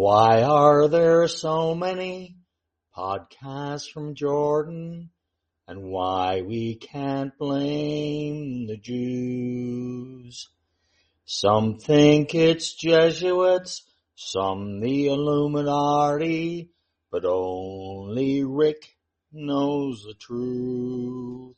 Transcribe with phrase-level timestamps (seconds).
[0.00, 2.36] Why are there so many
[2.96, 5.10] podcasts from Jordan?
[5.66, 10.50] And why we can't blame the Jews?
[11.24, 13.82] Some think it's Jesuits,
[14.14, 16.70] some the Illuminati,
[17.10, 18.94] but only Rick
[19.32, 21.56] knows the truth.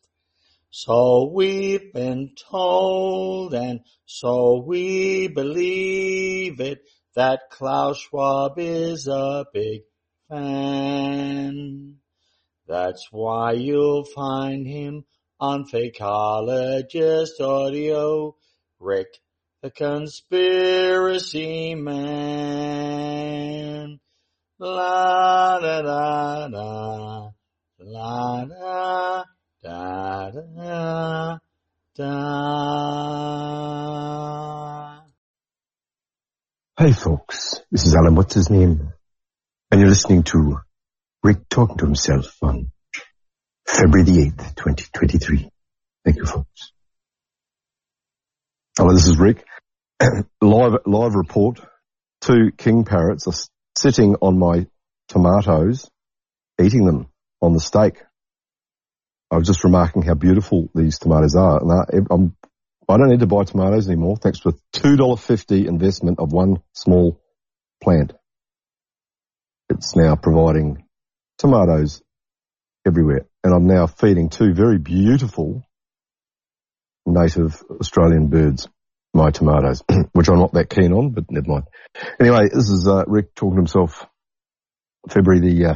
[0.71, 6.81] So we've been told and so we believe it
[7.15, 9.83] that Klaus Schwab is a big
[10.29, 11.97] fan.
[12.67, 15.05] That's why you'll find him
[15.41, 18.37] on Fakeologist Audio,
[18.79, 19.09] Rick
[19.63, 23.01] the Conspiracy Man.
[24.59, 27.31] La da da da,
[27.79, 29.25] la da
[29.63, 31.39] da da
[31.97, 32.81] da.
[36.81, 38.95] Hey folks, this is Alan What's His Name,
[39.71, 40.61] and you're listening to
[41.23, 42.71] Rick talking to himself on
[43.69, 45.51] February the 8th, 2023.
[46.07, 46.73] Thank you folks.
[48.79, 49.45] Oh, Hello, this is Rick.
[50.41, 51.61] live, live report.
[52.23, 53.35] Two king parrots are
[53.77, 54.67] sitting on my
[55.09, 55.87] tomatoes,
[56.59, 57.09] eating them
[57.43, 57.99] on the stake.
[59.31, 61.61] I was just remarking how beautiful these tomatoes are.
[61.61, 62.37] And I, I'm,
[62.91, 67.21] I don't need to buy tomatoes anymore thanks to a $2.50 investment of one small
[67.83, 68.13] plant.
[69.69, 70.85] It's now providing
[71.39, 72.03] tomatoes
[72.87, 73.27] everywhere.
[73.45, 75.63] And I'm now feeding two very beautiful
[77.07, 78.69] native Australian birds
[79.13, 81.65] my tomatoes, which I'm not that keen on, but never mind.
[82.21, 84.07] Anyway, this is uh, Rick talking to himself
[85.09, 85.75] February the uh,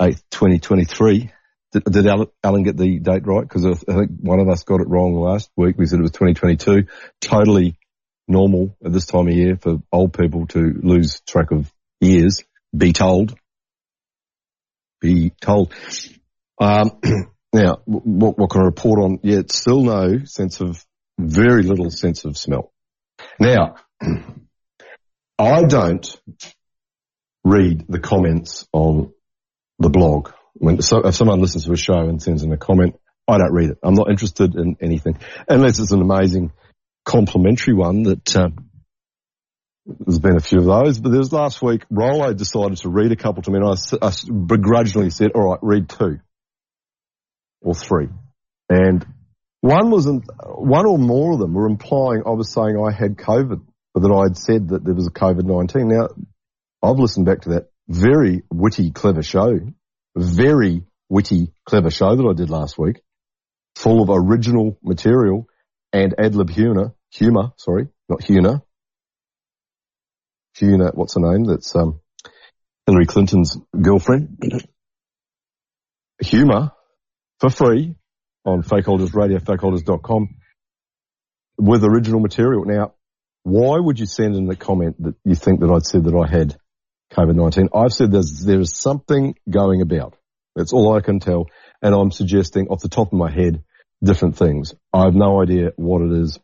[0.00, 1.30] 8th, 2023.
[1.72, 2.06] Did, did
[2.44, 3.42] Alan get the date right?
[3.42, 5.76] Because I think one of us got it wrong last week.
[5.78, 6.86] We said it was 2022.
[7.20, 7.76] Totally
[8.28, 12.44] normal at this time of year for old people to lose track of years.
[12.76, 13.34] Be told.
[15.00, 15.72] Be told.
[16.60, 16.92] Um,
[17.52, 19.20] now, what, what can I report on?
[19.22, 20.84] Yeah, still no sense of,
[21.18, 22.72] very little sense of smell.
[23.38, 23.76] Now,
[25.38, 26.20] I don't
[27.44, 29.12] read the comments on
[29.78, 32.98] the blog when so if someone listens to a show and sends in a comment,
[33.28, 33.78] I don't read it.
[33.82, 35.18] I'm not interested in anything
[35.48, 36.52] unless it's an amazing
[37.04, 38.36] complimentary one that.
[38.36, 38.50] Uh,
[39.84, 43.10] there's been a few of those, but there was last week, Rollo decided to read
[43.10, 44.12] a couple to me and I, I
[44.46, 46.20] begrudgingly said, all right, read two
[47.60, 48.08] or three.
[48.68, 49.04] And
[49.60, 53.60] one was, one or more of them were implying I was saying I had COVID,
[53.92, 55.86] but that I had said that there was a COVID-19.
[55.86, 56.08] Now,
[56.82, 59.58] I've listened back to that very witty, clever show
[60.16, 63.00] very witty, clever show that I did last week,
[63.76, 65.46] full of original material
[65.92, 68.62] and ad lib humor, humor, sorry, not humor.
[70.56, 71.44] Humor, what's her name?
[71.44, 72.00] That's, um,
[72.86, 74.38] Hillary Clinton's girlfriend.
[76.20, 76.70] humor
[77.40, 77.96] for free
[78.44, 80.28] on Fakeologist Radio, fakeologist.com
[81.58, 82.64] with original material.
[82.64, 82.94] Now,
[83.44, 86.28] why would you send in the comment that you think that I'd said that I
[86.28, 86.56] had
[87.12, 87.68] COVID-19.
[87.74, 90.16] I've said there's, there is something going about.
[90.54, 91.46] That's all I can tell.
[91.80, 93.62] And I'm suggesting off the top of my head,
[94.02, 94.74] different things.
[94.92, 96.38] I have no idea what it is.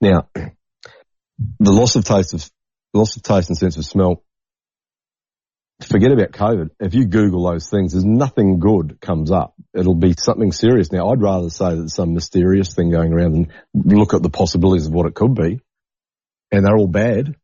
[0.00, 2.48] Now, the loss of taste of,
[2.94, 4.22] loss of taste and sense of smell,
[5.86, 6.70] forget about COVID.
[6.80, 9.54] If you Google those things, there's nothing good comes up.
[9.74, 10.92] It'll be something serious.
[10.92, 14.86] Now, I'd rather say that some mysterious thing going around and look at the possibilities
[14.86, 15.60] of what it could be.
[16.50, 17.34] And they're all bad.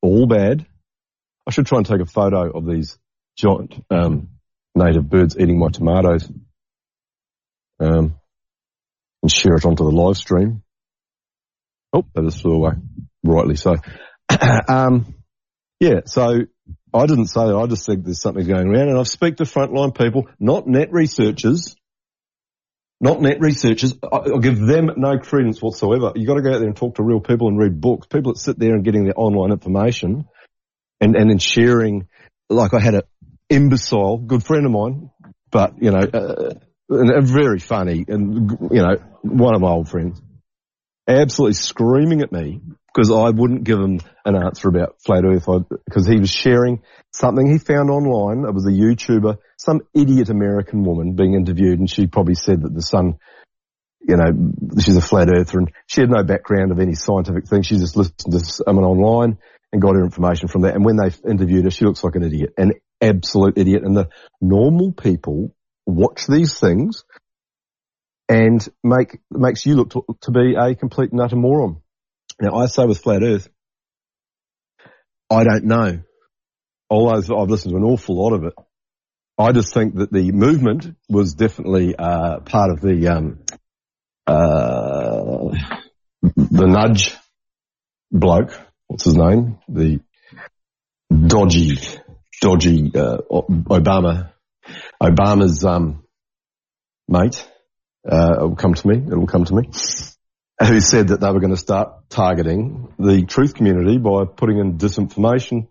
[0.00, 0.66] All bad.
[1.46, 2.98] I should try and take a photo of these
[3.36, 4.30] giant um,
[4.74, 6.30] native birds eating my tomatoes
[7.78, 8.16] um,
[9.22, 10.62] and share it onto the live stream.
[11.92, 12.72] Oh, that is flew away.
[13.22, 13.76] Rightly so.
[14.68, 15.14] um,
[15.78, 16.40] yeah, so
[16.92, 17.56] I didn't say that.
[17.56, 20.88] I just think there's something going around, and I've speak to frontline people, not net
[20.90, 21.76] researchers,
[23.00, 23.94] not net researchers.
[24.02, 26.12] I'll give them no credence whatsoever.
[26.14, 28.06] You've got to go out there and talk to real people and read books.
[28.06, 30.26] People that sit there and getting their online information
[31.00, 32.08] and, and then sharing,
[32.48, 33.02] like I had a
[33.48, 35.10] imbecile, good friend of mine,
[35.50, 36.54] but, you know, uh,
[36.88, 40.20] and very funny and, you know, one of my old friends,
[41.08, 42.60] absolutely screaming at me
[42.94, 45.46] because I wouldn't give him an answer about flat earth
[45.84, 46.82] because he was sharing
[47.12, 48.44] something he found online.
[48.48, 52.74] It was a YouTuber, some idiot American woman being interviewed and she probably said that
[52.74, 53.18] the sun,
[54.00, 54.32] you know,
[54.80, 57.62] she's a flat earther and she had no background of any scientific thing.
[57.62, 59.38] She just listened to someone online
[59.76, 60.74] and got her information from that.
[60.74, 63.82] And when they interviewed her, she looks like an idiot, an absolute idiot.
[63.84, 64.08] And the
[64.40, 67.04] normal people watch these things
[68.26, 71.82] and make makes you look to, to be a complete nutter moron.
[72.40, 73.50] Now I say with flat Earth,
[75.28, 76.00] I don't know.
[76.88, 78.54] Although I've listened to an awful lot of it,
[79.36, 83.40] I just think that the movement was definitely uh, part of the um,
[84.26, 85.50] uh,
[86.22, 87.14] the nudge
[88.10, 88.58] bloke.
[88.88, 89.58] What's his name?
[89.68, 90.00] The
[91.10, 91.78] dodgy,
[92.40, 94.32] dodgy uh, Obama,
[95.02, 96.04] Obama's um,
[97.08, 97.48] mate.
[98.08, 98.96] Uh, it will come to me.
[98.96, 99.68] It will come to me.
[100.66, 104.78] Who said that they were going to start targeting the truth community by putting in
[104.78, 105.68] disinformation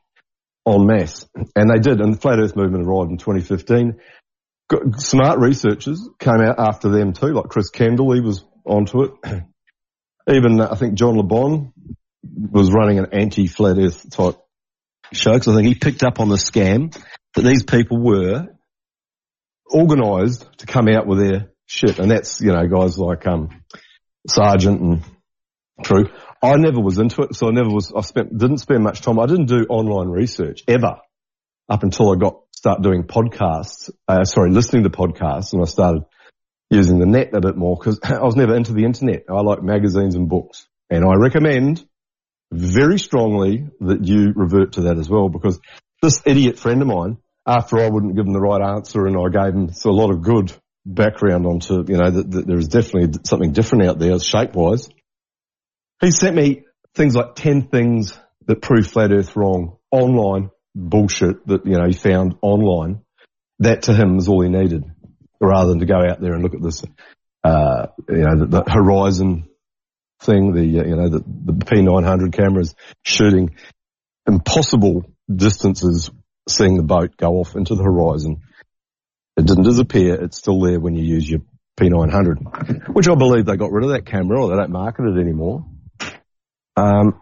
[0.67, 1.27] en masse.
[1.55, 2.01] And they did.
[2.01, 3.99] And the Flat Earth movement arrived in 2015.
[4.97, 9.11] Smart researchers came out after them too, like Chris Kendall, he was onto it.
[10.29, 11.71] Even, I think John LeBon
[12.33, 14.35] was running an anti-Flat Earth type
[15.13, 16.95] show because I think he picked up on the scam
[17.35, 18.47] that these people were
[19.73, 21.99] organised to come out with their shit.
[21.99, 23.49] And that's, you know, guys like, um,
[24.27, 25.03] Sargent and
[25.83, 26.05] True.
[26.41, 29.19] I never was into it, so I never was, I spent, didn't spend much time.
[29.19, 30.97] I didn't do online research ever
[31.67, 36.03] up until I got, start doing podcasts, uh, sorry, listening to podcasts and I started
[36.69, 39.23] using the net a bit more because I was never into the internet.
[39.29, 41.85] I like magazines and books and I recommend
[42.55, 45.59] very strongly that you revert to that as well because
[46.01, 49.29] this idiot friend of mine, after I wouldn't give him the right answer and I
[49.29, 50.51] gave him a lot of good
[50.85, 54.89] background onto, you know, that, that there is definitely something different out there shape wise.
[56.01, 56.63] He sent me
[56.93, 58.17] things like 10 things
[58.47, 63.01] that prove flat earth wrong online bullshit that, you know, he found online.
[63.59, 64.83] That to him was all he needed
[65.39, 66.83] rather than to go out there and look at this,
[67.43, 69.47] uh, you know, the, the horizon
[70.21, 73.55] thing, the, uh, you know, the, the P900 cameras shooting
[74.27, 76.09] impossible distances,
[76.47, 78.41] seeing the boat go off into the horizon.
[79.37, 80.15] It didn't disappear.
[80.15, 81.41] It's still there when you use your
[81.77, 85.19] P900, which I believe they got rid of that camera or they don't market it
[85.19, 85.65] anymore.
[86.77, 87.21] Um,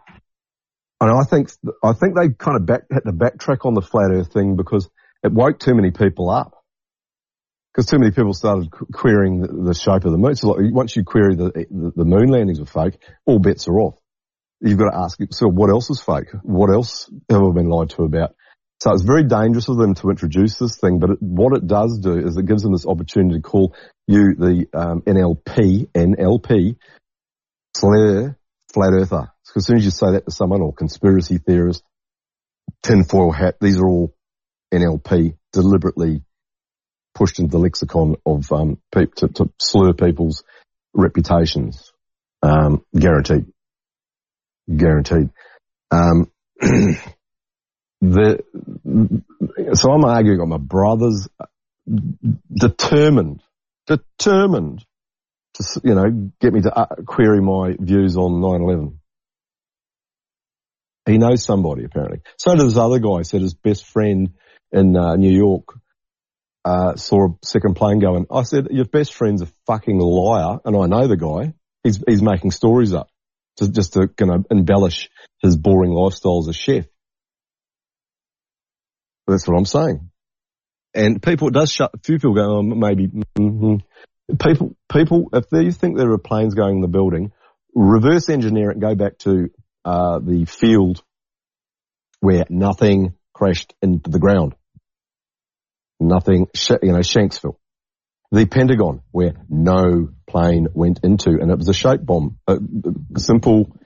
[1.01, 1.50] and I think,
[1.84, 4.89] I think they kind of back, had to backtrack on the flat earth thing because
[5.24, 6.62] it woke too many people up.
[7.74, 10.36] Because too many people started querying the, the, shape of the moon.
[10.36, 13.80] So like, once you query the, the, the moon landings were fake, all bets are
[13.80, 13.96] off.
[14.62, 16.30] You've got to ask, so what else is fake?
[16.44, 18.36] What else have I been lied to about?
[18.80, 22.00] So it's very dangerous of them to introduce this thing, but it, what it does
[22.00, 23.74] do is it gives them this opportunity to call
[24.08, 26.75] you the um, NLP, NLP,
[27.75, 28.38] flair
[28.74, 29.31] flat earther.
[29.56, 31.84] As soon as you say that to someone or conspiracy theorist,
[32.81, 34.16] tinfoil hat, these are all
[34.74, 36.24] NLP deliberately
[37.13, 40.44] pushed into the lexicon of um, to, to, slur people's
[40.94, 41.92] reputations.
[42.42, 43.45] Um, guaranteed,
[44.74, 45.30] guaranteed.
[45.92, 46.31] Um,
[48.01, 48.44] the
[49.74, 51.30] so I'm arguing on my brothers
[52.51, 53.42] determined,
[53.88, 54.86] determined
[55.54, 58.98] to you know get me to uh, query my views on 9/11.
[61.06, 62.21] He knows somebody apparently.
[62.38, 63.24] So does this other guy.
[63.24, 64.33] Said his best friend
[64.71, 65.77] in uh, New York
[66.65, 68.25] uh, saw a second plane go in.
[68.31, 71.54] I said, your best friend's a fucking liar, and I know the guy.
[71.83, 73.10] He's he's making stories up
[73.57, 75.10] to, just to kind of embellish
[75.42, 76.86] his boring lifestyle as a chef.
[79.27, 80.10] That's what I'm saying.
[80.94, 83.77] And people, it does shut, a few people go, oh, maybe, mm-hmm.
[84.38, 87.31] people, people, if they think there are planes going in the building,
[87.74, 89.50] reverse engineer it and go back to,
[89.86, 91.04] uh, the field
[92.19, 94.53] where nothing crashed into the ground.
[96.07, 96.48] Nothing,
[96.81, 97.57] you know, Shanksville.
[98.31, 102.57] The Pentagon, where no plane went into, and it was a shape bomb, a
[103.17, 103.77] simple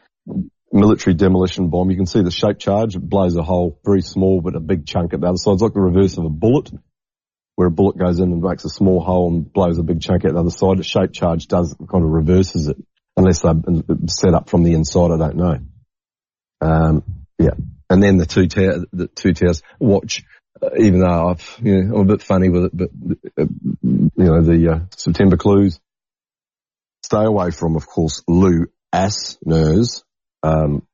[0.71, 1.89] military demolition bomb.
[1.91, 2.95] You can see the shape charge.
[2.95, 5.53] It blows a hole, very small, but a big chunk at the other side.
[5.53, 6.71] It's like the reverse of a bullet,
[7.55, 10.23] where a bullet goes in and makes a small hole and blows a big chunk
[10.23, 10.77] at the other side.
[10.77, 12.77] The shape charge does kind of reverses it,
[13.17, 13.53] unless they're
[14.07, 15.11] set up from the inside.
[15.11, 15.59] I don't know.
[16.61, 17.03] Um,
[17.37, 17.55] yeah.
[17.89, 20.23] And then the two towers, the two towers watch,
[20.79, 22.89] even though I've, you know, I'm a bit funny with it, but,
[23.37, 23.47] uh,
[23.83, 25.79] you know, the uh, September clues.
[27.03, 30.03] Stay away from, of course, Lou Asners,
[30.43, 30.85] um,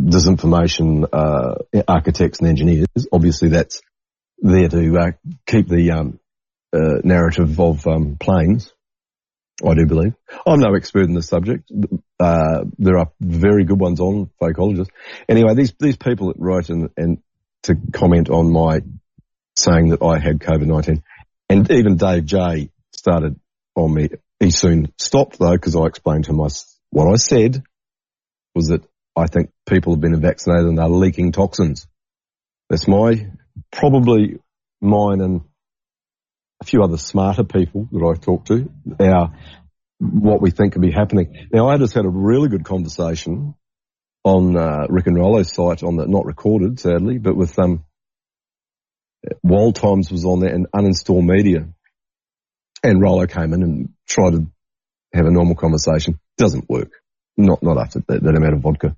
[0.00, 2.86] disinformation uh, architects and engineers.
[3.12, 3.80] Obviously, that's
[4.38, 5.10] there to uh,
[5.46, 6.20] keep the um,
[6.72, 8.72] uh, narrative of um, planes.
[9.64, 10.14] I do believe.
[10.46, 11.70] I'm no expert in this subject.
[12.18, 14.88] Uh, there are very good ones on fakeologists.
[15.28, 17.18] Anyway, these these people that write and, and
[17.64, 18.80] to comment on my
[19.56, 21.02] saying that I had COVID-19,
[21.48, 23.38] and even Dave J started
[23.74, 24.08] on me.
[24.38, 26.48] He soon stopped though because I explained to him I
[26.90, 27.62] what I said
[28.54, 28.82] was that
[29.16, 31.86] I think people have been vaccinated and they're leaking toxins.
[32.68, 33.30] That's my,
[33.70, 34.38] probably
[34.80, 35.42] mine and
[36.60, 39.32] a few other smarter people that I've talked to, our,
[39.98, 41.48] what we think could be happening.
[41.52, 43.54] Now I just had a really good conversation
[44.24, 47.84] on uh, Rick and Rollo's site on the not recorded, sadly, but with um,
[49.42, 51.68] Wild Times was on there and uninstall media,
[52.82, 54.46] and Rollo came in and tried to
[55.12, 56.18] have a normal conversation.
[56.36, 56.90] Doesn't work.
[57.36, 58.96] Not not after that, that amount of vodka.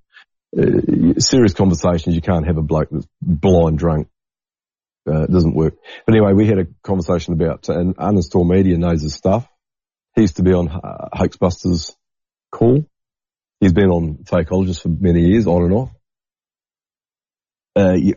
[0.56, 4.08] Uh, serious conversations, you can't have a bloke that's blind drunk.
[5.10, 5.74] Uh, doesn't work.
[6.06, 9.48] But anyway, we had a conversation about, and uninstall media knows his stuff.
[10.14, 11.94] He used to be on uh, Hoaxbusters
[12.52, 12.84] call.
[13.62, 15.90] He's been on Fakeologist for many years, on and off.
[17.76, 18.14] Uh, yeah,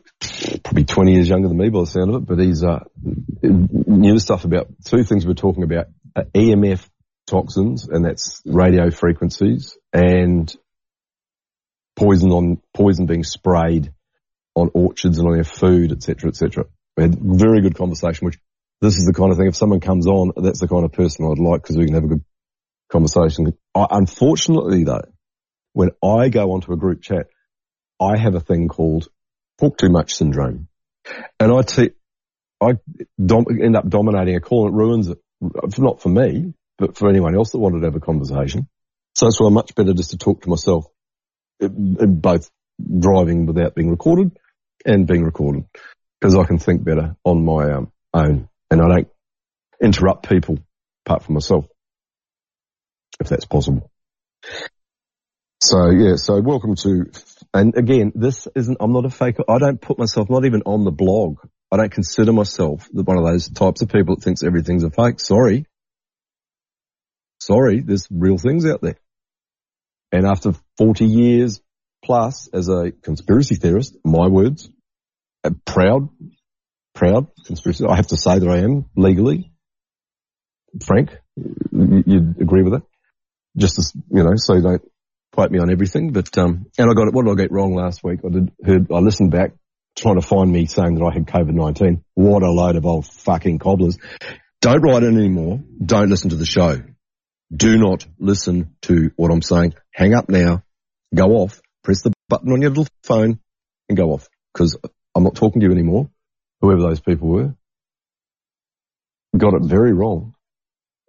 [0.63, 2.79] probably 20 years younger than me by the sound of it, but he's, uh,
[4.17, 5.85] stuff about two things we're talking about,
[6.15, 6.89] uh, EMF
[7.27, 10.51] toxins, and that's radio frequencies, and
[11.95, 13.93] poison on, poison being sprayed
[14.55, 16.65] on orchards and on their food, etc., etc.
[16.97, 18.39] We had a very good conversation, which
[18.81, 21.23] this is the kind of thing, if someone comes on, that's the kind of person
[21.23, 22.25] I'd like because we can have a good
[22.91, 23.55] conversation.
[23.75, 25.03] I, unfortunately though,
[25.75, 27.27] when I go onto a group chat,
[27.99, 29.09] I have a thing called
[29.59, 30.69] talk too much syndrome.
[31.37, 31.91] And I, t-
[32.61, 32.77] I
[33.23, 35.17] dom- end up dominating a call and it ruins it.
[35.77, 38.69] Not for me, but for anyone else that wanted to have a conversation.
[39.15, 40.85] So it's why much better just to talk to myself,
[41.59, 44.31] both driving without being recorded
[44.85, 45.65] and being recorded
[46.19, 49.07] because I can think better on my um, own and I don't
[49.81, 50.57] interrupt people
[51.05, 51.65] apart from myself,
[53.19, 53.91] if that's possible.
[55.61, 57.05] So yeah, so welcome to,
[57.53, 59.43] and again, this isn't, I'm not a faker.
[59.49, 61.39] I don't put myself, not even on the blog.
[61.71, 65.19] I don't consider myself one of those types of people that thinks everything's a fake.
[65.19, 65.65] Sorry.
[67.39, 68.97] Sorry, there's real things out there.
[70.11, 71.61] And after 40 years
[72.03, 74.69] plus as a conspiracy theorist, my words,
[75.65, 76.09] proud,
[76.93, 77.85] proud conspiracy.
[77.85, 79.51] I have to say that I am legally.
[80.85, 82.83] Frank, you'd agree with that?
[83.57, 84.81] Just as, you know, so you don't
[85.35, 87.75] quote me on everything, but, um, and I got it, what did I get wrong
[87.75, 88.21] last week?
[88.25, 89.51] I did, heard, I listened back
[89.97, 92.01] trying to find me saying that I had COVID-19.
[92.13, 93.97] What a load of old fucking cobblers.
[94.61, 95.61] Don't write in anymore.
[95.85, 96.81] Don't listen to the show.
[97.55, 99.75] Do not listen to what I'm saying.
[99.91, 100.63] Hang up now.
[101.13, 101.61] Go off.
[101.83, 103.39] Press the button on your little phone
[103.87, 104.77] and go off because
[105.13, 106.09] I'm not talking to you anymore.
[106.61, 107.55] Whoever those people were
[109.37, 110.33] got it very wrong.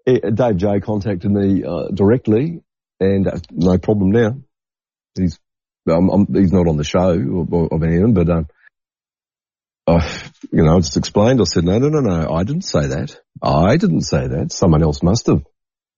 [0.07, 2.63] Eh, Dave J contacted me uh, directly,
[3.01, 4.37] and uh, no problem now.
[5.15, 5.39] He's
[5.89, 8.49] um, he's not on the show of anything, but um,
[9.87, 10.19] uh,
[10.51, 11.41] you know, I just explained.
[11.41, 13.19] I said, no, no, no, no, I didn't say that.
[13.41, 14.53] I didn't say that.
[14.53, 15.45] Someone else must have.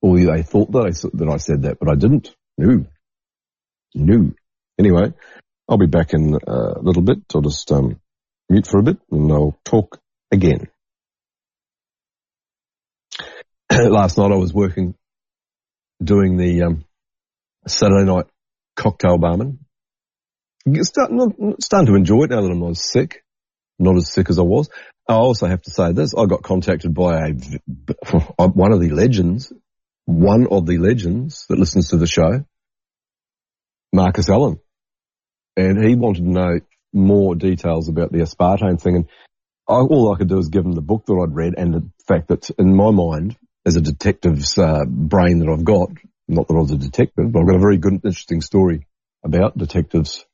[0.02, 2.34] Or they thought that I that I said that, but I didn't.
[2.56, 2.84] No,
[3.94, 4.32] no.
[4.78, 5.12] Anyway,
[5.68, 7.18] I'll be back in a little bit.
[7.34, 8.00] I'll just um,
[8.48, 10.00] mute for a bit and I'll talk
[10.30, 10.68] again.
[13.72, 14.94] Last night I was working,
[16.02, 16.84] doing the um,
[17.70, 18.26] Saturday night
[18.76, 19.60] cocktail barman.
[20.82, 23.24] Starting, starting to enjoy it now that I'm not as sick,
[23.78, 24.68] not as sick as I was.
[25.08, 27.28] I also have to say this: I got contacted by
[28.38, 29.52] a one of the legends,
[30.04, 32.44] one of the legends that listens to the show,
[33.92, 34.60] Marcus Allen
[35.58, 36.60] and he wanted to know
[36.92, 38.96] more details about the aspartame thing.
[38.96, 39.08] And
[39.68, 41.90] I, all I could do was give him the book that I'd read and the
[42.06, 45.90] fact that in my mind, as a detective's uh, brain that I've got,
[46.28, 48.86] not that I was a detective, but I've got a very good, interesting story
[49.24, 50.24] about detectives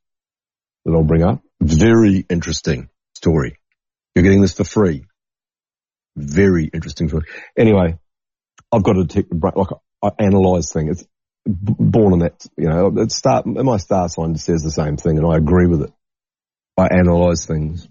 [0.84, 1.40] that I'll bring up.
[1.60, 3.58] Very interesting story.
[4.14, 5.04] You're getting this for free.
[6.16, 7.24] Very interesting story.
[7.56, 7.98] Anyway,
[8.72, 9.68] I've got a detective brain, like
[10.02, 11.08] I analyze things It's
[11.46, 15.26] born in that, you know, it's star, my star sign says the same thing and
[15.26, 15.92] I agree with it.
[16.76, 17.88] I analyze things.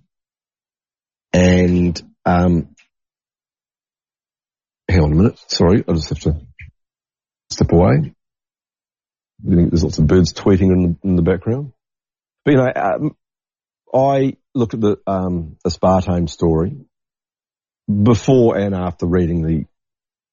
[1.32, 2.76] And, um,
[4.88, 5.40] hang on a minute.
[5.48, 5.84] Sorry.
[5.88, 6.42] I just have to
[7.54, 8.14] step away.
[9.40, 11.74] There's lots of birds tweeting in the, in the background.
[12.46, 13.16] But you know, um,
[13.94, 16.76] I looked at the, um, aspartame story
[17.88, 19.66] before and after reading the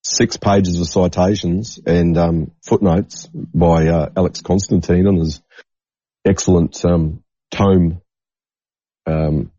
[0.03, 5.43] six pages of citations and um, footnotes by uh, Alex Constantine on his
[6.25, 8.01] excellent um, tome,
[9.07, 9.51] um,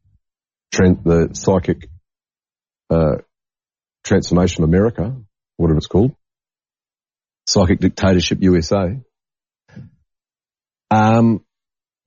[0.72, 1.89] the psychic
[2.89, 3.18] uh,
[4.03, 5.15] transformation of America,
[5.58, 6.15] whatever it's called,
[7.51, 9.00] psychic dictatorship USA.
[10.89, 11.43] Um,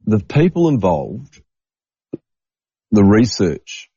[0.04, 1.40] the people involved,
[2.90, 3.90] the research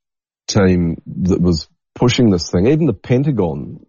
[0.47, 3.85] team that was pushing this thing, even the Pentagon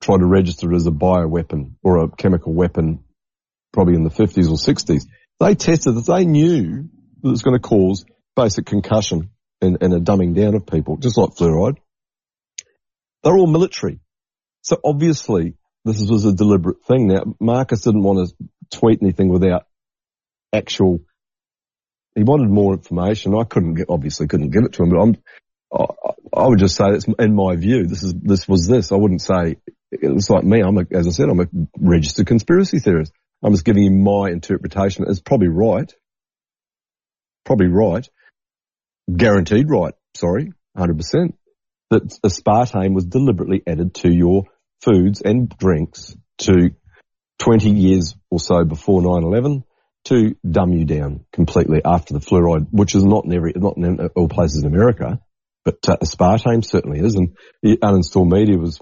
[0.00, 3.04] tried to register it as a bioweapon or a chemical weapon
[3.72, 5.04] probably in the 50s or 60s.
[5.40, 6.06] They tested it.
[6.06, 6.88] They knew
[7.22, 8.04] that it's going to cause
[8.36, 11.76] basic concussion and, and a dumbing down of people, just like fluoride.
[13.22, 14.00] They're all military.
[14.62, 15.54] So obviously
[15.84, 17.08] this was a deliberate thing.
[17.08, 19.66] Now, Marcus didn't want to tweet anything without
[20.52, 21.00] actual
[22.14, 23.34] he wanted more information.
[23.34, 25.16] I couldn't get, obviously couldn't give it to him, but I'm,
[25.72, 27.86] I, I would just say it's in my view.
[27.86, 28.92] This is this was this.
[28.92, 29.56] I wouldn't say
[29.90, 30.60] it's like me.
[30.60, 31.48] I'm a, as I said, I'm a
[31.78, 33.12] registered conspiracy theorist.
[33.42, 35.04] I'm just giving you my interpretation.
[35.08, 35.92] It's probably right.
[37.44, 38.08] Probably right.
[39.14, 39.94] Guaranteed right.
[40.14, 41.32] Sorry, 100%.
[41.90, 44.44] That aspartame was deliberately added to your
[44.82, 46.70] foods and drinks to
[47.38, 49.64] 20 years or so before 9-11
[50.04, 54.00] to dumb you down completely after the fluoride, which is not in every, not in
[54.16, 55.20] all places in America,
[55.64, 57.14] but uh, aspartame certainly is.
[57.14, 58.80] And the uninstalled media was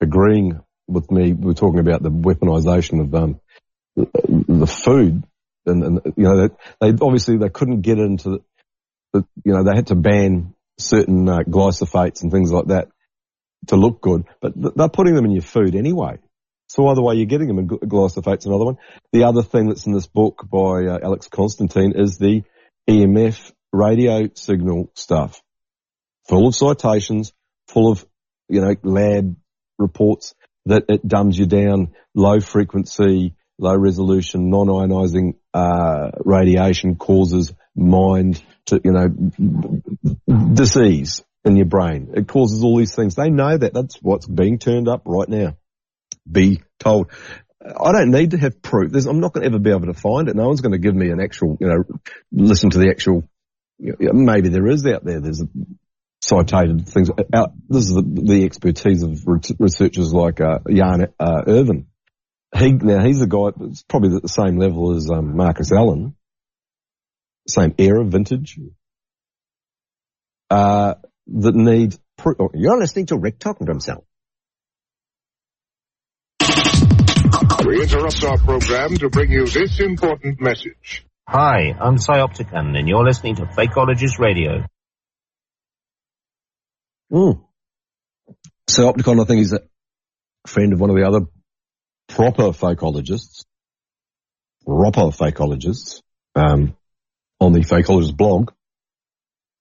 [0.00, 1.32] agreeing with me.
[1.32, 3.40] We are talking about the weaponization of um,
[3.94, 5.24] the food,
[5.66, 8.38] and, and you know they, they, obviously they couldn't get into the,
[9.12, 12.88] the, you know they had to ban certain uh, glyphosates and things like that
[13.68, 16.18] to look good, but they're putting them in your food anyway.
[16.68, 18.78] So either way, you're getting them in glyphosate's another one.
[19.12, 22.44] The other thing that's in this book by uh, Alex Constantine is the
[22.88, 25.42] EMF radio signal stuff,
[26.28, 27.32] full of citations,
[27.68, 28.06] full of
[28.48, 29.36] you know lab
[29.78, 30.34] reports
[30.66, 38.80] that it dumbs you down, low frequency, low resolution, non-ionizing uh, radiation causes mind to
[38.82, 39.08] you know
[40.54, 42.12] disease in your brain.
[42.14, 43.14] It causes all these things.
[43.14, 43.74] They know that.
[43.74, 45.56] That's what's being turned up right now
[46.30, 47.10] be told.
[47.64, 48.90] I don't need to have proof.
[48.90, 50.36] There's, I'm not going to ever be able to find it.
[50.36, 51.84] No one's going to give me an actual, you know,
[52.32, 53.22] listen to the actual,
[53.78, 55.20] you know, maybe there is out there.
[55.20, 55.42] There's
[56.20, 57.10] cited things.
[57.32, 59.24] Out, this is the, the expertise of
[59.58, 61.86] researchers like uh, Jan uh, Irvin.
[62.54, 66.16] He, now he's a guy that's probably at the same level as um, Marcus Allen,
[67.48, 68.58] same era, vintage,
[70.50, 70.94] uh,
[71.26, 72.36] that need proof.
[72.40, 74.04] Oh, you're listening to Rick talking to himself.
[77.66, 81.06] We interrupt our program to bring you this important message.
[81.28, 84.66] Hi, I'm Psyopticon, and you're listening to Fakeologist Radio.
[87.12, 87.44] Mm.
[88.68, 89.60] Psyopticon, I think, is a
[90.46, 91.20] friend of one of the other
[92.08, 93.44] proper fakeologists,
[94.66, 96.02] proper fakeologists,
[96.34, 96.76] um,
[97.40, 98.50] on the Fakeologist blog.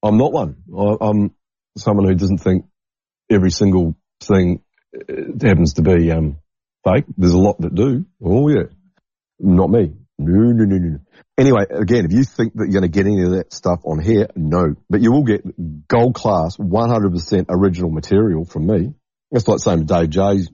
[0.03, 0.63] I'm not one.
[0.75, 1.35] I, I'm
[1.77, 2.65] someone who doesn't think
[3.29, 4.61] every single thing
[5.41, 6.37] happens to be um,
[6.83, 7.05] fake.
[7.17, 8.05] There's a lot that do.
[8.23, 8.65] Oh yeah.
[9.39, 9.93] Not me.
[10.19, 10.99] No, no, no, no.
[11.37, 13.99] Anyway, again, if you think that you're going to get any of that stuff on
[13.99, 14.75] here, no.
[14.89, 18.93] But you will get gold class, 100% original material from me.
[19.31, 20.51] It's like saying Dave J's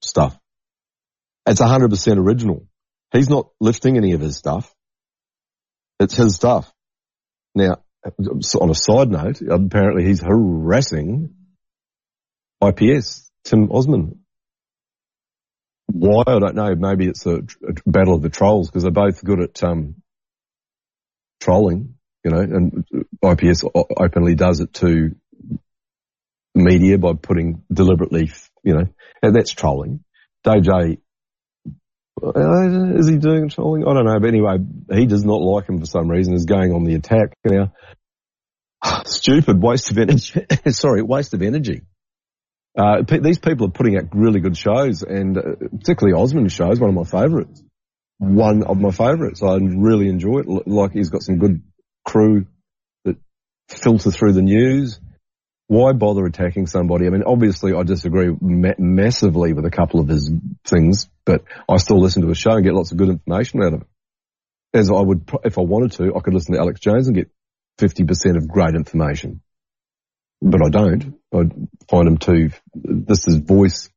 [0.00, 0.38] stuff.
[1.46, 2.66] It's 100% original.
[3.12, 4.72] He's not lifting any of his stuff.
[5.98, 6.72] It's his stuff.
[7.54, 11.34] Now, on a side note, apparently he's harassing
[12.62, 14.20] IPS, Tim Osman,
[15.92, 16.74] why I don't know.
[16.74, 19.96] Maybe it's a, a battle of the trolls because they're both good at um,
[21.40, 22.40] trolling, you know.
[22.40, 22.84] And
[23.22, 23.64] IPS
[23.96, 25.14] openly does it to
[26.54, 28.30] media by putting deliberately,
[28.62, 28.86] you know,
[29.22, 30.04] and that's trolling.
[30.44, 30.98] Dave J.
[32.22, 33.86] Is he doing trolling?
[33.86, 34.20] I don't know.
[34.20, 34.58] But anyway,
[34.92, 36.34] he does not like him for some reason.
[36.34, 37.72] Is going on the attack now.
[39.04, 40.46] Stupid waste of energy.
[40.70, 41.82] Sorry, waste of energy.
[42.78, 45.42] Uh, these people are putting out really good shows, and uh,
[45.78, 47.62] particularly Osmond's show is one of my favourites.
[48.18, 49.42] One of my favourites.
[49.42, 50.68] I really enjoy it.
[50.68, 51.62] Like he's got some good
[52.06, 52.46] crew
[53.04, 53.16] that
[53.68, 55.00] filter through the news.
[55.70, 57.06] Why bother attacking somebody?
[57.06, 60.32] I mean, obviously, I disagree ma- massively with a couple of his
[60.64, 63.74] things, but I still listen to his show and get lots of good information out
[63.74, 63.86] of it.
[64.74, 67.30] As I would, if I wanted to, I could listen to Alex Jones and get
[67.78, 69.42] 50% of great information
[70.42, 71.20] but I don't.
[71.32, 71.42] I
[71.88, 72.50] find him too.
[72.74, 73.90] This is voice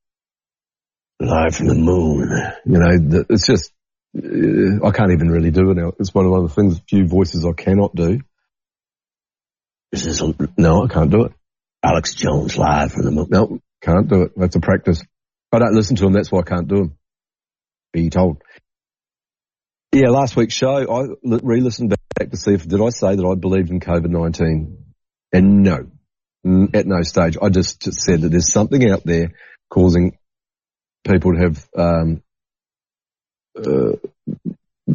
[1.19, 2.29] live from the moon.
[2.65, 3.71] You know, it's just
[4.17, 5.93] uh, I can't even really do it now.
[5.99, 8.19] It's one of the things, few voices I cannot do.
[9.91, 10.23] This is
[10.57, 11.33] no, I can't do it.
[11.83, 13.27] Alex Jones live from the moon.
[13.29, 14.31] No, can't do it.
[14.37, 15.03] That's a practice.
[15.51, 16.13] I don't listen to him.
[16.13, 16.97] That's why I can't do him.
[17.91, 18.41] Be told.
[19.91, 23.35] Yeah, last week's show, I re-listened back to see if did I say that I
[23.35, 24.85] believed in COVID nineteen,
[25.31, 25.91] and no,
[26.73, 27.37] at no stage.
[27.39, 29.33] I just said that there's something out there
[29.69, 30.17] causing
[31.07, 32.23] people to have um,
[33.55, 33.97] uh,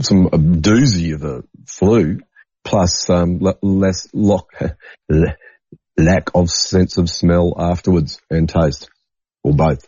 [0.00, 2.18] some a doozy of a flu,
[2.64, 4.50] plus um, less lock,
[5.98, 8.88] lack of sense of smell afterwards and taste,
[9.42, 9.86] or both.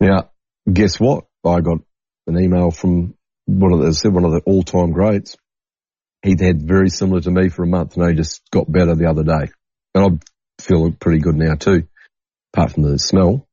[0.00, 0.30] Now,
[0.70, 1.24] guess what?
[1.44, 1.78] I got
[2.26, 3.14] an email from
[3.46, 5.36] one of the, said one of the all-time greats.
[6.22, 9.08] He'd had very similar to me for a month, and he just got better the
[9.08, 9.52] other day.
[9.94, 10.20] And I've
[10.60, 11.86] feel pretty good now too,
[12.52, 13.46] apart from the smell.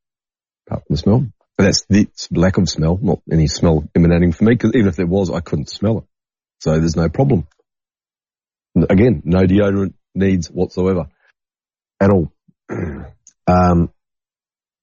[0.68, 1.28] Apart from the smell.
[1.58, 4.96] But that's the lack of smell, not any smell emanating from me, because even if
[4.96, 6.04] there was, I couldn't smell it.
[6.60, 7.48] So there's no problem.
[8.76, 11.08] Again, no deodorant needs whatsoever
[12.00, 12.32] at all.
[13.48, 13.90] um,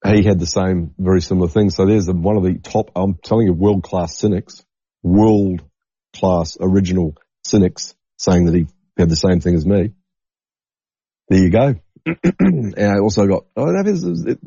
[0.05, 1.69] he had the same, very similar thing.
[1.69, 4.63] So there's one of the top, I'm telling you, world class cynics,
[5.01, 5.61] world
[6.13, 9.93] class original cynics saying that he had the same thing as me.
[11.29, 11.75] There you go.
[12.39, 14.39] and I also got, that is, it,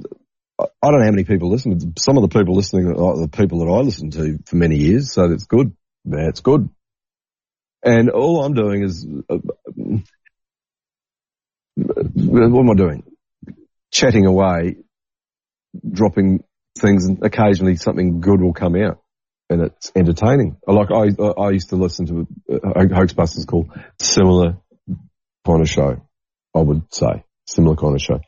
[0.59, 3.61] I don't know how many people listen, some of the people listening are the people
[3.61, 5.13] that I listened to for many years.
[5.13, 5.75] So it's good.
[6.05, 6.69] That's good.
[7.83, 9.39] And all I'm doing is, uh,
[11.77, 13.05] what am I doing?
[13.93, 14.77] Chatting away,
[15.89, 16.43] dropping
[16.79, 19.03] things and occasionally something good will come out
[19.49, 20.57] and it's entertaining.
[20.67, 21.11] Like I,
[21.41, 24.59] I used to listen to a Hoaxbusters called similar
[25.47, 26.03] kind of show.
[26.55, 28.21] I would say similar kind of show.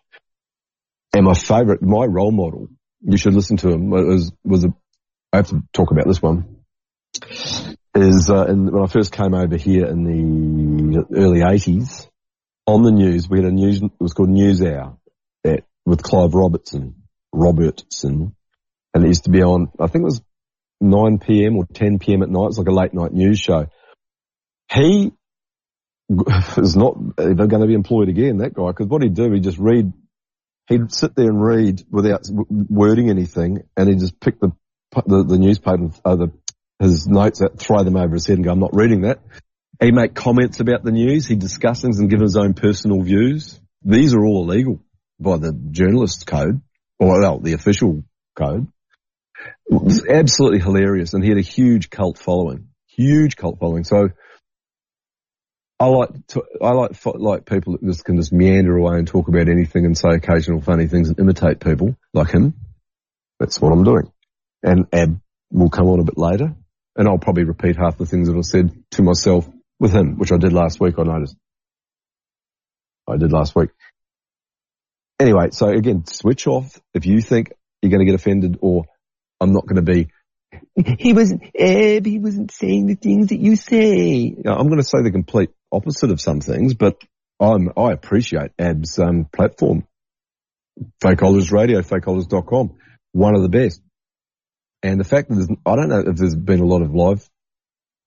[1.15, 2.69] And my favorite, my role model,
[3.01, 4.69] you should listen to him, was, was a,
[5.33, 6.59] I have to talk about this one,
[7.95, 12.09] is, uh, when I first came over here in the early 80s,
[12.69, 14.99] on the news, we had a news, it was called News Hour
[15.43, 16.97] at, with Clive Robertson,
[17.33, 18.37] Robertson,
[18.93, 20.21] and it used to be on, I think it was
[20.83, 21.57] 9 p.m.
[21.57, 22.23] or 10 p.m.
[22.23, 22.49] at night.
[22.49, 23.69] It's like a late night news show.
[24.71, 25.13] He
[26.59, 29.45] is not ever going to be employed again, that guy, because what he'd do, he'd
[29.45, 29.91] just read,
[30.69, 34.53] he'd sit there and read without wording anything, and he'd just pick the,
[35.07, 36.33] the, the newspaper, uh, the,
[36.81, 39.21] his notes out, throw them over his head and go, I'm not reading that.
[39.81, 43.61] He'd make comments about the news, he'd discuss things and give his own personal views.
[43.85, 44.81] These are all illegal
[45.21, 46.61] by the journalists code,
[46.99, 48.03] or well, the official
[48.35, 48.67] code.
[49.71, 53.85] It was absolutely hilarious and he had a huge cult following, huge cult following.
[53.85, 54.09] So
[55.79, 59.29] I like to, I like like people that just can just meander away and talk
[59.29, 62.55] about anything and say occasional funny things and imitate people like him.
[63.39, 64.11] That's what I'm doing.
[64.65, 65.21] And Ab
[65.53, 66.53] will come on a bit later,
[66.97, 70.33] and I'll probably repeat half the things that I said to myself with him, which
[70.33, 70.95] I did last week.
[70.99, 71.37] I noticed.
[73.09, 73.71] I did last week.
[75.19, 78.85] Anyway, so again, switch off if you think you're going to get offended or
[79.41, 80.09] I'm not going to be
[80.99, 84.35] he wasn't, Eb, he wasn't saying the things that you say.
[84.45, 86.97] I'm going to say the complete opposite of some things, but
[87.41, 89.87] I'm, I appreciate Ab's um, platform.
[91.03, 92.77] Fakeologist Radio, fakeologist.com,
[93.13, 93.83] one of the best.
[94.83, 97.29] And the fact that I don't know if there's been a lot of live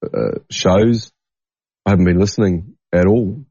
[0.04, 1.12] uh, shows.
[1.86, 3.46] I haven't been listening at all,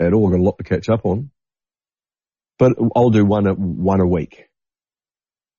[0.00, 0.26] at all.
[0.26, 1.30] I've got a lot to catch up on,
[2.58, 4.48] but I'll do one, one a week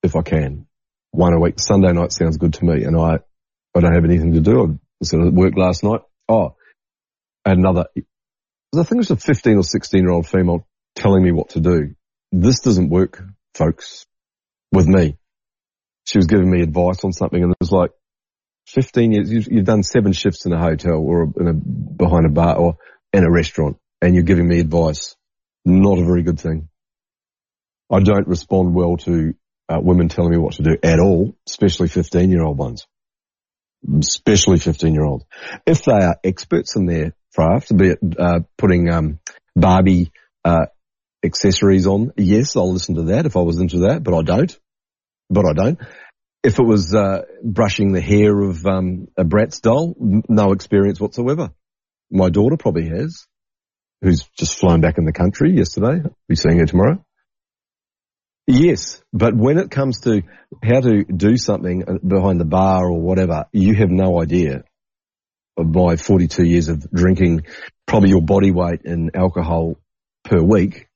[0.03, 0.67] if I can
[1.11, 1.55] one a week.
[1.59, 3.19] Sunday night sounds good to me, and I
[3.75, 4.79] I don't have anything to do.
[5.01, 6.01] I sort of worked last night.
[6.29, 6.55] Oh,
[7.45, 7.85] another.
[7.95, 11.59] I think it was a 15 or 16 year old female telling me what to
[11.59, 11.95] do.
[12.31, 13.23] This doesn't work,
[13.55, 14.05] folks,
[14.71, 15.17] with me.
[16.05, 17.91] She was giving me advice on something, and it was like
[18.67, 19.31] 15 years.
[19.31, 22.77] You've, done seven shifts in a hotel or a, behind a bar or
[23.13, 25.15] in a restaurant, and you're giving me advice.
[25.65, 26.69] Not a very good thing.
[27.89, 29.33] I don't respond well to
[29.69, 32.85] uh, women telling me what to do at all, especially 15 year old ones.
[33.99, 35.23] Especially 15 year old.
[35.65, 39.19] If they are experts in their craft, be it, uh, putting, um,
[39.55, 40.11] Barbie,
[40.43, 40.65] uh,
[41.23, 44.57] accessories on, yes, I'll listen to that if I was into that, but I don't.
[45.29, 45.79] But I don't.
[46.43, 49.95] If it was, uh, brushing the hair of, um, a Bratz doll,
[50.29, 51.51] no experience whatsoever.
[52.09, 53.25] My daughter probably has,
[54.01, 56.01] who's just flown back in the country yesterday.
[56.03, 57.03] I'll be seeing her tomorrow.
[58.47, 60.21] Yes, but when it comes to
[60.63, 64.63] how to do something behind the bar or whatever, you have no idea
[65.57, 67.41] of my 42 years of drinking
[67.85, 69.75] probably your body weight in alcohol
[70.23, 70.87] per week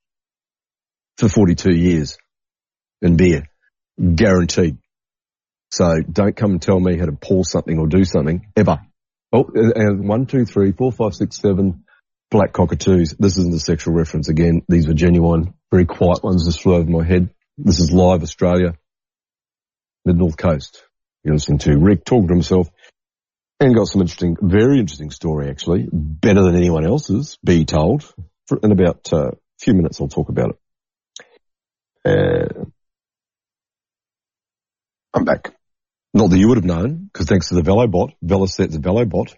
[1.18, 2.18] for 42 years
[3.02, 3.44] in beer.
[4.00, 4.78] Guaranteed.
[5.72, 8.82] So don't come and tell me how to pour something or do something ever.
[9.32, 11.86] Oh, and one, two, three, four, five, six, seven
[12.30, 13.16] black cockatoos.
[13.18, 14.64] This isn't a sexual reference again.
[14.68, 17.30] These were genuine, very quiet ones just flew over my head.
[17.58, 18.78] This is live Australia,
[20.06, 20.84] mid North Coast.
[21.24, 22.70] You're listening to Rick talking to himself
[23.60, 28.04] and got some interesting, very interesting story actually, better than anyone else's, be told.
[28.48, 30.58] For, in about uh, a few minutes I'll talk about
[32.04, 32.58] it.
[32.58, 32.64] Uh,
[35.14, 35.51] I'm back.
[36.14, 39.34] Not that you would have known, because thanks to the VeloBot, VeloSet's VeloBot,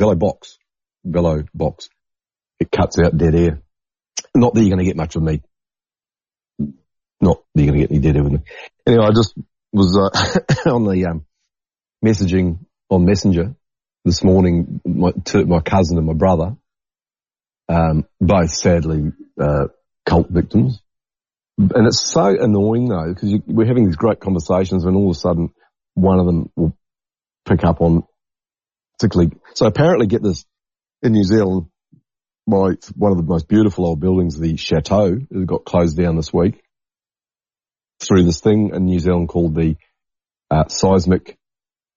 [0.00, 0.56] VeloBox,
[1.06, 1.88] VeloBox,
[2.58, 3.62] it cuts out dead air.
[4.34, 5.42] Not that you're going to get much of me
[7.22, 8.44] not you're going to get any dead everything.
[8.86, 9.34] Anyway, I just
[9.72, 11.24] was uh, on the um,
[12.04, 12.58] messaging
[12.90, 13.54] on Messenger
[14.04, 14.80] this morning.
[14.84, 16.56] My, to my cousin and my brother,
[17.68, 19.68] um, both sadly uh,
[20.04, 20.82] cult victims,
[21.74, 25.18] and it's so annoying though because we're having these great conversations, and all of a
[25.18, 25.50] sudden
[25.94, 26.76] one of them will
[27.46, 28.04] pick up on
[28.98, 29.32] particularly.
[29.54, 30.44] So apparently, get this.
[31.02, 31.66] in New Zealand,
[32.46, 36.32] my, one of the most beautiful old buildings, the Chateau, it got closed down this
[36.32, 36.62] week
[38.00, 39.76] through this thing in New Zealand called the
[40.50, 41.38] uh, seismic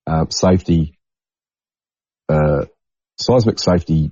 [0.08, 0.98] uh, safety,
[2.30, 2.66] uh,
[3.20, 4.12] seismic safety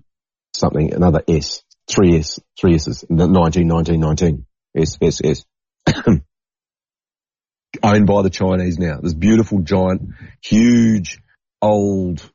[0.56, 5.46] something, another S, three S, three S's, 19, 19, 19, S, S, S.
[7.84, 9.00] Owned by the Chinese now.
[9.02, 11.20] This beautiful giant, huge,
[11.62, 12.30] old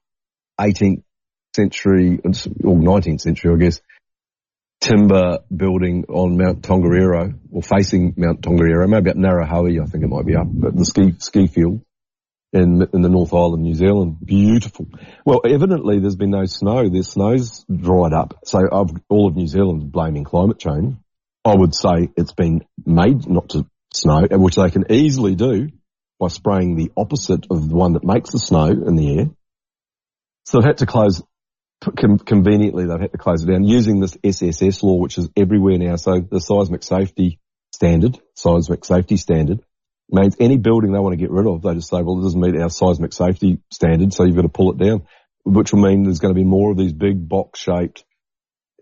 [0.61, 1.03] 18th
[1.55, 3.81] century, or 19th century, I guess,
[4.81, 10.09] timber building on Mount Tongariro, or facing Mount Tongariro, maybe at Ngauruhoe, I think it
[10.09, 11.83] might be up, but the ski, ski field
[12.53, 14.19] in, in the North Island, New Zealand.
[14.25, 14.87] Beautiful.
[15.25, 16.89] Well, evidently there's been no snow.
[16.89, 18.39] The snow's dried up.
[18.45, 20.97] So I've, all of New Zealand blaming climate change.
[21.49, 25.71] I would say it's been made not to snow, which they can easily do
[26.21, 29.31] by spraying the opposite of the one that makes the snow in the air.
[30.45, 31.23] So they've had to close,
[31.81, 35.97] conveniently they've had to close it down using this SSS law, which is everywhere now.
[35.97, 37.39] So the seismic safety
[37.73, 39.61] standard, seismic safety standard,
[40.11, 42.41] means any building they want to get rid of, they just say, well, it doesn't
[42.41, 45.07] meet our seismic safety standard, so you've got to pull it down,
[45.45, 48.05] which will mean there's going to be more of these big box shaped,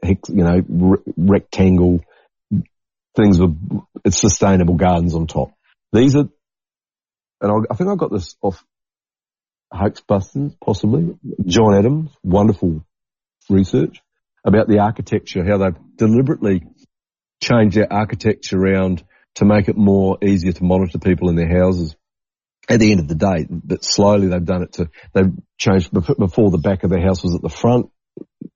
[0.02, 0.62] you know,
[1.16, 2.00] rectangle
[3.16, 3.56] things with
[4.04, 5.52] it's sustainable gardens on top.
[5.92, 6.28] These are,
[7.40, 8.64] and I, I think I got this off
[9.72, 11.16] Hoaxbusters, possibly.
[11.44, 12.84] John Adams, wonderful
[13.48, 14.00] research
[14.44, 16.62] about the architecture, how they've deliberately
[17.42, 19.02] changed their architecture around
[19.36, 21.96] to make it more easier to monitor people in their houses.
[22.68, 26.50] At the end of the day, but slowly they've done it to, they've changed before
[26.50, 27.90] the back of the house was at the front,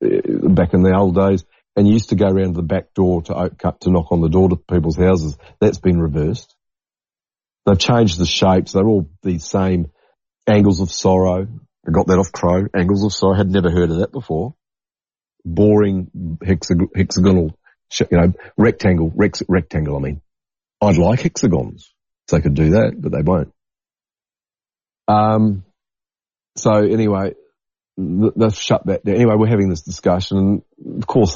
[0.05, 1.44] uh, back in the old days,
[1.81, 4.51] and you used to go around the back door to to knock on the door
[4.51, 5.38] to people's houses.
[5.61, 6.55] That's been reversed.
[7.64, 8.73] They've changed the shapes.
[8.73, 9.90] They're all the same
[10.47, 11.49] angles of sorrow.
[11.87, 12.66] I got that off Crow.
[12.77, 13.33] Angles of sorrow.
[13.33, 14.55] I had never heard of that before.
[15.43, 16.11] Boring
[16.45, 17.59] hexag- hexagonal,
[17.99, 19.97] you know, rectangle, rex- rectangle.
[19.97, 20.21] I mean,
[20.83, 21.95] I'd like hexagons.
[22.29, 23.55] So they could do that, but they won't.
[25.09, 25.64] Um,
[26.59, 27.33] so anyway,
[27.97, 29.14] they've shut that down.
[29.14, 31.35] Anyway, we're having this discussion and of course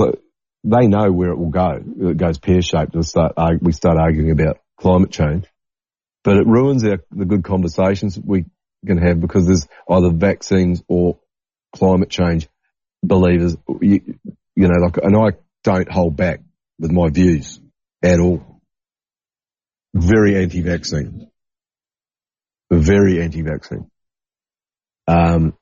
[0.64, 1.78] they know where it will go.
[2.00, 5.44] It goes pear-shaped and start, we start arguing about climate change.
[6.22, 8.46] But it ruins our, the good conversations we
[8.86, 11.18] can have because there's either vaccines or
[11.74, 12.48] climate change
[13.02, 14.00] believers, you,
[14.56, 16.40] you know, like, and I don't hold back
[16.78, 17.60] with my views
[18.02, 18.54] at all
[19.94, 21.30] very anti-vaccine.
[22.70, 23.88] Very anti-vaccine.
[25.06, 25.56] Um,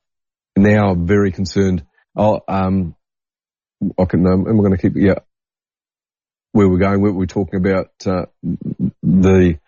[0.55, 1.85] now very concerned.
[2.15, 2.95] Oh, um,
[3.97, 5.19] I can, um, am I going to keep, yeah,
[6.51, 8.25] where we're going, we're, we're talking about, uh,
[9.01, 9.59] the,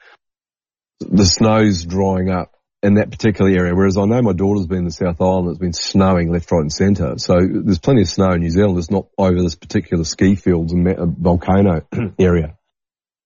[1.00, 3.74] the snow's drying up in that particular area.
[3.74, 6.62] Whereas I know my daughter's been in the South Island, it's been snowing left, right
[6.62, 7.16] and centre.
[7.18, 8.78] So there's plenty of snow in New Zealand.
[8.78, 11.82] It's not over this particular ski fields and volcano
[12.20, 12.58] area.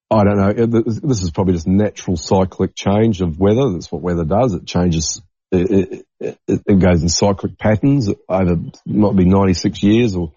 [0.10, 0.54] I don't know.
[0.54, 3.70] This is probably just natural cyclic change of weather.
[3.72, 4.54] That's what weather does.
[4.54, 5.22] It changes.
[5.52, 10.32] It, it, it goes in cyclic patterns over might be 96 years or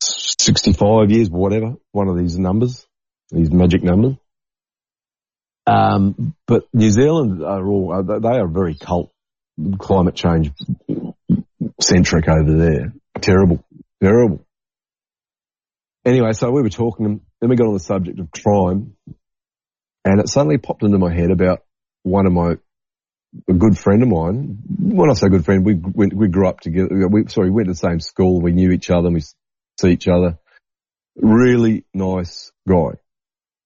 [0.00, 1.74] 65 years, whatever.
[1.92, 2.86] One of these numbers,
[3.30, 4.16] these magic numbers.
[5.66, 9.12] Um, but New Zealand are all, uh, they are very cult
[9.78, 10.50] climate change
[11.80, 12.92] centric over there.
[13.20, 13.64] Terrible,
[14.02, 14.44] terrible.
[16.04, 18.96] Anyway, so we were talking then we got on the subject of crime,
[20.04, 21.62] and it suddenly popped into my head about
[22.02, 22.56] one of my
[23.48, 24.58] a good friend of mine.
[24.78, 27.08] When I say good friend, we we, we grew up together.
[27.08, 28.40] We, sorry, we went to the same school.
[28.40, 29.10] We knew each other.
[29.10, 30.38] We see each other.
[31.16, 32.98] Really nice guy.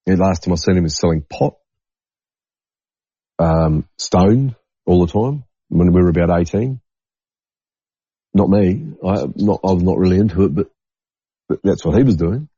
[0.07, 1.55] And last time I seen him he was selling pot,
[3.39, 6.79] um, stoned all the time when we were about eighteen.
[8.33, 8.93] Not me.
[9.03, 10.67] I not I was not really into it, but,
[11.47, 12.49] but that's what he was doing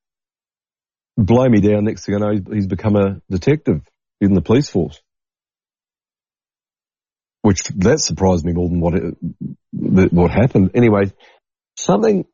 [1.17, 1.85] blow me down.
[1.85, 3.81] Next thing I know, he's become a detective
[4.21, 5.01] in the police force.
[7.41, 10.71] Which that surprised me more than what it, what happened.
[10.75, 11.13] Anyway,
[11.77, 12.25] something,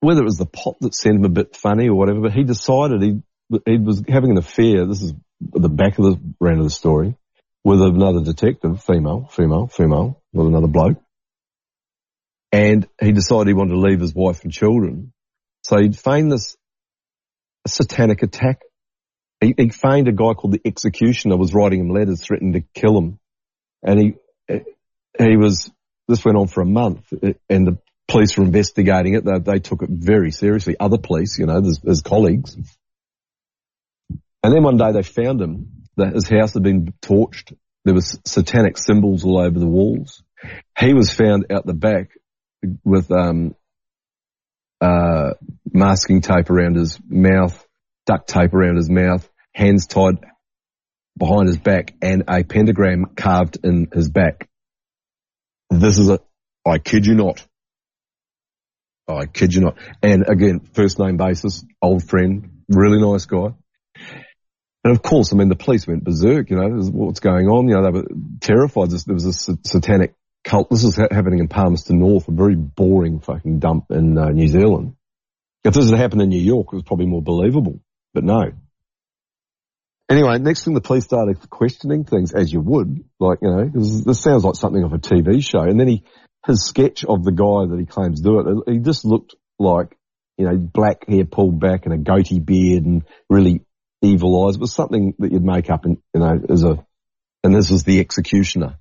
[0.00, 2.44] whether it was the pot that sent him a bit funny or whatever, but he
[2.44, 3.22] decided he
[3.66, 4.86] he was having an affair.
[4.86, 7.16] This is the back of the round of the story
[7.64, 10.98] with another detective, female, female, female, with another bloke.
[12.50, 15.12] And he decided he wanted to leave his wife and children.
[15.64, 16.56] So he'd feigned this
[17.66, 18.60] satanic attack.
[19.40, 22.98] He, he found a guy called the Executioner was writing him letters threatening to kill
[22.98, 23.18] him.
[23.82, 24.14] And he,
[25.18, 25.70] he was,
[26.08, 27.12] this went on for a month
[27.48, 29.24] and the police were investigating it.
[29.24, 30.76] They, they took it very seriously.
[30.78, 32.56] Other police, you know, as colleagues.
[34.44, 37.56] And then one day they found him, that his house had been torched.
[37.84, 40.22] There was satanic symbols all over the walls.
[40.78, 42.10] He was found out the back
[42.84, 43.54] with, um,
[44.80, 45.34] uh,
[45.72, 47.64] masking tape around his mouth,
[48.04, 50.18] duct tape around his mouth, hands tied
[51.16, 54.48] behind his back, and a pentagram carved in his back.
[55.70, 56.20] This is a,
[56.66, 57.46] I kid you not.
[59.08, 59.78] I kid you not.
[60.02, 63.48] And again, first name basis, old friend, really nice guy.
[64.84, 67.74] And of course, I mean, the police went berserk, you know, what's going on, you
[67.74, 68.04] know, they were
[68.40, 68.90] terrified.
[68.90, 70.70] There was a satanic cult.
[70.70, 74.96] This is happening in Palmerston North, a very boring fucking dump in uh, New Zealand.
[75.64, 77.80] If this had happened in New York, it was probably more believable,
[78.12, 78.52] but no.
[80.12, 84.20] Anyway, next thing the police started questioning things as you would, like, you know, this
[84.20, 85.62] sounds like something of a TV show.
[85.62, 86.04] And then he,
[86.46, 89.96] his sketch of the guy that he claims do it, he just looked like,
[90.36, 93.62] you know, black hair pulled back and a goatee beard and really
[94.02, 94.56] evil eyes.
[94.56, 96.84] It was something that you'd make up in, you know, as a,
[97.42, 98.76] and this was the executioner.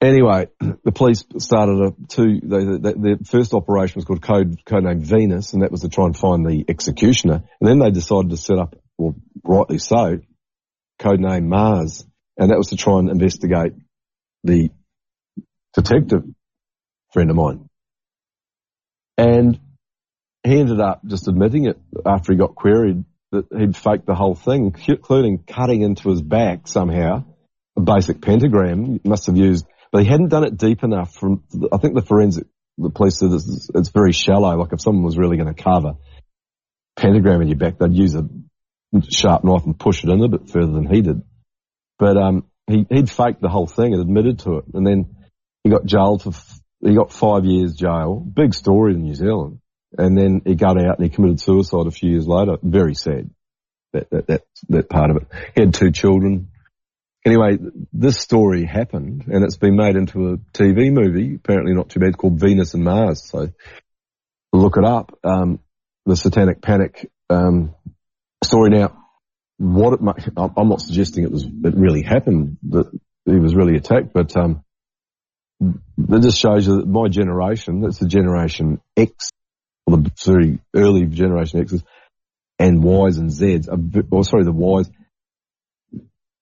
[0.00, 0.48] Anyway,
[0.82, 2.40] the police started a two.
[2.42, 6.06] They, they, their first operation was called Code Codename Venus, and that was to try
[6.06, 7.44] and find the executioner.
[7.60, 10.20] And then they decided to set up, well, rightly so,
[11.00, 12.04] Codename Mars,
[12.36, 13.72] and that was to try and investigate
[14.44, 14.70] the
[15.74, 16.24] detective
[17.12, 17.68] friend of mine.
[19.18, 19.58] And
[20.44, 24.34] he ended up just admitting it after he got queried that he'd faked the whole
[24.34, 27.24] thing, including cutting into his back somehow
[27.76, 29.00] a basic pentagram.
[29.04, 32.46] Must have used but he hadn't done it deep enough from, I think the forensic,
[32.76, 34.54] the police said it's, it's very shallow.
[34.56, 35.96] Like if someone was really going to carve a
[36.96, 38.28] pentagram in your back, they'd use a
[39.08, 41.22] sharp knife and push it in a bit further than he did.
[41.98, 44.64] But, um, he, he'd faked the whole thing and admitted to it.
[44.74, 45.16] And then
[45.62, 46.32] he got jailed for,
[46.80, 48.16] he got five years jail.
[48.20, 49.60] Big story in New Zealand.
[49.96, 52.56] And then he got out and he committed suicide a few years later.
[52.62, 53.30] Very sad.
[53.92, 55.28] That, that, that, that part of it.
[55.54, 56.48] He had two children.
[57.24, 57.58] Anyway,
[57.92, 62.18] this story happened and it's been made into a TV movie, apparently not too bad,
[62.18, 63.24] called Venus and Mars.
[63.24, 63.48] So
[64.52, 65.18] look it up.
[65.24, 65.60] Um,
[66.04, 67.74] the Satanic Panic um,
[68.44, 68.70] story.
[68.70, 68.96] Now,
[69.58, 72.90] what it might, I'm not suggesting it was it really happened that
[73.24, 74.62] he was really attacked, but um,
[75.60, 79.30] that just shows you that my generation, that's the generation X,
[79.86, 81.82] or the very early generation X's,
[82.58, 84.90] and Ys and Zs, are, or sorry, the Ys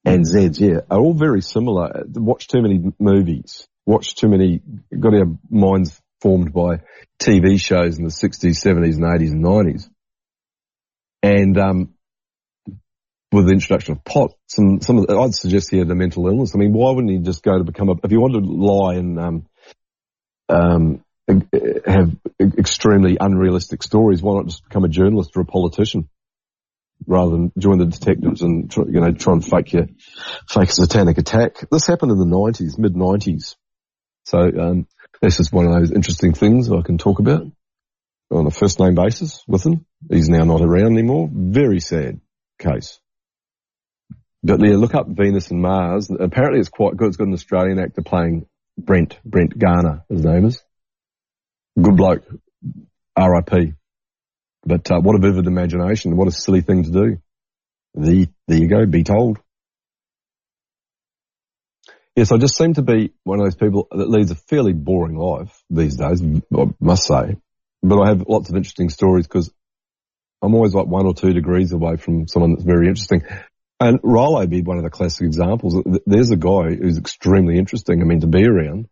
[0.05, 2.05] and Z's, yeah, are all very similar.
[2.07, 3.67] Watch too many movies.
[3.87, 4.61] Watch too many,
[4.99, 6.81] got our minds formed by
[7.21, 9.89] TV shows in the 60s, 70s and 80s and 90s.
[11.25, 11.95] And, um,
[13.33, 16.27] with the introduction of pot, some, some of the, I'd suggest he had a mental
[16.29, 16.53] illness.
[16.55, 18.95] I mean, why wouldn't he just go to become a, if you wanted to lie
[18.97, 19.47] and, um,
[20.51, 21.05] um,
[21.87, 26.09] have extremely unrealistic stories, why not just become a journalist or a politician?
[27.07, 29.87] rather than join the detectives and try, you know try and fake your
[30.49, 31.57] fake a satanic attack.
[31.71, 33.57] This happened in the nineties, mid nineties.
[34.25, 34.87] So um,
[35.21, 37.47] this is one of those interesting things I can talk about
[38.35, 39.87] on a first name basis with him.
[40.11, 41.29] He's now not around anymore.
[41.33, 42.21] Very sad
[42.59, 42.99] case.
[44.43, 46.11] But yeah, look up Venus and Mars.
[46.11, 47.09] Apparently it's quite good.
[47.09, 50.63] It's got an Australian actor playing Brent, Brent Garner, his name is.
[51.81, 52.25] Good bloke.
[53.17, 53.73] R.I.P.
[54.67, 56.17] But uh, what a vivid imagination!
[56.17, 57.19] What a silly thing to do.
[57.95, 58.87] The there you go.
[58.87, 59.39] Be told.
[62.17, 65.17] Yes, I just seem to be one of those people that leads a fairly boring
[65.17, 66.23] life these days.
[66.23, 67.37] I must say,
[67.89, 69.53] but I have lots of interesting stories because
[70.43, 73.23] I'm always like one or two degrees away from someone that's very interesting.
[73.79, 75.83] And Rollo be one of the classic examples.
[76.07, 78.01] There's a guy who's extremely interesting.
[78.01, 78.89] I mean, to be around,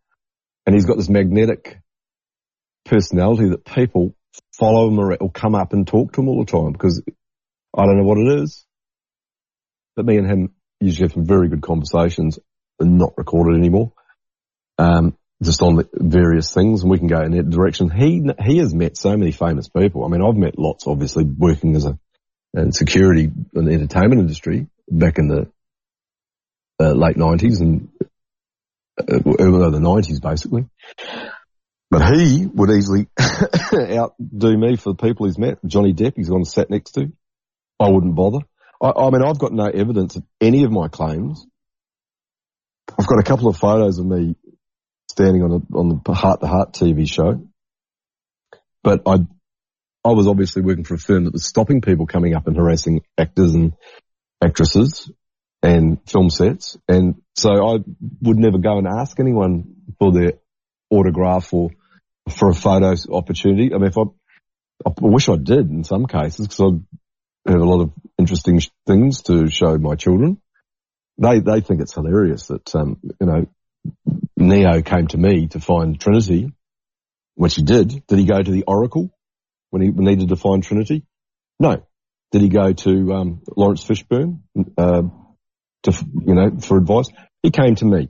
[0.66, 1.78] and he's got this magnetic
[2.84, 4.14] personality that people
[4.52, 7.02] follow him or, come up and talk to him all the time because
[7.76, 8.66] I don't know what it is.
[9.96, 12.38] But me and him usually have some very good conversations
[12.78, 13.92] and not recorded anymore.
[14.78, 17.90] Um, just on various things and we can go in that direction.
[17.90, 20.04] He, he has met so many famous people.
[20.04, 21.98] I mean, I've met lots, obviously, working as a,
[22.54, 25.50] in security in the entertainment industry back in the
[26.80, 27.88] uh, late nineties and
[28.98, 30.66] uh, early the nineties basically.
[31.90, 33.08] But he would easily
[33.74, 35.58] outdo me for the people he's met.
[35.64, 37.12] Johnny Depp, he's gone sat next to.
[37.80, 38.40] I wouldn't bother.
[38.82, 41.46] I, I mean, I've got no evidence of any of my claims.
[42.98, 44.36] I've got a couple of photos of me
[45.12, 47.46] standing on a, on the Heart to Heart TV show.
[48.82, 49.18] But I,
[50.04, 53.02] I was obviously working for a firm that was stopping people coming up and harassing
[53.16, 53.74] actors and
[54.42, 55.10] actresses
[55.62, 56.76] and film sets.
[56.88, 57.78] And so I
[58.22, 60.32] would never go and ask anyone for their
[60.90, 61.70] autograph or
[62.28, 63.72] for a photo opportunity.
[63.72, 64.02] I mean, if I,
[64.86, 66.80] I wish I did in some cases because
[67.46, 70.40] I have a lot of interesting things to show my children.
[71.18, 73.46] They they think it's hilarious that um, you know
[74.36, 76.52] Neo came to me to find Trinity,
[77.34, 79.10] when he did, did he go to the Oracle
[79.70, 81.04] when he needed to find Trinity?
[81.58, 81.86] No.
[82.30, 84.40] Did he go to um, Laurence Fishburne
[84.78, 85.02] uh,
[85.82, 87.08] to you know for advice?
[87.42, 88.08] He came to me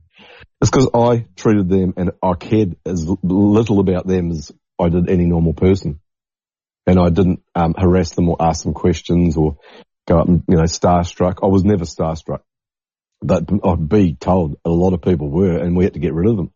[0.60, 5.08] It's because I treated them and I cared as little about them as I did
[5.08, 6.00] any normal person,
[6.86, 9.58] and I didn't um, harass them or ask them questions or
[10.06, 11.38] go up and you know starstruck.
[11.42, 12.40] I was never starstruck,
[13.22, 16.28] but I'd be told a lot of people were, and we had to get rid
[16.28, 16.52] of them.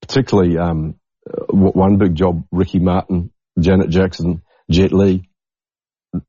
[0.00, 0.96] Particularly um,
[1.48, 5.28] one big job, Ricky Martin, Janet Jackson, Jet Li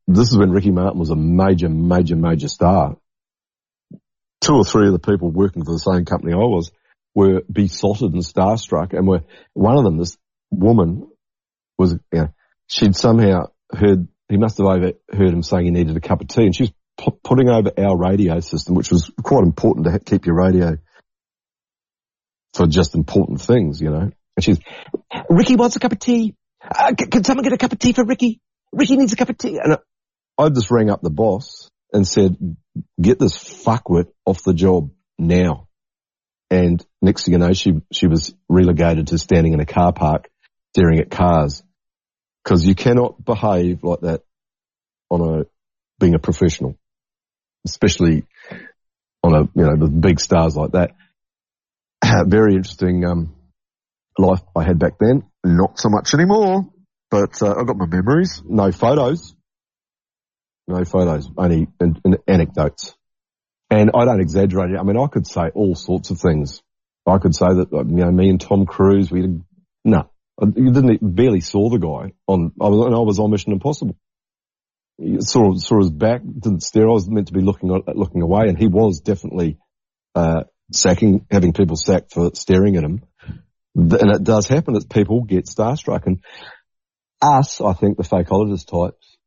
[0.07, 2.97] this is when Ricky Martin was a major, major, major star.
[4.41, 6.71] Two or three of the people working for the same company I was
[7.15, 9.23] were besotted and starstruck and were,
[9.53, 10.17] one of them, this
[10.51, 11.09] woman
[11.77, 12.33] was, you know,
[12.73, 16.45] she'd somehow heard, he must have overheard him saying he needed a cup of tea
[16.45, 20.25] and she was pu- putting over our radio system, which was quite important to keep
[20.25, 20.77] your radio
[22.53, 24.09] for just important things, you know.
[24.35, 24.59] And she's,
[25.29, 26.35] Ricky wants a cup of tea.
[26.63, 28.41] Uh, can someone get a cup of tea for Ricky?
[28.71, 29.59] Ricky needs a cup of tea.
[29.63, 29.77] And
[30.37, 32.35] I just rang up the boss and said,
[32.99, 35.67] get this fuckwit off the job now.
[36.49, 40.29] And next thing you know, she, she was relegated to standing in a car park
[40.73, 41.63] staring at cars.
[42.43, 44.21] Cause you cannot behave like that
[45.09, 45.45] on a,
[45.99, 46.77] being a professional,
[47.65, 48.25] especially
[49.23, 50.91] on a, you know, with big stars like that.
[52.27, 53.35] Very interesting, um,
[54.17, 55.23] life I had back then.
[55.43, 56.67] Not so much anymore.
[57.09, 58.41] But uh, I've got my memories.
[58.43, 59.35] No photos.
[60.67, 61.29] No photos.
[61.37, 62.95] Only in, in anecdotes.
[63.69, 64.79] And I don't exaggerate it.
[64.79, 66.61] I mean, I could say all sorts of things.
[67.05, 69.41] I could say that, you know, me and Tom Cruise, we
[69.85, 70.09] no,
[70.41, 73.95] you didn't barely saw the guy on, I was, I was on Mission Impossible.
[75.19, 76.87] Saw, saw his back, didn't stare.
[76.87, 79.57] I was meant to be looking, looking away and he was definitely,
[80.15, 83.03] uh, sacking, having people sacked for staring at him.
[83.75, 86.05] And it does happen that people get starstruck.
[86.05, 86.23] And
[87.21, 89.17] us, I think the fakeologist types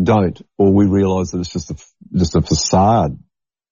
[0.00, 1.76] don't, or we realise that it's just a,
[2.14, 3.18] just a facade.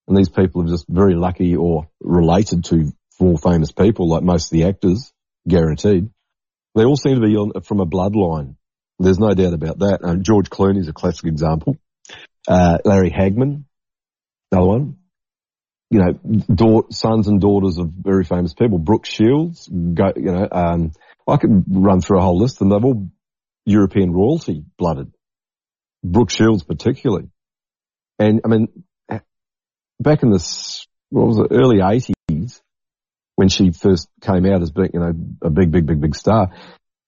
[0.07, 4.47] And these people are just very lucky or related to more famous people, like most
[4.47, 5.13] of the actors,
[5.49, 6.11] guaranteed.
[6.75, 8.57] They all seem to be on, from a bloodline.
[8.99, 10.01] There's no doubt about that.
[10.03, 11.77] Uh, George Clooney is a classic example.
[12.47, 13.65] Uh, Larry Hagman,
[14.51, 14.97] another one.
[15.91, 16.13] You know,
[16.55, 18.79] da- sons and daughters of very famous people.
[18.79, 20.93] Brooke Shields, go, you know, um,
[21.27, 23.09] I could run through a whole list and they're all
[23.65, 25.13] European royalty blooded.
[26.05, 27.29] Brooke Shields particularly.
[28.19, 28.69] And I mean,
[30.01, 32.61] back in the, what was it, early 80s,
[33.39, 35.13] when she first came out as being, you know,
[35.43, 36.49] a big, big, big, big star,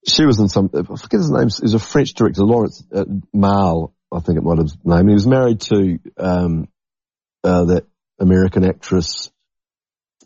[0.06, 3.04] she was in some, I forget his name, is a French director, Lawrence uh,
[3.34, 5.08] Malle, I think it might have his name.
[5.08, 6.68] He was married to, um,
[7.42, 7.86] uh, that
[8.20, 9.32] American actress,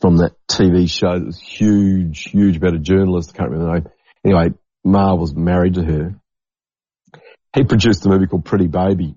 [0.02, 3.30] from that TV show that was huge, huge about a journalist.
[3.32, 3.92] I can't remember the name.
[4.26, 6.20] Anyway, Ma was married to her.
[7.54, 9.14] He produced a movie called Pretty Baby.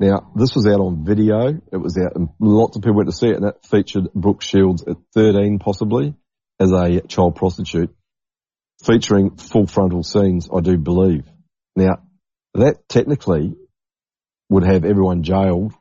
[0.00, 1.48] Now, this was out on video.
[1.72, 4.42] It was out and lots of people went to see it and that featured Brooke
[4.42, 6.14] Shields at 13 possibly
[6.58, 7.94] as a child prostitute
[8.84, 11.24] featuring full frontal scenes, I do believe.
[11.76, 12.02] Now,
[12.54, 13.54] that technically
[14.48, 15.72] would have everyone jailed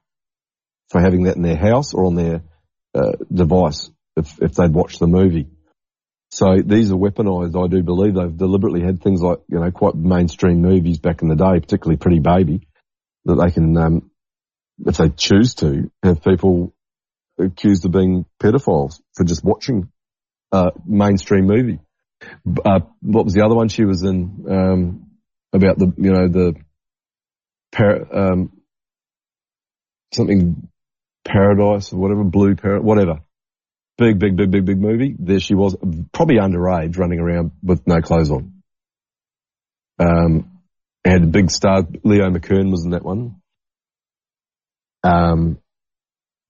[0.90, 2.44] for having that in their house or on their
[2.96, 5.48] uh, device if, if they'd watched the movie.
[6.32, 7.62] So these are weaponized.
[7.62, 11.28] I do believe they've deliberately had things like, you know, quite mainstream movies back in
[11.28, 12.68] the day, particularly Pretty Baby,
[13.26, 14.12] that they can, um,
[14.86, 16.74] if they choose to, have people
[17.40, 19.90] accused of being pedophiles for just watching
[20.52, 21.80] a mainstream movie.
[22.66, 24.46] Uh, what was the other one she was in?
[24.50, 25.12] Um,
[25.52, 26.56] about the, you know, the,
[27.72, 28.52] par- um,
[30.14, 30.70] something
[31.26, 33.22] paradise or whatever, blue parrot, whatever.
[33.98, 35.16] Big, big, big, big, big movie.
[35.18, 35.76] There she was,
[36.14, 38.64] probably underage, running around with no clothes on.
[40.00, 40.53] Um,
[41.12, 41.86] had a big star.
[42.04, 43.42] Leo McKern was in that one.
[45.04, 45.60] Um,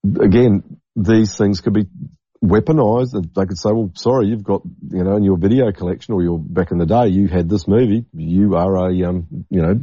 [0.03, 1.87] again, these things could be
[2.43, 3.13] weaponized.
[3.33, 6.37] They could say, well, sorry, you've got, you know, in your video collection or your,
[6.37, 8.05] back in the day, you had this movie.
[8.13, 9.79] You are a, um, you know,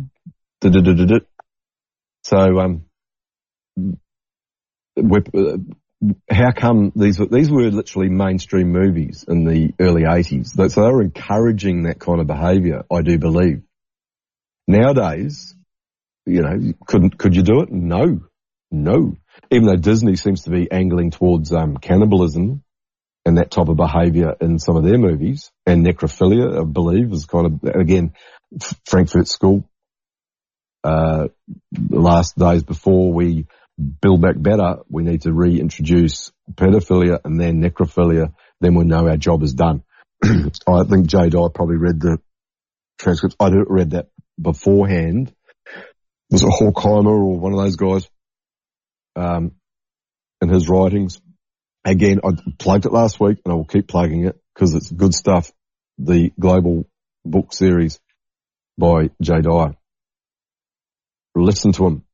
[2.23, 2.85] so, um,
[4.99, 5.57] uh,
[6.31, 10.49] how come these these were literally mainstream movies in the early 80s?
[10.71, 13.63] So they were encouraging that kind of behaviour, I do believe.
[14.71, 15.57] Nowadays,
[16.27, 17.73] you know, couldn't could you do it?
[17.73, 18.21] No,
[18.71, 19.17] no.
[19.51, 22.63] Even though Disney seems to be angling towards um, cannibalism
[23.25, 27.27] and that type of behaviour in some of their movies, and necrophilia, I believe, is
[27.27, 28.13] kind of again
[28.87, 29.65] Frankfurt School.
[30.85, 31.27] Uh,
[31.89, 33.47] last days before we
[34.01, 38.35] build back better, we need to reintroduce pedophilia and then necrophilia.
[38.61, 39.83] Then we know our job is done.
[40.25, 42.19] I think Jay Dyer probably read the
[42.99, 43.37] transcripts.
[43.41, 44.11] I read that
[44.41, 45.33] beforehand.
[46.31, 48.09] Was it Horkheimer or one of those guys?
[49.17, 49.53] Um,
[50.41, 51.21] in his writings.
[51.85, 55.15] Again, I plugged it last week and I will keep plugging it because it's good
[55.15, 55.51] stuff.
[55.99, 56.87] The global
[57.25, 58.01] book series
[58.79, 59.75] by Jay Dyer.
[61.35, 62.05] Listen to him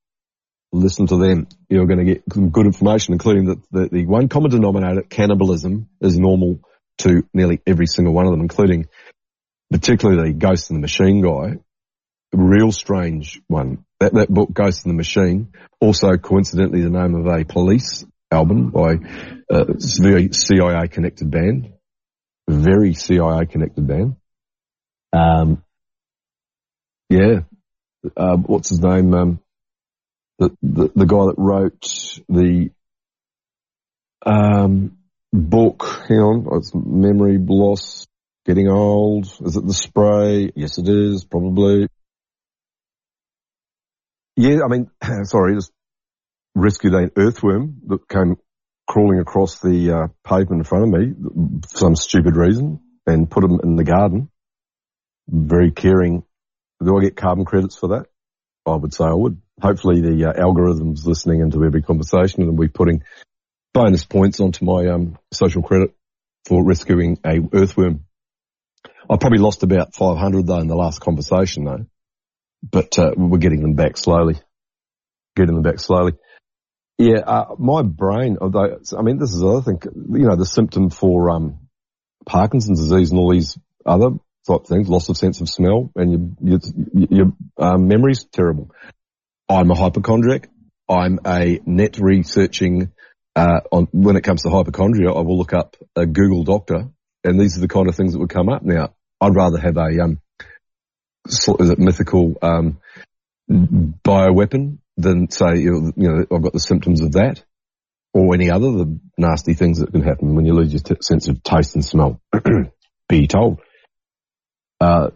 [0.76, 1.48] listen to them.
[1.68, 6.18] You're going to get good information, including that the, the one common denominator, cannibalism, is
[6.18, 6.60] normal
[6.98, 8.88] to nearly every single one of them, including
[9.70, 11.58] particularly the Ghost in the Machine guy.
[12.32, 13.84] Real strange one.
[14.00, 18.70] That, that book, Ghost in the Machine, also coincidentally the name of a police album
[18.70, 18.94] by
[19.50, 19.64] a uh,
[19.98, 21.72] very CIA connected band.
[22.48, 24.16] Very CIA connected band.
[25.12, 25.62] Um,
[27.08, 27.40] yeah.
[28.16, 29.14] Uh, what's his name?
[29.14, 29.40] Um,
[30.38, 32.70] the, the, the guy that wrote the
[34.24, 34.98] um,
[35.32, 36.04] book.
[36.08, 38.06] Hang on, it's memory loss,
[38.44, 39.26] getting old.
[39.44, 40.50] Is it the spray?
[40.54, 41.88] Yes, it is probably.
[44.36, 44.90] Yeah, I mean,
[45.24, 45.72] sorry, just
[46.54, 48.36] rescued an earthworm that came
[48.86, 51.12] crawling across the uh, pavement in front of me
[51.68, 54.30] for some stupid reason and put him in the garden.
[55.28, 56.22] Very caring.
[56.84, 58.06] Do I get carbon credits for that?
[58.66, 62.68] I would say I would hopefully the uh, algorithm's listening into every conversation and we're
[62.68, 63.02] putting
[63.72, 65.94] bonus points onto my um, social credit
[66.46, 68.04] for rescuing a earthworm.
[69.08, 71.86] I probably lost about 500 though in the last conversation though,
[72.70, 74.36] but uh, we're getting them back slowly.
[75.34, 76.12] Getting them back slowly.
[76.98, 79.80] Yeah, uh, my brain, although, I mean, this is the other thing,
[80.12, 81.68] you know, the symptom for um,
[82.24, 84.10] Parkinson's disease and all these other
[84.46, 86.60] type things, loss of sense of smell, and your,
[86.94, 88.70] your, your um, memory's terrible.
[89.48, 90.48] I'm a hypochondriac.
[90.88, 92.92] I'm a net researching,
[93.34, 96.88] uh, on, when it comes to hypochondria, I will look up a Google doctor
[97.26, 98.62] and these are the kind of things that would come up.
[98.62, 100.20] Now, I'd rather have a, um,
[101.28, 102.78] is it mythical, um,
[103.50, 107.44] bioweapon than say, you know, I've got the symptoms of that
[108.12, 111.28] or any other the nasty things that can happen when you lose your t- sense
[111.28, 112.20] of taste and smell.
[113.08, 113.60] Be told.
[114.80, 115.10] Uh,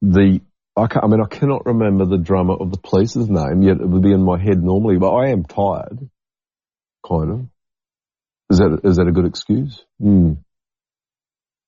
[0.00, 0.40] the
[0.76, 4.02] I, I mean, I cannot remember the drummer of the Police's name, yet it would
[4.02, 5.98] be in my head normally, but I am tired.
[7.06, 7.46] Kind of.
[8.50, 9.84] Is that, is that a good excuse?
[10.00, 10.38] Mm.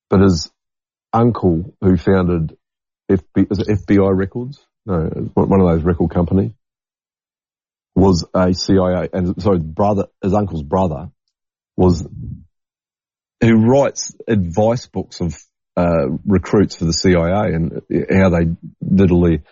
[0.09, 0.51] But his
[1.12, 2.57] uncle, who founded
[3.11, 4.65] FB, is it FBI Records?
[4.85, 6.53] No, one of those record companies,
[7.95, 11.11] was a CIA, and sorry, brother, his uncle's brother
[11.77, 12.07] was,
[13.41, 15.37] who writes advice books of
[15.77, 19.43] uh, recruits for the CIA and how they did the,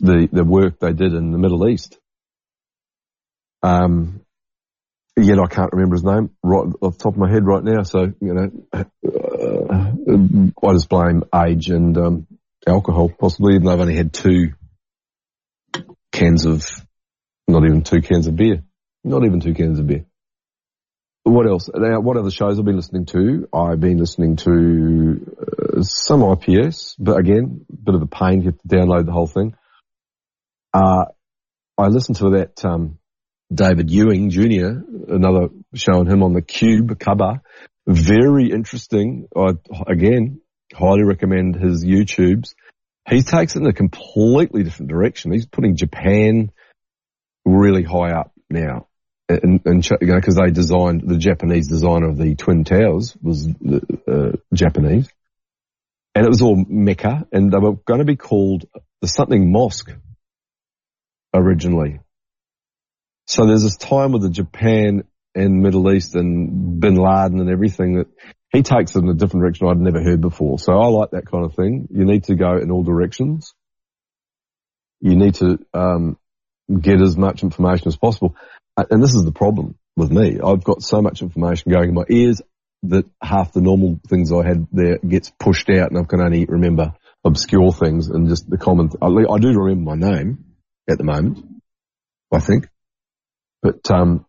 [0.00, 1.98] the, the work they did in the Middle East.
[3.62, 4.22] Um,
[5.16, 7.82] yet I can't remember his name right off the top of my head right now.
[7.82, 8.84] So, you know, uh,
[10.68, 12.26] I just blame age and, um,
[12.66, 14.52] alcohol possibly, even though I've only had two
[16.12, 16.64] cans of,
[17.48, 18.62] not even two cans of beer.
[19.04, 20.06] Not even two cans of beer.
[21.24, 21.68] What else?
[21.74, 23.48] Now, what other shows I've been listening to?
[23.52, 28.44] I've been listening to uh, some IPS, but again, a bit of a pain.
[28.44, 29.54] To download the whole thing.
[30.72, 31.06] Uh,
[31.76, 32.98] I listened to that, um,
[33.52, 37.40] David Ewing Jr., another show on him on the cube cover.
[37.86, 39.28] Very interesting.
[39.36, 39.52] I,
[39.86, 40.40] again,
[40.72, 42.54] highly recommend his YouTubes.
[43.08, 45.32] He takes it in a completely different direction.
[45.32, 46.50] He's putting Japan
[47.44, 48.88] really high up now.
[49.28, 53.48] And, and you know, cause they designed, the Japanese designer of the Twin Towers was
[53.48, 55.08] uh, Japanese.
[56.14, 58.66] And it was all Mecca and they were going to be called
[59.00, 59.90] the something mosque
[61.34, 62.00] originally.
[63.26, 65.04] So there's this time with the Japan
[65.34, 68.06] and Middle East and Bin Laden and everything that
[68.52, 70.58] he takes it in a different direction I'd never heard before.
[70.58, 71.88] So I like that kind of thing.
[71.90, 73.52] You need to go in all directions.
[75.00, 76.16] You need to um,
[76.80, 78.36] get as much information as possible.
[78.76, 80.38] Uh, and this is the problem with me.
[80.44, 82.40] I've got so much information going in my ears
[82.84, 86.44] that half the normal things I had there gets pushed out and I can only
[86.44, 90.44] remember obscure things and just the common, th- I, do remember my name
[90.88, 91.44] at the moment,
[92.32, 92.68] I think.
[93.62, 94.26] But, um,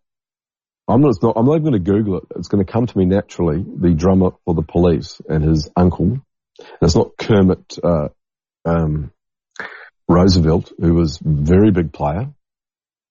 [0.87, 2.23] I'm not, not, I'm not even going to Google it.
[2.35, 3.63] It's going to come to me naturally.
[3.63, 6.05] The drummer for the police and his uncle.
[6.05, 6.21] And
[6.81, 8.09] it's not Kermit, uh,
[8.65, 9.11] um,
[10.07, 12.29] Roosevelt, who was very big player,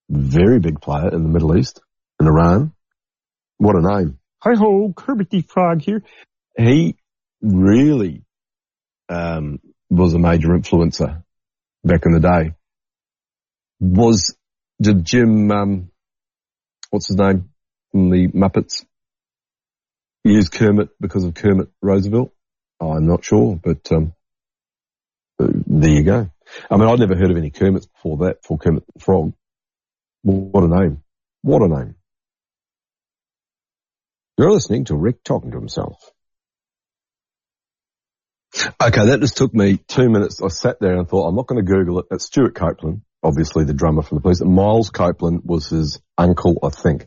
[0.09, 1.81] very big player in the Middle East,
[2.21, 2.73] in Iran.
[3.59, 4.19] What a name.
[4.39, 6.05] Hi ho, Kermit the Frog here.
[6.57, 6.97] He
[7.43, 8.23] really,
[9.09, 9.59] um,
[9.91, 11.25] was a major influencer
[11.83, 12.55] back in the day.
[13.81, 14.37] Was,
[14.81, 15.91] did Jim, um,
[16.91, 17.51] what's his name
[17.95, 18.85] from the Muppets
[20.25, 22.33] use Kermit because of Kermit Roosevelt?
[22.81, 24.15] I'm not sure, but, um,
[25.39, 26.29] there you go.
[26.69, 29.33] I mean, I'd never heard of any Kermits before that, for Kermit the Frog.
[30.23, 31.05] What a name.
[31.43, 31.95] What a name.
[34.39, 36.11] You're listening to Rick talking to himself.
[38.83, 40.43] Okay, that just took me two minutes.
[40.43, 42.07] I sat there and thought, I'm not going to Google it.
[42.11, 44.43] It's Stewart Copeland, obviously the drummer for the police.
[44.43, 47.07] Miles Copeland was his uncle, I think.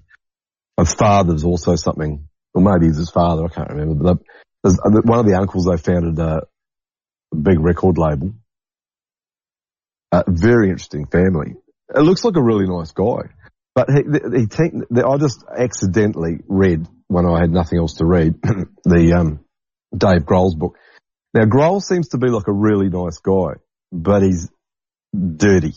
[0.77, 4.15] His father's also something, or maybe his father, I can't remember.
[4.63, 6.41] But one of the uncles they founded a
[7.35, 8.33] big record label
[10.11, 11.55] a very interesting family.
[11.95, 13.29] It looks like a really nice guy.
[13.75, 14.03] But he,
[14.37, 18.35] he, he I just accidentally read when I had nothing else to read
[18.83, 19.45] the um,
[19.95, 20.77] Dave Grohl's book.
[21.33, 23.59] Now Grohl seems to be like a really nice guy,
[23.91, 24.49] but he's
[25.13, 25.73] dirty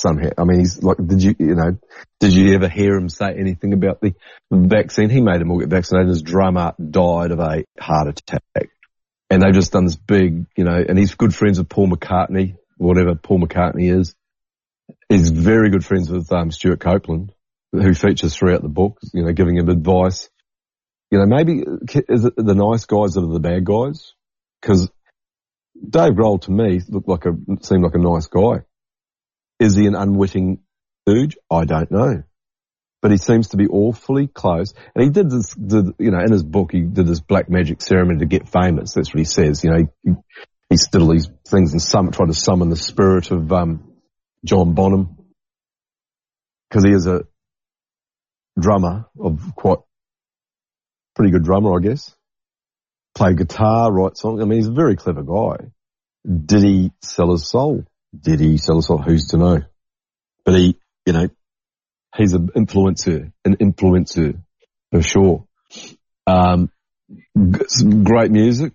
[0.00, 0.30] somehow.
[0.38, 1.78] I mean, he's like, did you, you know,
[2.20, 4.14] did you ever hear him say anything about the
[4.50, 5.10] vaccine?
[5.10, 6.08] He made him all get vaccinated.
[6.08, 8.70] His drummer died of a heart attack.
[9.28, 12.56] And they've just done this big, you know, and he's good friends with Paul McCartney,
[12.76, 14.14] whatever Paul McCartney is,
[15.08, 17.32] He's very good friends with um, Stewart Copeland,
[17.72, 20.28] who features throughout the book, you know, giving him advice.
[21.10, 21.64] You know, maybe
[22.08, 24.14] is it the nice guys that are the bad guys?
[24.60, 24.90] Because
[25.88, 28.64] Dave Grohl to me looked like a seemed like a nice guy.
[29.58, 30.60] Is he an unwitting
[31.02, 31.36] stooge?
[31.50, 32.22] I don't know.
[33.02, 34.74] But he seems to be awfully close.
[34.94, 37.80] And he did this, did, you know, in his book, he did this black magic
[37.82, 38.94] ceremony to get famous.
[38.94, 39.62] That's what he says.
[39.62, 40.10] You know, he,
[40.70, 43.92] he did all these things and some, tried to summon the spirit of um,
[44.44, 45.16] John Bonham
[46.68, 47.22] because he is a
[48.58, 49.78] drummer of quite
[51.14, 52.14] pretty good drummer, I guess.
[53.14, 54.40] Play guitar, write songs.
[54.42, 55.70] I mean, he's a very clever guy.
[56.26, 57.84] Did he sell his soul?
[58.18, 58.98] Did he sell us soul?
[58.98, 59.62] Who's to know?
[60.44, 61.28] But he, you know,
[62.16, 64.40] he's an influencer, an influencer
[64.92, 65.46] for sure.
[66.26, 66.70] Um,
[67.34, 68.72] great music,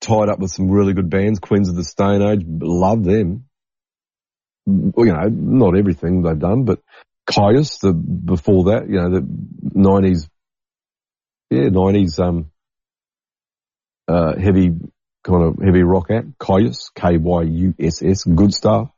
[0.00, 3.46] tied up with some really good bands, Queens of the Stone Age, love them.
[4.66, 6.80] Well, you know, not everything they've done, but
[7.28, 9.26] Kyuss, the, before that, you know, the
[9.74, 10.28] 90s,
[11.50, 12.50] yeah, 90s, um,
[14.08, 14.70] uh, heavy,
[15.22, 18.90] kind of heavy rock act, Kyuss, K-Y-U-S-S, good stuff.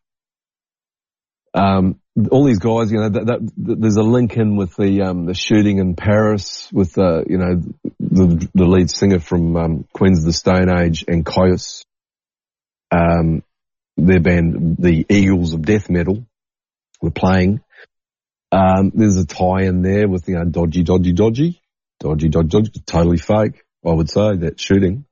[1.53, 2.01] Um,
[2.31, 5.35] all these guys, you know, that, that, there's a link in with the um, the
[5.35, 7.63] shooting in Paris with uh, you know
[8.01, 11.85] the the lead singer from um, Queens of the Stone Age and Kyuss,
[12.91, 13.43] um,
[13.97, 16.25] their band, the Eagles of Death Metal,
[17.01, 17.61] were playing.
[18.51, 21.61] Um, there's a tie in there with you know dodgy, dodgy, dodgy,
[21.99, 23.63] dodgy, dodgy, dodgy, totally fake.
[23.85, 25.05] I would say that shooting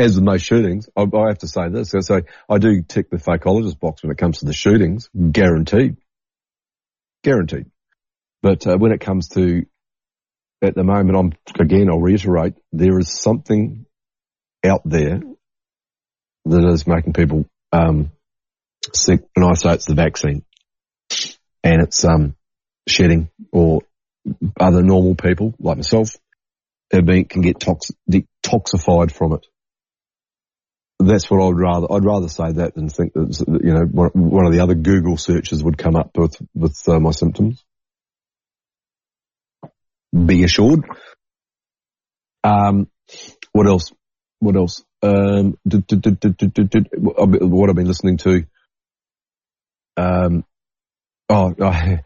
[0.00, 1.94] as with most shootings, I, I have to say this.
[2.00, 5.96] So I do tick the fakeologist box when it comes to the shootings, guaranteed,
[7.22, 7.66] guaranteed.
[8.42, 9.66] But uh, when it comes to
[10.62, 13.86] at the moment, I'm again, I'll reiterate, there is something
[14.64, 15.20] out there
[16.46, 18.10] that is making people um,
[18.94, 20.44] sick, and I say it's the vaccine,
[21.62, 22.34] and it's um,
[22.88, 23.82] shedding or
[24.58, 26.16] other normal people like myself
[26.90, 29.46] can get tox- detoxified from it
[31.00, 31.92] that's what I'd rather.
[31.92, 35.62] I'd rather say that than think that you know one of the other Google searches
[35.62, 37.64] would come up with with uh, my symptoms.
[40.14, 40.84] Be assured.
[42.42, 42.88] Um,
[43.52, 43.92] what else?
[44.40, 44.84] What else?
[45.02, 48.44] Um, did, did, did, what I've been listening to.
[49.96, 50.44] Um,
[51.28, 51.96] oh, oh,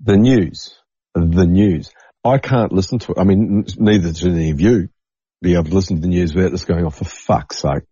[0.00, 0.78] the news,
[1.14, 1.92] the news.
[2.24, 3.18] I can't listen to it.
[3.18, 4.88] I mean, neither do any of you
[5.42, 7.84] be able to listen to the news without this going off for fuck's sake.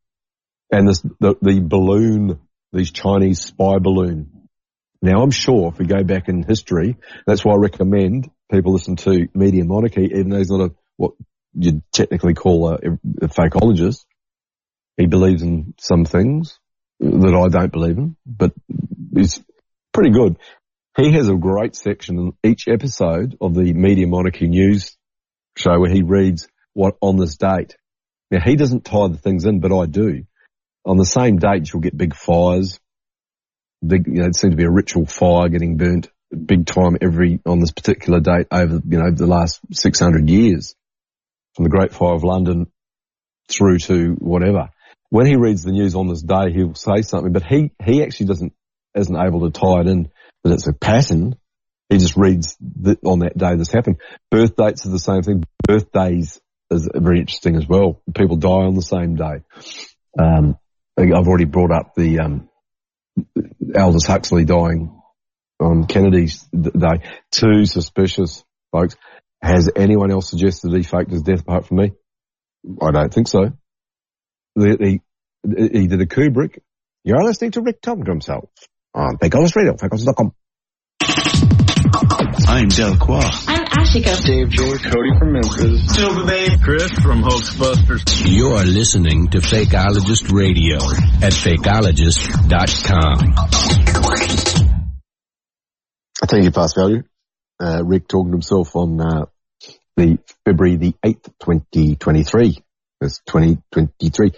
[0.71, 2.41] And this, the, the balloon,
[2.73, 4.49] these Chinese spy balloon.
[5.01, 6.97] Now I'm sure if we go back in history,
[7.27, 11.13] that's why I recommend people listen to Media Monarchy, even though he's not a, what
[11.55, 14.05] you'd technically call a, a fakeologist.
[14.97, 16.59] He believes in some things
[17.01, 18.53] that I don't believe in, but
[19.15, 19.41] he's
[19.93, 20.37] pretty good.
[20.97, 24.97] He has a great section in each episode of the Media Monarchy news
[25.57, 27.77] show where he reads what on this date.
[28.31, 30.25] Now he doesn't tie the things in, but I do.
[30.89, 32.81] On the same date, you'll get big fires.
[33.87, 36.09] Big, you know, it seems to be a ritual fire getting burnt
[36.47, 40.75] big time every, on this particular date over, you know, the last 600 years.
[41.55, 42.71] From the Great Fire of London
[43.51, 44.71] through to whatever.
[45.11, 48.27] When he reads the news on this day, he'll say something, but he, he actually
[48.27, 48.53] doesn't,
[48.95, 50.11] isn't able to tie it in
[50.45, 51.37] that it's a pattern.
[51.89, 53.97] He just reads that on that day this happened.
[54.31, 55.45] Birth dates are the same thing.
[55.67, 58.01] Birthdays is very interesting as well.
[58.15, 59.43] People die on the same day.
[60.19, 60.59] Um,
[60.99, 62.49] I've already brought up the um,
[63.77, 65.01] Aldous Huxley dying
[65.61, 67.03] on Kennedy's day.
[67.31, 68.97] Too suspicious, folks.
[69.41, 71.93] Has anyone else suggested he faked his death apart from me?
[72.83, 73.53] I don't think so.
[74.57, 75.01] He,
[75.45, 76.59] he did a Kubrick.
[77.05, 78.51] You're listening to Rick talking to himself
[78.95, 80.35] on Fakeologist Radio, fakeologist.com.
[82.49, 83.31] I'm Delacroix.
[83.47, 83.58] I'm
[83.89, 84.21] Ashika.
[84.23, 85.95] Dave George, Cody from Memphis.
[85.95, 88.23] Silver Bay, Chris from Hoaxbusters.
[88.27, 90.77] You're listening to Fakeologist Radio
[91.25, 93.35] at fakeologist.com.
[96.29, 97.03] Thank you, Fast Value.
[97.59, 99.25] Uh, Rick talking to himself on uh,
[99.97, 102.59] the February the 8th, 2023.
[103.01, 104.33] It's 2023.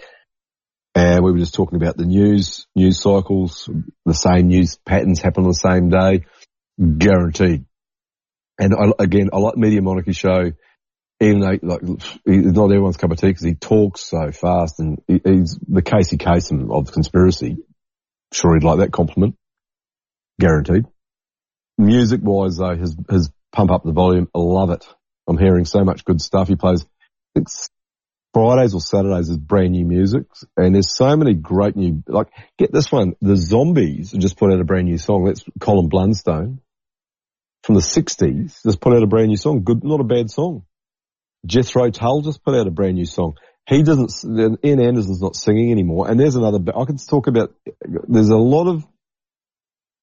[0.95, 3.69] And uh, we were just talking about the news, news cycles,
[4.05, 6.23] the same news patterns happen on the same day,
[6.97, 7.65] guaranteed.
[8.61, 10.51] And I, again, I like Media Monarchy show,
[11.19, 11.81] even though like
[12.23, 16.17] he's not everyone's cup of tea because he talks so fast and he's the Casey
[16.17, 17.57] Kasem of conspiracy.
[18.31, 19.35] Sure, he'd like that compliment,
[20.39, 20.85] guaranteed.
[21.79, 24.85] Music wise though, his his pump up the volume, I love it.
[25.27, 26.47] I'm hearing so much good stuff.
[26.47, 26.85] He plays
[28.35, 32.03] Fridays or Saturdays is brand new music, and there's so many great new.
[32.07, 32.27] Like,
[32.59, 35.25] get this one: the Zombies just put out a brand new song.
[35.25, 36.59] That's Colin Blunstone
[37.63, 38.61] from the '60s.
[38.63, 39.63] Just put out a brand new song.
[39.63, 40.63] Good, not a bad song.
[41.45, 43.35] Jethro Tull just put out a brand new song.
[43.67, 44.11] He doesn't.
[44.63, 46.09] Ian Anderson's not singing anymore.
[46.09, 46.59] And there's another.
[46.75, 47.53] I can talk about.
[48.07, 48.85] There's a lot of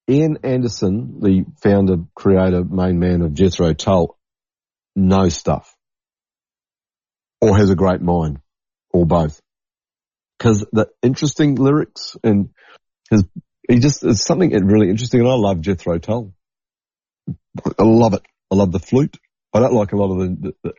[0.09, 4.17] Ian Anderson, the founder, creator, main man of Jethro Tull,
[4.95, 5.75] knows stuff
[7.41, 8.39] or has a great mind,
[8.91, 9.39] or both.
[10.37, 12.49] Because the interesting lyrics and
[13.09, 13.23] his,
[13.67, 16.33] he just it's something really interesting, and I love Jethro Tull.
[17.57, 18.21] I love it.
[18.51, 19.17] I love the flute.
[19.53, 20.37] I don't like a lot of the.
[20.39, 20.73] the, the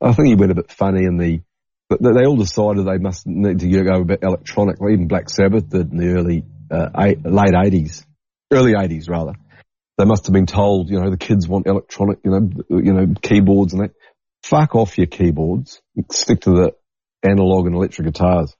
[0.00, 1.40] I think he went a bit funny in the.
[1.88, 4.76] But they all decided they must need to go a bit electronic.
[4.82, 8.06] Even Black Sabbath did in the early, uh, eight, late eighties,
[8.52, 9.32] early eighties rather.
[9.96, 13.14] They must have been told, you know, the kids want electronic, you know, you know,
[13.20, 13.92] keyboards and that
[14.42, 15.80] fuck off your keyboards,
[16.12, 16.72] stick to the
[17.22, 18.54] analog and electric guitars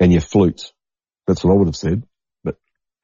[0.00, 0.72] and your flutes.
[1.26, 2.02] That's what I would have said.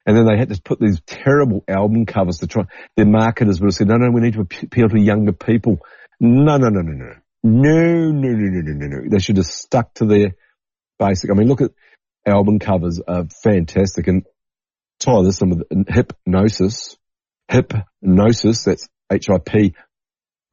[0.05, 2.63] And then they had to put these terrible album covers to try,
[2.97, 5.79] their marketers would have said, no, no, we need to appeal to younger people.
[6.19, 7.13] No, no, no, no, no.
[7.45, 9.09] No, no, no, no, no, no, no.
[9.09, 10.35] They should have stuck to their
[10.99, 11.29] basic.
[11.29, 11.71] I mean, look at
[12.25, 14.25] album covers are fantastic and
[14.99, 16.97] tie this in with Hipgnosis.
[17.49, 19.73] Hipgnosis, that's H-I-P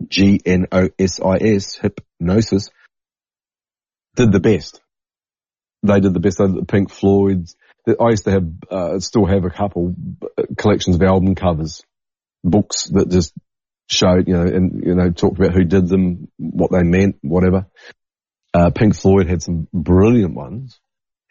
[0.08, 2.70] G-N-O-S-I-S, Hipgnosis,
[4.16, 4.80] did the best.
[5.82, 6.38] They did the best.
[6.38, 7.56] They did the Pink Floyd's.
[7.86, 9.94] I used to have, uh, still have a couple
[10.56, 11.82] collections of album covers,
[12.44, 13.32] books that just
[13.88, 17.66] showed, you know, and, you know, talked about who did them, what they meant, whatever.
[18.52, 20.80] Uh, Pink Floyd had some brilliant ones.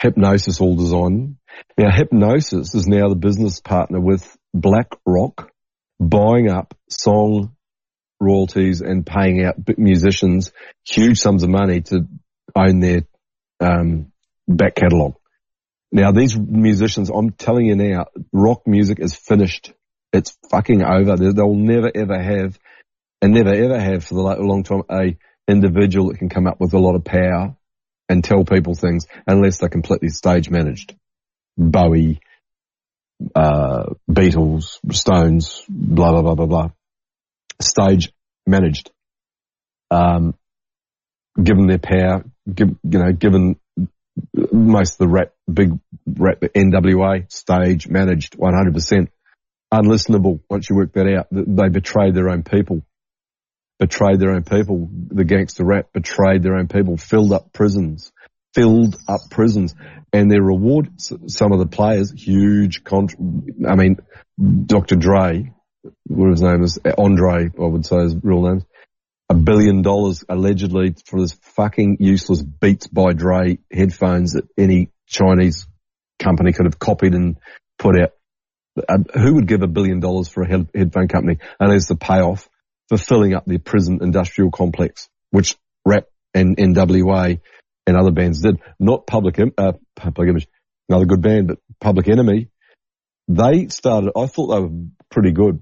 [0.02, 1.38] Hipgnosis all designed.
[1.78, 5.52] Now Hipgnosis is now the business partner with BlackRock
[6.00, 7.56] buying up song
[8.20, 10.52] royalties and paying out musicians
[10.86, 12.08] huge sums of money to
[12.56, 13.02] own their
[13.60, 14.12] um,
[14.48, 15.16] back catalogue.
[15.92, 19.74] Now these musicians, I'm telling you now, rock music is finished.
[20.14, 21.18] It's fucking over.
[21.18, 22.60] They'll never ever have,
[23.22, 25.18] and never ever have for the long time, a
[25.48, 27.56] individual that can come up with a lot of power
[28.08, 30.96] and tell people things unless they're completely stage managed.
[31.58, 32.20] Bowie,
[33.36, 36.70] uh, Beatles, Stones, blah, blah, blah, blah, blah
[37.62, 38.14] stage
[38.48, 38.92] managed.
[39.92, 40.36] um,
[41.42, 43.60] given their power, give, you know, given
[44.52, 45.72] most of the rap, big
[46.06, 49.08] rap, NWA stage managed 100%.
[49.72, 51.28] Unlistenable once you work that out.
[51.32, 52.82] They betrayed their own people.
[53.78, 54.90] Betrayed their own people.
[54.92, 58.12] The gangster rap betrayed their own people, filled up prisons,
[58.54, 59.76] filled up prisons
[60.12, 63.08] and their reward, some of the players, huge con,
[63.68, 63.98] I mean,
[64.66, 64.96] Dr.
[64.96, 65.54] Dre,
[66.06, 68.64] what his name is, Andre, I would say his real name,
[69.30, 75.68] a billion dollars allegedly for this fucking useless Beats by Dre headphones that any Chinese
[76.18, 77.38] company could have copied and
[77.78, 78.12] put out.
[78.88, 81.38] Uh, who would give a billion dollars for a headphone company?
[81.60, 82.50] And there's the payoff
[82.88, 85.56] for filling up the prison industrial complex, which
[85.86, 87.40] rap and NWA
[87.86, 88.60] and other bands did.
[88.80, 90.48] Not Public, uh, Public Image,
[90.88, 92.50] another good band, but Public Enemy.
[93.28, 95.62] They started, I thought they were pretty good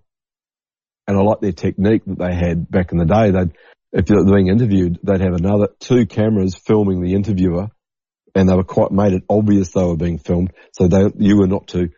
[1.08, 3.32] and I like their technique that they had back in the day.
[3.32, 3.54] They'd,
[3.94, 7.70] if they're being interviewed, they'd have another two cameras filming the interviewer,
[8.36, 10.52] and they were quite made it obvious they were being filmed.
[10.74, 11.90] So they, you were not to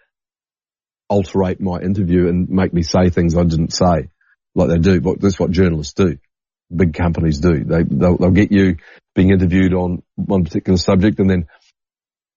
[1.10, 4.10] alterate my interview and make me say things I didn't say,
[4.53, 5.01] like they do.
[5.01, 6.18] But that's what journalists do.
[6.74, 7.64] Big companies do.
[7.64, 8.78] They they'll, they'll get you
[9.16, 11.47] being interviewed on one particular subject and then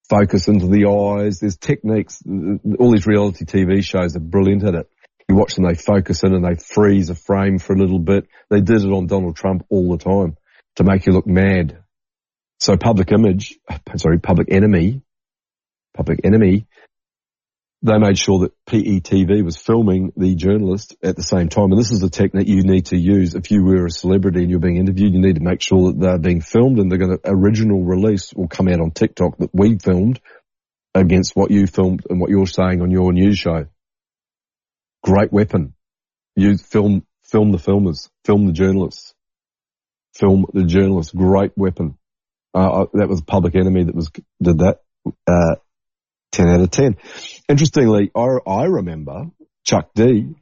[0.09, 1.39] focus into the eyes.
[1.39, 2.23] There's techniques.
[2.79, 4.89] All these reality TV shows are brilliant at it
[5.29, 8.27] you watch them, they focus in and they freeze a frame for a little bit.
[8.49, 10.37] They did it on Donald Trump all the time
[10.75, 11.83] to make you look mad.
[12.59, 13.59] So public image,
[13.95, 15.01] sorry, public enemy,
[15.93, 16.65] public enemy,
[17.83, 21.71] they made sure that PETV was filming the journalist at the same time.
[21.71, 24.49] And this is the technique you need to use if you were a celebrity and
[24.49, 25.13] you're being interviewed.
[25.13, 28.33] You need to make sure that they're being filmed and they're going to, original release
[28.33, 30.21] will come out on TikTok that we filmed
[30.95, 33.65] against what you filmed and what you're saying on your news show.
[35.03, 35.73] Great weapon.
[36.35, 39.13] Use film, film the filmers, film the journalists,
[40.15, 41.13] film the journalists.
[41.13, 41.97] Great weapon.
[42.53, 44.09] Uh, that was Public Enemy that was
[44.41, 44.79] did that.
[45.27, 45.55] Uh,
[46.31, 46.97] ten out of ten.
[47.49, 49.25] Interestingly, I, I remember
[49.65, 50.35] Chuck D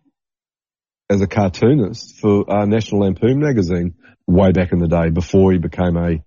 [1.09, 3.95] as a cartoonist for uh, National Lampoon magazine
[4.27, 6.23] way back in the day before he became a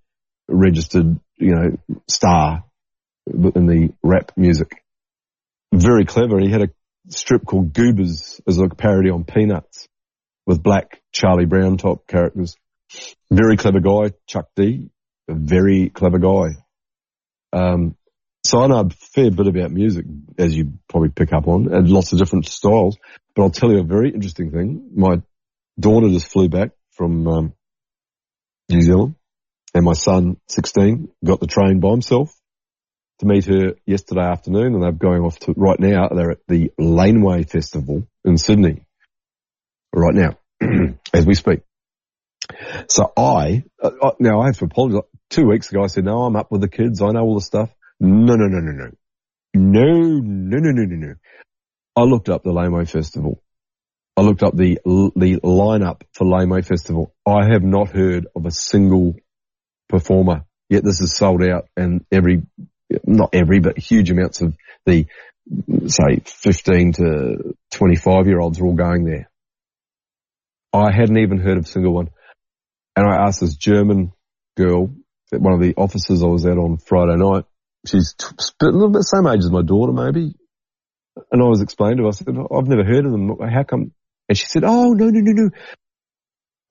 [0.47, 1.77] registered, you know,
[2.07, 2.63] star
[3.27, 4.83] in the rap music.
[5.73, 6.39] Very clever.
[6.39, 6.69] He had a
[7.09, 9.87] strip called Goobers as a parody on Peanuts
[10.45, 12.55] with black Charlie Brown type characters.
[13.31, 14.89] Very clever guy, Chuck D.
[15.27, 16.49] A very clever guy.
[17.51, 17.95] Um,
[18.43, 20.05] so I know a fair bit about music,
[20.37, 22.97] as you probably pick up on, and lots of different styles.
[23.35, 24.91] But I'll tell you a very interesting thing.
[24.95, 25.21] My
[25.79, 27.53] daughter just flew back from um,
[28.69, 29.15] New Zealand,
[29.73, 32.31] and my son, 16, got the train by himself
[33.19, 36.09] to meet her yesterday afternoon and they're going off to right now.
[36.09, 38.85] They're at the Laneway Festival in Sydney
[39.93, 40.37] right now
[41.13, 41.61] as we speak.
[42.89, 45.09] So I, uh, now I have to apologize.
[45.29, 47.01] Two weeks ago I said, no, I'm up with the kids.
[47.01, 47.73] I know all the stuff.
[47.99, 48.91] No, no, no, no, no.
[49.55, 51.13] No, no, no, no, no, no.
[51.95, 53.41] I looked up the Laneway Festival.
[54.17, 57.13] I looked up the, the lineup for Laneway Festival.
[57.25, 59.15] I have not heard of a single
[59.89, 62.43] performer yet this is sold out and every
[63.05, 64.55] not every, but huge amounts of
[64.85, 65.07] the,
[65.87, 69.29] say, 15 to 25 year olds are all going there.
[70.73, 72.09] I hadn't even heard of a single one.
[72.95, 74.11] And I asked this German
[74.57, 74.93] girl
[75.31, 77.45] at one of the offices I was at on Friday night.
[77.85, 78.27] She's t-
[78.61, 80.35] a little bit the same age as my daughter, maybe.
[81.31, 83.37] And I was explaining to her, I said, I've never heard of them.
[83.39, 83.91] How come?
[84.27, 85.49] And she said, oh, no, no, no, no.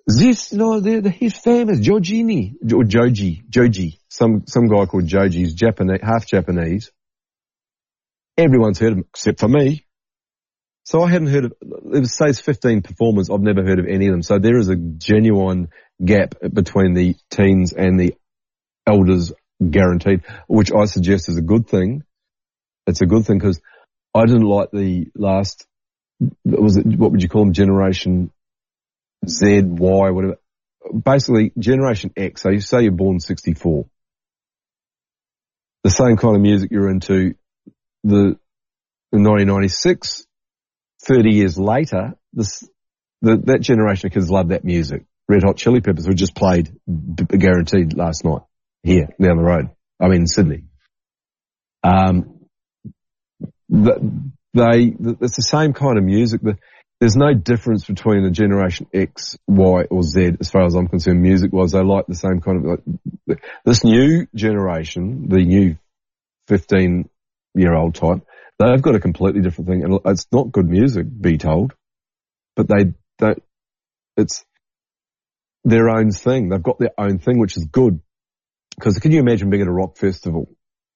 [0.07, 5.38] This, no, they're, they're, he's famous, Giorgini, or Joji, Joji, some, some guy called Joji,
[5.38, 6.90] he's Japanese, half Japanese.
[8.36, 9.86] Everyone's heard of him, except for me.
[10.84, 11.55] So I hadn't heard of,
[11.94, 14.22] it says 15 performers, I've never heard of any of them.
[14.22, 15.68] So there is a genuine
[16.05, 18.14] gap between the teens and the
[18.86, 19.32] elders
[19.70, 22.02] guaranteed, which I suggest is a good thing.
[22.86, 23.62] It's a good thing because
[24.14, 25.66] I didn't like the last,
[26.44, 28.30] was it, what would you call them, generation
[29.29, 30.37] Z, Y, whatever.
[31.03, 33.87] Basically, Generation X, so you say you're born 64.
[35.83, 37.35] The same kind of music you're into,
[38.03, 38.39] the,
[39.12, 40.27] the 1996,
[41.07, 42.68] 30 years later, this,
[43.22, 45.05] the, that generation of kids love that music.
[45.29, 48.43] Red Hot Chili Peppers were just played, guaranteed last night
[48.83, 49.70] here down the road.
[50.01, 50.64] I mean, Sydney.
[51.83, 52.47] Um,
[53.68, 56.43] they, it's the same kind of music.
[56.43, 56.59] The,
[57.01, 61.20] there's no difference between a generation X, Y, or Z as far as I'm concerned,
[61.20, 61.72] music wise.
[61.72, 62.80] They like the same kind of,
[63.26, 65.76] like, this new generation, the new
[66.49, 67.09] 15
[67.55, 68.20] year old type,
[68.59, 69.84] they've got a completely different thing.
[69.84, 71.74] And it's not good music, be told,
[72.57, 73.42] but they don't,
[74.16, 74.45] it's,
[75.64, 76.49] their own thing.
[76.49, 78.01] They've got their own thing, which is good.
[78.76, 80.49] Because can you imagine being at a rock festival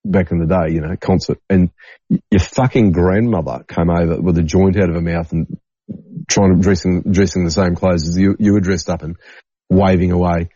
[0.04, 1.70] back in the day, you know, concert, and
[2.08, 5.58] your fucking grandmother came over with a joint out of her mouth and
[6.28, 9.16] trying to dressing dressing the same clothes as you you were dressed up and
[9.70, 10.50] waving away.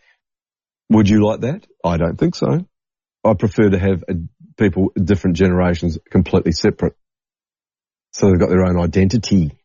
[0.89, 1.65] Would you like that?
[1.83, 2.65] I don't think so.
[3.23, 4.15] I prefer to have a,
[4.57, 6.95] people different generations completely separate,
[8.11, 9.57] so they've got their own identity,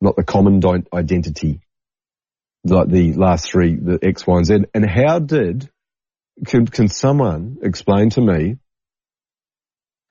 [0.00, 0.60] not the common
[0.92, 1.60] identity
[2.64, 4.58] like the last three, the X, Y, and Z.
[4.74, 5.68] And how did
[6.46, 8.58] can, can someone explain to me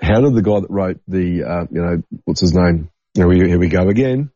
[0.02, 2.90] how did the guy that wrote the, uh, you know, what's his name?
[3.14, 4.32] Here we, here we go again.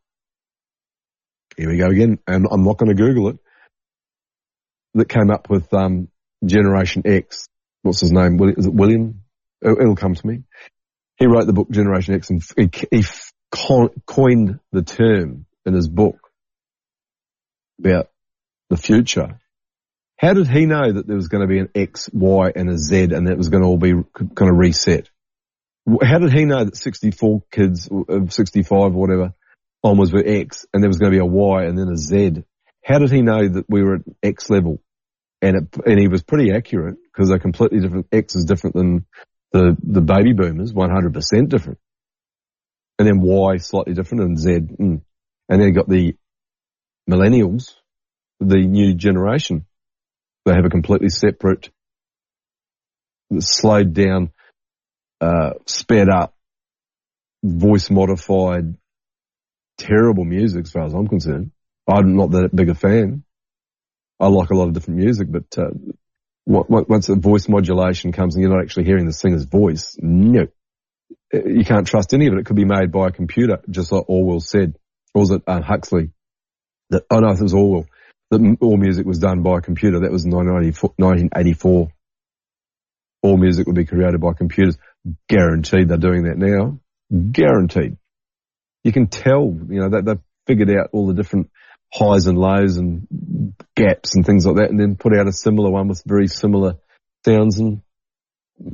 [1.57, 2.19] Here we go again.
[2.27, 3.37] And I'm not going to Google it.
[4.93, 6.09] That came up with, um,
[6.45, 7.47] Generation X.
[7.83, 8.39] What's his name?
[8.57, 9.21] Is it William?
[9.61, 10.43] It'll come to me.
[11.17, 12.43] He wrote the book Generation X and
[12.91, 13.03] he,
[14.05, 16.31] coined the term in his book
[17.79, 18.09] about
[18.69, 19.39] the future.
[20.17, 22.77] How did he know that there was going to be an X, Y, and a
[22.77, 25.09] Z, and that was going to all be going to reset?
[26.01, 29.33] How did he know that 64 kids, of 65 or whatever,
[29.83, 32.43] onwards were X, and there was going to be a Y and then a Z?
[32.83, 34.81] How did he know that we were at X level?
[35.41, 38.07] And it, and he was pretty accurate because they're completely different.
[38.11, 39.05] X is different than
[39.51, 41.79] the, the baby boomers, 100% different.
[42.99, 44.51] And then Y slightly different and Z.
[44.51, 45.01] Mm.
[45.49, 46.15] And then you got the
[47.09, 47.73] millennials,
[48.39, 49.65] the new generation.
[50.45, 51.69] They have a completely separate,
[53.39, 54.31] slowed down,
[55.19, 56.35] uh, sped up,
[57.43, 58.75] voice modified,
[59.77, 61.51] terrible music as far as I'm concerned.
[61.87, 63.23] I'm not that big a fan.
[64.19, 65.71] I like a lot of different music, but uh,
[66.45, 70.47] once the voice modulation comes and you're not actually hearing the singer's voice, no,
[71.33, 72.39] you can't trust any of it.
[72.39, 74.75] It could be made by a computer, just like Orwell said.
[75.13, 76.11] Or was it uh, Huxley?
[76.91, 77.87] That, oh no, it was Orwell
[78.31, 79.99] that all music was done by a computer.
[79.99, 81.89] That was 1984.
[83.23, 84.77] All music would be created by computers.
[85.27, 86.79] Guaranteed they're doing that now.
[87.31, 87.97] Guaranteed.
[88.83, 91.51] You can tell, you know, they've figured out all the different
[91.93, 93.07] highs and lows and
[93.75, 96.77] gaps and things like that and then put out a similar one with very similar
[97.25, 97.81] sounds and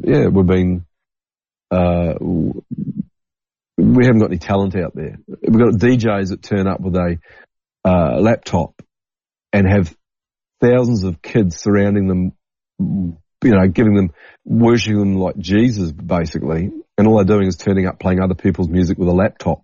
[0.03, 0.85] yeah, we've been,
[1.71, 2.13] uh,
[3.77, 5.19] we haven't got any talent out there.
[5.27, 7.17] We've got DJs that turn up with a
[7.85, 8.81] uh, laptop
[9.53, 9.95] and have
[10.61, 12.33] thousands of kids surrounding them,
[12.79, 14.11] you know, giving them,
[14.43, 16.71] worshipping them like Jesus, basically.
[16.97, 19.63] And all they're doing is turning up playing other people's music with a laptop.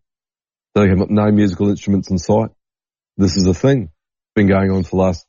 [0.75, 2.49] They have no musical instruments in sight.
[3.17, 3.91] This is a thing.
[4.35, 5.27] Been going on for the last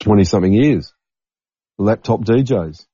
[0.00, 0.92] 20 something years.
[1.78, 2.84] Laptop DJs.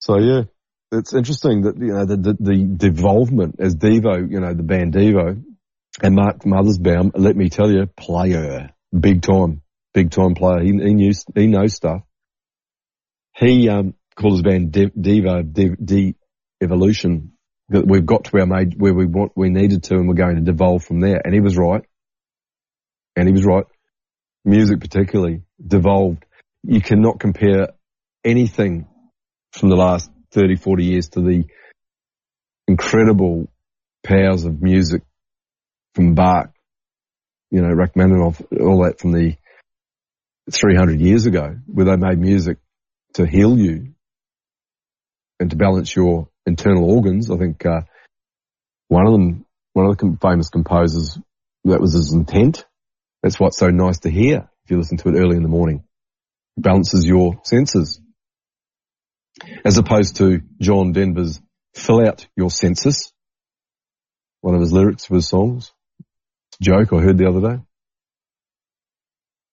[0.00, 0.42] So yeah,
[0.90, 4.94] it's interesting that, you know, the, the, the devolvement as Devo, you know, the band
[4.94, 5.42] Devo
[6.02, 8.70] and Mark Mothersbaugh, let me tell you, player.
[8.98, 9.62] Big time,
[9.94, 10.60] big time player.
[10.60, 12.02] He, he knew, he knows stuff.
[13.36, 15.42] He, um, called his band Devo,
[15.84, 16.14] De,
[16.60, 17.32] Evolution.
[17.72, 20.84] We've got to where, made, where we we needed to and we're going to devolve
[20.84, 21.20] from there.
[21.24, 21.82] And he was right.
[23.16, 23.64] And he was right.
[24.44, 26.24] Music particularly devolved.
[26.62, 27.68] You cannot compare
[28.24, 28.86] anything
[29.52, 31.44] from the last 30, 40 years to the
[32.66, 33.48] incredible
[34.04, 35.02] powers of music
[35.94, 36.52] from Bach
[37.52, 39.36] you know, Rachmaninoff, all that from the
[40.50, 42.56] 300 years ago, where they made music
[43.14, 43.92] to heal you
[45.38, 47.30] and to balance your internal organs.
[47.30, 47.82] I think uh,
[48.88, 51.18] one of them, one of the famous composers,
[51.64, 52.64] that was his intent.
[53.22, 55.84] That's what's so nice to hear if you listen to it early in the morning.
[56.56, 58.00] It balances your senses.
[59.64, 61.40] As opposed to John Denver's
[61.74, 63.12] fill out your senses.
[64.40, 65.72] One of his lyrics for his songs
[66.62, 67.62] joke I heard the other day.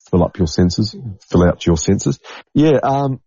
[0.09, 0.95] Fill up your senses,
[1.29, 2.19] fill out your senses.
[2.53, 3.21] Yeah, um,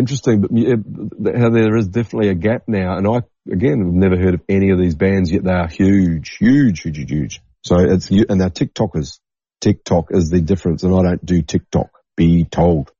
[0.00, 2.96] interesting, but how there is definitely a gap now.
[2.96, 5.44] And I, again, have never heard of any of these bands yet.
[5.44, 7.40] They are huge, huge, huge, huge.
[7.62, 9.20] So it's, and they're TikTokers.
[9.60, 11.90] TikTok is the difference and I don't do TikTok.
[12.16, 12.90] Be told.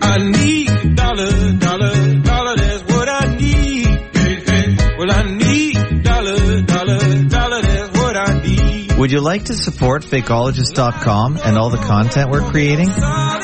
[0.00, 3.86] I need dollar, dollar, dollar, that's what I need.
[4.98, 5.39] Well, I need
[9.00, 12.88] would you like to support Fakeologist.com and all the content we're creating?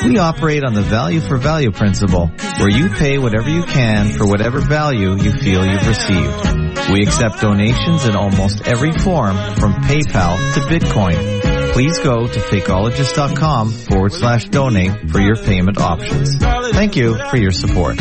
[0.04, 2.26] We operate on the value for value principle,
[2.58, 6.90] where you pay whatever you can for whatever value you feel you've received.
[6.92, 11.72] We accept donations in almost every form, from PayPal to Bitcoin.
[11.72, 16.36] Please go to fakeologist.com forward slash donate for your payment options.
[16.36, 17.96] Thank you for your support.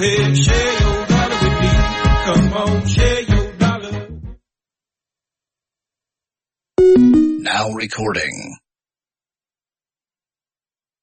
[0.00, 1.70] share your dollar with me.
[2.24, 4.08] Come on, share your dollar.
[6.78, 8.56] Now recording.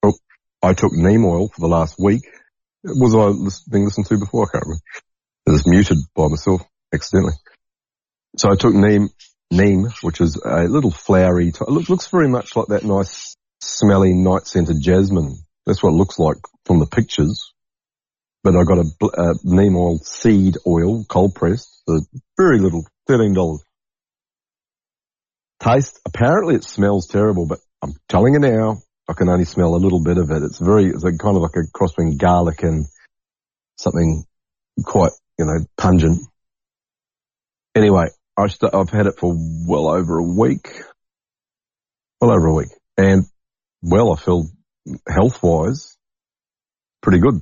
[0.04, 0.14] Oh,
[0.62, 2.22] I took neem oil for the last week.
[2.84, 4.48] Was I being listened to before?
[4.48, 4.82] I can't remember.
[5.48, 6.62] It was muted by myself
[6.94, 7.34] accidentally.
[8.38, 9.10] So I took neem,
[9.52, 11.52] neem, which is a little flowery.
[11.52, 15.38] T- looks very much like that nice, smelly, night scented jasmine.
[15.66, 17.53] That's what it looks like from the pictures
[18.44, 22.00] but I got a bl- uh, neem oil seed oil, cold pressed, for
[22.38, 23.60] very little, $13.
[25.62, 29.78] Taste, apparently it smells terrible, but I'm telling you now, I can only smell a
[29.78, 30.44] little bit of it.
[30.44, 32.86] It's very, it's like kind of like a cross between garlic and
[33.78, 34.26] something
[34.84, 36.20] quite, you know, pungent.
[37.76, 39.34] Anyway, I st- I've had it for
[39.68, 40.84] well over a week.
[42.20, 42.70] Well over a week.
[42.98, 43.24] And,
[43.82, 44.48] well, I feel
[45.08, 45.96] health-wise
[47.02, 47.42] pretty good.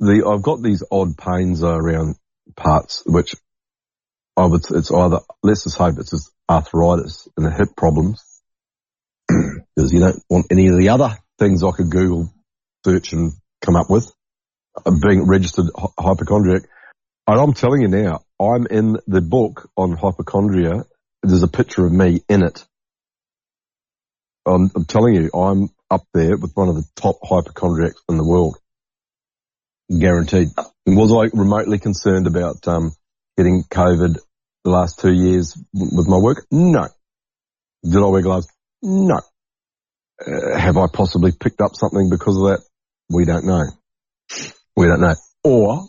[0.00, 2.16] The, I've got these odd pains around
[2.56, 3.34] parts, which
[4.36, 8.22] I would, it's either, let's just hope it's just arthritis and the hip problems
[9.28, 12.32] because you don't want any of the other things I could Google
[12.84, 13.32] search and
[13.64, 14.10] come up with.
[14.84, 16.62] Being registered hy- hypochondriac.
[17.26, 20.84] And I'm telling you now, I'm in the book on hypochondria.
[21.22, 22.64] There's a picture of me in it.
[24.46, 28.24] I'm, I'm telling you, I'm up there with one of the top hypochondriacs in the
[28.24, 28.56] world.
[29.90, 30.48] Guaranteed.
[30.86, 32.92] Was I remotely concerned about um,
[33.36, 34.18] getting COVID
[34.64, 36.46] the last two years with my work?
[36.50, 36.88] No.
[37.84, 38.48] Did I wear gloves?
[38.82, 39.20] No.
[40.24, 42.60] Uh, have I possibly picked up something because of that?
[43.08, 43.64] We don't know.
[44.76, 45.14] We don't know.
[45.44, 45.88] Or,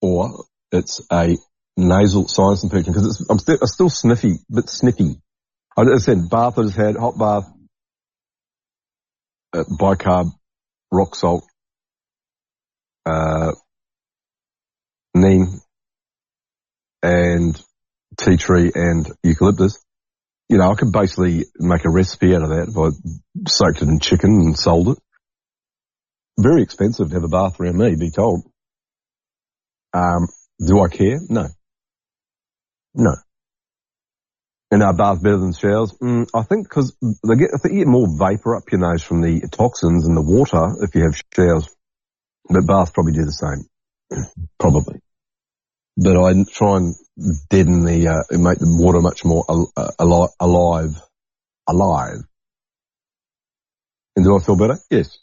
[0.00, 1.36] or it's a
[1.76, 5.20] nasal sinus infection because I'm still, I'm still sniffy, bit sniffy.
[5.76, 7.44] I said, bath I just had, hot bath,
[9.52, 10.32] uh, bicarb,
[10.90, 11.44] rock salt,
[13.08, 13.52] uh,
[15.14, 15.60] neem,
[17.02, 17.60] and
[18.18, 19.78] tea tree and eucalyptus
[20.48, 23.88] you know, I could basically make a recipe out of that if I soaked it
[23.88, 24.98] in chicken and sold it.
[26.38, 28.44] Very expensive to have a bath around me, be told.
[29.92, 30.28] Um,
[30.64, 31.18] do I care?
[31.28, 31.48] No.
[32.94, 33.14] No.
[34.70, 35.92] And are baths better than showers?
[36.00, 39.02] Mm, I think because they get, I think you get more vapor up your nose
[39.02, 41.68] from the toxins in the water if you have showers.
[42.48, 43.68] But baths probably do the same.
[44.58, 45.00] probably.
[45.96, 46.94] But I try and
[47.50, 51.00] deaden the, uh, make the water much more al- uh, ali- alive,
[51.66, 52.18] alive.
[54.16, 54.78] And do I feel better?
[54.90, 55.18] Yes.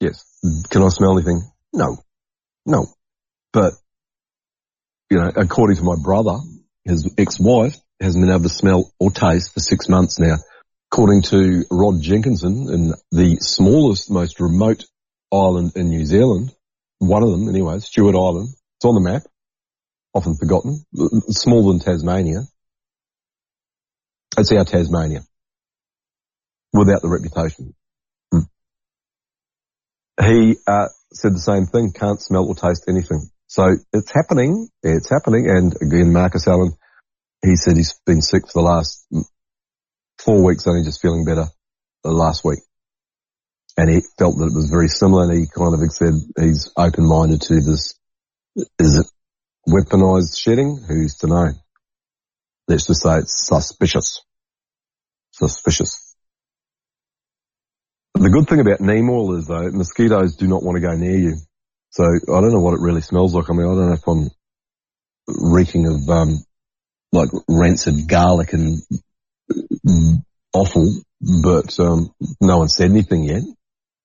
[0.00, 0.24] Yes.
[0.70, 1.42] Can I smell anything?
[1.72, 1.98] No.
[2.66, 2.86] No.
[3.52, 3.74] But,
[5.10, 6.38] you know, according to my brother,
[6.84, 10.36] his ex-wife hasn't been able to smell or taste for six months now.
[10.90, 14.84] According to Rod Jenkinson in the smallest, most remote
[15.32, 16.54] island in New Zealand,
[16.98, 19.22] one of them anyway, Stewart Island, it's on the map
[20.14, 20.84] often forgotten,
[21.30, 22.42] smaller than Tasmania.
[24.36, 25.20] It's our Tasmania,
[26.72, 27.74] without the reputation.
[28.30, 28.40] Hmm.
[30.22, 33.28] He uh, said the same thing, can't smell or taste anything.
[33.46, 36.72] So it's happening, it's happening, and again, Marcus Allen,
[37.44, 39.06] he said he's been sick for the last
[40.18, 41.46] four weeks, only just feeling better
[42.04, 42.60] the last week.
[43.76, 47.40] And he felt that it was very similar, and he kind of said he's open-minded
[47.42, 47.94] to this.
[48.78, 49.06] Is it
[49.66, 50.76] weaponized shedding?
[50.86, 51.52] Who's to know?
[52.68, 54.20] Let's just say it's suspicious.
[55.32, 56.14] Suspicious.
[58.14, 61.16] The good thing about neem oil is though, mosquitoes do not want to go near
[61.16, 61.36] you.
[61.90, 63.48] So I don't know what it really smells like.
[63.48, 64.30] I mean, I don't know if I'm
[65.26, 66.44] reeking of, um,
[67.10, 68.82] like rancid garlic and
[69.86, 70.16] mm,
[70.52, 73.42] offal, but, um, no one said anything yet.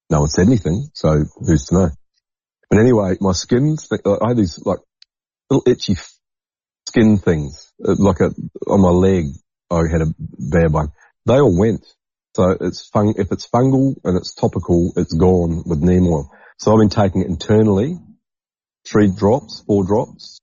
[0.10, 0.90] No one said anything.
[0.94, 1.90] So who's to know?
[2.70, 4.80] But anyway, my skin, I had these like
[5.50, 5.96] little itchy
[6.88, 8.32] skin things, uh, like a,
[8.68, 9.26] on my leg,
[9.70, 10.92] I had a bad one.
[11.26, 11.86] They all went.
[12.36, 16.32] So it's if it's fungal and it's topical, it's gone with neem oil.
[16.60, 17.98] So I've been taking it internally,
[18.86, 20.40] three drops, four drops,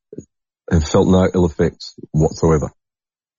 [0.71, 2.71] and felt no ill effects whatsoever.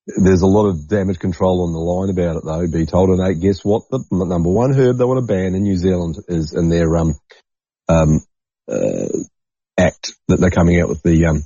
[0.07, 3.09] There's a lot of damage control on the line about it though, be told.
[3.09, 3.89] And they, guess what?
[3.89, 7.15] The number one herb they want to ban in New Zealand is in their, um,
[7.89, 8.21] um,
[8.69, 9.07] uh,
[9.77, 11.43] act that they're coming out with the, um,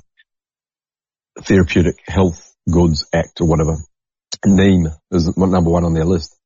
[1.38, 3.76] Therapeutic Health Goods Act or whatever.
[4.44, 6.36] Neem is number one on their list.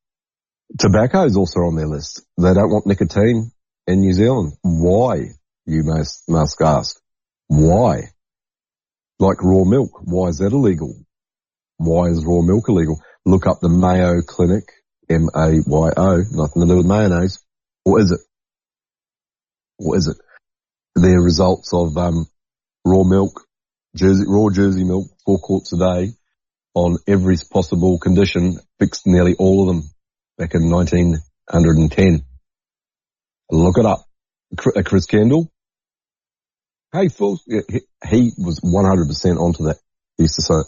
[0.79, 2.21] Tobacco is also on their list.
[2.37, 3.51] They don't want nicotine
[3.87, 4.53] in New Zealand.
[4.61, 5.31] Why?
[5.65, 6.99] You must, must ask.
[7.47, 8.09] Why?
[9.19, 10.01] Like raw milk.
[10.03, 11.04] Why is that illegal?
[11.77, 13.01] Why is raw milk illegal?
[13.25, 14.63] Look up the Mayo Clinic,
[15.09, 17.39] M-A-Y-O, nothing to do with mayonnaise.
[17.83, 18.19] Or is it?
[19.79, 20.17] Or is it?
[20.95, 22.27] Their results of, um,
[22.85, 23.45] raw milk,
[23.95, 26.11] Jersey, raw Jersey milk, four quarts a day,
[26.73, 29.89] on every possible condition, fixed nearly all of them
[30.37, 32.25] back in 1910.
[33.49, 34.05] Look it up.
[34.57, 35.51] Uh, Chris Kendall.
[36.91, 37.43] Hey, fools.
[37.47, 39.77] He, he was 100% onto that.
[40.17, 40.61] He used to say,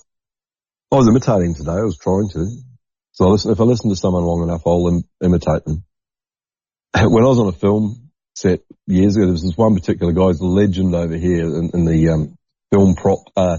[0.91, 1.71] I was imitating today.
[1.71, 2.47] I was trying to.
[3.11, 5.83] So I listen, if I listen to someone long enough, I'll Im- imitate them.
[6.95, 10.27] When I was on a film set years ago, there was this one particular guy,
[10.27, 12.37] he's a legend over here in, in the um,
[12.71, 13.19] film prop.
[13.35, 13.57] Uh,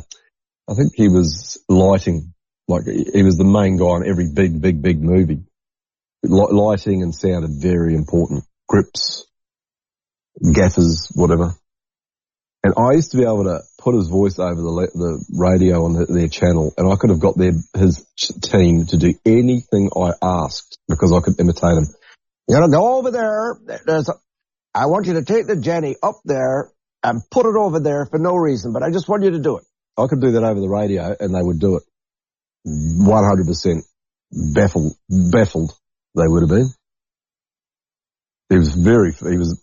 [0.68, 2.32] I think he was lighting,
[2.66, 5.42] like he was the main guy in every big, big, big movie.
[6.22, 8.44] Li- lighting and sound are very important.
[8.68, 9.26] Grips,
[10.42, 11.55] gaffers, whatever.
[12.64, 15.93] And I used to be able to put his voice over the the radio on
[15.93, 18.05] the, their channel, and I could have got their his
[18.43, 21.86] team to do anything I asked because I could imitate him.
[22.48, 23.56] You gotta go over there.
[23.86, 24.14] There's a,
[24.74, 26.70] I want you to take the Jenny up there
[27.02, 29.59] and put it over there for no reason, but I just want you to do
[29.59, 29.64] it.
[29.97, 31.82] I could do that over the radio, and they would do it.
[32.64, 33.85] One hundred percent
[34.32, 35.72] baffled, baffled
[36.16, 36.68] they would have been.
[38.51, 39.60] He was very, he was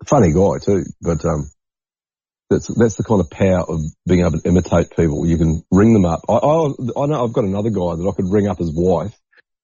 [0.00, 1.50] a funny guy too, but um,
[2.52, 5.26] that's that's the kind of power of being able to imitate people.
[5.26, 6.20] You can ring them up.
[6.28, 6.66] I, I,
[7.02, 9.18] I know I've got another guy that I could ring up his wife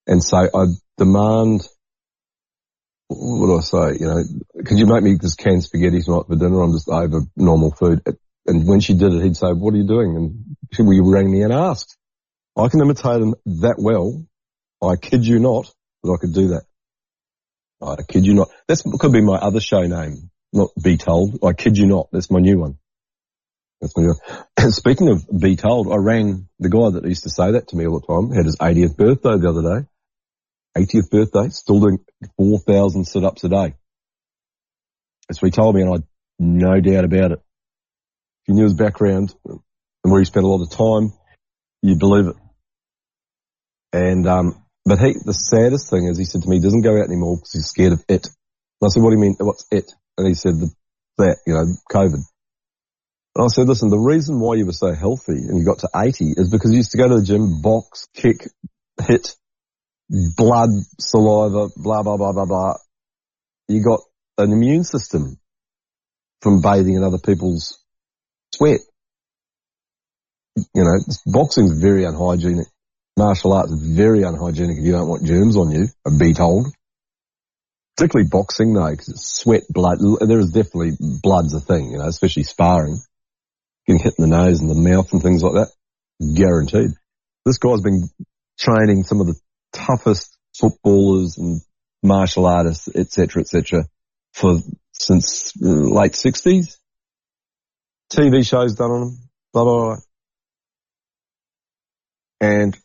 [0.06, 0.66] and say, I
[0.96, 1.68] demand.
[3.08, 4.00] What do I say?
[4.00, 4.22] You know,
[4.66, 6.60] could you make me this canned spaghetti tonight for dinner?
[6.60, 8.02] I'm just over normal food.
[8.46, 11.10] And when she did it, he'd say, "What are you doing?" And she, well, you
[11.10, 11.96] rang me and asked.
[12.56, 14.24] I can imitate him that well.
[14.82, 16.64] I kid you not that I could do that.
[17.80, 18.48] I kid you not.
[18.66, 20.30] That could be my other show name.
[20.52, 21.38] Not be told.
[21.44, 22.08] I kid you not.
[22.12, 22.78] That's my new one.
[23.80, 24.14] That's my new
[24.56, 24.72] one.
[24.72, 27.86] Speaking of be told, I rang the guy that used to say that to me
[27.86, 28.34] all the time.
[28.34, 29.86] Had his 80th birthday the other day.
[30.76, 31.98] 80th birthday, still doing
[32.36, 33.74] 4,000 sit-ups a day.
[35.28, 35.96] That's what he told me and I
[36.38, 37.40] no doubt about it.
[38.42, 39.60] If you knew his background and
[40.02, 41.12] where he spent a lot of time,
[41.82, 42.36] you'd believe it.
[43.92, 46.98] And, um, but he, the saddest thing is he said to me, he doesn't go
[46.98, 48.26] out anymore because he's scared of it.
[48.80, 49.36] And I said, what do you mean?
[49.38, 49.92] What's it?
[50.18, 50.60] And he said,
[51.18, 52.22] that, you know, COVID.
[53.34, 55.88] And I said, listen, the reason why you were so healthy and you got to
[55.94, 58.48] 80 is because you used to go to the gym, box, kick,
[59.06, 59.36] hit,
[60.08, 62.74] blood, saliva, blah, blah, blah, blah, blah.
[63.68, 64.00] You got
[64.38, 65.38] an immune system
[66.40, 67.78] from bathing in other people's
[68.54, 68.80] sweat.
[70.56, 72.66] You know, boxing's very unhygienic.
[73.16, 75.88] Martial arts is very unhygienic if you don't want germs on you,
[76.18, 76.68] be told.
[77.98, 79.98] Particularly boxing though, because it's sweat, blood.
[80.20, 83.00] There is definitely blood's a thing, you know, especially sparring.
[83.88, 85.72] Getting hit in the nose and the mouth and things like that.
[86.36, 86.92] Guaranteed.
[87.44, 88.08] This guy's been
[88.56, 89.34] training some of the
[89.72, 91.60] toughest footballers and
[92.00, 93.84] martial artists, etc., etc.,
[94.32, 94.58] for
[94.92, 96.78] since uh, late sixties.
[98.12, 99.18] TV shows done on him,
[99.52, 99.96] blah blah blah.
[102.40, 102.78] And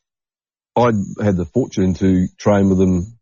[0.75, 0.85] I
[1.23, 3.19] had the fortune to train with him,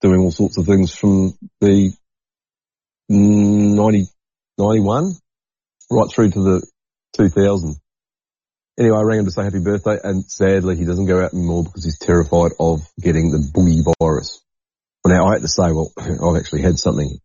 [0.00, 1.92] doing all sorts of things from the
[3.08, 4.06] 90,
[4.58, 5.12] 91
[5.90, 6.66] right through to the
[7.16, 7.76] 2000.
[8.78, 11.64] Anyway, I rang him to say happy birthday and sadly he doesn't go out anymore
[11.64, 14.40] because he's terrified of getting the boogie virus.
[15.04, 17.18] Well, now I had to say, well, I've actually had something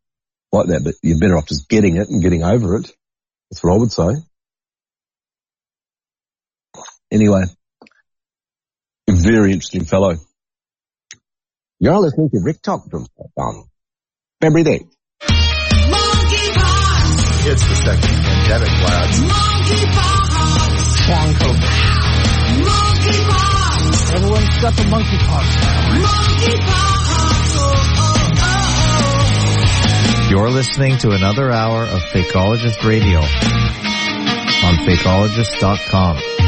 [0.51, 2.91] like that, but you're better off just getting it and getting over it.
[3.51, 4.09] That's what I would say.
[7.11, 7.43] Anyway,
[9.07, 10.15] very interesting fellow.
[11.83, 13.05] You're listening to Rick Talk from
[13.35, 13.65] on
[14.41, 14.85] every day.
[17.45, 19.19] It's the second pandemic, lads.
[24.15, 25.43] Everyone's got the monkeypox
[30.31, 33.25] You're listening to another hour of Fakeologist Radio on
[34.87, 36.42] Fakeologist.com.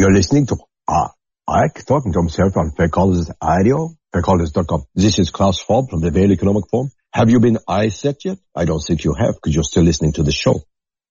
[0.00, 0.56] You're listening to
[0.88, 1.08] uh,
[1.46, 4.84] Ike talking to himself on Fakeologist Radio, Fakeologist.com.
[4.94, 6.90] This is Klaus Schwab from the Vail Economic Forum.
[7.12, 8.38] Have you been eye-set yet?
[8.56, 10.62] I don't think you have because you're still listening to the show.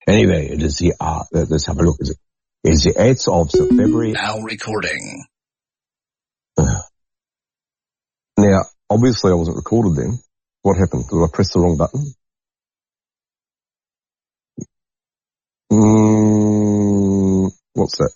[0.07, 1.97] Anyway, it is the, uh, let's have a look.
[1.99, 4.13] It's the 8th of February.
[4.13, 5.23] Now recording.
[8.39, 10.17] Now, obviously I wasn't recorded then.
[10.63, 11.03] What happened?
[11.11, 12.15] Did I press the wrong button?
[15.71, 18.13] Mm, what's that?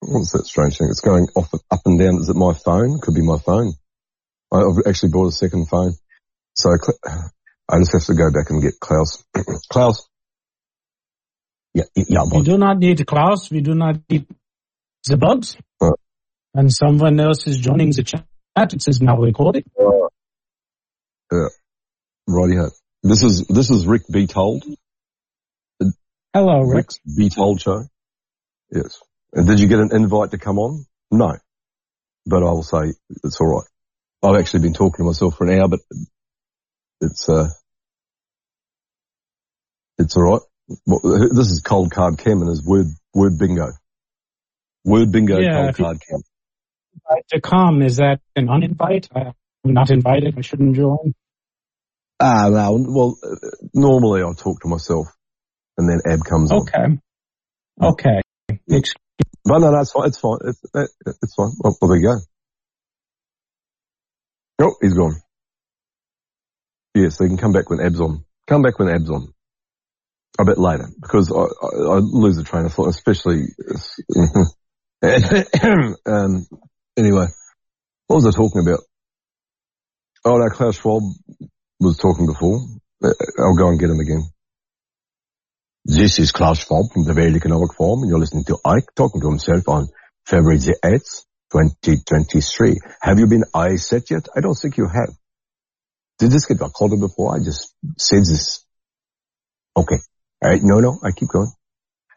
[0.00, 0.88] What's that strange thing?
[0.90, 2.16] It's going off up and down.
[2.20, 3.00] Is it my phone?
[3.00, 3.72] Could be my phone.
[4.52, 5.92] I- I've actually bought a second phone.
[6.54, 6.70] So
[7.70, 9.24] I just have to go back and get Klaus.
[9.70, 10.08] Klaus.
[11.74, 13.50] Yeah, yeah, We do not need Klaus.
[13.50, 14.26] We do not need
[15.04, 15.56] the bugs.
[15.80, 15.92] Right.
[16.54, 18.24] And someone else is joining the chat.
[18.56, 19.64] It says now recording.
[19.78, 20.08] Uh, uh,
[21.30, 21.48] yeah.
[22.28, 22.70] Rightio.
[23.02, 24.64] This is, this is Rick Be Told.
[26.34, 26.76] Hello, Rick.
[26.76, 27.84] Rick's Be Told show.
[28.72, 29.00] Yes.
[29.32, 30.86] And did you get an invite to come on?
[31.10, 31.36] No.
[32.26, 32.92] But I will say
[33.24, 33.66] it's alright.
[34.22, 35.80] I've actually been talking to myself for an hour, but
[37.00, 37.48] it's, uh,
[39.98, 40.42] it's alright.
[40.86, 43.72] Well, this is cold card Cam and his word, word bingo.
[44.84, 46.20] Word bingo Yeah, cold card Cam.
[47.30, 49.08] To come, is that an uninvite?
[49.14, 50.34] I'm not invited.
[50.36, 51.14] I shouldn't join.
[52.20, 53.36] Ah, no, well, uh,
[53.72, 55.06] normally I talk to myself
[55.76, 56.62] and then Ab comes on.
[56.62, 56.98] Okay.
[57.80, 58.20] Okay.
[58.68, 58.94] Excuse
[59.44, 60.08] But no, no, it's fine.
[60.08, 60.38] It's fine.
[60.44, 60.60] It's,
[61.22, 61.52] it's fine.
[61.58, 62.18] Well, well, there you go.
[64.60, 65.14] Oh, he's gone.
[66.94, 68.24] Yes, they can come back when Ab's on.
[68.46, 69.32] Come back when Ab's on.
[70.40, 73.46] A bit later, because I, I, I lose the train of thought, especially,
[76.06, 76.46] um,
[76.96, 77.26] anyway,
[78.06, 78.80] what was I talking about?
[80.24, 81.02] Oh, no, Klaus Schwab
[81.80, 82.60] was talking before.
[83.02, 84.30] Uh, I'll go and get him again.
[85.90, 89.22] This is Klaus Schwab from the World Economic Forum, and you're listening to Ike talking
[89.22, 89.88] to himself on
[90.26, 92.76] February the 8th, 2023.
[93.00, 94.28] Have you been eye set yet?
[94.36, 95.16] I don't think you have.
[96.18, 97.34] Did this get recorded before?
[97.34, 98.66] I just said this.
[99.74, 99.96] Okay.
[100.44, 100.60] All right.
[100.62, 101.50] No, no, I keep going.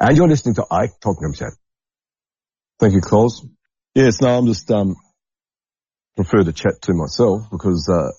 [0.01, 1.53] And you're listening to Ike talking to himself.
[2.77, 3.41] Thank you, Klaus.
[3.95, 4.97] Yes, no, I'm just, um,
[6.17, 8.11] prefer to chat to myself because, uh,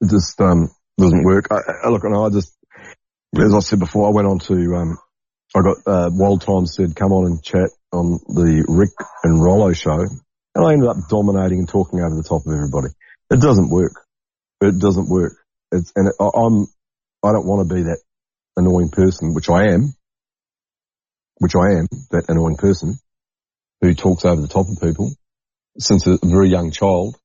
[0.00, 1.52] it just, um, doesn't work.
[1.52, 2.57] I, I look, and I just,
[3.36, 4.98] as I said before, I went on to, um,
[5.54, 8.90] I got, uh, Wild Times said, come on and chat on the Rick
[9.24, 10.00] and Rollo show.
[10.54, 12.88] And I ended up dominating and talking over the top of everybody.
[13.30, 13.92] It doesn't work.
[14.60, 15.34] It doesn't work.
[15.72, 16.66] It's, and it, I, I'm,
[17.22, 18.00] I don't want to be that
[18.56, 19.94] annoying person, which I am,
[21.38, 22.94] which I am, that annoying person
[23.80, 25.12] who talks over the top of people
[25.78, 27.16] since a very young child,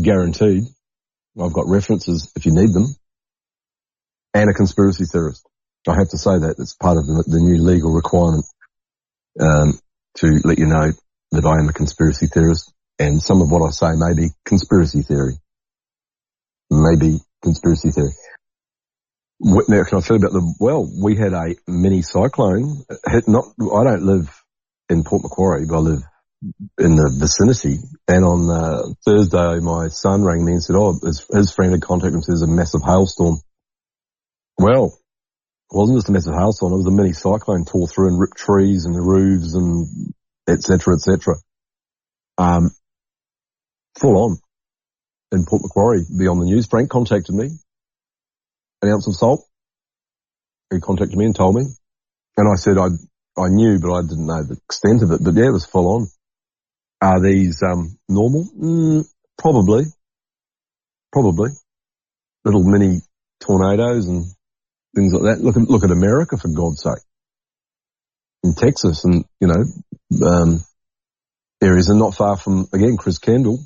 [0.00, 0.64] guaranteed.
[1.40, 2.86] I've got references if you need them
[4.34, 5.46] and a conspiracy theorist.
[5.88, 8.44] I have to say that it's part of the, the new legal requirement
[9.40, 9.78] um,
[10.16, 10.92] to let you know
[11.32, 15.02] that I am a conspiracy theorist, and some of what I say may be conspiracy
[15.02, 15.34] theory,
[16.70, 18.12] maybe conspiracy theory.
[19.38, 20.54] What, now, can I tell you about the?
[20.58, 22.82] Well, we had a mini cyclone.
[23.06, 23.44] Hit not.
[23.60, 24.28] I don't live
[24.88, 26.02] in Port Macquarie, but I live
[26.78, 27.78] in the vicinity.
[28.08, 31.82] And on uh, Thursday, my son rang me and said, "Oh, his, his friend had
[31.82, 32.22] contacted him.
[32.22, 33.38] Says a massive hailstorm."
[34.58, 34.98] Well,
[35.70, 38.36] it wasn't just a massive hailstorm, it was a mini cyclone tore through and ripped
[38.36, 39.86] trees and roofs and
[40.48, 41.36] et cetera, et cetera.
[42.38, 42.70] Um,
[43.98, 44.38] full on
[45.30, 46.66] in Port Macquarie, beyond the news.
[46.66, 47.50] Frank contacted me,
[48.82, 49.44] an ounce of salt.
[50.70, 51.66] He contacted me and told me.
[52.36, 52.88] And I said I,
[53.36, 55.22] I knew, but I didn't know the extent of it.
[55.22, 56.06] But yeah, it was full on.
[57.00, 58.48] Are these, um, normal?
[58.58, 59.84] Mm, probably.
[61.12, 61.50] Probably.
[62.44, 63.00] Little mini
[63.40, 64.26] tornadoes and
[64.98, 65.44] things like that.
[65.44, 67.02] Look at look at America for God's sake.
[68.42, 70.60] In Texas and you know um,
[71.62, 73.60] areas, and not far from again Chris Kendall.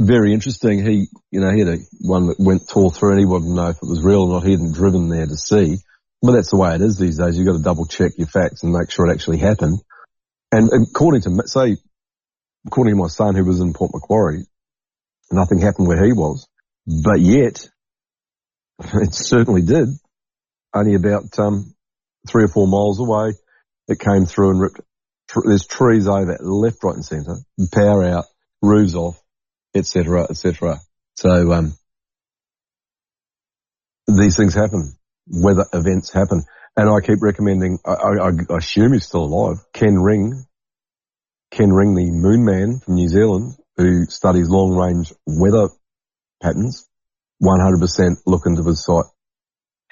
[0.00, 0.84] Very interesting.
[0.84, 3.70] He you know he had a one that went tore through, and he wouldn't know
[3.70, 4.44] if it was real or not.
[4.44, 5.78] He hadn't driven there to see.
[6.20, 7.38] But that's the way it is these days.
[7.38, 9.78] You've got to double check your facts and make sure it actually happened.
[10.50, 11.76] And according to say,
[12.66, 14.46] according to my son who was in Port Macquarie,
[15.30, 16.48] nothing happened where he was.
[16.86, 17.68] But yet,
[18.94, 19.90] it certainly did
[20.78, 21.74] only about um,
[22.28, 23.32] three or four miles away.
[23.88, 24.80] It came through and ripped.
[25.28, 27.36] Tr- there's trees over left, right, and centre.
[27.72, 28.24] Power out,
[28.62, 29.20] roofs off,
[29.74, 30.78] etc., etc.
[31.16, 31.74] So um,
[34.06, 34.94] these things happen.
[35.26, 36.42] Weather events happen,
[36.76, 37.78] and I keep recommending.
[37.84, 39.58] I, I, I assume he's still alive.
[39.72, 40.44] Ken Ring,
[41.50, 45.68] Ken Ring, the Moon Man from New Zealand, who studies long range weather
[46.42, 46.86] patterns.
[47.40, 49.04] 100% look into his site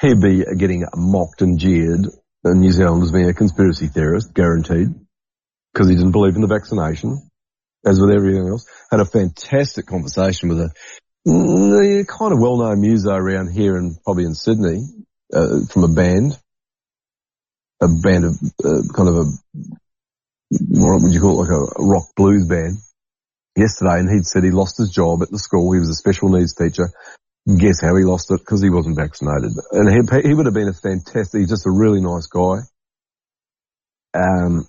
[0.01, 2.07] he'd be getting mocked and jeered
[2.45, 4.89] in New Zealand as being a conspiracy theorist, guaranteed,
[5.73, 7.19] because he didn't believe in the vaccination,
[7.85, 8.67] as with everything else.
[8.91, 10.71] Had a fantastic conversation with a
[11.27, 14.87] mm, kind of well-known muso around here and probably in Sydney,
[15.33, 16.39] uh, from a band,
[17.81, 19.25] a band of, uh, kind of a,
[20.51, 22.77] what would you call it, like a rock blues band
[23.57, 25.73] yesterday and he'd said he lost his job at the school.
[25.73, 26.91] He was a special needs teacher
[27.47, 28.41] guess how he lost it?
[28.41, 29.53] Because he wasn't vaccinated.
[29.73, 32.59] And he, he would have been a fantastic, he's just a really nice guy.
[34.15, 34.67] Um,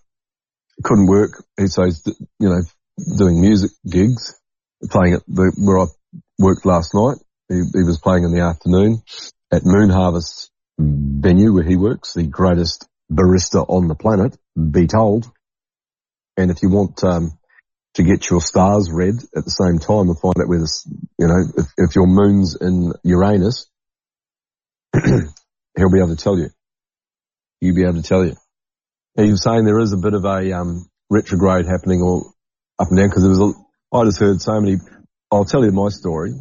[0.84, 1.44] couldn't work.
[1.66, 2.04] So he's,
[2.40, 2.62] you know,
[3.18, 4.36] doing music gigs,
[4.90, 5.86] playing at the, where I
[6.38, 7.18] worked last night.
[7.50, 9.02] He, he was playing in the afternoon
[9.52, 15.32] at Moon Harvest venue where he works, the greatest barista on the planet, be told.
[16.36, 17.38] And if you want, um,
[17.98, 20.88] to get your stars read at the same time and find out where this,
[21.18, 23.66] you know, if, if your moon's in Uranus,
[24.94, 26.50] he'll be able to tell you.
[27.60, 28.36] He'll be able to tell you.
[29.16, 32.36] He was saying there is a bit of a um, retrograde happening all
[32.78, 34.78] up and down because there was a, I just heard so many,
[35.32, 36.34] I'll tell you my story.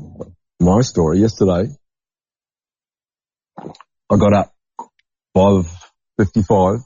[0.61, 1.71] My story yesterday,
[3.59, 4.53] I got up
[5.35, 6.81] 5.55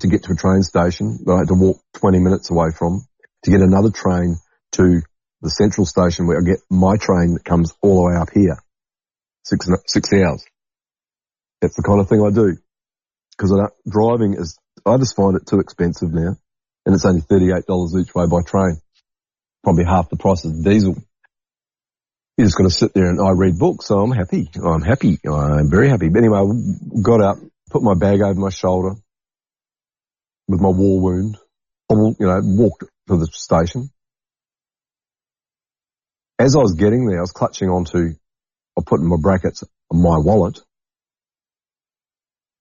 [0.00, 3.06] to get to a train station that I had to walk 20 minutes away from
[3.44, 4.36] to get another train
[4.72, 5.02] to
[5.42, 8.56] the central station where I get my train that comes all the way up here.
[9.44, 10.44] Six, six hours.
[11.60, 12.56] That's the kind of thing I do.
[13.38, 16.36] Cause I driving is, I just find it too expensive now.
[16.84, 18.80] And it's only $38 each way by train.
[19.62, 20.96] Probably half the price of diesel.
[22.36, 24.50] You're just going to sit there and I read books, so I'm happy.
[24.62, 25.18] I'm happy.
[25.26, 26.08] I'm very happy.
[26.08, 27.38] But anyway, I got up,
[27.70, 28.94] put my bag over my shoulder
[30.48, 31.38] with my war wound,
[31.90, 33.90] I, you know, walked to the station.
[36.38, 38.14] As I was getting there, I was clutching onto,
[38.78, 40.60] I put in my brackets, my wallet.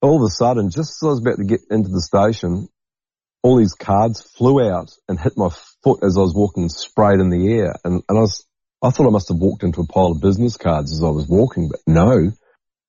[0.01, 2.69] All of a sudden, just as I was about to get into the station,
[3.43, 5.49] all these cards flew out and hit my
[5.83, 7.75] foot as I was walking sprayed in the air.
[7.83, 8.45] And, and I was,
[8.81, 11.27] I thought I must have walked into a pile of business cards as I was
[11.27, 12.31] walking, but no,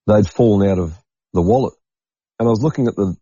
[0.07, 0.95] they'd fallen out of
[1.33, 1.75] the wallet.
[2.39, 3.17] And I was looking at the,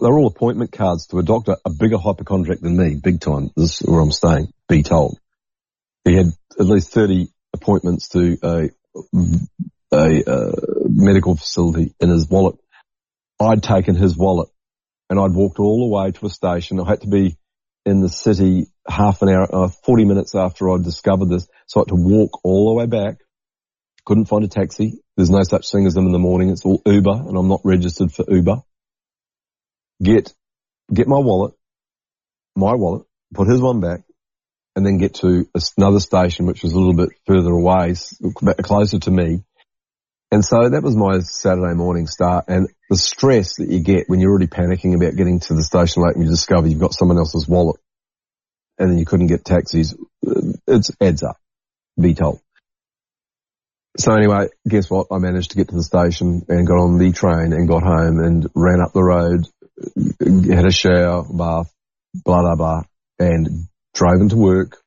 [0.00, 3.50] they're all appointment cards to a doctor, a bigger hypochondriac than me, big time.
[3.56, 5.18] This is where I'm staying, be told.
[6.04, 6.26] He had
[6.58, 8.70] at least 30 appointments to a,
[9.92, 10.52] a, a
[10.88, 12.56] medical facility in his wallet.
[13.40, 14.48] I'd taken his wallet
[15.10, 16.80] and I'd walked all the way to a station.
[16.80, 17.36] I had to be
[17.84, 21.48] in the city half an hour, uh, 40 minutes after I'd discovered this.
[21.66, 23.18] So I had to walk all the way back.
[24.04, 25.00] Couldn't find a taxi.
[25.16, 26.50] There's no such thing as them in the morning.
[26.50, 28.62] It's all Uber and I'm not registered for Uber
[30.02, 30.32] get,
[30.92, 31.54] get my wallet,
[32.56, 34.02] my wallet, put his one back,
[34.74, 37.94] and then get to another station which was a little bit further away,
[38.62, 39.44] closer to me.
[40.30, 44.18] And so that was my Saturday morning start and the stress that you get when
[44.18, 47.18] you're already panicking about getting to the station late and you discover you've got someone
[47.18, 47.78] else's wallet
[48.78, 49.94] and then you couldn't get taxis.
[50.26, 51.36] Uh, it adds up,
[52.00, 52.40] be told.
[53.98, 55.08] So anyway, guess what?
[55.10, 58.18] I managed to get to the station and got on the train and got home
[58.18, 59.46] and ran up the road
[60.20, 61.72] had a shower, bath,
[62.14, 62.82] blah, blah, blah,
[63.18, 64.78] and drove into work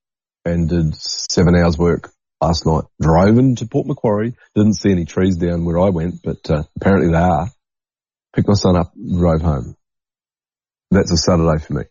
[0.44, 2.12] and did seven hours work
[2.42, 2.84] last night.
[3.02, 7.12] Drove into Port Macquarie, didn't see any trees down where I went, but uh, apparently
[7.12, 7.50] they are.
[8.36, 9.76] Picked my son up, drove home.
[10.92, 11.84] That's a Saturday for me.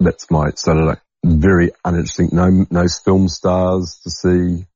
[0.00, 1.00] That's my Saturday.
[1.24, 2.30] Very uninteresting.
[2.32, 4.66] No, no film stars to see.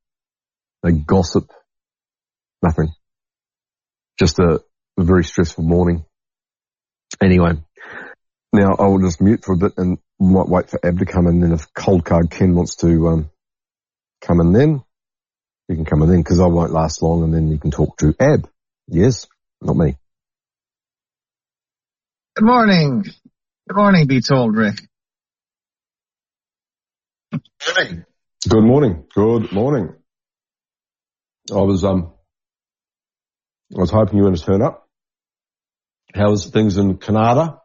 [0.84, 1.50] No gossip.
[2.62, 2.88] Nothing.
[4.18, 4.62] Just a,
[4.98, 6.04] a very stressful morning.
[7.22, 7.52] Anyway,
[8.52, 11.26] now I will just mute for a bit and might wait for Ab to come
[11.26, 11.40] in.
[11.40, 13.30] Then if Cold Card Ken wants to um,
[14.20, 14.82] come in, then
[15.68, 17.96] you can come in then because I won't last long, and then you can talk
[17.98, 18.48] to Ab.
[18.88, 19.26] Yes,
[19.60, 19.96] not me.
[22.34, 23.04] Good morning.
[23.68, 24.76] Good morning, be told, Rick.
[28.48, 29.04] Good morning.
[29.14, 29.48] Good morning.
[29.48, 29.94] Good morning.
[31.50, 32.12] I was um
[33.74, 34.85] I was hoping you were going to turn up.
[36.16, 37.58] How's things in Canada?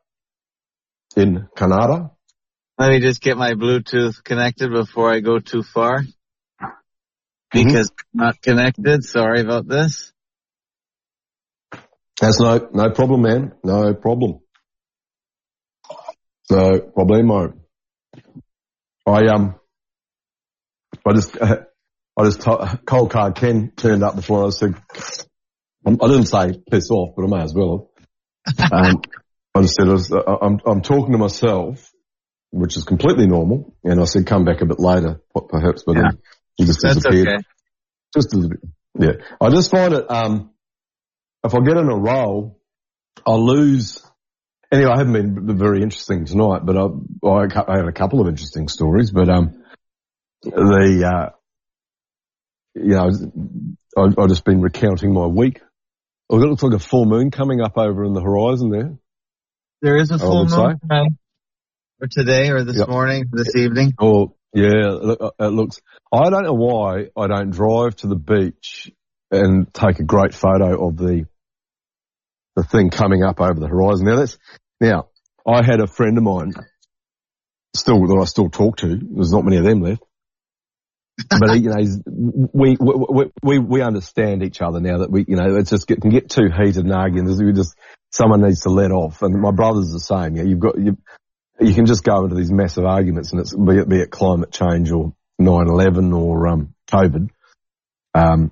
[1.16, 2.12] In Canada?
[2.78, 6.02] Let me just get my Bluetooth connected before I go too far.
[7.54, 8.20] Because mm-hmm.
[8.20, 9.06] not connected.
[9.06, 10.12] Sorry about this.
[12.20, 13.54] That's no, no problem, man.
[13.64, 14.40] No problem.
[16.50, 17.54] No problemo.
[19.08, 19.56] I, um,
[21.08, 24.76] I just, I just, t- cold card Ken turned up before I said,
[25.86, 27.91] I didn't say piss off, but I may as well
[28.72, 29.02] um,
[29.54, 31.92] I just said, I was, I'm, I'm talking to myself,
[32.52, 33.76] which is completely normal.
[33.84, 36.02] And I said, come back a bit later, perhaps, but yeah.
[36.04, 36.18] then
[36.58, 37.28] he just That's disappeared.
[37.28, 37.44] Okay.
[38.14, 38.60] Just a little bit.
[39.00, 39.26] Yeah.
[39.40, 40.52] I just find it, um,
[41.44, 42.60] if I get in a role,
[43.26, 44.02] I lose.
[44.72, 46.88] Anyway, I haven't been very interesting tonight, but I,
[47.26, 49.64] I had a couple of interesting stories, but, um,
[50.44, 51.30] the, uh,
[52.74, 53.12] you know,
[53.98, 55.62] I've, I've just been recounting my week
[56.32, 58.98] Oh, it looks like a full moon coming up over in the horizon there.
[59.82, 61.18] There is a full moon um,
[62.00, 62.88] or today or this yep.
[62.88, 63.94] morning, this evening.
[64.00, 65.82] Oh, yeah, uh, it looks,
[66.12, 68.90] I don't know why I don't drive to the beach
[69.30, 71.26] and take a great photo of the,
[72.56, 74.06] the thing coming up over the horizon.
[74.06, 74.38] Now that's,
[74.80, 75.10] now
[75.46, 76.54] I had a friend of mine
[77.76, 78.88] still that I still talk to.
[78.88, 80.04] There's not many of them left
[81.40, 85.56] but you know, we, we we we understand each other now that we, you know,
[85.56, 87.26] it's just can get too heated and arguing.
[87.26, 87.76] We just
[88.12, 90.36] someone needs to let off, and my brother's the same.
[90.36, 90.98] Yeah, you've got you.
[91.60, 94.52] you can just go into these massive arguments, and it's be it, be it climate
[94.52, 97.30] change or 9/11 or um, COVID.
[98.14, 98.52] Um,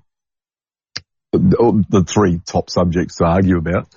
[1.32, 3.88] the, the three top subjects to argue about.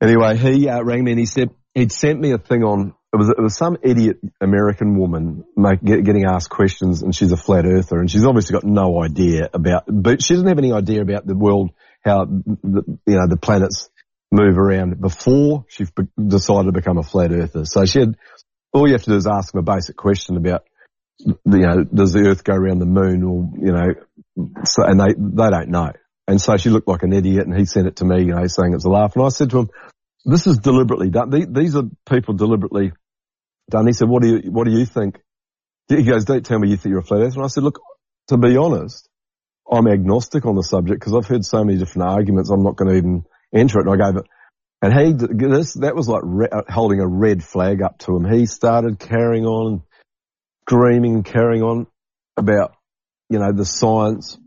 [0.00, 2.94] Anyway, he uh, rang me and he said he'd sent me a thing on.
[3.16, 7.32] It was, it was some idiot American woman make, get, getting asked questions, and she's
[7.32, 9.84] a flat earther, and she's obviously got no idea about.
[9.88, 11.70] But she doesn't have any idea about the world,
[12.04, 13.88] how the, you know the planets
[14.30, 15.86] move around before she
[16.22, 17.64] decided to become a flat earther.
[17.64, 18.18] So she had
[18.74, 20.64] all you have to do is ask them a basic question about,
[21.18, 23.94] you know, does the Earth go around the moon, or you know,
[24.66, 25.92] so, and they they don't know.
[26.28, 28.46] And so she looked like an idiot, and he sent it to me, you know,
[28.46, 29.16] saying it's a laugh.
[29.16, 29.70] And I said to him,
[30.26, 31.30] "This is deliberately done.
[31.30, 32.92] These are people deliberately
[33.70, 35.20] done." He said, "What do you What do you think?"
[35.88, 37.80] He goes, "Don't tell me you think you're a flat earther." And I said, "Look,
[38.28, 39.08] to be honest,
[39.70, 42.50] I'm agnostic on the subject because I've heard so many different arguments.
[42.50, 43.24] I'm not going to even
[43.54, 44.26] enter it." And I gave it.
[44.82, 48.30] And he, this, that was like re- uh, holding a red flag up to him.
[48.30, 49.82] He started carrying on,
[50.68, 51.86] screaming, and carrying on
[52.36, 52.76] about,
[53.30, 54.38] you know, the science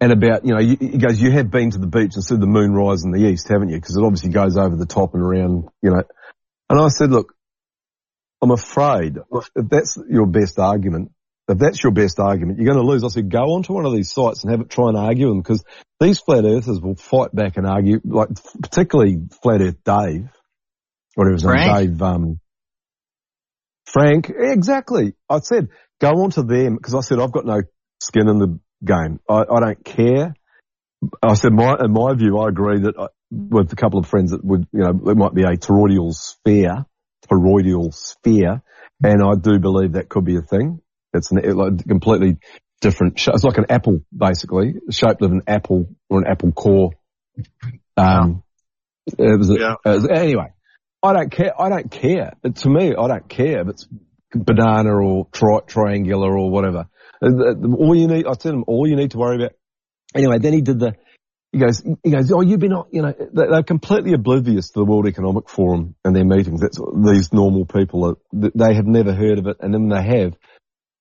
[0.00, 2.46] and about, you know, he goes, you have been to the beach and seen the
[2.46, 3.76] moon rise in the east, haven't you?
[3.76, 6.02] Because it obviously goes over the top and around, you know.
[6.70, 7.34] And I said, look,
[8.42, 11.12] I'm afraid if that's your best argument,
[11.48, 13.04] if that's your best argument, you're going to lose.
[13.04, 15.40] I said, go onto one of these sites and have it try and argue them
[15.40, 15.64] because
[16.00, 18.28] these flat earthers will fight back and argue, like
[18.60, 20.28] particularly flat earth Dave,
[21.14, 21.90] whatever his name, Frank?
[21.90, 22.40] Dave, um,
[23.86, 25.14] Frank, exactly.
[25.28, 25.68] I said,
[26.00, 27.62] go onto them because I said, I've got no
[28.00, 29.20] skin in the game.
[29.28, 30.34] I, I don't care.
[31.22, 34.32] I said, my, in my view, I agree that I, with a couple of friends
[34.32, 36.86] that would, you know, it might be a toroidal sphere,
[37.30, 38.62] toroidal sphere,
[39.02, 40.80] and I do believe that could be a thing.
[41.12, 42.38] It's an, it, like completely
[42.80, 43.18] different.
[43.18, 46.90] sh- It's like an apple, basically, shaped of an apple or an apple core.
[47.96, 48.42] Um,
[49.06, 49.74] it was, a- Yeah.
[49.84, 50.52] it was- anyway.
[51.02, 51.60] I don't care.
[51.60, 52.34] I don't care.
[52.44, 53.88] It- to me, I don't care if it's
[54.34, 56.86] banana or tri- triangular or whatever.
[57.22, 59.52] All you need, I tell him, all you need to worry about.
[60.14, 60.94] Anyway, then he did the.
[61.52, 64.80] He goes, he goes, oh, you've been, on- you know, they- they're completely oblivious to
[64.80, 66.60] the World Economic Forum and their meetings.
[66.62, 70.36] That's these normal people are, they have never heard of it, and then they have.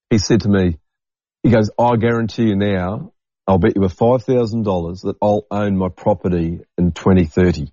[0.09, 0.77] He said to me,
[1.43, 3.13] he goes, I guarantee you now,
[3.47, 7.71] I'll bet you a five thousand dollars that I'll own my property in 2030.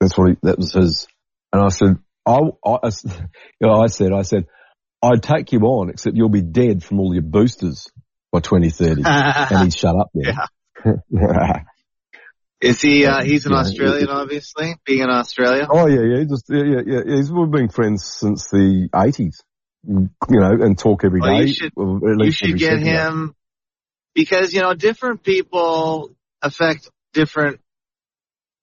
[0.00, 1.06] That's what he, that was his.
[1.52, 4.46] And I said, I, I, you know, I said, I said,
[5.02, 7.90] I'd take you on, except you'll be dead from all your boosters
[8.32, 9.02] by 2030.
[9.50, 10.34] and he shut up there.
[12.60, 13.04] Is he?
[13.06, 13.58] Uh, he's an Yeah.
[13.58, 15.66] Australian, obviously, being in Australia.
[15.70, 17.16] oh yeah, yeah, just, yeah, yeah, yeah.
[17.16, 19.34] He's, we've been friends since the 80s,
[19.86, 21.26] you know, and talk every day.
[21.26, 22.90] Well, you should- you should get day.
[22.90, 23.34] him
[24.14, 27.60] because you know different people affect different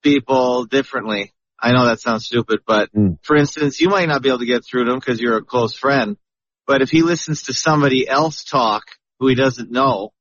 [0.01, 1.31] people differently.
[1.59, 3.19] I know that sounds stupid, but Mm.
[3.21, 5.43] for instance, you might not be able to get through to him because you're a
[5.43, 6.17] close friend.
[6.65, 8.83] But if he listens to somebody else talk
[9.19, 10.11] who he doesn't know,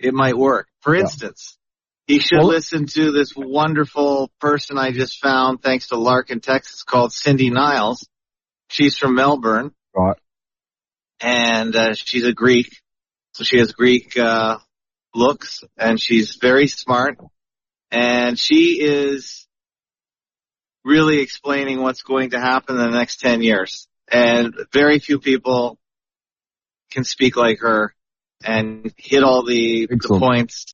[0.00, 0.66] it might work.
[0.80, 1.02] For Yeah.
[1.02, 1.58] instance,
[2.06, 6.82] he should Well- listen to this wonderful person I just found thanks to Larkin, Texas
[6.82, 8.06] called Cindy Niles.
[8.68, 10.16] She's from Melbourne Right.
[11.20, 12.80] and uh, she's a Greek,
[13.32, 14.58] so she has Greek uh,
[15.14, 17.18] looks, and she's very smart,
[17.90, 19.46] and she is
[20.84, 23.86] really explaining what's going to happen in the next ten years.
[24.08, 25.78] And very few people
[26.90, 27.94] can speak like her
[28.44, 30.66] and hit all the, the points,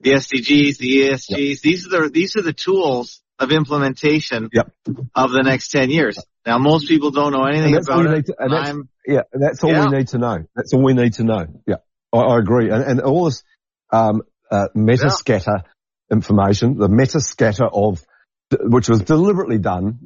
[0.00, 1.60] the SDGs, the ESGs.
[1.60, 4.72] These are the these are the tools of implementation Yep.
[5.14, 6.18] of the next ten years.
[6.46, 8.26] Now, most people don't know anything about it.
[8.26, 8.76] to- and that's-
[9.06, 9.86] Yeah, that's all Yeah.
[9.88, 10.38] we need to know.
[10.56, 11.46] That's all we need to know.
[11.66, 11.76] Yeah,
[12.12, 12.70] I, I agree.
[12.70, 13.42] And, and all this
[13.90, 15.62] um, uh, meta scatter
[16.10, 18.02] information, the meta scatter of,
[18.50, 19.98] which was deliberately done.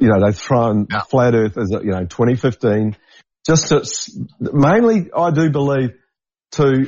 [0.00, 1.02] You know, they've thrown Yeah.
[1.02, 2.96] flat Earth as a, you know 2015,
[3.46, 3.84] just to
[4.40, 5.90] mainly, I do believe,
[6.52, 6.86] to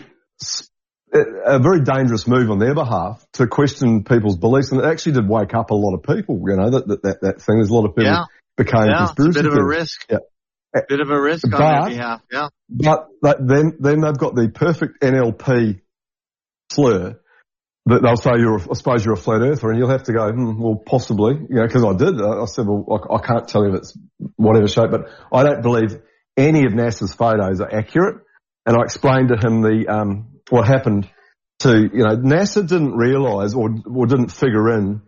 [1.12, 5.28] a very dangerous move on their behalf to question people's beliefs, and it actually did
[5.28, 6.42] wake up a lot of people.
[6.48, 7.56] You know that that that, that thing.
[7.56, 8.24] There's a lot of people Yeah.
[8.56, 10.06] became yeah, it's a bit of a risk.
[10.10, 10.18] Yeah.
[10.88, 12.22] Bit of a risk on But- their behalf.
[12.32, 12.48] Yeah.
[12.68, 15.80] But, but then, then they've got the perfect NLP
[16.72, 17.20] slur
[17.86, 20.12] that they'll say you're, a- I suppose you're a flat earther and you'll have to
[20.12, 22.20] go, hmm, well, possibly, you know, cause I did.
[22.20, 23.98] I I said, well, I, I can't tell you if it's
[24.34, 25.96] whatever shape, but I don't believe
[26.36, 28.23] any of NASA's photos are accurate.
[28.66, 31.08] And I explained to him the, um, what happened
[31.60, 35.02] to, you know, NASA didn't realize or, or didn't figure in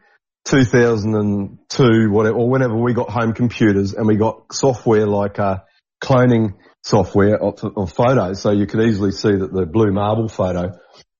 [0.44, 5.58] 2002, whatever, or whenever we got home computers and we got software like, uh,
[6.02, 6.54] cloning
[6.84, 8.40] software of, of photos.
[8.40, 10.78] So you could easily see that the blue marble photo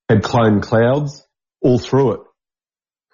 [0.09, 1.27] had cloned clouds
[1.61, 2.21] all through it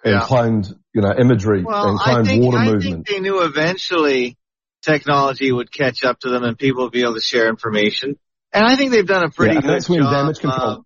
[0.03, 0.27] and Yeah.
[0.27, 2.83] cloned, you know, imagery Well, and cloned think, water I movement.
[2.83, 4.37] think they knew eventually
[4.83, 8.17] technology would catch up to them and people would be able to share information.
[8.53, 9.97] And I think they've done a pretty Yeah, good that's job.
[10.11, 10.85] damage control.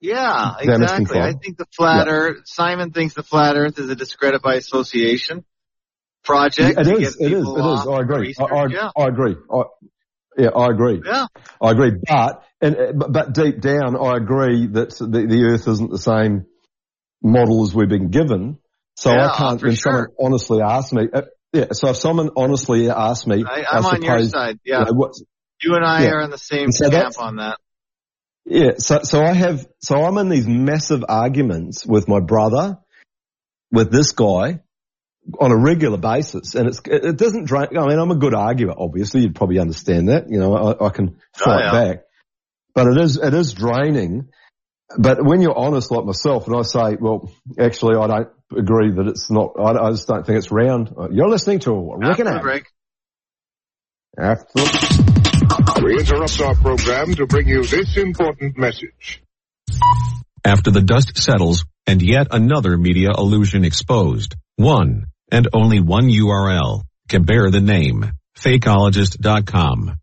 [0.00, 1.04] yeah, Damage exactly.
[1.06, 1.22] control.
[1.24, 2.12] I think the flat Yeah.
[2.12, 2.36] Earth.
[2.44, 5.44] Simon thinks the flat Earth is a discredit by association
[6.22, 6.78] project.
[6.78, 7.16] It, is.
[7.18, 7.48] It is.
[7.48, 7.86] It is.
[7.86, 8.34] I agree.
[8.38, 8.44] I.
[8.44, 9.36] I, yeah, I agree.
[9.50, 9.62] I,
[10.38, 11.00] yeah, I agree.
[11.04, 11.26] yeah.
[11.62, 11.92] I agree.
[12.06, 16.44] But and uh, but, deep down, I agree that the, the Earth isn't the same
[17.22, 18.58] model as we've been given.
[18.96, 19.62] So Yeah, I can't.
[19.62, 19.76] When sure.
[19.92, 21.22] someone honestly asks me, uh,
[21.54, 21.66] yeah.
[21.72, 24.58] So if someone honestly asks me, I, I'm I on your suppose, side.
[24.64, 25.12] you Yeah, know, what,
[25.62, 26.10] you and I Yeah.
[26.10, 27.58] are in the same so camp on that.
[28.44, 32.78] Yeah, so so I have so I'm in these massive arguments with my brother,
[33.72, 34.60] with this guy,
[35.40, 37.76] on a regular basis, and it's it, doesn't drain.
[37.76, 38.72] I mean, I'm a good arguer.
[38.76, 40.30] Obviously, you'd probably understand that.
[40.30, 41.72] You know, I, I can oh, fight yeah.
[41.72, 42.04] back,
[42.74, 44.28] but it is it is draining.
[44.96, 47.28] But when you're honest like myself, and I say, well,
[47.58, 49.54] actually, I don't agree that it's not.
[49.58, 50.94] I, I just don't think it's round.
[51.10, 52.66] You're listening to Rick After the break.
[54.16, 55.15] After
[55.82, 59.22] We interrupt our program to bring you this important message.
[60.44, 66.82] After the dust settles and yet another media illusion exposed, one and only one URL
[67.08, 69.96] can bear the name fakeologist.com.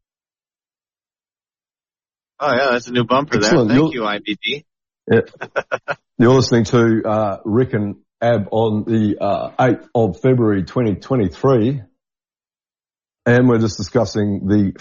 [2.39, 3.69] Oh yeah, that's a new bumper Excellent.
[3.69, 3.77] there.
[3.79, 4.63] Thank You'll- you, IBD.
[5.11, 5.95] Yeah.
[6.17, 11.81] You're listening to uh, Rick and Ab on the uh, 8th of February 2023.
[13.25, 14.73] And we're just discussing the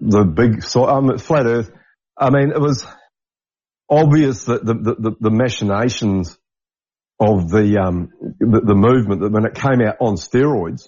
[0.00, 1.70] the big so um, flat Earth.
[2.16, 2.86] I mean, it was
[3.90, 6.38] obvious that the the, the, machinations
[7.18, 10.82] of the um the, the movement that when it came out on steroids,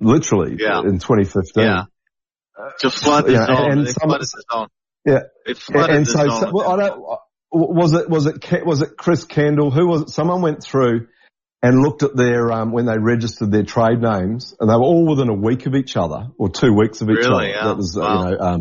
[0.00, 0.80] literally Yeah.
[0.80, 1.64] in 2015.
[1.64, 1.84] Yeah.
[2.80, 3.70] To flood the Yeah, zone.
[3.70, 4.68] and they some- flooded the zone.
[5.04, 5.54] Yeah.
[5.54, 7.02] Flooded and the so, so well, I don't.
[7.52, 9.70] Was it was it was it Chris Kendall?
[9.70, 10.10] Who was it?
[10.10, 11.08] Someone went through
[11.62, 15.06] and looked at their um, when they registered their trade names, and they were all
[15.06, 17.34] within a week of each other or two weeks of each Really?
[17.34, 17.48] other.
[17.48, 17.64] Yeah.
[17.64, 18.14] That was uh, Wow.
[18.30, 18.60] you know um,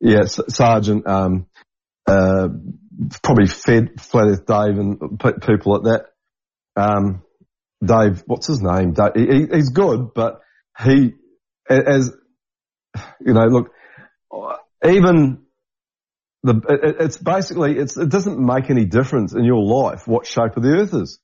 [0.00, 1.46] yeah S- Sergeant um,
[2.06, 2.48] uh,
[3.22, 6.06] probably Fed Flat Earth Dave and pe- people at that.
[6.74, 7.22] Um,
[7.84, 8.92] Dave, what's his name?
[8.92, 10.40] Dave, he, he- he's good, but
[10.82, 11.14] he
[11.68, 12.12] as
[13.20, 13.70] you know, look,
[14.84, 15.42] even
[16.42, 20.56] the it, it's basically it's it doesn't make any difference in your life what shape
[20.56, 21.18] of the earth is.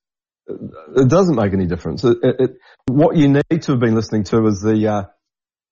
[0.49, 2.05] It doesn't make any difference.
[2.05, 2.51] It, it, it,
[2.87, 5.03] what you need to have been listening to is the uh,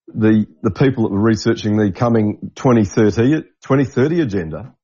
[0.09, 4.77] the the people that were researching the coming 2030 2030 agenda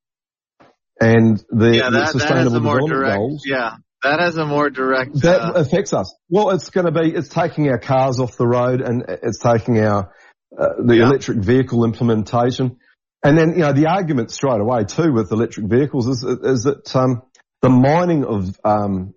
[1.02, 3.16] and the, yeah, that, has sustainable development direct.
[3.16, 3.42] goals.
[3.44, 5.20] Yeah, that has a more direct.
[5.22, 6.14] That uh, affects us.
[6.28, 9.80] Well, it's going to be, it's taking our cars off the road and it's taking
[9.80, 10.14] our,
[10.56, 11.06] uh, the Yeah.
[11.06, 12.76] electric vehicle implementation.
[13.24, 16.94] And then, you know, the argument straight away too with electric vehicles is, is that,
[16.94, 17.22] um,
[17.62, 19.14] the mining of, um,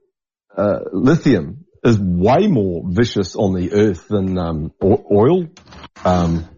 [0.58, 5.48] uh, lithium is way more vicious on the earth than, um, oil.
[6.04, 6.50] Um,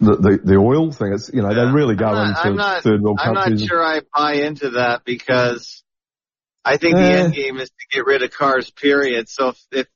[0.00, 1.64] the, the, the oil thing, it's, you know, Yeah.
[1.66, 3.60] they really go I'm not- into not- third world I'm countries.
[3.62, 5.82] not sure I buy into that because
[6.64, 7.22] I think the Eh.
[7.24, 8.70] end game is to get rid of cars.
[8.70, 9.28] Period.
[9.28, 9.86] So if if,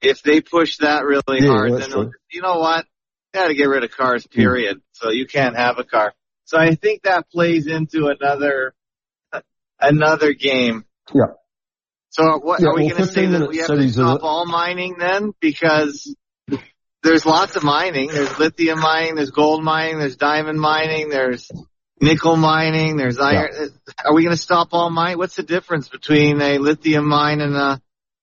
[0.00, 1.90] if they push that really Yeah, hard, then
[2.30, 2.86] you know what?
[3.34, 4.26] Got to get rid of cars.
[4.26, 4.80] Period.
[4.92, 6.14] So you can't have a car.
[6.44, 8.74] So I think that plays into another
[9.80, 10.84] another game.
[11.14, 11.32] Yeah.
[12.10, 14.46] So what Yeah, are we well, going to say that we have to stop all
[14.46, 15.32] mining then?
[15.40, 16.14] Because
[17.02, 18.08] there's lots of mining.
[18.08, 19.14] There's lithium mining.
[19.14, 19.98] There's gold mining.
[19.98, 21.10] There's diamond mining.
[21.10, 21.50] There's
[22.00, 22.96] nickel mining.
[22.96, 23.50] There's iron.
[24.04, 25.18] Are we going to stop all mining?
[25.18, 27.80] What's the difference between a lithium mine and a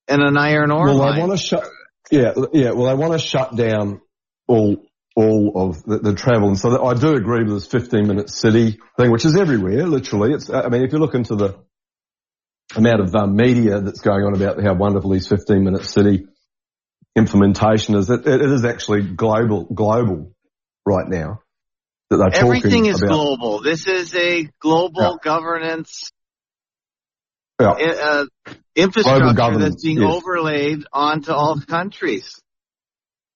[0.08, 1.16] and an iron ore well, mine?
[1.16, 1.68] they want to shut.
[2.12, 2.72] Yeah, yeah.
[2.72, 4.02] Well, they want to shut down
[4.48, 4.78] all
[5.16, 8.80] all of the, the travel, and so I do agree with this 15 minute city
[8.98, 9.88] thing, which is everywhere.
[9.88, 10.50] Literally, it's.
[10.50, 11.56] I mean, if you look into the
[12.76, 16.28] amount of um, media that's going on about how wonderful these 15 minute city
[17.16, 20.34] implementation is, it, it is actually global global
[20.86, 21.42] right now.
[22.10, 23.10] That they're Everything is about.
[23.14, 23.62] global.
[23.62, 25.24] This is a global Yeah.
[25.24, 26.12] governance
[27.60, 27.72] Yeah.
[27.72, 28.26] uh,
[28.76, 30.14] infrastructure that's being yes.
[30.14, 32.40] overlaid onto all countries.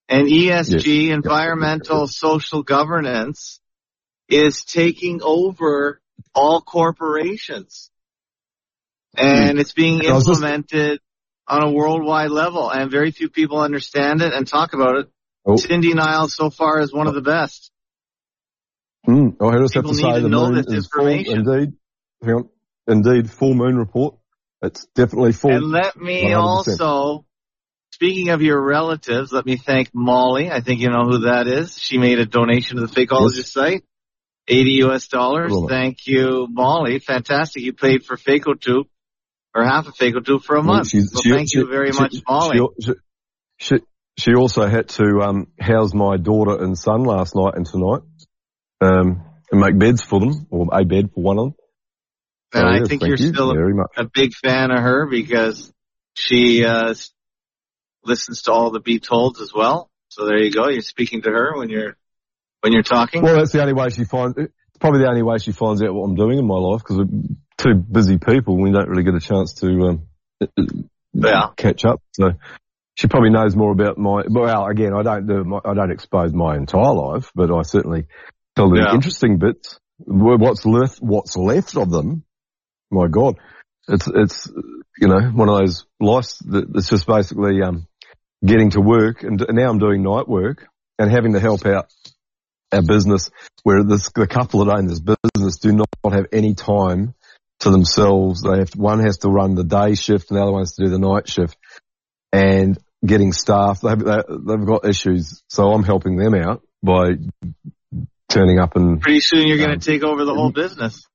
[0.07, 3.59] And ESG, environmental social governance,
[4.27, 6.01] is taking over
[6.33, 7.88] all corporations.
[9.17, 10.99] And it's being I was just- implemented
[11.47, 15.07] on a worldwide level and very few people understand it and talk about it.
[15.45, 15.55] Oh.
[15.55, 17.71] Cindy Niles so far is one of the best.
[19.07, 21.07] Mm, I just have People to need say to the know moon this is full.
[21.07, 21.73] Indeed,
[22.21, 22.49] on.
[22.87, 24.15] Indeed, full moon report.
[24.61, 25.51] It's definitely full.
[25.51, 26.37] And let me 100%.
[26.37, 27.25] also,
[27.93, 30.51] speaking of your relatives, let me thank Molly.
[30.51, 31.77] I think you know who that is.
[31.79, 33.53] She made a donation to the Fakeologist Yes.
[33.53, 33.83] site.
[34.47, 35.53] 80 US dollars.
[35.69, 36.99] Thank you, Molly.
[36.99, 37.63] Fantastic.
[37.63, 38.85] You paid for FacoTube
[39.55, 40.87] or half a fig will do for a month.
[40.89, 42.59] So she- thank she- you very she- much, Molly.
[43.57, 43.75] She,
[44.17, 48.01] she, also had to um, house my daughter and son last night and tonight,
[48.81, 49.21] um,
[49.51, 51.53] and make beds for them, or a bed for one of them.
[52.53, 53.89] And So, I yes, think you're you still very much.
[53.97, 55.71] a big fan of her because
[56.13, 56.93] she uh,
[58.05, 59.89] listens to all the Be Tolds as well.
[60.07, 60.69] So there you go.
[60.69, 61.97] You're speaking to her when you're
[62.61, 63.21] when you're talking.
[63.21, 64.37] Well, that's the only way she finds.
[64.79, 67.35] Probably the only way she finds out what I'm doing in my life because we're
[67.57, 68.57] two busy people.
[68.57, 69.67] We don't really get a chance to
[70.47, 71.49] um, Yeah.
[71.57, 72.01] catch up.
[72.13, 72.31] So
[72.95, 74.23] she probably knows more about my.
[74.29, 75.43] Well, again, I don't do.
[75.43, 78.05] My, I don't expose my entire life, but I certainly
[78.55, 78.93] tell the Yeah.
[78.93, 79.79] interesting bits.
[79.97, 80.99] What's left?
[80.99, 82.23] What's left of them?
[82.91, 83.37] My God,
[83.87, 84.51] it's it's
[84.97, 87.87] you know one of those lives that it's just basically um,
[88.45, 90.65] getting to work, and now I'm doing night work
[90.97, 91.87] and having to help out
[92.71, 93.29] our business
[93.63, 97.13] where this, the couple that own this business do not have any time
[97.61, 98.41] to themselves.
[98.41, 100.85] They have, one has to run the day shift and the other one has to
[100.85, 101.57] do the night shift
[102.31, 103.81] and getting staff.
[103.81, 105.43] They've, they- they've got issues.
[105.49, 107.11] So I'm helping them out by
[108.29, 111.05] turning up and, Pretty soon you're going Um, to take over the whole business.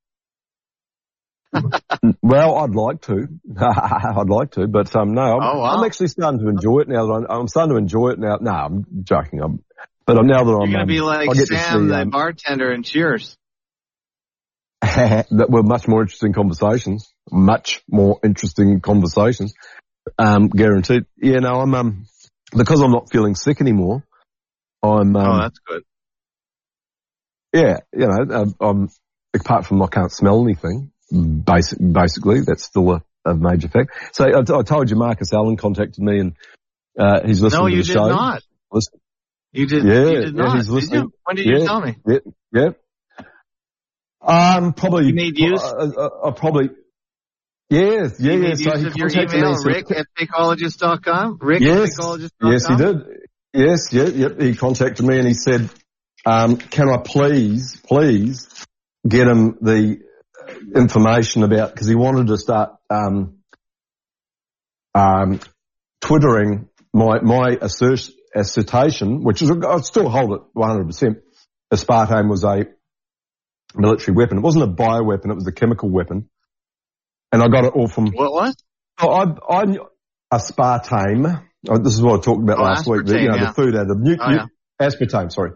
[2.22, 3.28] well, I'd like to.
[3.60, 5.76] I'd like to, but um, no, I'm, Oh, wow.
[5.76, 8.38] I'm actually starting to enjoy it now that I'm, I'm starting to enjoy it now.
[8.40, 9.40] No, I'm joking.
[9.40, 9.62] I'm,
[10.06, 12.02] but I'm now that You're I'm, going to um, be like I get Sam, the
[12.02, 13.36] um, bartender in Cheers.
[14.82, 17.12] that were much more interesting conversations.
[17.30, 19.54] Much more interesting conversations.
[20.18, 21.06] Um, guaranteed.
[21.16, 22.06] Yeah, no, I'm um
[22.54, 24.04] because I'm not feeling sick anymore.
[24.82, 25.82] I'm um, oh, that's good.
[27.54, 28.88] yeah, you know, um, I'm
[29.34, 30.92] apart from I can't smell anything.
[31.10, 33.90] Basic, basically, that's still a, a major fact.
[34.12, 36.36] So I, I told you, Marcus Allen contacted me and
[36.98, 38.08] uh, he's listening No, to you the did show.
[38.08, 38.42] not.
[38.70, 39.00] Listen,
[39.54, 39.84] You did.
[39.84, 40.56] Yeah, you did yeah, not.
[40.56, 41.02] he's Did listening.
[41.02, 41.12] you?
[41.22, 41.96] When did you tell me?
[42.04, 42.18] Yeah,
[42.52, 42.70] yeah.
[44.20, 45.06] Um, probably.
[45.06, 45.62] You made use?
[45.62, 46.70] Uh, uh, uh, probably.
[47.70, 48.54] Yeah, yeah, yeah.
[48.56, 49.72] So he your contacted email, me.
[49.72, 51.38] Rick at fakeologist.com?
[51.40, 51.96] Rick Yes,
[52.42, 52.96] yes, he did.
[53.52, 54.40] Yes, yeah, yep.
[54.40, 55.70] He contacted me and he said,
[56.26, 58.66] um, "Can I please, please
[59.06, 60.00] get him the
[60.74, 63.38] information about because he wanted to start um,
[64.96, 65.38] um,
[66.00, 67.56] twittering my my
[68.34, 70.86] assert, assertion, which is I still hold it 100.
[70.86, 71.18] percent
[71.72, 72.66] Aspartame was a
[73.74, 74.38] military weapon.
[74.38, 76.28] It wasn't a bioweapon; it was a chemical weapon.
[77.32, 78.54] And I got it all from What was?
[79.00, 79.76] Oh, I, I,
[80.32, 81.42] aspartame.
[81.68, 83.06] Oh, this is what I talked about Oh, last week.
[83.06, 83.46] The, you know, yeah.
[83.46, 84.46] the food out of nu- Oh, yeah.
[84.80, 85.32] aspartame.
[85.32, 85.52] Sorry,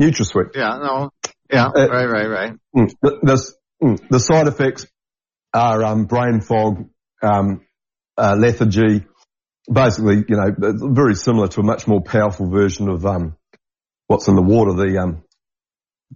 [0.00, 0.54] NutraSweet.
[0.54, 1.10] Yeah, no.
[1.50, 2.52] Yeah, Uh, right, right, right.
[2.76, 4.86] Mm, the, the, mm, the side effects
[5.54, 6.88] are um, brain fog,
[7.22, 7.62] um,
[8.18, 9.06] uh, lethargy.
[9.72, 10.54] Basically, you know,
[10.92, 13.36] very similar to a much more powerful version of um,
[14.06, 15.22] what's in the water, the um,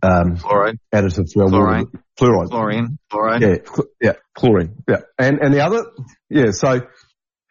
[0.02, 1.86] um, Fluoride, additive to our Fluoride.
[1.86, 2.48] water, fluoride.
[2.50, 3.40] chlorine, fluoride.
[3.40, 4.82] Yeah, cl- yeah, chlorine.
[4.88, 5.84] Yeah, and and the other,
[6.28, 6.52] yeah.
[6.52, 6.80] So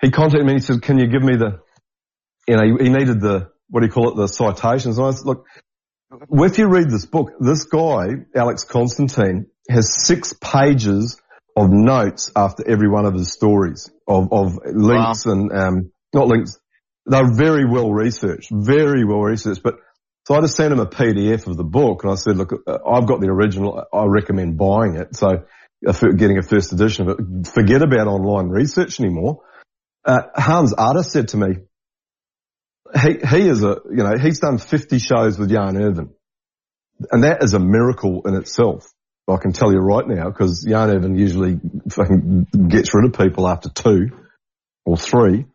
[0.01, 0.53] he contacted me.
[0.53, 1.59] and He said, "Can you give me the,
[2.47, 5.11] you know, he, he needed the what do you call it, the citations?" And I
[5.11, 5.45] said, "Look,
[6.31, 11.21] if you read this book, this guy Alex Constantine has six pages
[11.57, 16.57] of notes after every one of his stories of of links and um not links.
[17.05, 19.75] They're very well researched, very well researched, but."
[20.27, 22.77] So I just sent him a PDF of the book and I said, look, uh,
[22.87, 23.83] I've got the original.
[23.91, 25.15] I recommend buying it.
[25.15, 25.45] So
[25.91, 27.47] fir- getting a first edition of it.
[27.47, 29.41] Forget about online research anymore.
[30.05, 31.47] Uh, Hans Ader said to me,
[33.01, 36.09] he, he is a, you know, he's done 50 shows with Jan Irvin.
[37.11, 38.85] And that is a miracle in itself.
[39.29, 41.59] I can tell you right now because Jan usually
[41.91, 44.09] fucking gets rid of people after two
[44.85, 45.45] or three.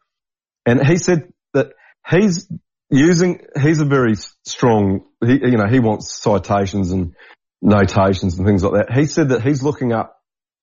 [0.66, 1.72] And he said that
[2.08, 2.48] he's
[2.90, 4.14] using, he's a very
[4.44, 7.14] strong, he, you know, he wants citations and
[7.60, 8.96] notations and things like that.
[8.96, 10.20] He said that he's looking up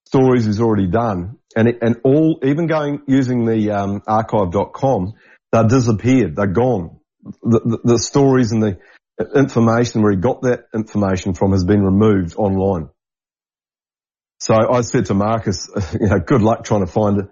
[0.07, 5.13] stories he's already done and it, and all, even going using the um, archive.com,
[5.51, 6.35] they're disappeared.
[6.35, 6.99] They're gone.
[7.23, 8.79] The, the, the stories and the
[9.35, 12.89] information where he got that information from has been removed online.
[14.41, 15.69] So I said to Marcus,
[16.01, 17.29] you know, good luck trying to find,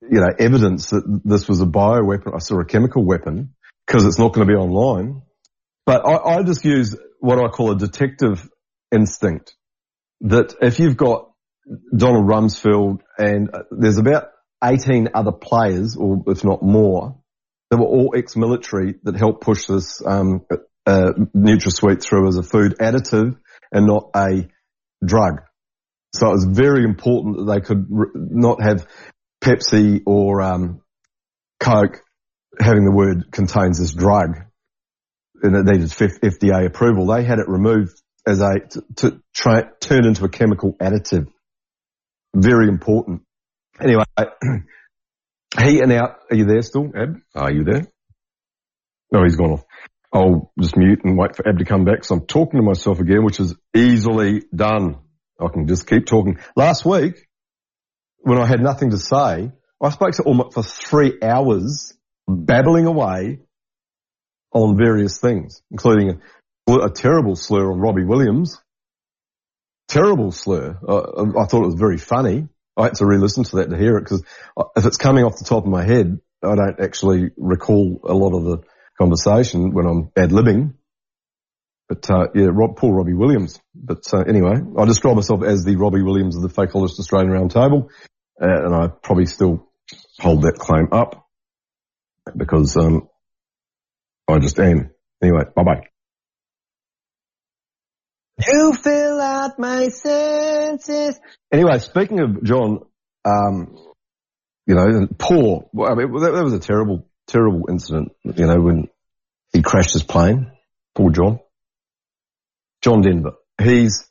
[0.00, 3.52] you know, evidence that this was a bioweapon, I saw a chemical weapon
[3.86, 5.20] because it's not going to be online.
[5.84, 8.48] But I, I just use what I call a detective
[8.90, 9.54] instinct
[10.22, 11.30] that if you've got
[11.94, 14.28] Donald Rumsfeld and uh, there's about
[14.64, 17.18] 18 other players or if not more
[17.70, 20.46] that were all ex-military that helped push this, um,
[20.86, 23.36] uh, NutraSweet through as a food additive
[23.70, 24.48] and not a
[25.04, 25.42] drug.
[26.14, 28.86] So it was very important that they could r- not have
[29.42, 30.82] Pepsi or um,
[31.58, 32.00] Coke
[32.60, 34.36] having the word contains this drug
[35.42, 37.06] and it needed F- FDA approval.
[37.06, 37.92] They had it removed
[38.26, 41.26] as a to, to try turn into a chemical additive.
[42.34, 43.22] Very important.
[43.80, 44.04] Anyway,
[45.60, 46.18] he and out.
[46.30, 47.16] Are you there still, Ab?
[47.34, 47.86] Are you there?
[49.10, 49.64] No, he's gone off.
[50.12, 52.04] I'll just mute and wait for Ab to come back.
[52.04, 54.98] So I'm talking to myself again, which is easily done.
[55.42, 56.38] I can just keep talking.
[56.56, 57.26] Last week,
[58.20, 59.50] when I had nothing to say,
[59.80, 61.92] I spoke to Alma for three hours,
[62.28, 63.40] babbling away
[64.52, 66.20] on various things, including
[66.68, 68.60] a, a terrible slur on Robbie Williams.
[69.88, 70.78] Terrible slur.
[70.86, 72.48] Uh, I thought it was very funny.
[72.76, 74.24] I had to re-listen to that to hear it because
[74.76, 78.36] if it's coming off the top of my head, I don't actually recall a lot
[78.36, 78.58] of the
[78.98, 80.74] conversation when I'm ad-libbing.
[81.92, 83.60] But uh, yeah, Rob, poor Robbie Williams.
[83.74, 87.88] But uh, anyway, I describe myself as the Robbie Williams of the Fakeologist Australian Roundtable,
[88.40, 89.68] uh, and I probably still
[90.18, 91.28] hold that claim up
[92.34, 93.08] because um,
[94.26, 94.90] I just am.
[95.22, 95.82] Anyway, bye bye.
[98.48, 101.20] You fill out my senses.
[101.52, 102.86] Anyway, speaking of John,
[103.26, 103.76] um,
[104.66, 105.68] you know, poor.
[105.86, 108.12] I mean, that, that was a terrible, terrible incident.
[108.24, 108.88] You know, when
[109.52, 110.50] he crashed his plane.
[110.94, 111.40] Poor John.
[112.82, 113.32] John Denver.
[113.62, 114.08] He's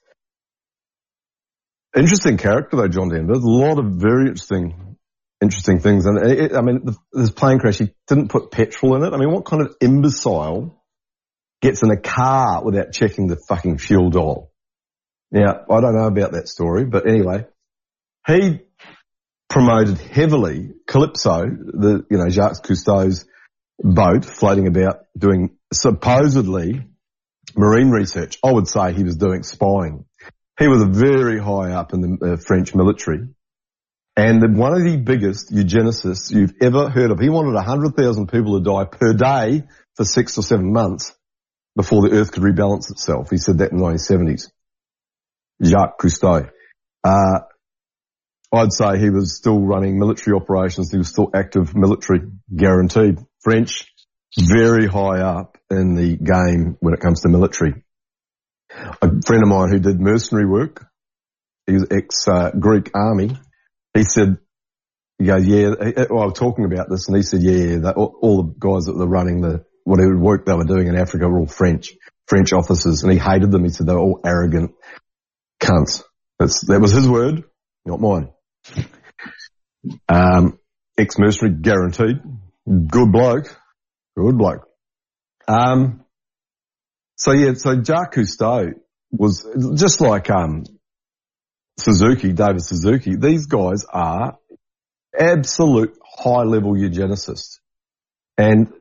[1.95, 3.33] interesting character though, John Denver.
[3.33, 4.97] There's a lot of very interesting,
[5.41, 6.05] interesting things.
[6.05, 9.13] And it, I mean, this plane crash, he didn't put petrol in it.
[9.13, 10.81] I mean, what kind of imbecile
[11.61, 14.51] gets in a car without checking the fucking fuel dial?
[15.31, 17.45] Now, I don't know about that story, but anyway,
[18.27, 18.59] he
[19.49, 23.25] promoted heavily Calypso, the, you know, Jacques Cousteau's
[23.79, 26.85] boat floating about doing supposedly
[27.55, 28.37] marine research.
[28.43, 30.05] I would say he was doing spying.
[30.59, 33.29] He was very high up in the uh, French military
[34.15, 37.19] and one of the biggest eugenicists you've ever heard of.
[37.19, 39.63] He wanted 100,000 people to die per day
[39.95, 41.13] for six or seven months
[41.75, 43.29] before the earth could rebalance itself.
[43.29, 44.51] He said that in the 1970s.
[45.63, 46.49] Jacques Cousteau.
[47.03, 47.39] Uh,
[48.53, 50.91] I'd say he was still running military operations.
[50.91, 52.19] He was still active military,
[52.53, 53.19] guaranteed.
[53.39, 53.90] French,
[54.37, 57.83] very high up in the game when it comes to military.
[59.01, 60.85] A friend of mine who did mercenary work,
[61.67, 63.37] he was ex uh, Greek army.
[63.93, 64.37] He said,
[65.19, 65.73] he goes, yeah,
[66.09, 68.95] well, I was talking about this and he said, yeah, all, all the guys that
[68.95, 71.93] were running the, whatever work they were doing in Africa were all French,
[72.27, 73.63] French officers and he hated them.
[73.63, 74.71] He said they were all arrogant
[75.61, 76.03] cunts.
[76.39, 77.43] That's, that was his word,
[77.85, 78.29] not mine.
[80.07, 80.57] Um,
[80.97, 82.21] ex-mercenary guaranteed.
[82.65, 83.57] Good bloke.
[84.17, 84.67] Good bloke.
[85.47, 86.05] Um,
[87.15, 88.73] so yeah, so Jacques Cousteau
[89.11, 90.63] was just like, um,
[91.79, 93.15] Suzuki, David Suzuki.
[93.15, 94.37] These guys are
[95.17, 97.59] absolute high level eugenicists.
[98.37, 98.73] And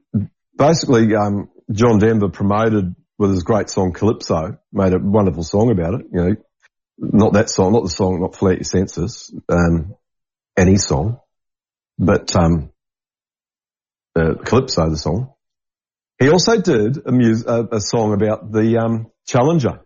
[0.56, 6.00] basically, um, John Denver promoted with his great song Calypso, made a wonderful song about
[6.00, 6.06] it.
[6.12, 6.36] You know,
[6.98, 9.94] not that song, not the song, not Flat Your Senses, um,
[10.56, 11.20] any song,
[11.98, 12.70] but, um,
[14.16, 15.32] uh, Calypso, the song.
[16.18, 19.80] He also did a, mus- a, a song about the um, Challenger,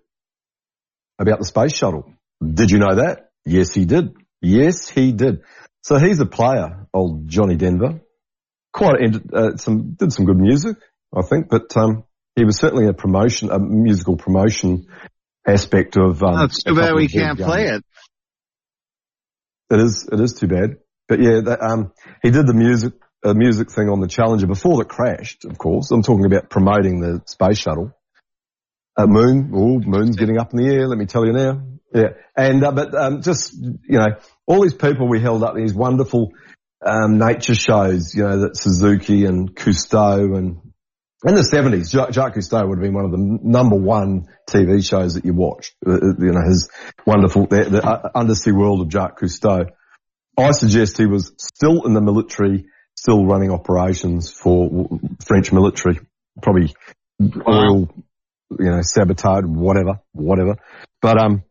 [1.19, 2.13] about the space shuttle.
[2.43, 3.31] Did you know that?
[3.45, 4.15] Yes, he did.
[4.41, 5.43] Yes, he did.
[5.83, 8.01] So he's a player, old Johnny Denver.
[8.73, 8.97] Quite
[9.33, 10.77] uh, some did some good music,
[11.17, 14.87] I think, but um, he was certainly a promotion, a musical promotion
[15.47, 16.23] aspect of.
[16.23, 17.49] Um, oh, it's too bad we can't games.
[17.49, 17.85] play it.
[19.71, 20.09] It is.
[20.11, 20.77] It is too bad.
[21.07, 21.93] But yeah, that, um,
[22.23, 22.95] he did the music
[23.25, 25.91] a music thing on the Challenger before it crashed, of course.
[25.91, 27.93] I'm talking about promoting the space shuttle.
[28.97, 31.63] Uh, moon, oh, moon's getting up in the air, let me tell you now.
[31.93, 32.11] Yeah.
[32.37, 36.33] And, uh, but, um, just, you know, all these people we held up, these wonderful,
[36.85, 40.61] um, nature shows, you know, that Suzuki and Cousteau and,
[41.27, 45.15] in the 70s, Jacques Cousteau would have been one of the number one TV shows
[45.15, 45.75] that you watched.
[45.87, 46.69] Uh, uh, you know, his
[47.07, 49.71] wonderful, the, the uh, undersea world of Jacques Cousteau.
[50.37, 52.67] I suggest he was still in the military
[53.05, 54.89] still running operations for
[55.23, 56.01] French military,
[56.41, 56.75] probably
[57.47, 57.95] oil,
[58.59, 60.57] you know, sabotage, whatever, whatever.
[61.03, 61.43] But, um,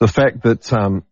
[0.00, 1.04] the fact that, um,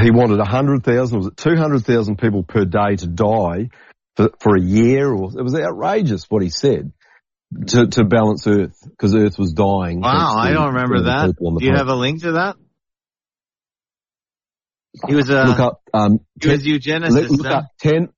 [0.00, 3.68] he wanted 100,000, was it 200,000 people per day to die
[4.16, 6.90] for, for a year or it was outrageous what he said
[7.66, 10.00] to, to balance Earth because Earth was dying.
[10.00, 11.36] Wow, I don't remember that.
[11.36, 12.56] Do you have a link to that?
[15.06, 17.10] He was a, look up, um, he was eugenicist.
[17.10, 18.08] Look, look up 10,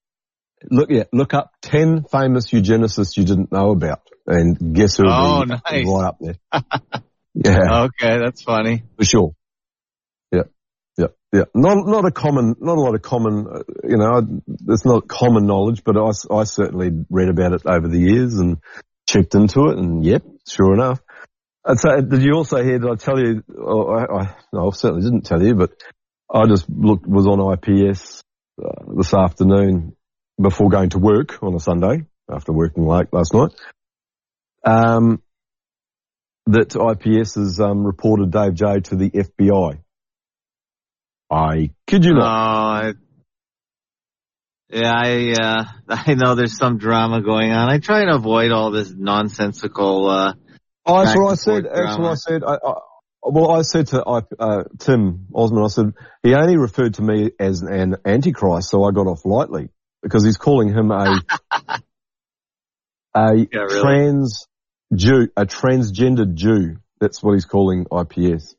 [0.70, 5.42] look, yeah, look up 10 famous eugenicists you didn't know about and guess who oh,
[5.42, 5.60] nice.
[5.64, 6.36] right up there.
[7.34, 7.84] yeah.
[7.84, 8.84] Okay, that's funny.
[8.96, 9.34] For sure.
[10.30, 10.42] Yeah.
[10.96, 11.06] Yeah.
[11.32, 11.44] Yeah.
[11.54, 15.46] Not, not a common, not a lot of common, uh, you know, it's not common
[15.46, 18.58] knowledge, but I, I certainly read about it over the years and
[19.08, 21.00] checked into it and yep, sure enough.
[21.64, 24.70] And so did you also hear, did I tell you, oh, I, I, no, I
[24.74, 25.70] certainly didn't tell you, but
[26.32, 28.22] I just looked, was on IPS
[28.62, 29.96] uh, this afternoon
[30.42, 33.50] before going to work on a Sunday after working late last night.
[34.64, 35.22] um,
[36.46, 39.78] that IPS has um, reported Dave J to the FBI.
[41.30, 42.84] I kid you No, not.
[42.84, 42.92] I,
[44.70, 45.64] yeah, I uh,
[46.08, 47.70] I know there's some drama going on.
[47.70, 50.08] I try to avoid all this nonsensical.
[50.08, 50.32] Uh,
[50.84, 51.64] Oh, that's what I said.
[51.72, 52.42] That's what I said.
[52.44, 52.74] I, I,
[53.22, 55.92] well, I said to uh, Tim Osman, I said
[56.24, 59.68] he only referred to me as an antichrist, so I got off lightly
[60.02, 61.20] because he's calling him a
[63.14, 63.80] a Yeah, really?
[63.80, 64.46] trans
[64.94, 66.76] Jew, a transgendered Jew.
[67.00, 68.54] That's what he's calling IPS.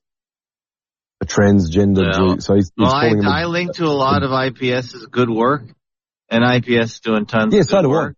[1.21, 2.41] A transgender Well, Jew.
[2.41, 3.25] So he's, he's well, I, calling him.
[3.27, 5.63] a- I link to a lot of IPS's good work,
[6.29, 7.91] and IPS is doing tons Yeah, of so do I.
[7.91, 8.15] work.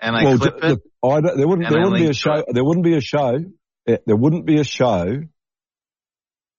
[0.00, 0.70] And I well, clip d- it.
[0.70, 2.44] look, I there wouldn't there I wouldn't be a show.
[2.48, 3.44] There wouldn't be a show.
[3.86, 5.22] eh, There wouldn't be a show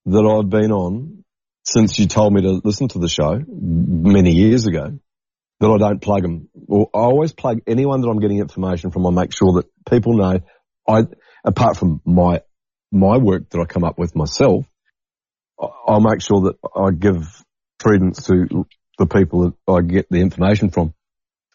[0.05, 1.23] that I've been on
[1.65, 4.97] since you told me to listen to the show many years ago
[5.59, 6.49] that I don't plug them.
[6.53, 9.05] Well, I always plug anyone that I'm getting information from.
[9.07, 10.39] I make sure that people know.
[10.87, 11.07] I
[11.43, 12.41] apart from my
[12.91, 14.65] my work that I come up with myself,
[15.59, 17.43] I- I'll make sure that I give
[17.81, 18.65] credence to
[18.97, 20.93] the people that I get the information from.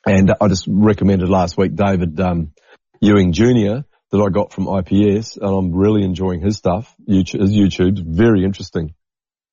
[0.04, 2.52] And I just recommended last week David um,
[3.00, 3.82] Ewing Jr.
[4.10, 6.92] that I got from IPS, and I'm really enjoying his stuff.
[7.08, 8.94] YouTube, his YouTube's very interesting.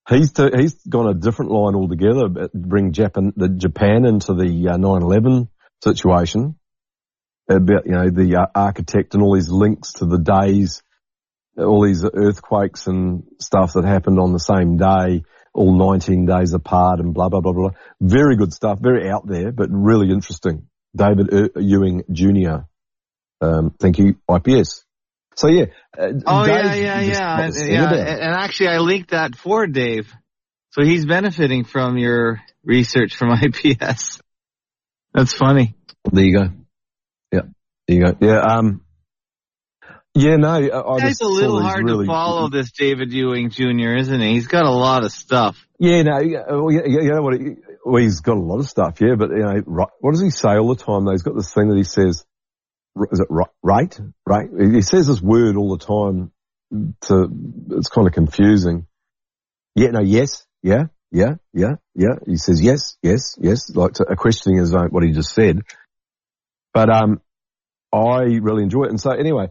[0.10, 4.77] He's t- he's gone a different line altogether, bring Japan the Japan into the uh,
[4.77, 5.49] 9/11
[5.84, 6.56] situation.
[7.48, 10.81] About you know the uh, architect and all these links to the days,
[11.57, 15.23] all these earthquakes and stuff that happened on the same day,
[15.53, 17.72] all 19 days apart, and blah blah blah blah.
[18.02, 20.68] Very good stuff, very out there, but really interesting.
[20.95, 22.65] David Ewing Jr.
[23.41, 24.86] Um, thank you, IPS.
[25.36, 25.66] So yeah.
[25.98, 27.94] Uh, Oh yeah, yeah, yeah, and, yeah.
[27.94, 30.14] And actually, I linked that for Dave,
[30.72, 34.22] so he's benefiting from your research from IPS.
[35.14, 35.76] That's funny.
[36.12, 36.50] There you go.
[37.32, 37.42] Yeah,
[37.88, 38.18] there you go.
[38.20, 38.82] Yeah, um,
[40.16, 43.52] yeah, no, I, I It's just a little hard really, to follow this David Ewing
[43.52, 44.34] Jr., isn't he?
[44.34, 45.66] He's got a lot of stuff.
[45.80, 47.40] Yeah, no, yeah, yeah, yeah, you know what?
[47.86, 50.32] Well, he's got a lot of stuff, yeah, but you know, right, what does he
[50.32, 51.06] say all the time?
[51.06, 52.26] Though he's got this thing that he says,
[53.11, 53.99] is it right?
[54.26, 54.49] Right?
[54.57, 56.32] He says this word all the time.
[57.07, 57.28] To
[57.72, 58.86] it's kind of confusing.
[59.76, 62.16] Yeah, no, yes, yeah, yeah, yeah, yeah.
[62.28, 65.61] He says yes, yes, yes, like to, a questioning his own what he just said.
[66.72, 67.22] But um,
[67.91, 69.48] I really enjoy it, and so anyway,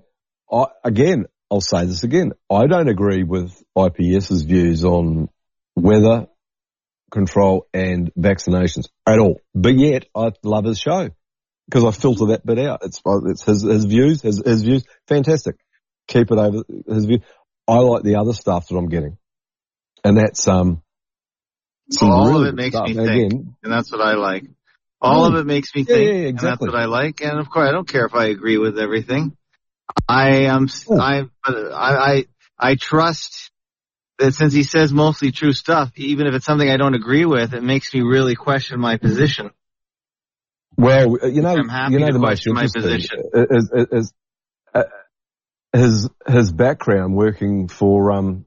[0.52, 2.34] I again, I'll say this again.
[2.48, 5.28] I don't agree with IPS's views on
[5.74, 6.28] weather
[7.10, 9.40] control and vaccinations at all.
[9.54, 11.10] But yet, I love his show
[11.68, 12.80] because I filter that bit out.
[12.82, 15.56] It's it's his his views, his his views, fantastic.
[16.06, 17.20] Keep it over his view.
[17.66, 19.18] I like the other stuff that I'm getting,
[20.04, 20.82] and that's um.
[22.02, 22.86] All really of it makes stuff.
[22.86, 24.44] me And think, again, and that's what I like.
[25.00, 25.40] All of Mm.
[25.40, 27.22] it makes me Yeah, think, yeah, yeah, and that's what I like.
[27.22, 29.36] And of course, I don't care if I agree with everything.
[30.06, 32.24] I am, I, I, I,
[32.58, 33.50] I trust
[34.18, 37.54] that since he says mostly true stuff, even if it's something I don't agree with,
[37.54, 39.50] it makes me really question my position.
[40.78, 44.12] Well, you know, you know the most interesting is, is, is
[44.72, 44.84] uh,
[45.72, 48.46] his his background working for um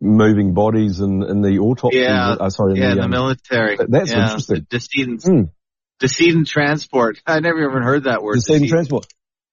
[0.00, 1.98] moving bodies and in, the autopsy.
[1.98, 3.76] Yeah, uh, sorry, in yeah, the, in the um, military.
[3.76, 4.66] that's yeah, interesting.
[4.70, 5.42] Decedent, Hmm.
[5.98, 7.20] decedent transport.
[7.26, 8.34] I never even heard that word.
[8.34, 8.70] Decedent decedent.
[8.88, 9.06] transport.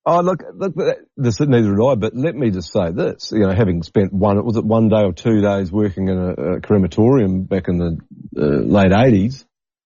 [0.05, 0.75] Oh, look, look,
[1.15, 4.43] this, neither did I, but let me just say this, you know, having spent one,
[4.45, 7.97] was it one day or two days working in a, a crematorium back in the
[8.37, 9.45] uh, late 80s,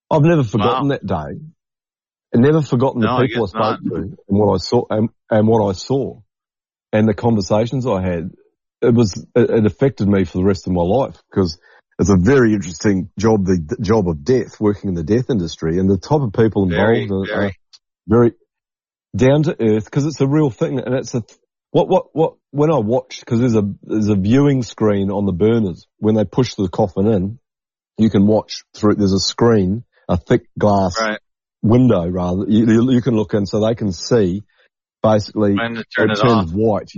[0.10, 1.40] I've never forgotten that day.
[2.34, 3.95] And never forgotten No, the people I, guess spoke not.
[3.95, 6.20] to and what I saw, and, and what I saw
[6.91, 8.32] and the conversations I had.
[8.82, 11.58] It was, it, it affected me for the rest of my life because
[11.99, 15.90] it's a very interesting job, the, job of death, working in the death industry and
[15.90, 17.48] the type of people Very, involved are, very.
[17.48, 17.54] are
[18.08, 18.32] very
[19.16, 21.24] down to earth because it's a real thing and it's a
[21.72, 25.32] what what what when I watch because there's a there's a viewing screen on the
[25.32, 27.40] burners when they push the coffin in
[27.98, 31.20] you can watch through there's a screen a thick glass Right.
[31.68, 34.44] Window rather you, you, you can look in so they can see
[35.03, 36.52] basically When to turn it turns off.
[36.52, 36.89] white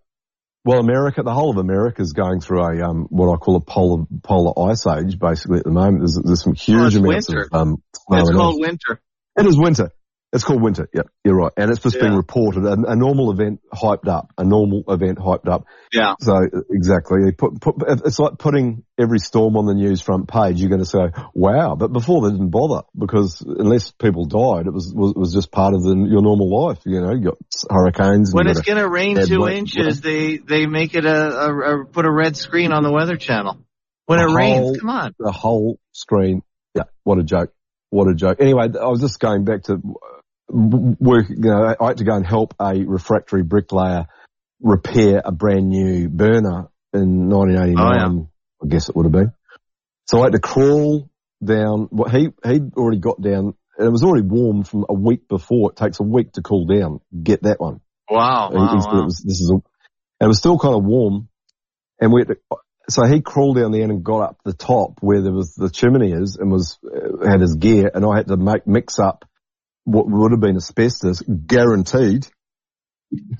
[0.66, 3.60] well, America, the whole of America is going through a, um, what I call a
[3.60, 6.00] polar, polar ice age, basically, at the moment.
[6.00, 7.48] There's, there's some huge it's amounts winter.
[7.52, 9.00] of, um, snow It's called winter.
[9.38, 9.92] It is winter.
[10.32, 10.88] It's called winter.
[10.92, 11.52] Yeah, you're right.
[11.56, 12.16] And it's just being Yeah.
[12.18, 12.64] reported.
[12.66, 14.32] A, a normal event hyped up.
[14.36, 15.64] A normal event hyped up.
[15.92, 16.14] Yeah.
[16.20, 16.34] So
[16.70, 20.60] exactly, put, put, it's like putting every storm on the news front page.
[20.60, 24.72] You're going to say, "Wow!" But before they didn't bother because unless people died, it
[24.74, 26.80] was was, was just part of the, your normal life.
[26.84, 27.38] You know, you got
[27.70, 28.34] hurricanes.
[28.34, 32.04] When it's going to rain two inches, they they make it a, a, a put
[32.04, 33.58] a red screen on the Weather Channel.
[34.06, 35.14] When it The rains, whole- come on.
[35.18, 36.42] the whole screen.
[36.74, 37.52] Yeah, what a joke!
[37.90, 38.38] What a joke.
[38.40, 39.80] Anyway, I was just going back to
[40.48, 41.28] work.
[41.28, 44.06] You know, I had to go and help a refractory bricklayer
[44.60, 48.28] repair a brand new burner in 1989.
[48.62, 49.32] I guess it would have been.
[50.06, 51.10] So I had to crawl
[51.44, 51.88] down.
[51.90, 53.54] What he he'd already got down.
[53.78, 55.70] And it was already warm from a week before.
[55.70, 57.00] It takes a week to cool down.
[57.22, 57.80] Get that one.
[58.10, 61.28] Wow, He- wow, said it was- this is a, it was still kind of warm.
[62.00, 62.36] And we had to,
[62.88, 65.68] so he crawled down the end and got up the top where there was the
[65.68, 69.24] chimney is and was, uh, had his gear and I had to make, mix up
[69.86, 72.26] what would have been asbestos guaranteed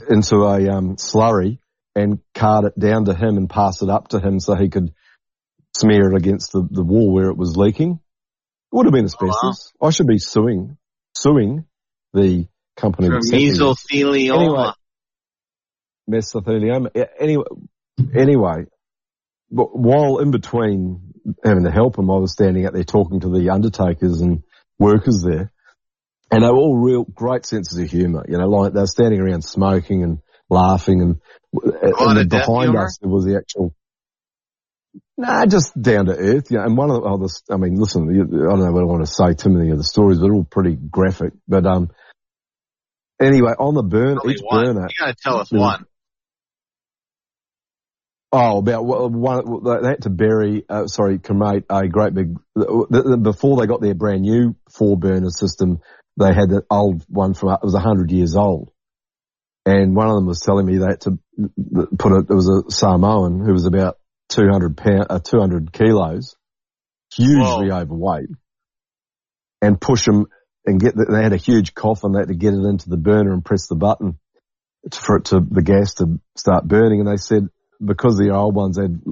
[0.08, 1.58] into a, um, slurry
[1.96, 4.94] and cart it down to him and pass it up to him so he could
[5.76, 7.92] smear it against the, the wall where it was leaking.
[7.92, 9.72] It would have been asbestos.
[9.82, 10.76] I should be suing,
[11.16, 11.64] suing
[12.12, 12.46] the
[12.76, 13.08] company.
[13.08, 14.74] For that sent me this mesothelioma.
[16.08, 16.90] Anyway.
[16.94, 17.06] mesothelioma.
[17.18, 17.44] Anyway,
[18.14, 18.64] anyway,
[19.48, 21.12] while in between
[21.44, 24.42] having to help him, I was standing out there talking to the undertakers and
[24.78, 25.52] workers there,
[26.30, 28.24] and they were all real great senses of humour.
[28.28, 30.18] You know, like they were standing around smoking and
[30.50, 31.16] laughing, and,
[31.52, 32.84] and behind humour?
[32.84, 33.74] us there was the actual.
[35.18, 36.48] Nah, just down to earth.
[36.50, 38.84] Yeah, and one of the, oh, this, I mean, listen, I don't know what I
[38.84, 41.32] want to say too many of the stories, but they're all pretty graphic.
[41.48, 41.90] But um,
[43.20, 44.66] anyway, on the burn, each one.
[44.66, 45.86] burner, You got to tell us was- one.
[48.32, 52.34] Oh, about one, one they had to bury, uh, sorry, cremate a great big.
[52.54, 55.78] the- the- Before they got their brand new four burner system,
[56.16, 58.70] they had the old one from it was a hundred years old,
[59.64, 61.18] and one of them was telling me they had to
[61.98, 62.30] put it.
[62.30, 63.98] It was a Samoan who was about
[64.28, 66.36] two hundred pound, uh, two hundred kilos,
[67.14, 68.30] hugely overweight,
[69.60, 70.26] and push him
[70.64, 70.94] and get.
[70.96, 72.12] The, they had a huge coffin.
[72.12, 74.18] They had to get it into the burner and press the button
[74.92, 77.00] for it to the gas to start burning.
[77.00, 77.48] And they said
[77.84, 79.02] because the old ones had,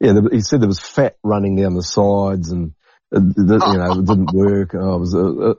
[0.00, 2.72] yeah, he said there was fat running down the sides and.
[3.14, 4.74] uh, you know, it didn't work.
[4.74, 5.54] I was, uh, uh,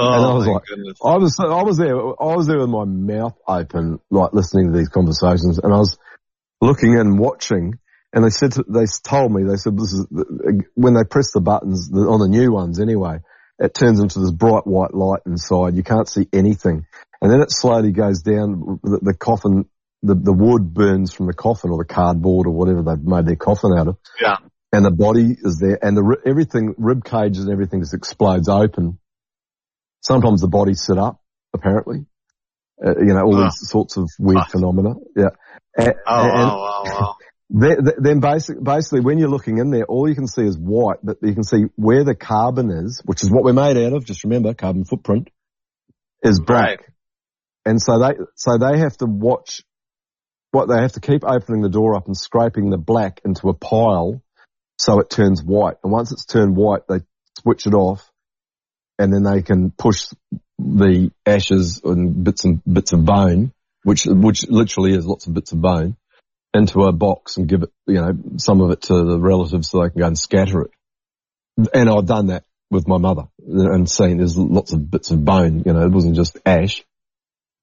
[0.00, 0.98] Oh, and I oh, was like, goodness.
[1.04, 4.78] I was, I was there, I was there with my mouth open, like listening to
[4.78, 5.98] these conversations, and I was
[6.60, 7.80] looking and watching,
[8.12, 10.06] and they said, to, they told me, they said, this is,
[10.74, 13.18] when they press the buttons, the, on the new ones anyway,
[13.58, 16.86] it turns into this bright white light inside, you can't see anything,
[17.20, 19.64] and then it slowly goes down, the, the coffin,
[20.04, 23.34] the, the wood burns from the coffin or the cardboard or whatever they've made their
[23.34, 24.36] coffin out of, Yeah.
[24.72, 29.00] and the body is there, and the everything, rib cages and everything just explodes open.
[30.08, 31.20] Sometimes the bodies sit up,
[31.54, 32.06] apparently.
[32.84, 33.44] Uh, you know, all Ugh.
[33.44, 34.94] these sorts of weird phenomena.
[35.14, 35.30] Yeah.
[35.78, 37.16] A- Oh, and wow,
[37.50, 40.98] then- then basically, basically, when you're looking in there, all you can see is white,
[41.02, 44.06] but you can see where the carbon is, which is what we're made out of.
[44.06, 45.28] Just remember, carbon footprint
[46.22, 46.78] is black.
[46.78, 46.80] Right.
[47.66, 49.62] And so they, so they have to watch
[50.52, 53.54] what they have to keep opening the door up and scraping the black into a
[53.54, 54.22] pile
[54.78, 55.76] so it turns white.
[55.84, 57.00] And once it's turned white, they
[57.42, 58.07] switch it off
[58.98, 60.06] and then they can push
[60.58, 63.52] the ashes and bits and bits of bone,
[63.84, 65.96] which, which literally is lots of bits of bone
[66.54, 69.82] into a box and give it, you know, some of it to the relatives so
[69.82, 70.70] they can go and scatter it.
[71.72, 75.62] And I've done that with my mother and seen there's lots of bits of bone,
[75.64, 76.84] you know, it wasn't just ash.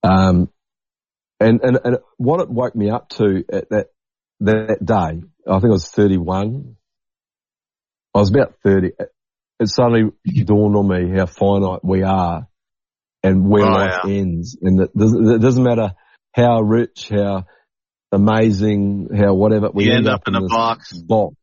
[0.03, 0.49] Um,
[1.39, 3.87] and, and, and what it woke me up to at that,
[4.41, 6.75] that day, I think I was 31.
[8.13, 8.91] I was about 30.
[9.59, 10.11] It suddenly
[10.43, 12.47] dawned on me how finite we are
[13.23, 14.11] and where Oh, life yeah.
[14.11, 14.57] ends.
[14.61, 15.93] And it doesn't, it doesn't matter
[16.33, 17.45] how rich, how
[18.11, 20.93] amazing, how whatever, we You end up in a box.
[20.93, 21.35] box,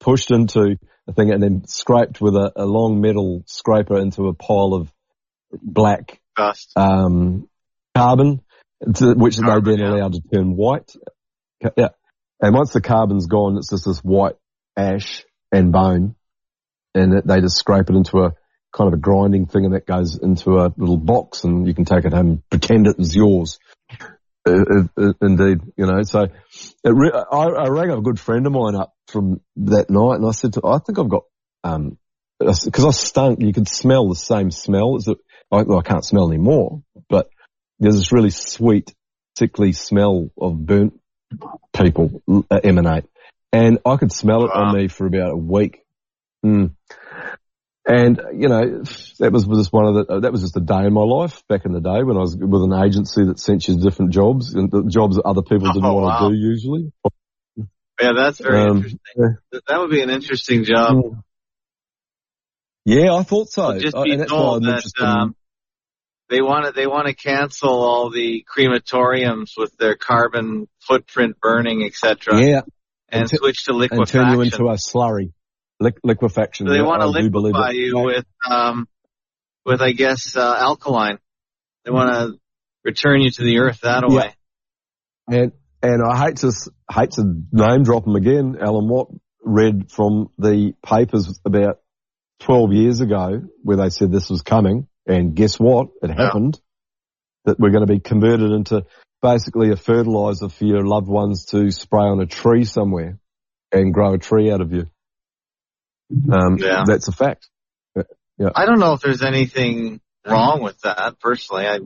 [0.00, 0.76] pushed into
[1.08, 4.92] a thing and then scraped with a, a long metal scraper into a pile of
[5.62, 6.72] black Dust.
[6.76, 7.48] um,
[7.96, 8.40] carbon,
[8.94, 9.98] to, which Carbon, they then yeah.
[10.00, 10.92] allowed to turn white.
[11.76, 11.88] Yeah.
[12.40, 14.36] And once the carbon's gone, it's just this white
[14.76, 16.14] ash and bone.
[16.94, 18.32] And it, they just scrape it into a
[18.72, 21.84] kind of a grinding thing and that goes into a little box and you can
[21.84, 23.58] take it home and pretend it was yours.
[24.46, 26.30] Uh, uh, uh, indeed, you know, so it
[26.84, 30.30] re- I, I rang a good friend of mine up from that night and I
[30.30, 31.24] said to I think I've got,
[31.64, 31.98] um,
[32.38, 34.96] because I stunk, you could smell the same smell.
[34.96, 35.18] As it,
[35.52, 37.28] I, well, I can't smell anymore, but
[37.78, 38.94] there's this really sweet,
[39.36, 40.98] sickly smell of burnt
[41.74, 43.04] people uh, emanate.
[43.52, 45.80] And I could smell it on me for about a week.
[46.44, 46.74] Mm.
[47.86, 48.82] And, you know,
[49.18, 51.64] that was just one of the, that was just a day in my life back
[51.64, 54.70] in the day when I was with an agency that sent you different jobs and
[54.70, 56.28] the jobs that other people didn't Oh, want wow.
[56.28, 56.92] to do usually.
[58.00, 59.00] Yeah, that's very Um, interesting.
[59.16, 59.60] yeah.
[59.66, 61.22] That- would be an interesting job.
[62.84, 63.68] Yeah, I thought so.
[63.68, 65.34] Well, just be told that um,
[66.28, 71.84] they want to they want to cancel all the crematoriums with their carbon footprint burning,
[71.84, 72.40] etc.
[72.40, 72.60] yeah,
[73.10, 75.32] and, and t- switch to liquefaction and turn you into a slurry.
[75.82, 76.66] Liq- liquefaction.
[76.66, 78.86] so they yeah, want to liquefy you with um,
[79.64, 81.18] with I guess uh, alkaline.
[81.84, 82.38] They want to
[82.84, 84.14] return you to the earth that Yeah.
[84.16, 84.34] way.
[85.28, 85.52] And
[85.82, 86.52] and I hate to
[86.92, 88.56] hate to name drop him again.
[88.60, 89.08] Alan Watt
[89.42, 91.78] read from the papers about
[92.40, 95.88] twelve years ago where they said this was coming, and guess what?
[96.02, 96.60] It happened.
[97.46, 98.84] That we're going to be converted into
[99.22, 103.18] basically a fertilizer for your loved ones to spray on a tree somewhere
[103.72, 104.90] and grow a tree out of you.
[106.32, 106.84] Um, Yeah.
[106.86, 107.48] that's a fact.
[107.96, 108.02] Uh,
[108.54, 111.66] I don't know if there's anything wrong with that personally.
[111.66, 111.78] I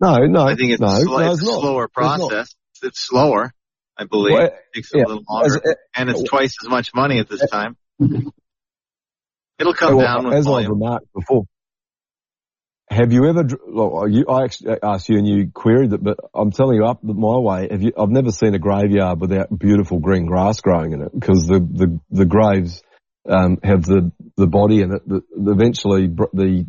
[0.00, 1.60] No, no, I think it's, no, a, sl- no, it's a not.
[1.60, 2.54] slower process.
[2.82, 3.52] It's slower,
[3.96, 4.34] I believe.
[4.34, 7.28] Well, it takes a little longer, as- and it's uh, twice as much money at
[7.28, 7.76] this uh, time.
[9.58, 10.72] It'll come Well, down with as volume.
[10.72, 11.44] remarked before,
[12.90, 13.44] have you ever?
[13.66, 17.02] Well, you, I actually asked you and you queried it, but I'm telling you up
[17.02, 17.68] my way.
[17.70, 17.92] Have you?
[17.98, 22.00] I've never seen a graveyard without beautiful green grass growing in it because the the
[22.10, 22.82] the graves
[23.28, 25.08] um, have the the body in it.
[25.08, 26.66] that eventually, br- the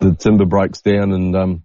[0.00, 1.62] the timber breaks down and um,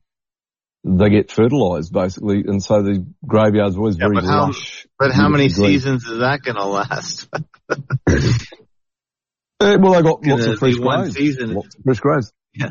[0.84, 4.86] they get fertilized basically, and so the graveyard's always very but how- lush.
[5.00, 7.28] But how many seasons is that going to last?
[7.70, 7.78] Uh,
[9.80, 11.16] well, they got lots of fresh one graves.
[11.16, 11.54] season.
[11.54, 12.34] Lots of fresh graves.
[12.54, 12.70] Yeah.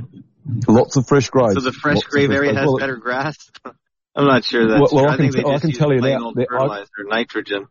[0.68, 1.54] Lots of fresh graves.
[1.54, 3.36] So the fresh Lots grave fresh area has Well, better grass.
[4.14, 5.10] I'm not sure that's Well- well.
[5.10, 7.66] I I, think can I can tell you now that I- fertilizer, nitrogen.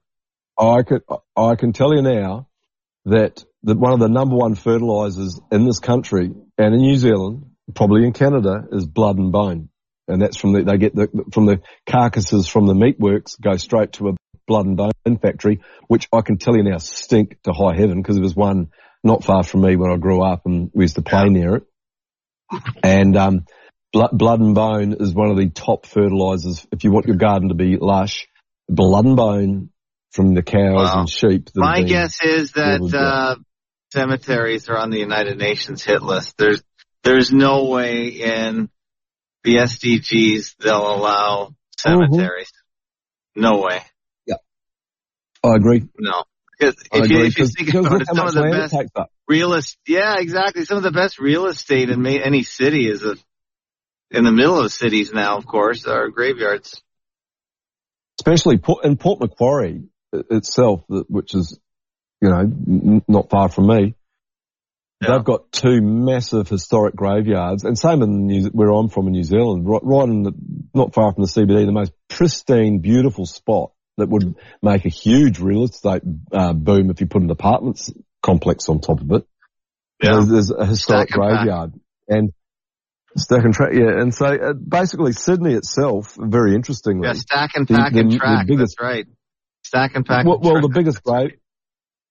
[0.59, 0.99] I can
[1.35, 2.47] I can tell you now
[3.05, 7.45] that that one of the number one fertilizers in this country and in New Zealand,
[7.73, 9.69] probably in Canada, is blood and bone,
[10.07, 13.93] and that's from the they get the from the carcasses from the meatworks go straight
[13.93, 14.13] to a
[14.47, 18.15] blood and bone factory, which I can tell you now stink to high heaven because
[18.15, 18.69] there was one
[19.03, 21.63] not far from me when I grew up and we used to play near it,
[22.83, 23.45] and um,
[23.93, 27.49] blood, blood and bone is one of the top fertilizers if you want your garden
[27.49, 28.27] to be lush.
[28.69, 29.69] Blood and bone
[30.11, 30.99] from the cows Wow.
[31.01, 31.45] and sheep.
[31.45, 33.35] that My guess is that uh,
[33.93, 36.37] cemeteries are on the United Nations hit list.
[36.37, 36.61] There's
[37.03, 38.69] there's no way in
[39.43, 42.51] the SDGs they'll allow cemeteries.
[43.35, 43.81] No way.
[44.27, 44.35] Yeah,
[45.43, 45.87] I agree.
[45.97, 46.23] No.
[46.59, 48.75] Because if you, if you think about it, some of the best
[49.27, 50.63] real estate, yeah, exactly.
[50.65, 53.15] Some of the best real estate in any city is a,
[54.11, 56.83] in the middle of cities now, of course, are graveyards.
[58.19, 61.59] especially Port, in Port Macquarie itself, which is,
[62.21, 63.95] you know, not far from me.
[65.01, 65.15] Yeah.
[65.15, 69.23] They've got two massive historic graveyards, and same in New, where I'm from in New
[69.23, 70.33] Zealand, right, right in the,
[70.75, 75.39] not far from the CBD, the most pristine, beautiful spot that would make a huge
[75.39, 79.25] real estate uh, boom if you put an apartments complex on top of it.
[80.03, 80.13] Yeah.
[80.13, 81.73] There's, there's a historic Stack and graveyard,
[82.07, 82.31] and
[83.17, 87.67] stack and track, yeah, and so uh, basically Sydney itself, very interestingly, Yeah, stack and
[87.67, 88.45] The- pack and the- the track.
[88.47, 89.05] biggest- That's right.
[89.71, 90.25] Stack and pack.
[90.25, 91.31] well, and well, the biggest grave,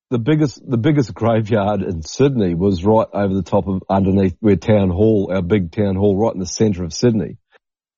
[0.08, 4.56] the biggest, the biggest graveyard in Sydney was right over the top of underneath where
[4.56, 7.36] town hall, our big town hall, right in the centre of Sydney.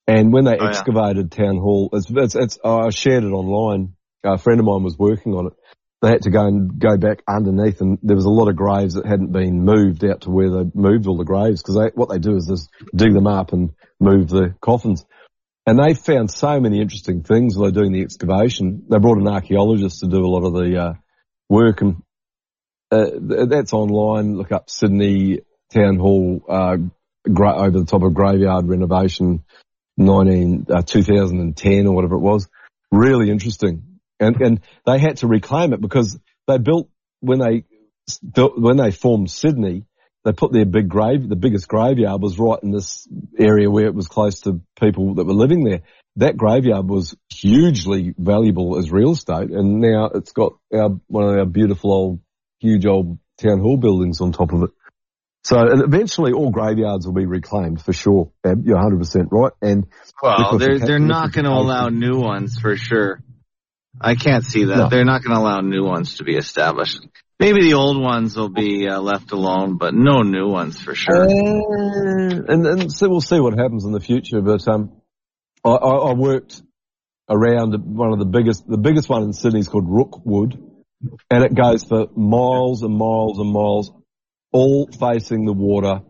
[0.08, 0.70] And when they Oh, yeah.
[0.70, 3.94] excavated town hall, it's, it's, it's, I shared it online.
[4.24, 5.52] A friend of mine was working on it.
[6.00, 8.94] They had to go and go back underneath and there was a lot of graves
[8.94, 12.08] that hadn't been moved out to where they moved all the graves because they, what
[12.08, 13.70] they do is just dig them up and
[14.00, 15.04] move the coffins.
[15.66, 18.84] And they found so many interesting things while they're doing the excavation.
[18.88, 20.94] They brought an archaeologist to do a lot of the uh,
[21.48, 22.02] work, and
[22.90, 24.36] uh, that's online.
[24.36, 25.40] Look up Sydney
[25.72, 26.78] Town Hall uh,
[27.32, 29.44] gra- over the top of graveyard renovation,
[29.96, 32.48] 19, uh, 2010 or whatever it was.
[32.90, 36.18] Really interesting, and and they had to reclaim it because
[36.48, 36.90] they built
[37.20, 37.64] when they
[38.34, 39.84] when they formed Sydney
[40.24, 43.08] they put their big grave, the biggest graveyard was right in this
[43.38, 45.82] area where it was close to people that were living there.
[46.16, 51.38] That graveyard was hugely valuable as real estate and now it's got our, one of
[51.38, 52.20] our beautiful old,
[52.60, 54.70] huge old town hall buildings on top of it.
[55.44, 58.30] So and eventually all graveyards will be reclaimed for sure.
[58.44, 59.52] You're 100% right.
[59.60, 59.86] And
[60.22, 63.20] well, they're they're not going to allow new ones for sure.
[64.00, 64.76] I can't see that.
[64.76, 64.88] No.
[64.88, 67.00] They're not going to allow new ones to be established.
[67.38, 71.24] Maybe the old ones will be uh, left alone, but no new ones for sure.
[71.24, 74.40] Uh, and, and so we'll see what happens in the future.
[74.40, 74.92] But um,
[75.64, 76.62] I, I, I worked
[77.28, 80.62] around one of the biggest, the biggest one in Sydney is called Rookwood,
[81.30, 83.92] and it goes for miles and miles and miles,
[84.52, 86.02] all facing the water.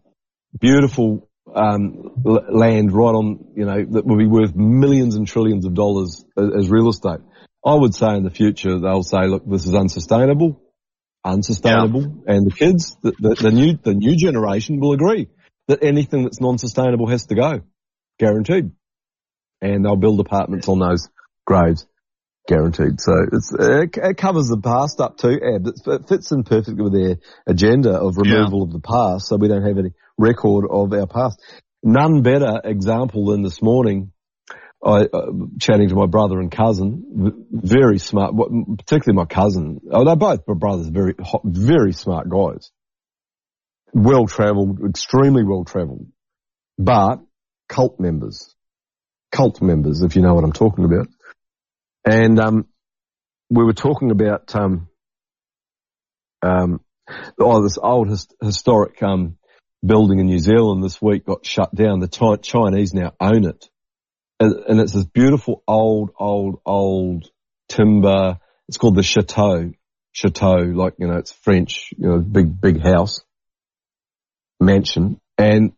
[0.60, 5.74] Beautiful um, land right on, you know, that will be worth millions and trillions of
[5.74, 7.20] dollars as, as real estate.
[7.64, 10.60] I would say in the future they'll say, look, this is unsustainable,
[11.24, 15.28] unsustainable, and the kids, the, the, the new the new generation will agree
[15.68, 17.60] that anything that's non-sustainable has to go,
[18.18, 18.72] guaranteed.
[19.60, 21.08] And they'll build apartments on those
[21.46, 21.86] graves,
[22.48, 23.00] guaranteed.
[23.00, 26.92] So it's it, it covers the past up too, and it fits in perfectly with
[26.92, 27.16] their
[27.46, 31.40] agenda of removal of the past, so we don't have any record of our past.
[31.82, 34.11] None better example than this morning.
[34.84, 35.30] I uh,
[35.60, 38.34] chatting to my brother and cousin, very smart,
[38.78, 39.80] particularly my cousin.
[39.90, 42.70] Oh, they're both my brothers, very hot, very smart guys,
[43.92, 46.06] well travelled, extremely well travelled,
[46.78, 47.20] but
[47.68, 48.54] cult members,
[49.30, 51.06] cult members, if you know what I'm talking about.
[52.04, 52.66] And um,
[53.50, 54.88] we were talking about um,
[56.42, 56.80] um,
[57.38, 59.36] oh, this old his, historic um,
[59.84, 62.00] building in New Zealand this week got shut down.
[62.00, 63.68] The Chi- Chinese now own it,
[64.42, 67.30] and, it's this beautiful old, old, old
[67.68, 68.38] timber.
[68.68, 69.72] It's called the chateau.
[70.12, 73.22] Chateau, like you know, it's French, you know, big, big house,
[74.60, 75.72] mansion, and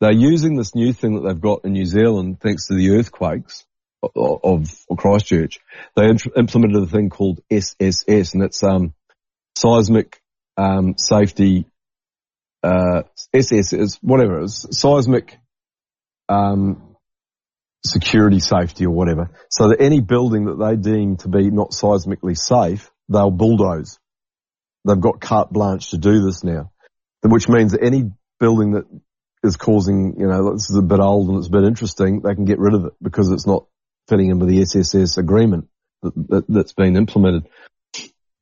[0.00, 3.66] they're using this new thing that they've got in New Zealand thanks to the earthquakes
[4.02, 5.58] of, of Christchurch.
[5.94, 8.94] They int- implemented a thing called SSS, and it's um,
[9.56, 10.20] seismic
[10.56, 11.66] um, safety.
[12.62, 13.02] Uh,
[13.32, 15.38] SS is whatever it is, seismic
[16.28, 16.85] um,
[17.84, 19.30] security safety or whatever.
[19.50, 23.98] So that any building that they deem to be not seismically safe, they'll bulldoze.
[24.84, 26.70] They've got carte blanche to do this now,
[27.22, 28.84] which means that any building that
[29.42, 32.34] is causing, you know, this is a bit old and it's a bit interesting, they
[32.34, 33.66] can get rid of it because it's not
[34.08, 35.68] fitting in with the SSS agreement
[36.02, 37.48] that, that, that's been implemented.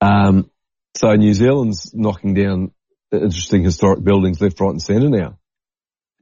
[0.01, 0.51] Um,
[0.97, 2.73] so New Zealand's knocking down
[3.13, 5.39] interesting historic buildings left, right and centre now.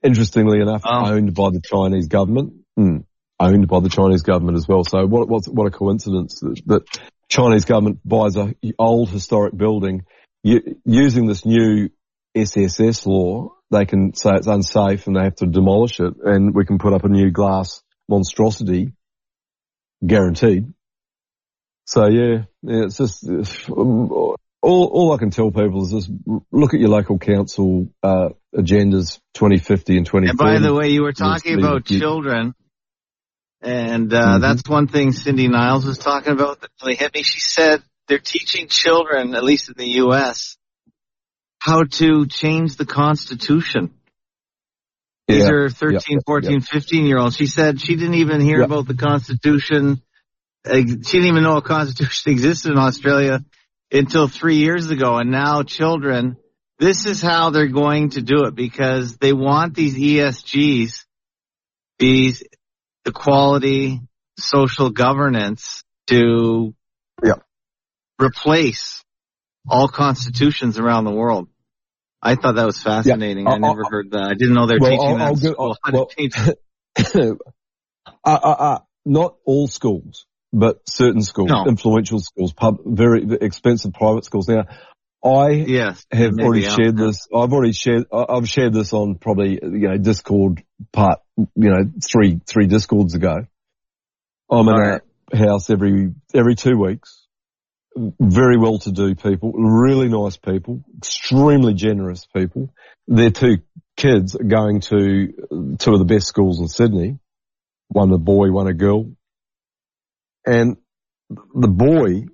[0.03, 2.62] Interestingly enough, owned by the Chinese government.
[2.77, 2.99] Hmm.
[3.41, 4.85] Owned by the Chinese government as well.
[4.85, 6.83] So what, what, what a coincidence that, that
[7.29, 10.05] Chinese government buys a old historic building
[10.43, 11.91] u- using this new
[12.35, 13.55] SSS law.
[13.71, 16.93] They can say it's unsafe and they have to demolish it and we can put
[16.93, 18.93] up a new glass monstrosity
[20.07, 20.73] guaranteed.
[21.87, 23.29] So yeah, yeah it's just,
[23.69, 26.11] all, all I can tell people is just
[26.51, 30.29] look at your local council, uh, agendas 2050 and 2040.
[30.29, 32.55] And by the way, you were talking about children,
[33.63, 34.41] and uh, Mhm.
[34.41, 37.23] that's one thing Cindy Niles was talking about that really hit me.
[37.23, 40.57] She said they're teaching children, at least in the U.S.,
[41.61, 43.95] how to change the Constitution.
[45.29, 47.37] These Yeah, are 13, yeah, 14, 15 year olds.
[47.37, 50.03] She said she didn't even hear about the Constitution.
[50.67, 53.45] She didn't even know a Constitution existed in Australia
[53.93, 55.19] until three years ago.
[55.19, 56.37] And now children,
[56.81, 61.05] this is how they're going to do it because they want these ESGs,
[62.01, 62.43] these
[63.07, 64.01] equality,
[64.39, 66.75] social governance to
[67.23, 67.35] Yeah.
[68.21, 69.03] replace
[69.69, 71.49] all constitutions around the world.
[72.21, 73.47] I thought that was fascinating.
[73.49, 74.23] I I- never I- heard that.
[74.23, 75.77] I didn't know they were Well, teaching I'll- that I'll go- school.
[75.83, 76.35] How to well- change-
[77.17, 77.35] uh,
[78.25, 81.67] uh, uh, not all schools, but certain schools, No.
[81.67, 84.49] influential schools, pub, very expensive private schools.
[84.49, 84.65] Now,
[85.25, 86.75] I yes, have already yeah.
[86.77, 87.27] shared this.
[87.35, 88.07] I've already shared.
[88.13, 90.63] I've shared this on probably you know Discord
[90.93, 91.21] part.
[91.55, 93.47] You know, three three Discords ago.
[94.51, 95.01] I'm in
[95.33, 97.27] a house every every two weeks.
[97.97, 102.71] Very well to do people, really nice people, extremely generous people.
[103.07, 103.59] Their two
[103.97, 107.19] kids are going to two of the best schools in Sydney.
[107.89, 109.11] One a boy, one a girl.
[110.47, 110.79] And
[111.29, 112.27] the boy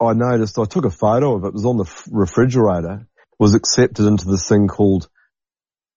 [0.00, 3.06] I noticed, I took a photo of it, it was on the refrigerator,
[3.38, 5.08] was accepted into this thing called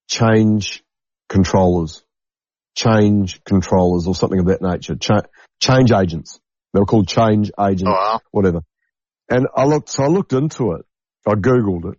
[0.08, 0.84] change
[1.30, 2.04] controllers,
[2.76, 5.26] change controllers or something of that nature, Cha-
[5.62, 6.40] change agents.
[6.74, 8.20] They were called change agents, Oh, wow.
[8.32, 8.62] whatever.
[9.30, 10.86] And I looked, so I looked into it.
[11.26, 11.98] I Googled it.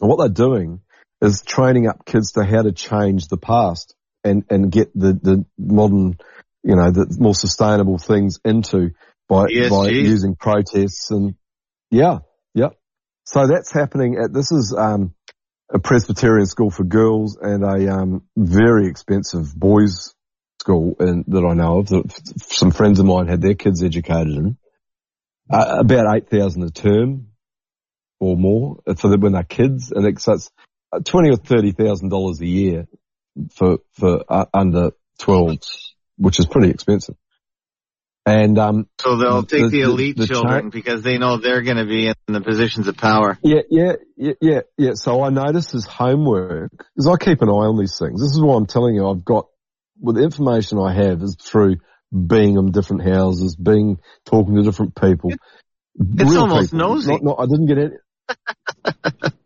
[0.00, 0.80] And what they're doing
[1.22, 5.44] is training up kids to how to change the past and, and get the, the
[5.58, 6.18] modern,
[6.62, 8.90] you know, the more sustainable things into
[9.28, 10.02] by, by ESG.
[10.02, 11.34] using protests and
[11.90, 12.18] yeah,
[12.54, 12.68] yeah.
[13.24, 15.14] So that's happening at, this is, um,
[15.68, 20.14] a Presbyterian school for girls and a, um, very expensive boys
[20.60, 24.34] school in, that I know of that some friends of mine had their kids educated
[24.34, 24.56] in.
[25.50, 27.28] uh, about eight thousand a term
[28.18, 30.50] or more for the, when they're kids, and it's, it's
[31.04, 32.88] twenty or thirty thousand dollars a year
[33.54, 37.16] for for uh, under twelves, which is pretty expensive.
[38.26, 41.62] And um, So they'll take the, the- elite the children cha- because they know they're
[41.62, 43.38] going to be in the positions of power.
[43.40, 44.90] Yeah, yeah, yeah, yeah, yeah.
[44.94, 48.20] So I notice his homework because I keep an eye on these things.
[48.20, 49.46] This is why I'm telling you I've got,
[50.00, 51.76] with the information I have is through
[52.12, 55.30] being in different houses, being, talking to different people.
[55.94, 56.88] It's Real almost people.
[56.88, 57.12] nosy.
[57.12, 57.92] Not, not, I didn't get it,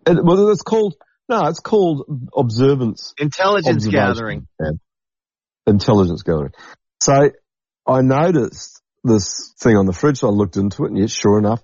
[0.24, 0.94] well, it's called,
[1.28, 3.12] no, it's called observance.
[3.18, 4.46] Intelligence gathering.
[4.58, 4.70] Yeah.
[5.66, 6.52] Intelligence gathering.
[7.02, 7.30] So
[7.90, 10.18] I noticed this thing on the fridge.
[10.18, 11.62] So I looked into it, and yes, sure enough,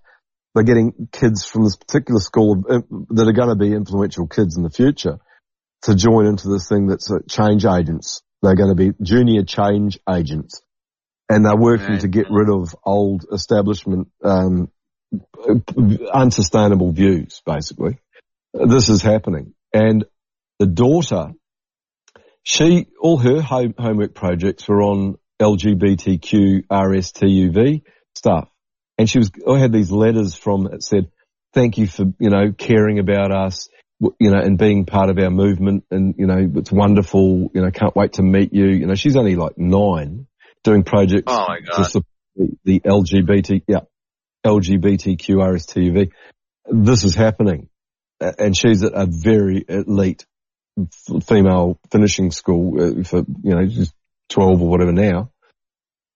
[0.54, 4.62] they're getting kids from this particular school that are going to be influential kids in
[4.62, 5.18] the future
[5.82, 8.22] to join into this thing that's uh, change agents.
[8.42, 10.62] They're going to be junior change agents,
[11.28, 12.00] and they're working Right.
[12.00, 14.70] to get rid of old establishment um,
[16.12, 17.40] unsustainable views.
[17.46, 17.98] Basically,
[18.52, 20.04] this is happening, and
[20.58, 21.32] the daughter
[22.42, 27.82] she all her home, homework projects were on LGBTQ RSTUV
[28.14, 28.48] stuff,
[28.98, 31.10] and she was I had these letters from that said,
[31.52, 33.68] "Thank you for you know caring about us,
[34.00, 37.50] you know, and being part of our movement, and you know it's wonderful.
[37.54, 38.66] You know, can't wait to meet you.
[38.66, 40.26] You know, she's only like nine,
[40.64, 42.06] doing projects Oh my to support
[42.36, 43.80] the, the LGBT yeah
[44.44, 46.10] LGBTQ RSTUV.
[46.68, 47.68] This is happening,
[48.20, 50.26] and she's at a very elite
[51.26, 53.94] female finishing school uh, for, you know, just
[54.28, 55.30] 12 or whatever now.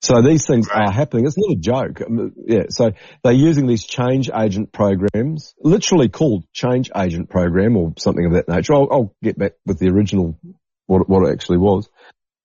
[0.02, 0.88] So these things Right.
[0.88, 1.26] are happening.
[1.26, 2.00] It's not a joke.
[2.00, 2.64] Um, Yeah.
[2.70, 2.92] So
[3.22, 8.48] they're using these change agent programs, literally called change agent program or something of that
[8.48, 8.74] nature.
[8.74, 10.38] I'll, I'll get back with the original,
[10.86, 11.88] what, what it actually was.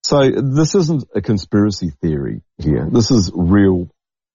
[0.04, 2.88] So this isn't a conspiracy theory here.
[2.92, 3.88] This is real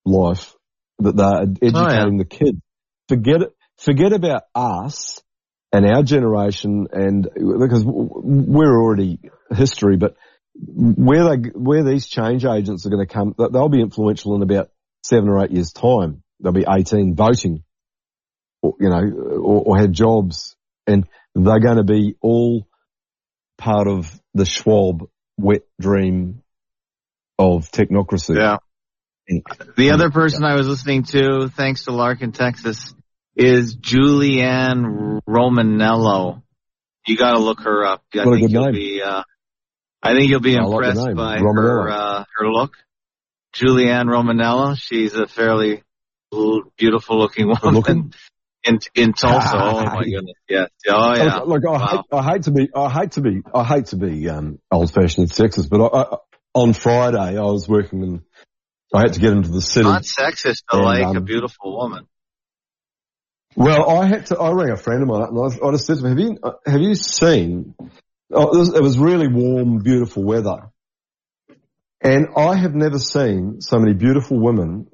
[0.04, 0.56] life
[1.00, 2.60] that they're educating the kids.
[3.08, 5.22] Forget it, forget about us
[5.72, 9.20] and our generation and because we're already
[9.56, 10.16] history, but
[10.56, 14.70] where they, where these change agents are going to come, they'll be influential in about
[15.04, 16.24] seven or eight years time.
[16.40, 17.64] They'll be 18 voting
[18.62, 20.56] or, you know, or, or have jobs
[20.88, 22.68] and they're going to be all
[23.58, 25.08] part of the Schwab
[25.38, 26.42] wet dream
[27.38, 28.36] of technocracy.
[28.36, 28.58] Yeah.
[29.78, 32.94] The other person I was listening to, thanks to Lark in Texas,
[33.36, 36.42] is Julianne Romanello.
[37.08, 38.04] You got to look her up.
[38.14, 38.74] I What a think good you'll name.
[38.74, 39.02] be.
[39.02, 39.24] Uh,
[40.04, 41.54] I think you'll be I like the impressed by Romanello.
[41.56, 42.74] her uh, her look.
[43.54, 45.84] Julianne Romanello, She's a fairly
[46.78, 48.14] beautiful looking woman looking?
[48.64, 49.52] in in Tulsa.
[49.54, 50.70] oh my goodness, yes.
[50.88, 51.40] Oh yeah.
[51.40, 51.88] Look, look, I, Wow.
[51.88, 55.30] hate, I hate to be, I hate to be, I hate to be um, old-fashioned
[55.30, 56.18] and sexist, but I, I,
[56.54, 58.22] on Friday I was working in,
[58.94, 59.86] I had to get into the city.
[59.86, 62.08] Not sexist to And, like a um, beautiful woman.
[63.56, 64.38] Well, I had to.
[64.38, 66.20] I rang a friend of mine up and I, I just said to him, "Have
[66.20, 67.76] you uh, have you seen?
[68.34, 70.70] Oh, it, was, it was really warm, beautiful weather,
[72.02, 74.88] and I have never seen so many beautiful women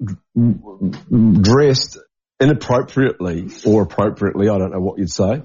[1.42, 2.00] dressed
[2.40, 4.50] inappropriately or appropriately.
[4.50, 5.44] I don't know what you'd say."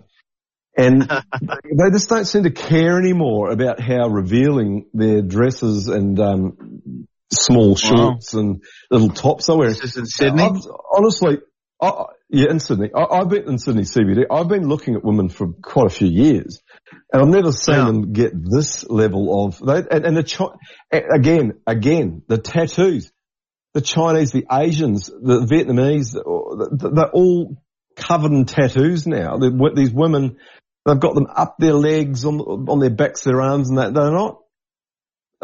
[0.76, 1.02] And
[1.42, 7.76] they just don't seem to care anymore about how revealing their dresses and um, small
[7.76, 9.74] shorts and little tops are wearing.
[9.74, 10.42] This is in Sydney.
[10.42, 10.60] I've-
[10.94, 11.38] honestly,
[11.80, 12.88] I, yeah, in Sydney.
[12.94, 14.24] I, I've been in Sydney CBD.
[14.30, 16.62] I've been looking at women for quite a few years,
[17.12, 17.84] and I've never seen Yeah.
[17.86, 19.58] them get this level of.
[19.58, 23.10] They, and, and the Chi- again, again, the tattoos,
[23.74, 27.56] the Chinese, the Asians, the Vietnamese, they're all
[27.96, 29.38] covered in tattoos now.
[29.38, 30.36] These women,
[30.84, 34.10] they've got them up their legs, on on their backs, their arms, and that they're
[34.12, 34.38] not.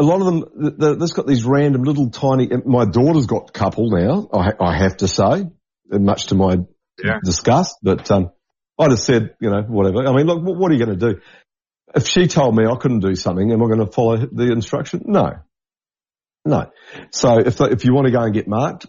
[0.01, 2.49] A lot of them, th- th- they've got these random little tiny.
[2.65, 4.29] My daughter's got a couple now.
[4.33, 5.47] I, I have to say,
[5.91, 6.59] much to my
[7.03, 7.19] Yeah.
[7.25, 7.79] disgust.
[7.83, 8.31] But um,
[8.79, 10.07] I just said, you know, whatever.
[10.07, 11.21] I mean, look, what, are you going to do?
[11.95, 15.03] If she told me I couldn't do something, am I going to follow the instruction?
[15.07, 15.39] No,
[16.45, 16.71] no.
[17.11, 18.87] So if if you want to go and get marked,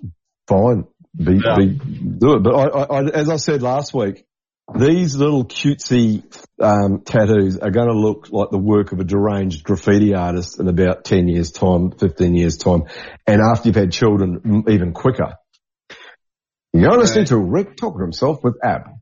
[0.47, 0.85] fine,
[1.15, 1.55] be, Yeah.
[1.57, 2.43] be do it.
[2.43, 4.25] But I, I, I, as I said last week,
[4.75, 6.23] these little cutesy
[6.61, 10.67] um, tattoos are going to look like the work of a deranged graffiti artist in
[10.67, 12.83] about 10 years time, 15 years time.
[13.25, 15.37] And after you've had children, even quicker.
[16.71, 18.98] You're listening to Rick talking to himself with Ab.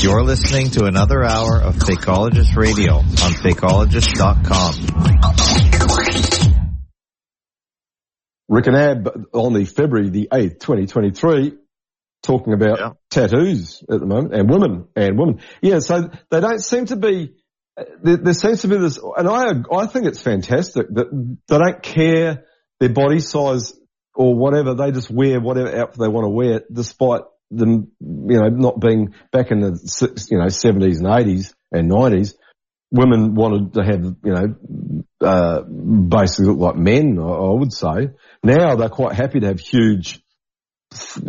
[0.00, 4.74] You're listening to another hour of Fakeologist Radio on Fakeologist.com.
[8.48, 11.58] Rick and Ab on the February the 8th, 2023.
[12.22, 12.90] talking about Yeah.
[13.10, 15.38] tattoos at the moment and women and women.
[15.62, 17.34] Yeah, so they don't seem to be.
[18.02, 21.80] There, there seems to be this, and I I think it's fantastic that they don't
[21.80, 22.44] care
[22.80, 23.72] their body size
[24.16, 24.74] or whatever.
[24.74, 29.14] They just wear whatever outfit they want to wear, despite them, you know, not being
[29.32, 32.34] back in the you know seventies and eighties and nineties.
[32.90, 37.18] Women wanted to have, you know, uh, basically look like men.
[37.18, 38.10] I, I would say
[38.42, 40.22] now they're quite happy to have huge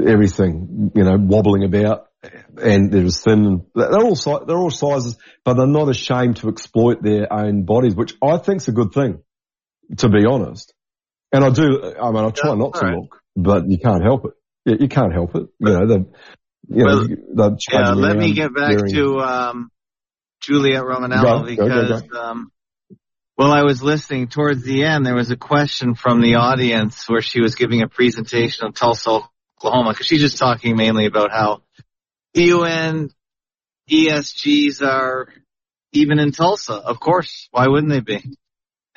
[0.06, 2.08] everything, you know, wobbling about,
[2.62, 3.66] and they're as thin.
[3.76, 8.14] They're all they're all sizes, but they're not ashamed to exploit their own bodies, which
[8.24, 9.20] I think's a good thing,
[9.98, 10.74] to be honest.
[11.32, 11.94] And I do.
[12.02, 14.34] I mean, I try Yeah, not to look, but you can't help it.
[14.66, 15.48] You can't help it.
[15.60, 19.72] You know, they, you Well, know, Yeah, let me get back to um,
[20.42, 22.52] Juliet Romanello Go, go, because go, um,
[23.36, 27.22] while I was listening towards the end, there was a question from the audience where
[27.22, 29.22] she was giving a presentation of Tulsa,
[29.58, 31.62] Oklahoma, because she's just talking mainly about how
[32.34, 33.10] UN
[33.90, 35.30] ESGs are
[35.94, 36.74] even in Tulsa.
[36.74, 38.38] Of course, why wouldn't they be?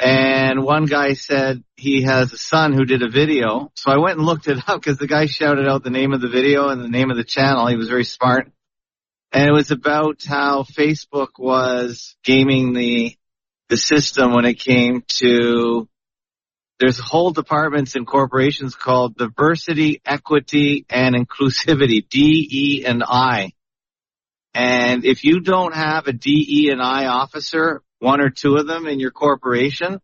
[0.03, 3.71] And one guy said he has a son who did a video.
[3.77, 6.21] So I went and looked it up because the guy shouted out the name of
[6.21, 7.69] the video and the name of the channel.
[7.69, 8.51] He was very smart.
[9.31, 13.17] And it was about how Facebook was gaming the,
[13.69, 15.89] the system when it came to,
[16.81, 23.53] there's whole departments in corporations called diversity, equity, and inclusivity, D, E, and I.
[24.53, 28.67] And if you don't have a D, E, and I officer, one or two of
[28.67, 30.01] them in your corporation,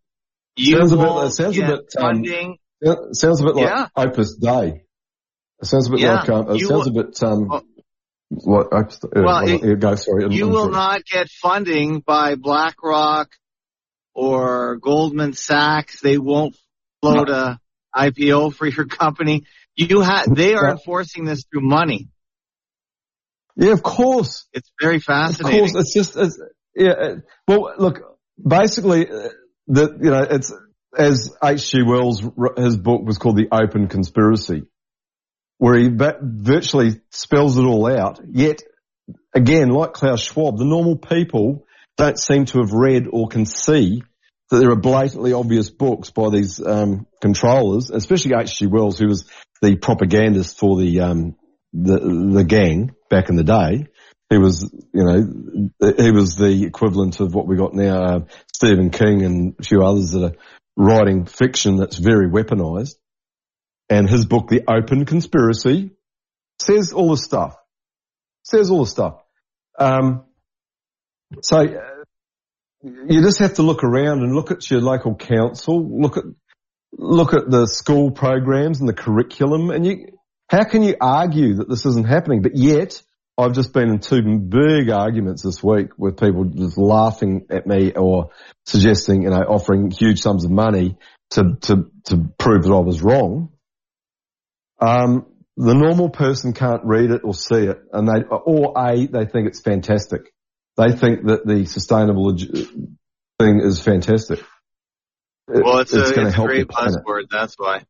[0.56, 2.58] you Sounds a bit- sounds a get bit, um, funding.
[2.80, 3.88] It sounds a bit like Yeah.
[3.96, 4.84] Opus Dei.
[5.60, 7.62] It sounds a bit Yeah, like, um, it sounds will- a bit, um, Oh.
[8.28, 10.22] what, Opus, uh, Well, well, it- yeah, go, sorry.
[10.24, 10.72] I'm- you I'm will sorry.
[10.72, 13.30] not get funding by BlackRock
[14.14, 16.00] or Goldman Sachs.
[16.00, 16.56] They won't
[17.02, 17.58] float a
[17.96, 19.44] IPO for your company.
[19.74, 22.10] You have, they are enforcing this through money.
[23.56, 24.46] Yeah, of course.
[24.52, 25.64] It's very fascinating.
[25.64, 26.40] Of course, it's just, it's,
[26.78, 29.28] yeah, uh, well, look, basically, uh,
[29.66, 30.52] the, you know, it's,
[30.96, 31.82] as H.G.
[31.82, 32.22] Wells,
[32.56, 34.62] his book was called The Open Conspiracy,
[35.58, 38.20] where he virtually spells it all out.
[38.30, 38.62] Yet,
[39.34, 44.02] again, like Klaus Schwab, the normal people don't seem to have read or can see
[44.50, 48.66] that there are blatantly obvious books by these um, controllers, especially H.G.
[48.66, 49.28] Wells, who was
[49.60, 51.36] the propagandist for the um,
[51.72, 51.98] the
[52.32, 53.88] the gang back in the day.
[54.30, 58.20] He was, you know, he was the equivalent of what we got now, uh,
[58.52, 60.36] Stephen King and a few others that are
[60.76, 62.96] writing fiction that's very weaponized.
[63.88, 65.92] And his book, The Open Conspiracy,
[66.60, 67.56] says all this stuff.
[68.42, 69.22] Says all the stuff.
[69.78, 70.24] Um,
[71.42, 72.04] so uh,
[72.82, 76.24] you just have to look around and look at your local council, look at
[76.92, 80.18] look at the school programs and the curriculum, and you
[80.48, 82.42] how can you argue that this isn't happening?
[82.42, 83.02] But yet,
[83.38, 87.92] I've just been in two big arguments this week with people just laughing at me
[87.92, 88.30] or
[88.66, 90.98] suggesting, you know, offering huge sums of money
[91.30, 93.50] to to to prove that I was wrong.
[94.80, 99.26] Um, the normal person can't read it or see it, and they or a they
[99.26, 100.32] think it's fantastic.
[100.76, 104.40] They think that the sustainable thing is fantastic.
[105.48, 107.24] It- well, it's, a, gonna it's a help great buzzword.
[107.30, 107.84] That's why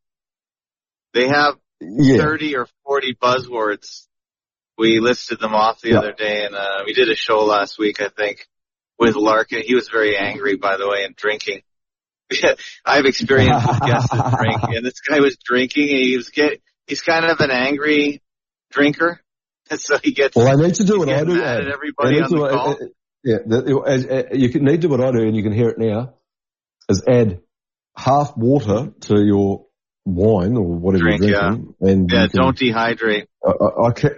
[1.15, 2.19] they have Yeah.
[2.19, 4.08] 30 or 40 buzzwords.
[4.79, 5.99] We listed them off the Yeah.
[5.99, 8.47] other day and, uh, we did a show last week, I think,
[8.99, 9.63] with Larkin.
[9.63, 11.63] He was very angry, by the way, and drinking.
[12.85, 16.61] I've experienced with guests that drink, and this guy was drinking and he was get,
[16.87, 18.23] he's kind of an angry
[18.71, 19.21] drinker.
[19.71, 21.35] And so he gets, Well, I need to do what I do.
[21.35, 22.71] mad at everybody on the uh, call.
[22.71, 22.77] uh,
[23.25, 25.53] yeah, the, as, uh, you can need to do what I do, and you can
[25.53, 26.15] hear it now.
[26.89, 27.41] Is add
[27.97, 29.67] half water to your
[30.07, 31.49] wine or whatever Drink, you're yeah.
[31.49, 33.27] drinking, and yeah, can, don't dehydrate.
[33.45, 34.11] I, I, I.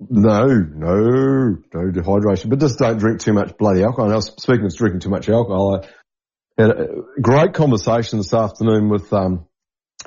[0.00, 2.50] No, no, no dehydration.
[2.50, 4.10] But just don't drink too much bloody alcohol.
[4.10, 5.84] Was speaking of drinking too much alcohol.
[6.58, 6.86] I had a
[7.20, 9.46] great conversation this afternoon with um,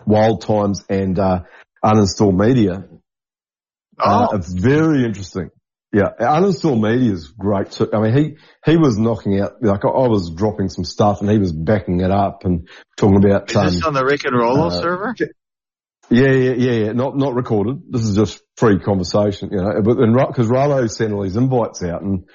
[0.05, 1.41] Wild Times and uh,
[1.83, 2.85] Uninstall Media.
[3.99, 4.35] Uh, Oh.
[4.35, 5.49] it's very interesting.
[5.93, 7.89] Yeah, Uninstall Media is great too.
[7.91, 8.37] I mean, he
[8.69, 12.11] he was knocking out like I, was dropping some stuff and he was backing it
[12.11, 13.49] up and talking about.
[13.49, 15.15] Is um, this on the Rick and Rollo uh, server?
[16.09, 16.91] Yeah, yeah, yeah, yeah.
[16.93, 17.81] Not not recorded.
[17.89, 19.81] This is just free conversation, you know.
[19.83, 22.25] But then because Rallo sent all these invites out, and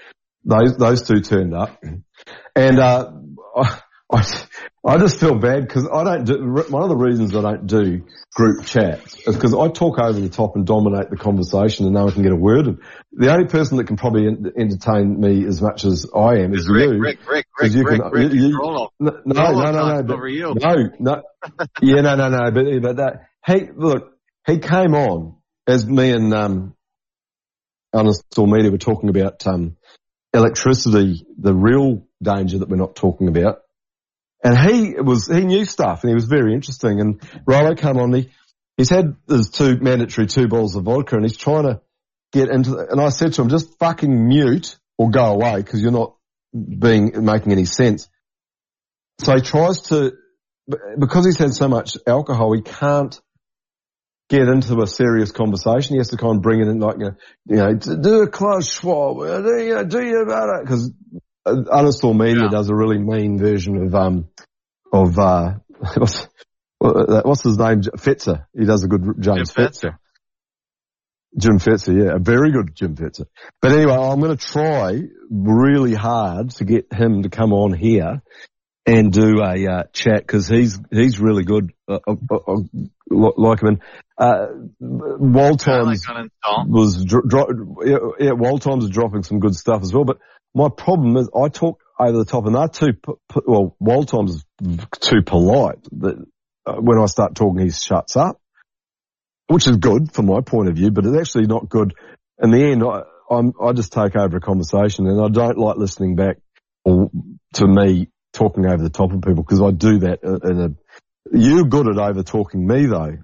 [0.44, 1.82] those those two turned up,
[2.54, 3.10] and uh,
[3.56, 3.80] I
[4.12, 4.24] I,
[4.84, 6.34] I just feel bad because I don't do.
[6.68, 8.04] One of the reasons I don't do
[8.34, 12.04] group chats is because I talk over the top and dominate the conversation, and no
[12.04, 12.66] one can get a word.
[12.66, 12.78] in.
[13.12, 16.90] The only person that can probably entertain me as much as I am is Rick,
[16.90, 16.98] you.
[17.00, 18.58] Rick, Rick, Rick, you Rick, can- Rick, you- you-.
[19.00, 20.18] No, no, no, no, but-
[20.60, 21.22] no, no.
[21.80, 22.50] Yeah, no, no, no.
[22.50, 23.14] But, but that
[23.46, 24.12] he look,
[24.46, 25.36] he came on
[25.66, 26.74] as me and um,
[27.94, 29.76] Uninstall Media were talking about um,
[30.32, 33.60] electricity, the real danger that we're not talking about.
[34.44, 37.00] And he was, he knew stuff and he was very interesting.
[37.00, 38.30] And Rolo came on, he,
[38.76, 41.80] he's had his two mandatory two bottles of vodka and he's trying to
[42.32, 45.80] get into, the, and I said to him, just fucking mute or go away because
[45.80, 46.16] you're not
[46.52, 48.08] being, making any sense.
[49.20, 50.12] So he tries to,
[50.98, 53.20] because he's had so much alcohol, he can't
[54.32, 55.94] get into a serious conversation.
[55.94, 57.14] He has to kind of bring it in like, you know,
[57.46, 60.64] you know do a Klaus Schwab, do you, do you about it?
[60.64, 60.90] Because
[61.46, 62.48] Uninstall Media yeah.
[62.48, 64.28] does a really mean version of, um,
[64.92, 65.54] of, uh,
[65.96, 66.26] what's,
[66.78, 67.82] what's his name?
[67.82, 68.46] Fetzer.
[68.58, 69.98] He does a good James Jim Fetzer.
[71.38, 73.24] Jim Fetzer, yeah, a very good Jim Fetzer.
[73.60, 75.00] But anyway, I'm going to try
[75.30, 78.22] really hard to get him to come on here
[78.86, 81.72] and do a uh, chat because he's he's really good.
[81.88, 82.56] Uh, uh, uh, uh
[83.10, 83.80] like him.
[84.18, 84.46] Uh,
[84.80, 86.04] Wild Times
[86.66, 90.04] was dro- dro- yeah, yeah, Wild is dropping some good stuff as well.
[90.04, 90.18] But
[90.54, 92.92] my problem is I talk over the top, and they're too
[93.46, 93.76] well.
[93.78, 94.44] Wild Times is
[95.00, 95.78] too polite.
[95.98, 96.24] That
[96.66, 98.40] uh, when I start talking, he shuts up,
[99.46, 100.90] which is good from my point of view.
[100.90, 101.94] But it's actually not good.
[102.42, 105.76] In the end, I, I'm, I just take over a conversation, and I don't like
[105.76, 106.38] listening back
[106.84, 107.10] or
[107.54, 110.70] to me talking over the top of people because I do that in a.
[111.36, 113.18] You're good at over talking me though,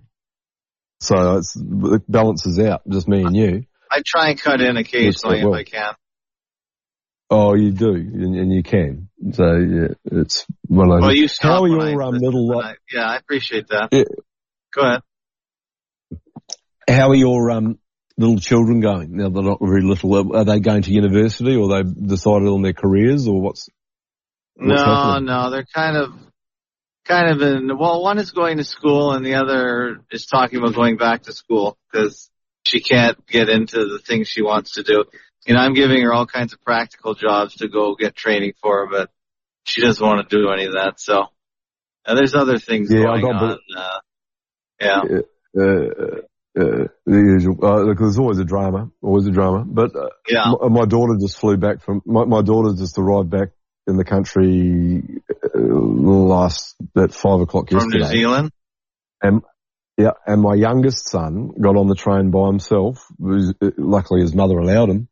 [1.01, 1.41] so
[1.95, 3.65] it balances out just me and you.
[3.91, 5.95] I try and cut in occasionally if I can.
[7.31, 9.11] Oh, you do, and, and, you can.
[9.33, 10.89] So yeah, it's well.
[10.89, 12.59] Well, you how are your um, little?
[12.59, 13.89] I, yeah, I appreciate that.
[13.93, 14.05] Yeah.
[14.75, 15.01] Go ahead.
[16.89, 17.79] How are your um
[18.17, 19.17] little children going?
[19.17, 20.35] Now they're not very little.
[20.35, 23.69] Are they going to university, or they decided on their careers, or what's?
[24.59, 26.11] No, no, they're kind of,
[27.05, 27.79] kind of in.
[27.79, 31.33] Well, one is going to school, and the other is talking about going back to
[31.33, 32.29] school because
[32.67, 35.05] she can't get into the things she wants to do
[35.49, 38.87] you know, I'm giving her all kinds of practical jobs to go get training for
[38.89, 39.11] but
[39.65, 41.01] she doesn't want to do any of that.
[41.01, 41.27] So
[42.07, 43.59] uh, there's other things yeah, going on.
[43.77, 43.99] Uh,
[44.81, 45.01] yeah.
[45.57, 46.21] Uh,
[46.59, 47.57] uh, the usual.
[47.63, 49.65] Uh, look, there's always a drama, always a drama.
[49.65, 50.53] But uh, yeah.
[50.61, 52.03] my, my, daughter just flew back from.
[52.05, 53.49] My, my daughter just arrived back
[53.89, 55.03] in the country
[55.43, 57.99] uh, last at five o'clock from yesterday.
[57.99, 58.53] From New Zealand.
[59.23, 59.43] And
[59.97, 63.05] yeah, and my youngest son got on the train by himself.
[63.19, 65.09] Luckily, his mother allowed him.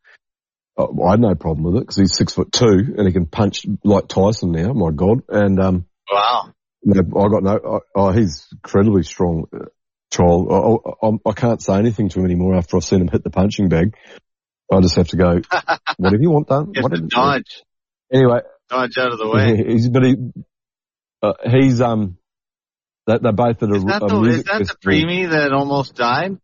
[0.77, 3.27] Oh, I had no problem with it because he's six foot two and he can
[3.27, 4.73] punch like Tyson now.
[4.75, 5.23] My God.
[5.29, 6.53] And, um, wow.
[6.89, 9.65] I got no, oh, he's incredibly strong uh,
[10.13, 10.53] child.
[10.53, 13.31] I, I, I, can't say anything to him anymore after I've seen him hit the
[13.31, 13.97] punching bag.
[14.71, 15.41] I just have to go,
[15.97, 16.75] whatever you want done.
[16.75, 17.65] To dodge.
[18.13, 18.41] Anyway.
[18.69, 19.57] Dodge out of the way.
[19.73, 20.17] He's, but he,
[21.23, 22.19] uh, he's, um,
[23.07, 25.95] they, they're both at a, is that a the, Is that the preemie that almost
[25.95, 26.39] died?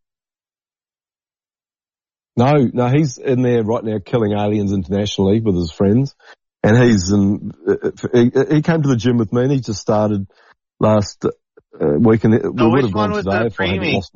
[2.37, 6.15] No, no, he's in there right now killing aliens internationally with his friends.
[6.63, 7.53] And he's in,
[8.13, 10.29] he, he came to the gym with me and he just started
[10.79, 11.29] last uh,
[11.99, 14.13] week and we would have gone today if lost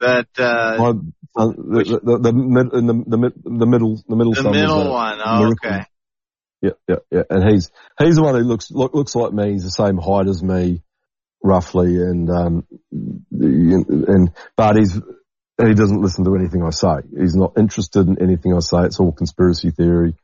[0.00, 0.88] that, uh, my,
[1.36, 5.18] uh, the, the, the, mid, the, the, the middle, the middle, the middle one.
[5.24, 5.86] Oh, okay.
[6.64, 7.22] Yeah, yeah, yeah.
[7.28, 9.52] And he's, he's the one who looks, look, looks like me.
[9.52, 10.80] He's the same height as me,
[11.42, 11.96] roughly.
[11.96, 17.06] And, um, and, but he's, he doesn't listen to anything I say.
[17.20, 18.86] He's not interested in anything I say.
[18.86, 20.14] It's all conspiracy theory.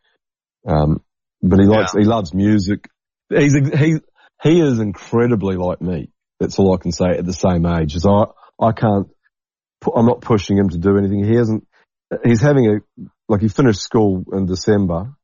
[0.66, 1.02] Um,
[1.42, 2.00] but he likes, yeah.
[2.00, 2.88] he loves music.
[3.28, 3.96] He's, he,
[4.42, 6.10] he is incredibly like me.
[6.38, 7.96] That's all I can say at the same age.
[7.98, 9.08] So I, I can't,
[9.94, 11.22] I'm not pushing him to do anything.
[11.22, 11.66] He hasn't,
[12.24, 15.14] he's having a, like he finished school in December.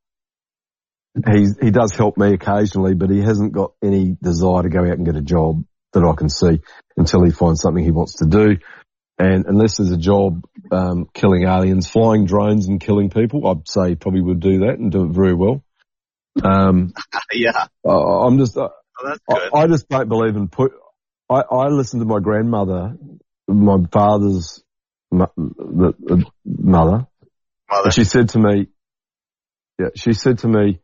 [1.25, 4.99] He's, he does help me occasionally, but he hasn't got any desire to go out
[4.99, 6.61] and get a job that I can see
[6.97, 8.59] until he finds something he wants to do.
[9.19, 13.95] And unless there's a job um, killing aliens, flying drones and killing people, I'd say
[13.95, 15.65] probably would do that and do it very well.
[16.45, 16.93] Um,
[17.33, 18.69] yeah, uh, I'm just, uh,
[19.03, 20.73] oh, I, I, just don't believe in put.
[21.31, 22.95] I, I listened to my grandmother,
[23.49, 24.63] my father's
[25.11, 25.95] mother,
[26.45, 27.07] mother.
[27.91, 28.67] She said to me,
[29.79, 30.81] yeah, she said to me,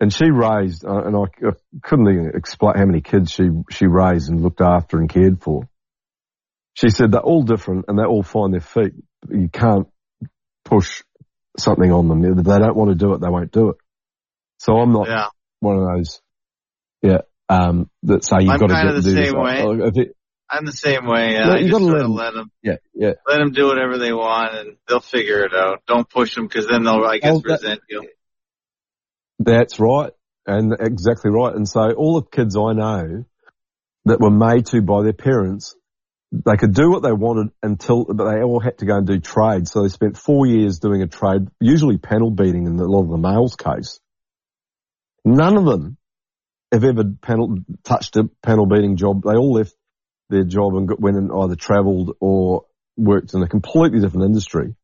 [0.00, 1.52] and she raised, uh, and I, I
[1.82, 5.68] couldn't even explain how many kids she she raised and looked after and cared for
[6.76, 8.92] she said they're all different and they all find their feet.
[9.30, 9.88] You can't
[10.64, 11.02] push
[11.58, 12.22] something on them.
[12.22, 13.76] If they don't want to do it, they won't do it.
[14.58, 15.28] So I'm not yeah.
[15.60, 16.20] one of those,
[17.02, 19.90] yeah, um, that say you've I'm got to get the do same way.
[19.94, 20.16] It,
[20.50, 21.32] I'm the same way.
[21.32, 22.50] Yeah, no, you got to let them, let them.
[22.62, 23.12] Yeah, yeah.
[23.26, 25.82] Let them do whatever they want, and they'll figure it out.
[25.86, 28.08] Don't push them because then they'll, I guess, oh, that, resent you.
[29.38, 30.12] That's right,
[30.46, 31.54] and exactly right.
[31.54, 33.24] And so all the kids I know
[34.06, 35.74] that were made to by their parents
[36.32, 39.20] they could do what they wanted until, but they all had to go and do
[39.20, 39.68] trade.
[39.68, 43.10] So they spent four years doing a trade, usually panel beating in a lot of
[43.10, 44.00] the males' case.
[45.24, 45.96] None of them
[46.72, 49.22] have ever panel, touched a panel beating job.
[49.22, 49.74] They all left
[50.28, 52.66] their job and went and either travelled or
[52.96, 54.74] worked in a completely different industry.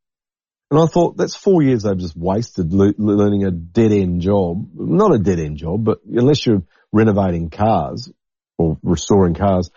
[0.72, 4.70] And I thought that's four years they've just wasted le- learning a dead end job.
[4.74, 8.10] Not a dead end job, but unless you're renovating cars
[8.56, 9.70] or restoring cars,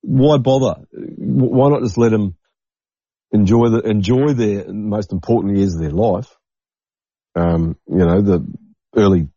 [0.00, 0.86] why bother?
[0.90, 2.34] Why not just let them
[3.30, 6.34] enjoy the enjoy their most important years of their life?
[7.34, 8.46] Um, you know, the
[8.96, 9.28] early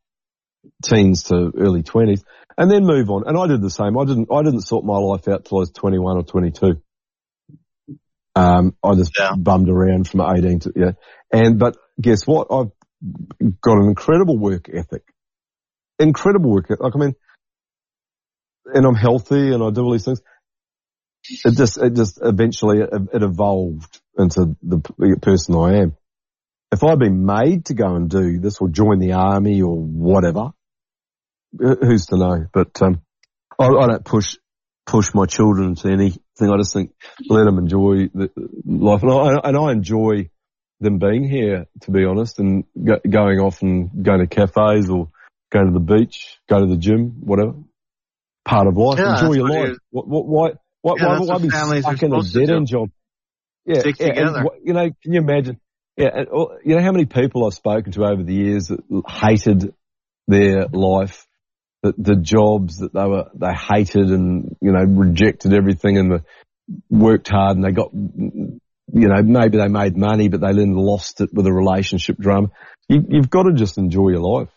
[0.81, 2.23] teens to early twenties,
[2.57, 3.23] and then move on.
[3.27, 3.98] And I did the same.
[3.98, 6.51] I didn't I didn't sort my life out till I was twenty one or twenty
[6.51, 6.81] two.
[8.41, 9.33] Um, I just yeah.
[9.37, 10.91] bummed around from 18 to, yeah.
[11.31, 12.47] And, but guess what?
[12.51, 12.71] I've
[13.61, 15.03] got an incredible work ethic.
[15.99, 16.81] Incredible work ethic.
[16.81, 17.15] Like, I mean,
[18.65, 20.21] and I'm healthy and I do all these things
[21.29, 24.79] it just, it just eventually it, it evolved into the
[25.21, 25.95] person I am.
[26.71, 30.51] If I'd been made to go and do this or join the army or whatever,
[31.57, 32.47] who's to know?
[32.53, 33.01] But, um,
[33.59, 34.37] I, I don't push,
[34.85, 35.89] push my children to
[36.41, 36.53] anything.
[36.53, 36.93] I just think
[37.29, 38.31] let them enjoy the
[38.65, 39.03] life.
[39.03, 40.29] And I, and I enjoy
[40.79, 45.09] them being here, to be honest, and go, going off and going to cafes or
[45.51, 47.53] going to the beach, go to the gym, whatever.
[48.43, 48.97] Part of life.
[48.97, 49.77] Yeah, enjoy your life.
[49.91, 50.49] What, what, why,
[50.81, 52.89] why, yeah, why, why be stuck in a dead end job?
[53.65, 54.39] Yeah, Stick yeah, together.
[54.39, 55.59] And, you know, can you imagine?
[55.95, 58.79] Yeah, and, oh, you know how many people I've spoken to over the years that
[59.07, 59.75] hated
[60.27, 61.27] their life,
[61.83, 66.23] the, the jobs that they were they hated and you know rejected everything and the,
[66.89, 68.59] worked hard and they got you
[69.07, 72.49] know maybe they made money but they then lost it with a relationship drama.
[72.87, 74.49] You, you've got to just enjoy your life.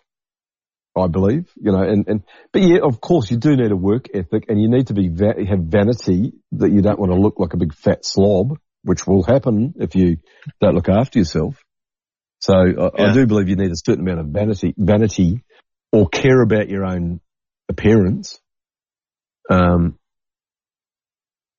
[0.97, 2.23] I believe, you know, and, and,
[2.53, 5.09] but yeah, of course you do need a work ethic and you need to be,
[5.09, 9.05] va- have vanity that you don't want to look like a big fat slob, which
[9.05, 10.19] will happen if you
[10.61, 11.61] don't look after yourself.
[12.39, 13.11] So I, yeah.
[13.11, 15.44] I do believe you need a certain amount of vanity, vanity
[15.95, 17.21] or care about your own
[17.69, 18.41] appearance.
[19.49, 19.99] Um,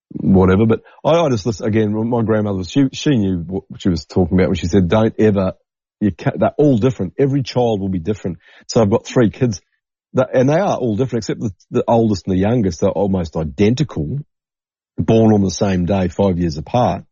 [0.10, 4.06] whatever, but I, I just listen, again, my grandmother, she, she knew what she was
[4.06, 5.54] talking about when she said, don't ever
[6.02, 7.14] you can't, they're all different.
[7.18, 8.40] Every child will be different.
[8.68, 9.62] So I've got three kids
[10.14, 13.36] that, and they are all different except the, the oldest and the youngest are almost
[13.36, 14.20] identical,
[14.98, 17.06] born on the same day, five years apart.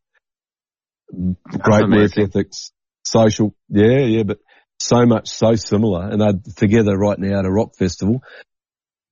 [1.09, 2.23] That's Great amazing.
[2.23, 2.71] work ethics,
[3.03, 3.55] social.
[3.69, 4.39] Yeah, yeah, but
[4.79, 6.09] so much, so similar.
[6.09, 8.23] And they're together right now at a rock festival.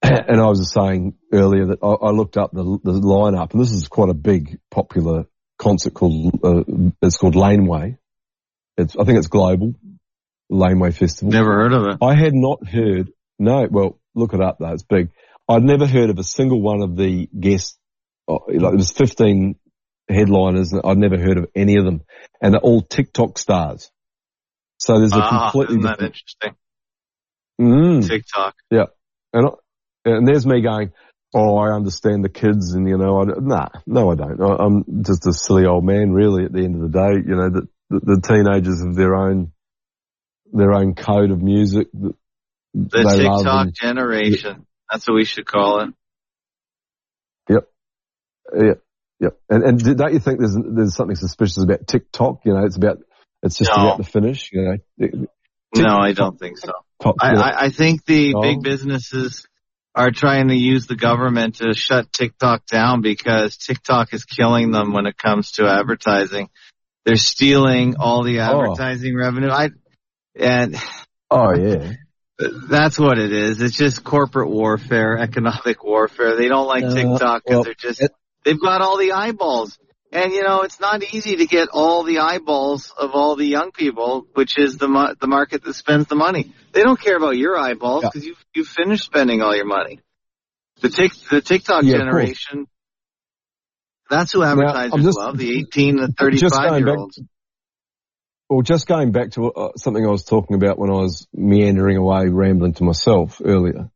[0.04, 3.72] And I was saying earlier that I, I looked up the, the lineup and this
[3.72, 5.26] is quite a big popular
[5.60, 6.64] concert called, uh,
[7.04, 8.00] it's called Laneway
[8.78, 9.76] it's, I think it's global.
[10.50, 11.32] Laneway Festival.
[11.32, 11.98] Never heard of it.
[12.02, 15.12] I had not heard, no, well, look it up though, it's big.
[15.48, 17.78] I'd never heard of a single one of the guests,
[18.28, 19.56] oh, like there's 15
[20.10, 22.02] headliners, I'd never heard of any of them.
[22.42, 23.92] And they're all TikTok stars.
[24.82, 26.56] So there's a ah, completely isn't that interesting?
[27.62, 28.56] Mm, TikTok.
[28.72, 28.88] Yeah.
[29.32, 29.52] And,
[30.06, 30.92] and there's me going,
[31.36, 34.42] oh, I understand the kids and, you know, I, nah, no, I don't.
[34.42, 37.36] I, I'm just a silly old man really at the end of the day, you
[37.36, 39.52] know, that the, the teenagers have their own
[40.52, 41.88] their own code of music.
[41.94, 42.16] The
[42.74, 44.66] TikTok generation.
[44.92, 45.94] That's what we should call it.
[47.50, 47.70] Yep.
[48.56, 48.82] Yep.
[49.20, 49.38] Yep.
[49.48, 52.42] And, and don't you think there's, there's something suspicious about TikTok?
[52.46, 52.98] You know, it's about,
[53.44, 53.84] it's just no.
[53.84, 55.28] about the finish, you know.
[55.76, 56.74] No, I don't think so.
[57.20, 58.42] I, I, think the oh.
[58.42, 59.48] big businesses
[59.96, 64.94] are trying to use the government to shut TikTok down because TikTok is killing them
[64.94, 66.50] when it comes to advertising.
[67.06, 68.44] They're stealing all the oh.
[68.44, 69.26] advertising oh.
[69.26, 69.50] revenue.
[69.50, 69.70] I
[70.36, 70.76] and
[71.30, 71.94] oh yeah,
[72.70, 73.62] that's what it is.
[73.62, 76.38] It's just corporate warfare, economic warfare.
[76.38, 78.02] They don't like uh, TikTok because well, they're just
[78.46, 79.78] they've got all the eyeballs.
[80.12, 83.72] And you know, it's not easy to get all the eyeballs of all the young
[83.72, 86.54] people, which is the the market that spends the money.
[86.74, 88.32] They don't care about your eyeballs because yeah.
[88.32, 90.02] you you finished spending all your money.
[90.82, 92.68] The tick the TikTok yeah, generation
[94.12, 97.20] that's who advertisers just, love, the 18 to 35 year olds.
[98.50, 101.96] Well, just going back to uh, something I was talking about when I was meandering
[101.96, 103.90] away, rambling to myself earlier.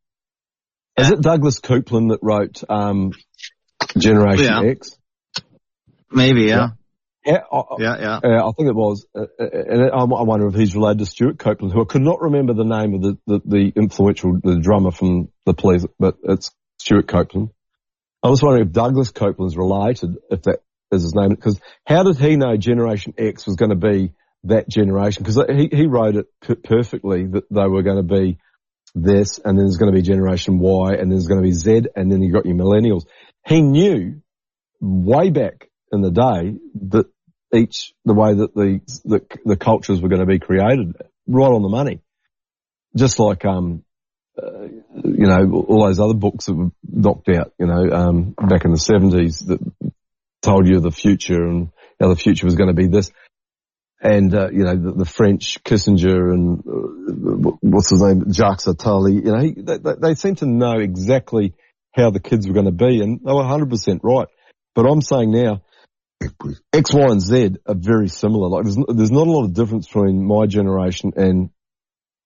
[0.97, 1.03] Yeah.
[1.03, 3.11] Is it Douglas Coupland that wrote um,
[3.97, 4.69] Generation.
[4.69, 4.97] X?
[6.11, 6.69] Maybe, yeah.
[7.25, 8.19] Yeah, I, yeah, yeah.
[8.23, 11.39] Uh, I think it was, uh, uh and I wonder if he's related to Stewart
[11.39, 14.91] Copeland, who I could not remember the name of the, the, the influential the drummer
[14.91, 17.49] from the Police, but it's Stewart Copeland.
[18.21, 20.59] I was wondering if Douglas Coupland's related, if that
[20.91, 24.69] is his name, because how did he know Generation X was going to be that
[24.69, 25.23] generation?
[25.23, 28.37] Because he, he wrote it p- perfectly that they were going to be
[28.93, 31.53] this, and then there's going to be Generation Y, and then there's going to be
[31.53, 33.05] Z, and then you got your millennials.
[33.45, 34.21] He knew
[34.79, 36.57] way back in the day
[36.89, 37.07] that
[37.53, 40.95] each, the way that the, the, the cultures were going to be created,
[41.27, 42.01] right on the money.
[42.95, 43.83] Just like, um,
[44.41, 44.63] uh,
[45.03, 48.71] you know, all those other books that were knocked out, you know, um, back in
[48.71, 49.59] the seventies that
[50.41, 53.11] told you the future and how the future was going to be this.
[54.01, 59.15] And, uh, you know, the, the, French Kissinger and, uh, what's his name, Jacques Attali,
[59.15, 61.53] you know, he, they, they seem to know exactly
[61.93, 64.27] how the kids were going to be and they were 100% right.
[64.75, 65.61] But I'm saying now,
[66.73, 68.49] X, Y, and Z are very similar.
[68.49, 71.49] Like there's, there's not a lot of difference between my generation and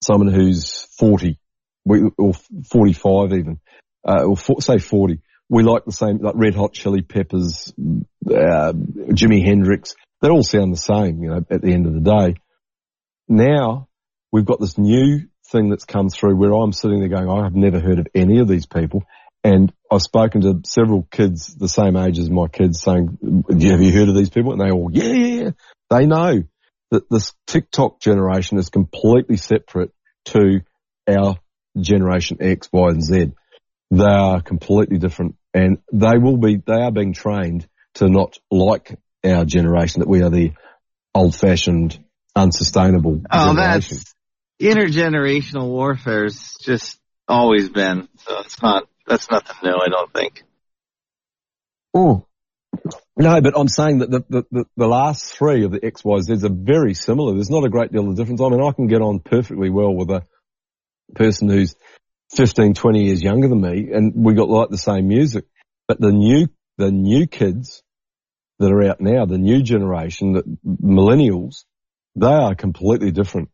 [0.02, 1.40] someone who's 40
[2.18, 2.34] or
[2.70, 3.60] 45 even,
[4.08, 5.22] uh, or for, say 40.
[5.50, 9.96] We like the same, like Red Hot Chili Peppers, uh, Jimi Hendrix.
[10.22, 12.36] They all sound the same, you know, at the end of the day.
[13.28, 13.88] Now
[14.32, 17.56] we've got this new thing that's come through where I'm sitting there going, I have
[17.56, 19.04] never heard of any of these people.
[19.44, 23.92] And I've spoken to several kids the same age as my kids saying, have you
[23.92, 24.52] heard of these people?
[24.52, 25.50] And they all, yeah, yeah, yeah.
[25.90, 26.44] They know
[26.92, 29.92] that this TikTok generation is completely separate
[30.26, 30.62] to
[31.08, 31.38] our
[31.80, 33.32] generation X, Y, and Z.
[33.92, 39.00] They are completely different and they will be, they are being trained to not like
[39.26, 40.52] our generation, that we are the
[41.16, 42.00] old fashioned,
[42.36, 43.98] unsustainable oh, generation.
[43.98, 44.16] that's
[44.62, 48.08] intergenerational warfare's just always been.
[48.18, 50.44] So it's not, that's nothing new, I don't think.
[51.94, 52.26] Oh.
[53.18, 56.54] No, but I'm saying that the, the, the, the last three of the XYZs are
[56.54, 57.34] very similar.
[57.34, 58.40] There's not a great deal of difference.
[58.40, 60.24] I mean, I can get on perfectly well with a
[61.16, 61.76] person who's
[62.36, 65.46] 15, 20 years younger than me and we got like the same music.
[65.88, 66.48] But the new,
[66.78, 67.82] the new kids
[68.60, 71.66] that are out now, the new generation, the millennials,
[72.16, 73.50] they are completely different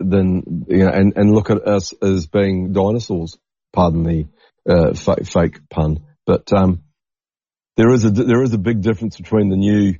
[0.00, 3.36] than, you know, and, and look at us as being dinosaurs,
[3.72, 4.26] pardon the,
[4.68, 6.04] uh, fake, fake pun.
[6.26, 6.82] But, um,
[7.76, 9.96] there is a, there is a big difference between the new,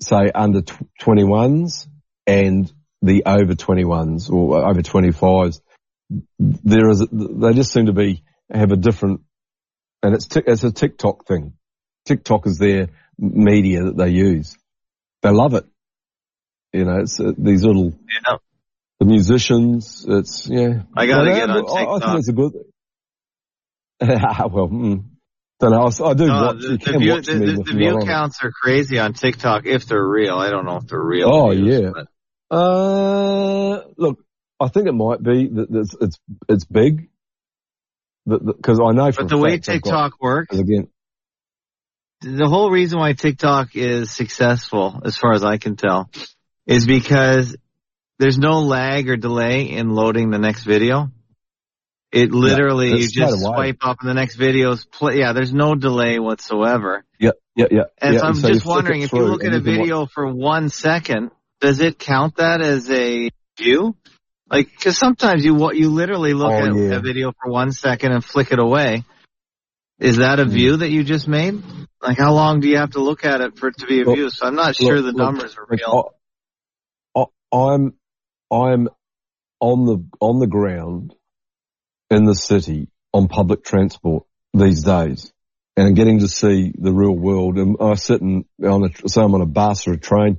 [0.00, 0.62] say, under
[1.00, 1.86] 21s
[2.26, 5.60] and the over 21s or over 25s
[6.38, 9.22] there is, they just seem to be, have a different,
[10.02, 11.54] and it's, it's a TikTok thing.
[12.04, 14.56] TikTok is their media that they use.
[15.22, 15.64] They love it.
[16.72, 17.94] You know, it's uh, these little,
[18.26, 18.36] yeah.
[19.00, 20.82] the musicians, it's, yeah.
[20.96, 21.76] I gotta get on TikTok.
[21.76, 22.52] I, I think it's a good,
[24.00, 25.04] well, mm,
[25.60, 26.06] don't know.
[26.06, 29.12] I, do no, watch, the, the view, the, the, the view counts are crazy on
[29.12, 30.36] TikTok if they're real.
[30.36, 31.28] I don't know if they're real.
[31.28, 31.90] Oh views, yeah.
[31.92, 32.08] But.
[32.54, 34.24] Uh, look,
[34.60, 37.08] I think it might be that it's it's, it's big.
[38.26, 39.10] Because I know.
[39.12, 40.88] But the way TikTok got, works, again,
[42.20, 46.10] the whole reason why TikTok is successful, as far as I can tell,
[46.66, 47.54] is because
[48.18, 51.10] there's no lag or delay in loading the next video.
[52.14, 55.18] It literally, yeah, you just swipe up and the next video's play.
[55.18, 57.04] Yeah, there's no delay whatsoever.
[57.18, 57.82] Yeah, yeah, yeah.
[58.00, 60.68] And yeah, so I'm so just wondering if you look at a video for one
[60.68, 63.96] second, does it count that as a view?
[64.48, 66.96] Like, cause sometimes you, you literally look oh, at yeah.
[66.98, 69.02] a video for one second and flick it away.
[69.98, 70.50] Is that a Mm.
[70.50, 71.64] view that you just made?
[72.00, 74.04] Like, how long do you have to look at it for it to be a
[74.04, 74.30] Look, view?
[74.30, 76.12] So I'm not sure look, the look, numbers are look, real.
[77.16, 77.94] I, I, I'm,
[78.52, 78.88] I'm
[79.58, 81.12] on the, on the ground
[82.14, 85.32] in the city on public transport these days
[85.76, 87.58] and getting to see the real world.
[87.58, 90.38] And I sit in, on a, say I'm on a bus or a train.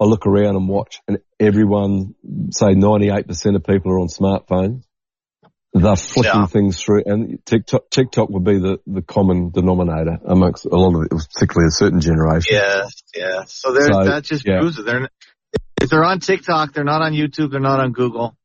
[0.00, 2.14] I look around and watch and everyone,
[2.50, 4.82] say 98% of people are on smartphones.
[5.72, 6.46] They're flicking Yeah.
[6.46, 11.02] things through and TikTok, TikTok would be the, the common denominator amongst a lot of
[11.02, 12.56] it, particularly a certain generation.
[12.56, 12.86] Yeah.
[13.14, 13.44] yeah.
[13.46, 14.60] So So, that just yeah.
[14.60, 14.86] proves it.
[14.86, 15.08] They're,
[15.80, 18.36] if they're on TikTok, they're not on YouTube, they're not on Google.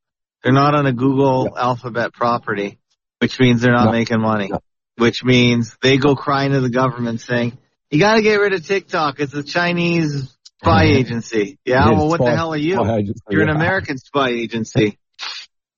[0.43, 2.79] They're not on a Google Alphabet property,
[3.19, 3.91] which means they're not No.
[3.91, 4.49] making money.
[4.51, 4.59] No.
[4.97, 7.57] Which means they go crying to the government saying,
[7.89, 9.19] you gotta get rid of TikTok.
[9.19, 11.59] It's a Chinese spy agency.
[11.65, 12.79] Yeah, Yeah, well what the hell are you?
[13.29, 13.49] You're an.
[13.49, 14.97] American spy agency.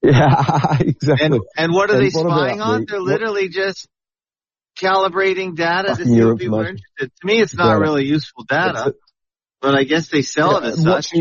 [0.06, 1.26] Yeah, exactly.
[1.26, 2.82] And, and what are And they spying on?
[2.82, 3.88] the- They're literally just
[4.78, 7.12] calibrating data to see people are interested.
[7.22, 7.80] To me, it's not Data.
[7.80, 8.94] really useful data,
[9.62, 11.12] but I guess they sell it as such.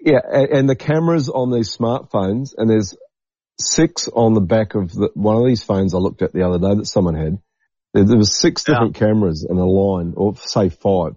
[0.00, 2.94] Yeah, and, and the cameras on these smartphones, and there's
[3.58, 6.58] six on the back of the, one of these phones I looked at the other
[6.58, 7.38] day that someone had.
[7.94, 8.74] There, there was six Yeah.
[8.74, 11.16] different cameras in a line, or say five.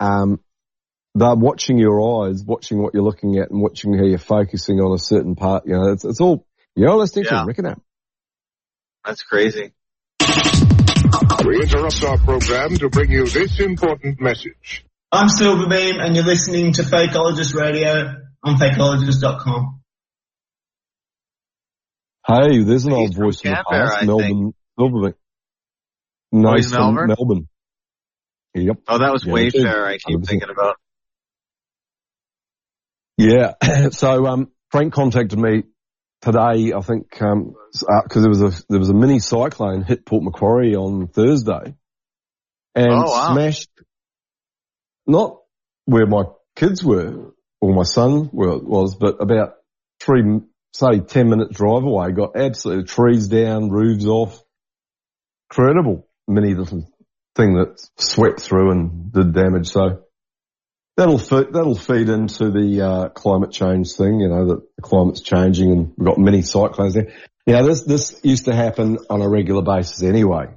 [0.00, 0.40] Um,
[1.14, 4.94] they're watching your eyes, watching what you're looking at, and watching how you're focusing on
[4.94, 5.66] a certain part.
[5.66, 7.40] You know, it's, it's all you're listening Yeah.
[7.40, 7.82] to Rick and Al.
[9.04, 9.72] That's crazy.
[11.44, 14.84] We interrupt our program to bring you this important message.
[15.14, 19.80] I'm Silverbeam and you're listening to Fakeologist Radio on fakeologist.com.
[22.26, 25.14] Hey, there's an He's old from voice in the past, I Melbourne, Melbourne.
[26.32, 27.08] No, he's he's from Melbourne?
[27.18, 27.48] Melbourne.
[28.54, 28.76] Yep.
[28.88, 29.84] Oh, that was Yeah, Wayfair.
[29.86, 30.26] I keep 100%.
[30.26, 30.76] thinking about.
[33.18, 33.54] Yeah.
[33.90, 35.64] so um, Frank contacted me
[36.22, 36.72] today.
[36.74, 37.54] I think um,
[38.04, 41.74] because there was a there was a mini cyclone hit Port Macquarie on Thursday,
[42.74, 43.32] and Oh, wow.
[43.34, 43.68] smashed
[45.06, 45.38] not
[45.86, 46.24] where my
[46.56, 49.54] kids were or my son were, was, but about
[50.00, 50.40] three,
[50.72, 52.12] say, ten minute drive away.
[52.12, 54.42] Got absolutely trees down, roofs off.
[55.50, 56.88] Incredible mini little
[57.34, 59.68] thing that swept through and did damage.
[59.68, 60.04] So
[60.96, 65.72] That'll that'll feed into the uh, climate change thing, you know, that the climate's changing
[65.72, 67.14] and we've got many cyclones there.
[67.46, 70.48] Yeah, this, this used to happen on a regular basis anyway.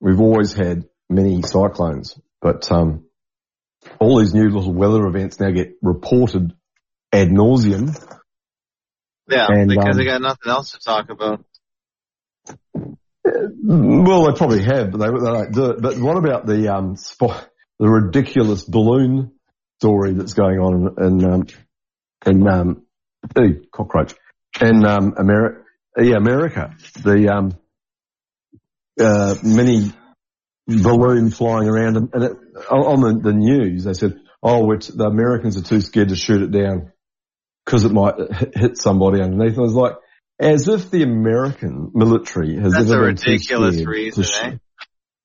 [0.00, 3.06] We've always had many cyclones, but, um,
[3.98, 6.52] all these new little weather events now get reported
[7.12, 7.96] ad nauseum.
[9.28, 11.44] Yeah, And, because um, they got nothing else to talk about.
[13.24, 15.80] Well, they probably have, but they, they don't do it.
[15.80, 17.48] But what about the, um, spot,
[17.78, 19.32] the ridiculous balloon
[19.80, 21.46] story that's going on in, in, um,
[22.26, 22.86] in, um,
[23.36, 24.14] eh, cockroach
[24.60, 25.62] in, um, America,
[25.96, 27.58] yeah, America, the, um,
[29.00, 29.92] uh, mini
[30.66, 32.32] balloon flying around and, and it,
[32.70, 36.42] on the, the news, they said, oh, which the Americans are too scared to shoot
[36.42, 36.92] it down
[37.64, 38.14] because it might
[38.54, 39.52] hit, somebody underneath.
[39.52, 39.94] And I was like,
[40.40, 44.22] as if the American military has That's a ever been too ridiculous scared to reason,
[44.24, 44.56] sh- eh?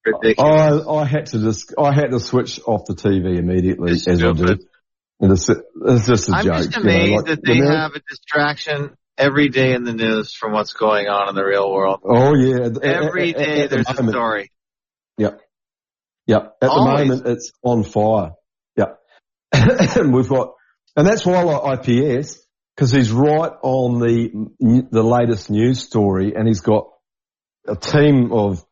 [0.05, 0.85] Ridiculous.
[0.87, 4.23] I, I had to just, I had to switch off the TV immediately It's as
[4.23, 4.63] I did.
[5.19, 6.55] it's, it's just a I'm joke.
[6.55, 10.33] just you know, amazed like that they have a distraction every day in the news
[10.33, 11.99] from what's going on in the real world.
[12.05, 12.69] Oh yeah.
[12.81, 14.51] Every at- day at the there's a moment- story.
[15.19, 15.41] Yep.
[16.27, 16.55] Yep.
[16.61, 16.85] At Always.
[16.85, 18.31] the moment, it's on fire.
[18.77, 18.99] Yep.
[19.53, 20.53] and we've got,
[20.95, 22.39] and that's why I like IPS
[22.75, 26.87] because he's right on the the latest news story, and he's got
[27.67, 28.65] a team of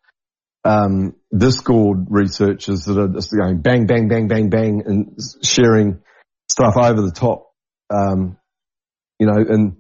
[0.64, 6.00] um, Discord researchers that are just going bang, bang, bang, bang, bang, and sharing
[6.50, 7.50] stuff over the top.
[7.90, 8.38] Um,
[9.20, 9.78] you know, and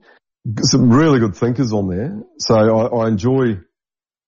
[0.61, 2.21] some really good thinkers on there.
[2.39, 3.59] So I, I enjoy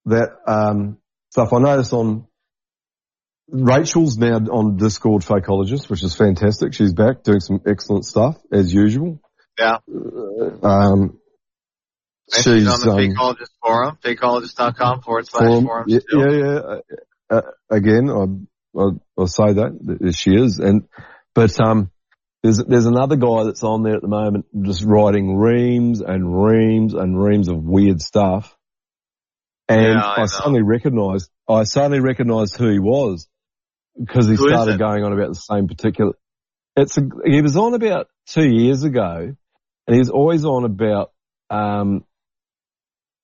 [0.05, 0.97] that um,
[1.31, 1.51] stuff.
[1.51, 2.28] I notice on
[3.51, 6.73] Rachel's now on Discord Fakeologist, which is fantastic.
[6.73, 9.19] She's back doing some excellent stuff as usual.
[9.57, 9.77] Yeah.
[9.87, 11.19] Um,
[12.31, 15.85] And she's she's on the um, Fakeologist forum, fakeologist.com forward slash forum.
[15.87, 16.59] Yeah, yeah, yeah.
[16.59, 16.79] Uh,
[17.31, 20.87] uh, again, I, I, I'll say that that she is, and
[21.33, 21.91] but um,
[22.43, 26.93] there's there's another guy that's on there at the moment, just writing reams and reams
[26.93, 28.55] and reams of weird stuff.
[29.67, 33.27] And Yeah, I I, suddenly recognised, I suddenly recognised who he was
[33.99, 36.13] because he Who started going on about the same particular.
[36.75, 39.35] It's a, he was on about two years ago,
[39.87, 41.11] and he's always on about
[41.49, 42.05] um,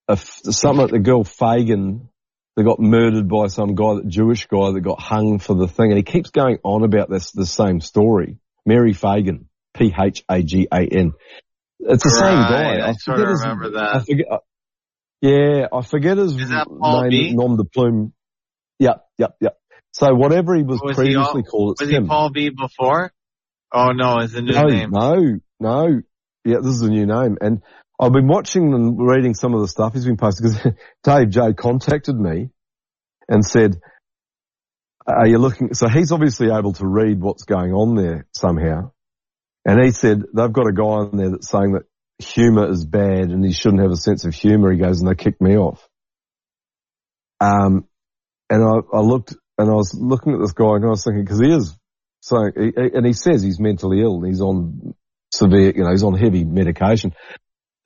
[0.07, 0.17] a
[0.63, 2.07] like the girl Phagan
[2.55, 5.91] that got murdered by some guy, that Jewish guy that got hung for the thing,
[5.91, 8.37] and he keeps going on about this the same story.
[8.65, 11.13] Mary Phagan, P H A G A N.
[11.79, 12.87] It's the same guy.
[12.87, 13.95] I sort of forget his- that.
[13.95, 14.25] I forget.
[14.31, 14.37] uh,
[15.21, 17.09] yeah, I forget his Is that Paul name.
[17.09, 17.33] B?
[17.33, 18.13] Nom de plume.
[18.79, 19.57] Yep, yep, yep.
[19.95, 22.01] So whatever he was, Was he previously all- called, Was he.
[22.01, 23.13] Paul B before?
[23.73, 24.89] Oh no, it's a new no, name.
[24.91, 26.01] no, no.
[26.43, 27.37] Yeah, this is a new name.
[27.39, 27.61] And
[27.97, 31.53] I've been watching and reading some of the stuff he's been posting because Dave J
[31.53, 32.49] contacted me
[33.29, 33.79] and said,
[35.07, 35.73] are you looking?
[35.73, 38.91] So he's obviously able to read what's going on there somehow.
[39.63, 41.83] And he said, they've got a guy on there that's saying that
[42.19, 44.73] humor is bad and he shouldn't have a sense of humor.
[44.73, 45.87] He goes, and they kicked me off.
[47.39, 47.87] Um,
[48.49, 51.25] and I, I looked and I was looking at this guy and I was thinking,
[51.25, 51.77] cause he is
[52.21, 54.95] so, he, and he says he's mentally ill and he's on
[55.31, 57.13] severe, you know, he's on heavy medication.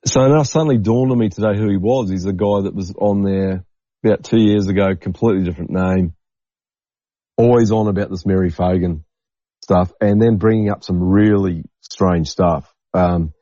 [0.06, 2.10] So now suddenly dawned on me today who he was.
[2.10, 3.64] He's a guy that was on there
[4.02, 6.14] about two years ago, completely different name,
[7.36, 9.04] always on about this Mary Phagan
[9.62, 12.72] stuff and then bringing up some really strange stuff.
[12.94, 13.34] Um,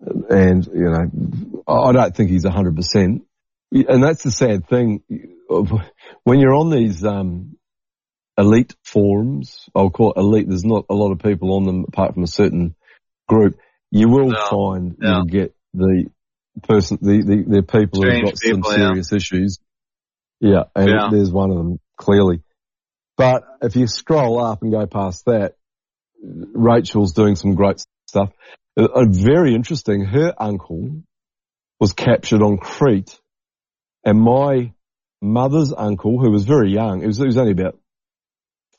[0.00, 3.24] and, you know, I don't think he's hundred percent.
[3.70, 5.02] And that's the sad thing.
[6.24, 7.56] When you're on these, um,
[8.40, 12.14] elite forums, I'll call it elite, there's not a lot of people on them apart
[12.14, 12.74] from a certain
[13.28, 13.58] group.
[13.90, 15.16] You will No, find no.
[15.16, 16.06] you'll get the
[16.62, 18.76] person, the, the, the people who've got some people, yeah.
[18.88, 19.58] serious issues.
[20.40, 20.64] Yeah.
[20.74, 21.08] And Yeah.
[21.10, 22.42] there's one of them clearly.
[23.16, 25.56] But if you scroll up and go past that,
[26.22, 28.30] Rachel's doing some great stuff.
[28.76, 30.04] Uh, very interesting.
[30.04, 31.02] Her uncle
[31.78, 33.18] was captured on Crete
[34.04, 34.72] and my
[35.20, 37.78] mother's uncle, who was very young, he was, he was only about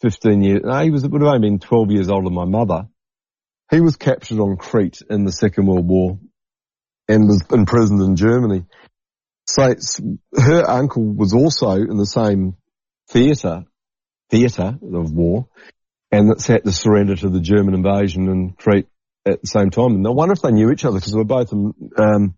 [0.01, 2.88] 15 years, no, he was, would have only been 12 years older than my mother.
[3.69, 6.19] He was captured on Crete in the Second World War
[7.07, 8.65] and was imprisoned in Germany.
[9.45, 9.73] So
[10.35, 12.55] her uncle was also in the same
[13.09, 13.63] theatre,
[14.30, 15.47] theatre of war,
[16.11, 18.88] and that's had to surrender to the German invasion and Crete
[19.25, 19.95] at the same time.
[19.95, 22.35] And I wonder if they knew each other because they were both in, um,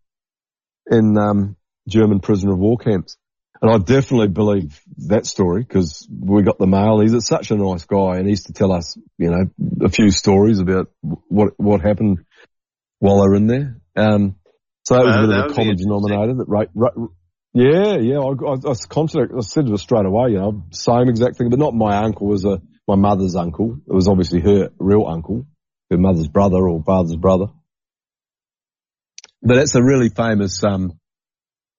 [0.90, 1.56] in um,
[1.88, 3.18] German prisoner of war camps.
[3.64, 7.00] And I definitely believe that story because we got the mail.
[7.00, 9.46] He's such a nice guy and he used to tell us, you know,
[9.86, 12.26] a few stories about what, what happened
[13.00, 13.78] while they were in there.
[13.96, 14.36] Um,
[14.84, 16.92] so that was a bit of a common denominator that right, right,
[17.54, 21.38] yeah, yeah, I, I, I, I said to it straight away, you know, same exact
[21.38, 23.78] thing, but not my uncle was a, my mother's uncle.
[23.88, 25.46] It was obviously her real uncle,
[25.90, 27.46] her mother's brother or father's brother.
[29.42, 31.00] But it's a really famous, um,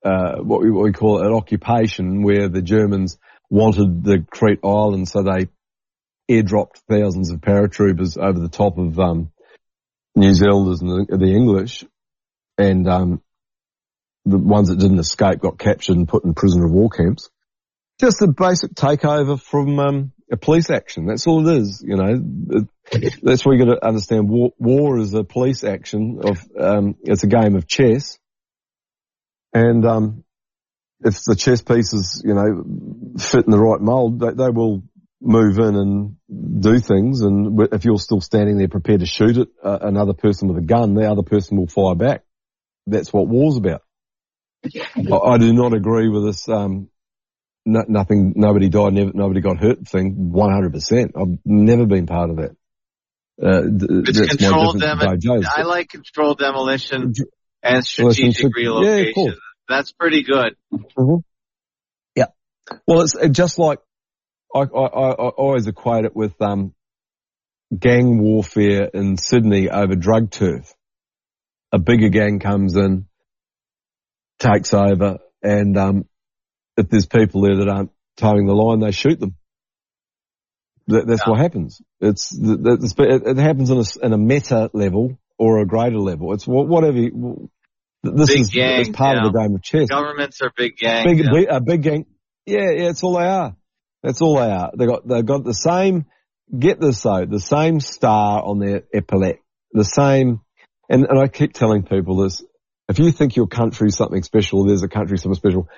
[0.05, 3.19] uh, what we, what we call an occupation where the Germans
[3.49, 5.49] wanted the Crete island, so they
[6.31, 9.31] airdropped thousands of paratroopers over the top of, um,
[10.15, 11.85] New Zealanders and the, the English.
[12.57, 13.23] And, um,
[14.25, 17.31] the ones that didn't escape got captured and put in prisoner of war camps.
[18.01, 21.07] Just a basic takeover from, um, a police action.
[21.07, 22.67] That's all it is, you know.
[23.23, 27.25] That's where you got to understand war, war is a police action of, um, it's
[27.25, 28.19] a game of chess.
[29.55, 30.25] And, um,
[31.05, 32.65] if the chess pieces, you know,
[33.19, 34.83] fit in the right mold, they, they will
[35.21, 36.17] move in and
[36.63, 37.21] do things.
[37.21, 40.67] And if you're still standing there prepared to shoot at uh, another person with a
[40.67, 42.23] gun, the other person will fire back.
[42.87, 43.83] That's what war's about.
[44.97, 46.89] I, I do not agree with this, um,
[47.67, 51.13] no, nothing, nobody died, never, nobody got hurt thing 100%.
[51.17, 52.57] I've never been part of that.
[53.43, 55.47] Uh, th- It's controlled difference demo- with Joe's.
[55.47, 57.13] I like controlled demolition
[57.65, 59.33] and strategic so- yeah, cool.
[59.69, 60.57] That's pretty good.
[60.97, 61.23] Mhm.
[62.15, 62.27] Yeah.
[62.87, 63.79] Well, it's just like
[64.55, 66.75] I, I, I, I always equate it with um,
[67.77, 70.73] gang warfare in Sydney over drug turf.
[71.73, 73.07] A bigger gang comes in,
[74.39, 76.05] takes over, and um,
[76.77, 79.35] if there's people there that aren't towing the line, they shoot them.
[80.87, 81.81] That, that's what happens.
[82.01, 86.33] It's, that's, it, it happens in a, in a meta level or a greater level.
[86.35, 86.99] It's whatever.
[86.99, 87.51] You,
[88.05, 89.27] this Big is gang, part yeah.
[89.27, 89.89] of the game of chess.
[89.89, 91.07] Governments are big gangs.
[91.11, 91.31] Big, yeah.
[91.33, 92.07] big, a big gang.
[92.47, 93.57] Yeah, yeah, that's all they are.
[94.03, 94.71] That's all they are.
[94.77, 96.07] They got, they've got the same,
[96.57, 99.39] get this though, the same star on their epaulette,
[99.73, 100.43] the same,
[100.89, 102.45] and, and I keep telling people this,
[102.89, 105.69] if you think your country's something special, there's a country something special,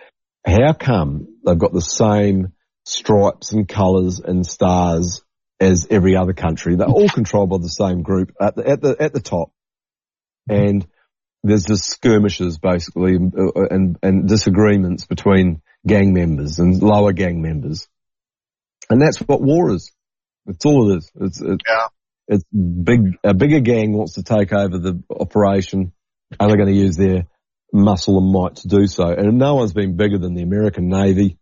[0.44, 2.52] how come they've got the same
[2.84, 5.22] stripes and colours and stars
[5.60, 6.74] as every other country?
[6.74, 9.52] They're all controlled by the same group at the, at the, at the top.
[10.48, 10.86] And
[11.46, 17.12] there's just skirmishes basically and, uh, uh, and, and disagreements between gang members and lower
[17.12, 17.88] gang members.
[18.90, 19.92] And that's what war is.
[20.44, 21.10] That's all it is.
[21.20, 21.88] It's, it's, Yeah.
[22.28, 25.92] it's big, a bigger gang wants to take over the operation
[26.38, 27.26] and they're going to use their
[27.72, 29.08] muscle and might to do so.
[29.08, 31.38] And no one's been bigger than the American Navy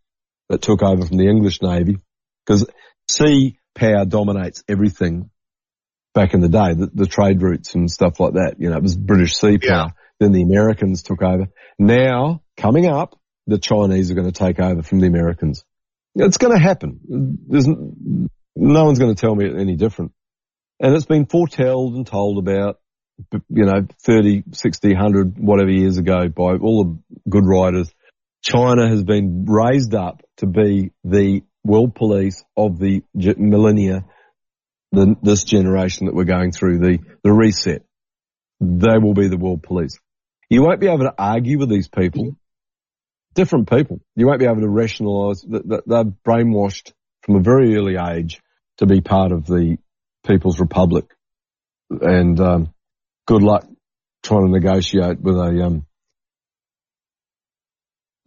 [0.49, 1.99] that took over from the English Navy
[2.45, 2.67] because
[3.11, 5.31] sea power dominates everything
[6.15, 8.57] back in the day, the, the trade routes and stuff like that.
[8.59, 9.93] You know, it was British sea power.
[10.21, 11.49] Then the Americans took over.
[11.79, 15.65] Now, coming up, the Chinese are going to take over from the Americans.
[16.15, 17.01] It's going to happen.
[17.49, 20.13] There's, no one's going to tell me any different.
[20.81, 22.79] And it's been foretold and told about,
[23.33, 27.93] you know, 30, 60, 100, whatever years ago by all the good writers.
[28.43, 34.05] China has been raised up to be the world police of the millennia,
[34.95, 37.83] the, this generation that we're going through, the, the reset.
[38.61, 39.99] They will be the world police.
[40.49, 42.37] You won't be able to argue with these people.
[43.35, 44.01] Different people.
[44.15, 46.93] You won't be able to rationalise that, they're brainwashed
[47.23, 48.41] from a very early age
[48.79, 49.79] to be part of the
[50.27, 51.07] People's Republic.
[51.91, 52.75] And um,
[53.27, 53.67] good luck
[54.23, 55.87] trying to negotiate with a um,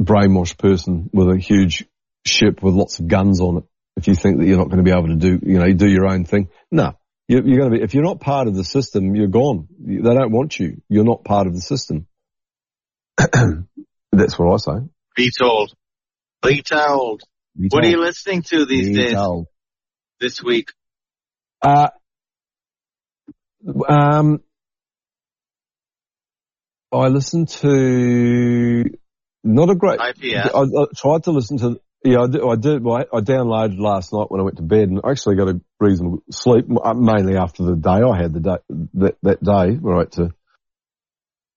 [0.01, 1.85] brainwashed person with a huge
[2.25, 3.63] ship with lots of guns on it.
[3.97, 5.89] If you think that you're not going to be able to do, you know, do
[5.89, 6.93] your own thing, no,
[7.27, 7.83] you're, you're going to be.
[7.83, 9.67] If you're not part of the system, you're gone.
[9.79, 10.81] They don't want you.
[10.87, 12.07] You're not part of the system.
[13.17, 14.87] That's what I say.
[15.15, 15.73] Be told.
[16.43, 17.23] Be told.
[17.59, 19.13] Be What are you listening to these Be days?
[19.13, 19.47] told.
[20.19, 20.71] This week?
[21.61, 21.89] Uh,
[23.89, 24.41] um,
[26.91, 28.85] I listened to
[29.43, 29.99] not a great.
[29.99, 30.53] IPS.
[30.53, 31.81] I, I tried to listen to.
[32.07, 32.41] Yeah, I did.
[32.41, 32.87] I did.
[32.87, 36.23] I downloaded last night when I went to bed, and I actually got a reasonable
[36.31, 38.57] sleep, uh, mainly after the day I had the day
[38.93, 40.33] that that day where I had to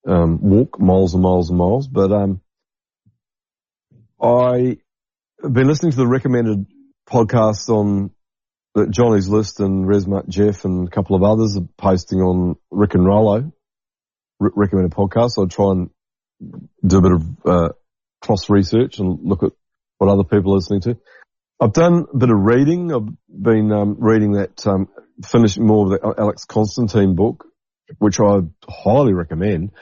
[0.05, 1.87] um, walk miles and miles and miles.
[1.87, 2.41] But um,
[4.21, 4.77] I
[5.41, 6.65] have been listening to the recommended
[7.09, 8.11] podcasts on
[8.75, 12.95] that Johnny's List and Resmut Jeff and a couple of others are posting on Rick
[12.95, 13.53] and Rollo
[14.41, 15.37] re- recommended podcasts.
[15.37, 15.89] I'll try and
[16.85, 17.69] do a bit of uh,
[18.21, 19.53] cross research and look at
[20.01, 20.97] what other people are listening to.
[21.59, 22.91] I've done a bit of reading.
[22.91, 24.89] I've been um, reading that, um,
[25.23, 27.45] finishing more of the Alex Constantine book,
[27.99, 29.73] which I highly recommend.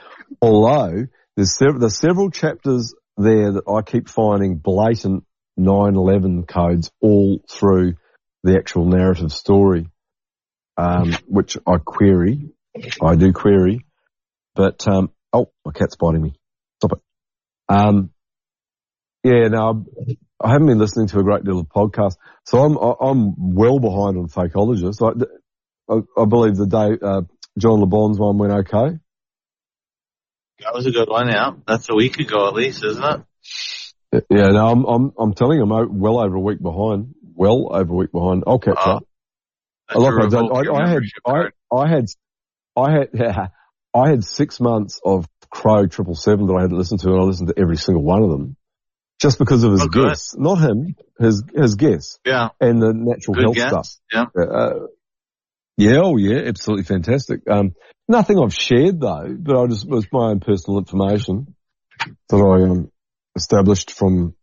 [0.42, 5.24] Although there's, sev- there's several chapters there that I keep finding blatant
[5.58, 7.94] 9/11 codes all through
[8.42, 9.88] the actual narrative story,
[10.76, 12.50] um, which I query.
[13.02, 13.86] I do query,
[14.54, 16.34] but um, oh, my cat's biting me.
[16.78, 17.74] Stop it.
[17.74, 18.10] Um,
[19.24, 19.84] yeah, no,
[20.42, 24.16] I haven't been listening to a great deal of podcasts, so I'm I'm well behind
[24.16, 25.00] on Fakeologists.
[25.02, 27.22] I, I, I believe the day uh,
[27.58, 28.98] John LeBon's one went okay.
[30.60, 31.52] That was a good one, yeah.
[31.66, 34.24] That's a week ago at least, isn't it?
[34.30, 37.14] Yeah, no, I'm I'm I'm telling you, I'm well over a week behind.
[37.34, 38.44] Well over a week behind.
[38.46, 39.04] I'll catch Oh, up.
[39.94, 41.48] Look, I, done- revoke your I, I had I.
[41.72, 42.06] I had
[42.76, 43.46] I had yeah,
[43.94, 47.20] I had six months of Crow Triple Seven that I had to listen to, and
[47.20, 48.56] I listened to every single one of them,
[49.20, 50.08] just because of his Oh, good.
[50.08, 52.48] guests, not him, his his guests, Yeah.
[52.60, 53.68] and the natural Good health guess.
[53.68, 53.88] stuff.
[54.36, 54.42] Yeah.
[54.42, 54.86] Uh,
[55.76, 57.40] yeah, oh yeah, absolutely fantastic.
[57.48, 57.72] Um,
[58.08, 61.54] nothing I've shared though, but I just was my own personal information
[62.28, 62.90] that I um,
[63.36, 64.34] established from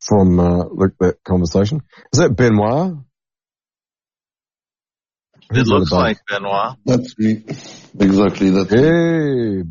[0.00, 1.82] from uh, like that conversation.
[2.12, 2.94] Is that Benoit?
[5.50, 6.76] It Who's looks like Benoit.
[6.86, 7.44] That's me.
[8.00, 8.50] Exactly.
[8.50, 9.62] That's me.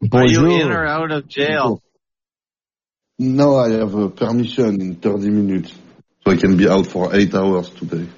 [0.00, 1.82] Hey, Are you in or out of jail?
[3.22, 5.72] Now I have a permission in 30 minutes.
[6.24, 8.08] So I can be out for 8 hours today.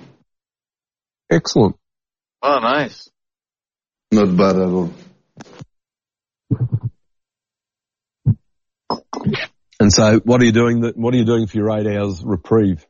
[1.30, 1.76] Excellent.
[2.42, 3.10] Oh, nice.
[4.10, 4.92] Not bad at all.
[9.80, 10.80] And so, what are you doing?
[10.80, 12.86] That, what are you doing for your eight hours reprieve?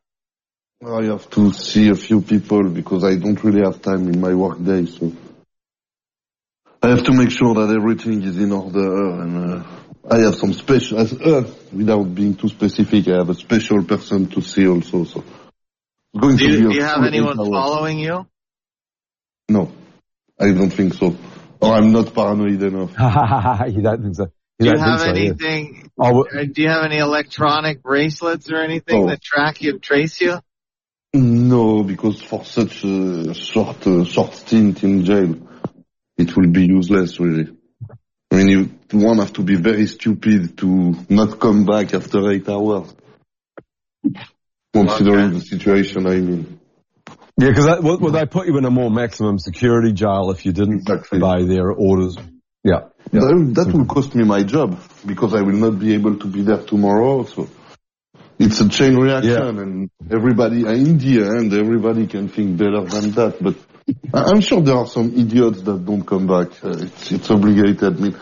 [0.86, 4.34] I have to see a few people because I don't really have time in my
[4.34, 4.86] work day.
[4.86, 5.12] So
[6.82, 9.66] I have to make sure that everything is in order and uh,
[10.10, 14.42] I have some special, uh, without being too specific, I have a special person to
[14.42, 15.04] see also.
[15.04, 15.24] So
[16.18, 17.48] going Do to you, be do you have anyone hours.
[17.48, 18.26] following you?
[19.48, 19.72] No,
[20.38, 21.16] I don't think so.
[21.60, 22.90] Or I'm not paranoid enough.
[23.74, 24.26] you don't think so?
[24.58, 25.28] Do you don't have think so, yeah.
[25.28, 25.90] anything?
[25.98, 29.06] Oh, well- uh, Do you have any electronic bracelets or anything Oh.
[29.08, 30.38] that track you, trace you?
[31.14, 35.36] No, because for such a short, uh, short stint in jail,
[36.18, 37.56] it will be useless really.
[38.30, 42.48] I mean, you one have to be very stupid to not come back after eight
[42.48, 42.92] hours.
[44.72, 46.60] Considering the situation I'm in.
[47.36, 50.52] Yeah, because well, well, they put you in a more maximum security jail if you
[50.52, 52.16] didn't obey their orders.
[52.62, 52.88] Yeah.
[53.12, 53.20] yeah.
[53.20, 56.42] That, that will cost me my job because I will not be able to be
[56.42, 57.24] there tomorrow.
[57.24, 57.48] So
[58.38, 63.10] it's a chain reaction, and everybody uh, in the end, everybody can think better than
[63.12, 63.42] that.
[63.42, 63.56] But
[64.14, 66.64] I'm sure there are some idiots that don't come back.
[66.64, 67.82] Uh, it's, it's obligated.
[67.82, 68.16] I mean,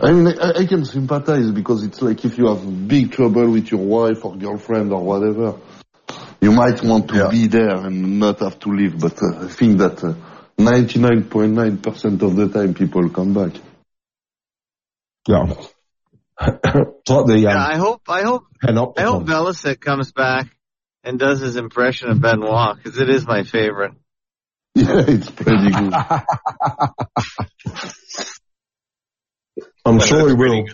[0.00, 3.70] I mean, I, I can sympathize because it's like if you have big trouble with
[3.70, 5.58] your wife or girlfriend or whatever,
[6.40, 8.98] you might want to be there and not have to leave.
[8.98, 10.14] But uh, I think that uh,
[10.58, 13.60] 99.9% of the time people come back.
[15.26, 15.52] Yeah.
[16.40, 18.98] it's like the, Yeah, um, I hope, I hope, panopticon.
[18.98, 20.46] I hope Velisek comes back
[21.02, 23.92] and does his impression of Benoit because it is my favorite.
[24.74, 25.92] Yeah, it's pretty good.
[29.84, 30.66] I'm sure he will.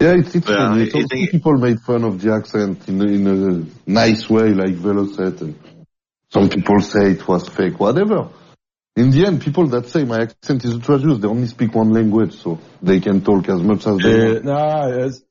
[0.00, 0.90] Yeah, it's, it's Yeah, funny.
[0.92, 5.40] It's people made fun of the accent in a, in a nice way, like Velocet,
[5.40, 5.54] and
[6.32, 8.30] some people say it was fake, whatever.
[8.96, 12.34] In the end, people that say my accent is ultra-Jewish, they only speak one language,
[12.36, 14.44] so they can talk as much as they Yeah, want.
[14.44, 15.22] no, it's,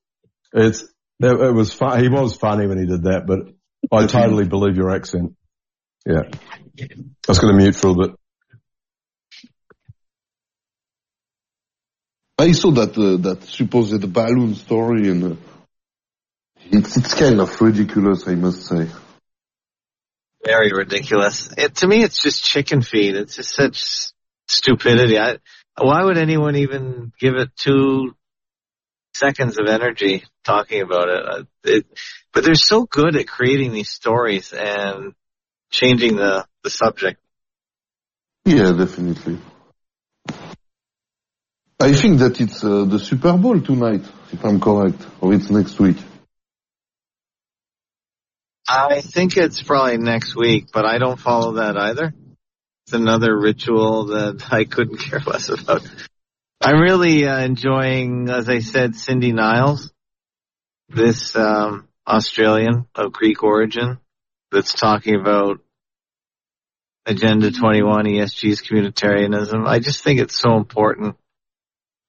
[0.54, 0.82] it's,
[1.20, 2.02] it, it was fun.
[2.02, 3.53] He was funny when he did that, but
[3.94, 5.36] I totally believe your accent.
[6.06, 6.24] Yeah.
[6.80, 6.88] I
[7.28, 8.16] was going to mute for a bit.
[12.38, 15.36] I saw that uh, that supposed balloon story, and uh,
[16.72, 18.90] it's it's kind of ridiculous, I must say.
[20.44, 21.54] Very ridiculous.
[21.58, 23.16] It, to me, it's just chicken feed.
[23.16, 24.12] It's just such
[24.48, 25.18] stupidity.
[25.20, 25.38] I,
[25.80, 28.16] why would anyone even give it two
[29.14, 31.26] seconds of energy talking about it?
[31.26, 31.86] Uh, it?
[32.34, 35.14] But they're so good at creating these stories and
[35.72, 37.20] changing the, the subject.
[38.46, 39.40] Yeah, definitely.
[41.80, 45.80] I think that it's uh, the Super Bowl tonight, if I'm correct, or it's next
[45.80, 45.98] week.
[48.68, 52.14] I think it's probably next week, but I don't follow that either.
[52.86, 55.88] It's another ritual that I couldn't care less about.
[56.62, 59.92] I'm really uh, enjoying, as I said, Cindy Niles,
[60.88, 64.00] this um, Australian of Greek origin
[64.52, 65.60] that's talking about
[67.06, 69.68] Agenda 21, ESG's communitarianism.
[69.68, 71.16] I just think it's so important.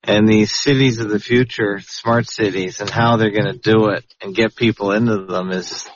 [0.05, 4.05] and these cities of the future, smart cities, and how they're going to do it
[4.21, 5.89] and get people into them is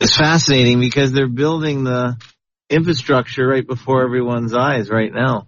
[0.00, 2.16] is fascinating because they're building the
[2.70, 5.46] infrastructure right before everyone's eyes right now.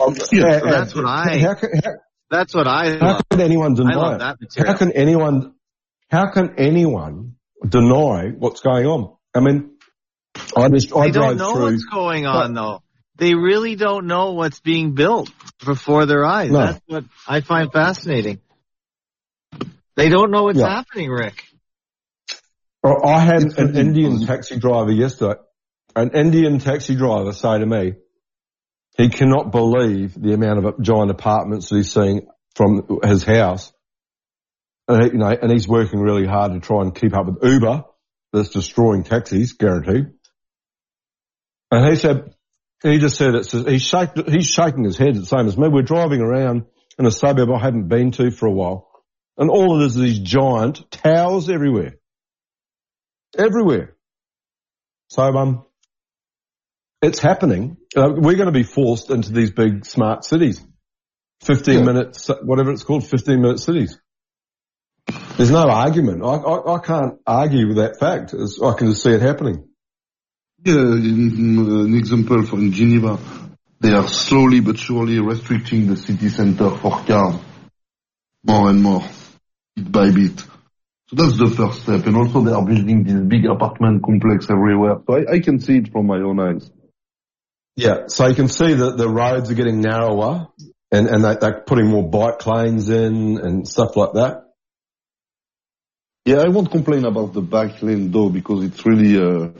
[0.00, 1.38] Um, So yeah, that's uh, what I.
[1.38, 1.90] How, can- how,
[2.30, 3.22] that's what I how love.
[3.30, 4.72] can anyone I love that material.
[4.72, 5.53] How can anyone?
[6.14, 7.34] How can anyone
[7.68, 9.16] deny what's going on?
[9.34, 9.72] I mean,
[10.56, 11.72] I just I they don't know through.
[11.72, 12.82] what's going on though.
[13.16, 15.28] They really don't know what's being built
[15.64, 16.52] before their eyes.
[16.52, 16.66] No.
[16.66, 18.38] That's what I find fascinating.
[19.96, 20.68] They don't know what's Yeah.
[20.68, 21.42] happening, Rick.
[22.84, 25.40] I had an Indian taxi driver yesterday.
[25.96, 27.94] An Indian taxi driver say to me,
[28.96, 33.72] he cannot believe the amount of giant apartments that he's seeing from his house.
[34.88, 37.42] And, he, you know, and he's working really hard to try and keep up with
[37.42, 37.84] Uber
[38.32, 40.12] that's destroying taxis, guaranteed.
[41.70, 42.34] And he said,
[42.82, 45.68] he just said it's, he's, shake, he's shaking his head the same as me.
[45.68, 46.66] We're driving around
[46.98, 48.88] in a suburb I haven't been to for a while.
[49.36, 51.94] And all it is is these giant towers everywhere.
[53.36, 53.96] Everywhere.
[55.08, 55.64] So, um,
[57.02, 57.76] it's happening.
[57.96, 60.64] Uh, we're going to be forced into these big smart cities.
[61.42, 63.98] 15 minutes, whatever it's called, 15 minute cities.
[65.36, 66.22] There's no argument.
[66.22, 68.34] I, I, I can't argue with that fact.
[68.34, 69.68] It's, I can just see it happening.
[70.64, 73.18] Yeah, in, uh, an example from Geneva,
[73.80, 77.36] they are slowly but surely restricting the city center for cars
[78.44, 79.02] more and more,
[79.74, 80.38] bit by bit.
[81.08, 82.06] So that's the first step.
[82.06, 84.96] And also they are building this big apartment complex everywhere.
[85.06, 86.70] So I, I can see it from my own eyes.
[87.76, 88.06] Yeah.
[88.06, 90.48] So you can see that the roads are getting narrower
[90.90, 94.43] and, and they, they're putting more bike lanes in and stuff like that.
[96.24, 99.50] Yeah, I won't complain about the back lane though because it's really uh,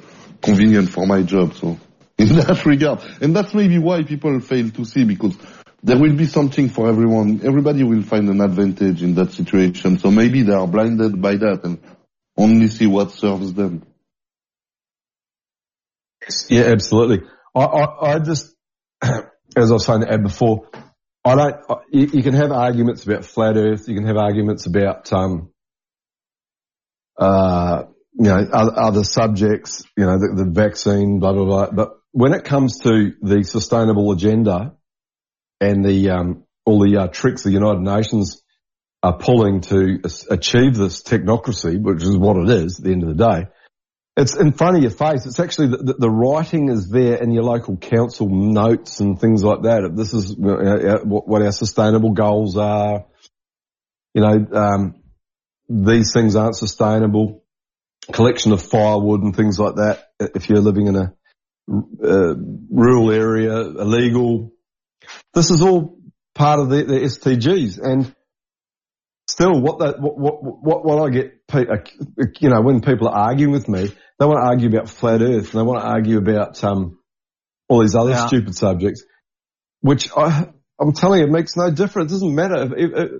[0.43, 1.55] convenient for my job.
[1.55, 1.79] So
[2.19, 5.37] in that regard, and that's maybe why people fail to see because
[5.83, 7.43] there will be something for everyone.
[7.45, 9.99] Everybody will find an advantage in that situation.
[9.99, 11.79] So maybe they are blinded by that and
[12.39, 13.83] only see what serves them.
[16.49, 17.29] Yeah, absolutely.
[17.55, 18.55] I, I, I just,
[19.03, 19.23] as
[19.57, 20.69] I was saying before,
[21.25, 25.13] I don't, I- you can have arguments about flat earth, you can have arguments about,
[25.13, 25.51] um,
[27.19, 27.85] uh,
[28.15, 31.71] you know, other, other subjects, you know, the, the vaccine, blah, blah, blah.
[31.71, 34.75] But when it comes to the sustainable agenda
[35.61, 38.43] and the, um, all the uh, tricks the United Nations
[39.03, 43.17] are pulling to achieve this technocracy, which is what it is at the end of
[43.17, 43.49] the day,
[44.17, 45.27] it's in front of your face.
[45.27, 49.63] It's actually the, the, writing is there in your local council notes and things like
[49.63, 49.91] that.
[49.97, 53.07] This is what what our sustainable goals are.
[54.15, 54.95] You know, um,
[55.69, 57.43] these things aren't sustainable.
[58.13, 60.09] Collection of firewood and things like that.
[60.21, 61.15] If you're living in a
[61.69, 62.35] uh,
[62.71, 64.53] rural area, illegal.
[65.33, 65.99] This is all
[66.35, 68.15] part of the, the SDGs and
[69.29, 73.09] still what that, what, what, what, what I get, pe- uh, you know, when people
[73.09, 75.87] are arguing with me, they want to argue about flat earth and they want to
[75.87, 76.99] argue about, um,
[77.69, 78.27] all these other Yeah.
[78.27, 79.05] stupid subjects,
[79.81, 82.13] which I, I'm telling you, it makes no difference.
[82.13, 82.65] It doesn't matter.
[82.65, 83.11] If, if, if,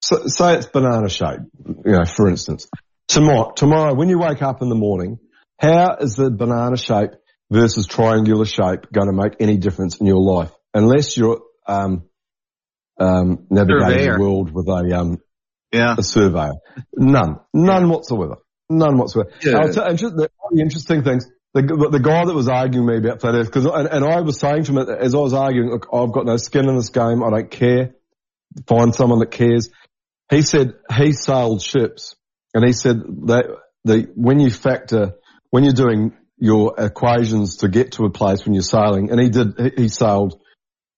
[0.00, 1.40] so- say it's banana shape,
[1.84, 2.68] you know, for instance.
[3.08, 5.18] Tomorrow, tomorrow, when you wake up in the morning,
[5.60, 7.10] how is the banana shape
[7.50, 10.50] versus triangular shape going to make any difference in your life?
[10.74, 12.02] Unless you're, um,
[12.98, 14.14] um, navigating Surveyor.
[14.16, 15.18] the world with a, um,
[15.72, 15.94] Yeah.
[15.98, 16.52] a surveyor.
[16.94, 17.36] None.
[17.54, 18.36] None whatsoever.
[18.68, 19.30] None whatsoever.
[19.42, 19.58] Yeah.
[19.58, 21.26] I'll tell you the the interesting things.
[21.54, 24.38] The, the guy that was arguing me about flat earth, cause, and, and I was
[24.38, 27.22] saying to him as I was arguing, look, I've got no skin in this game.
[27.24, 27.94] I don't care.
[28.66, 29.70] Find someone that cares.
[30.30, 32.16] He said he sailed ships
[32.54, 33.46] and he said that
[33.84, 35.14] the, when you factor,
[35.50, 39.30] when you're doing your equations to get to a place when you're sailing, and he
[39.30, 40.40] did, he, sailed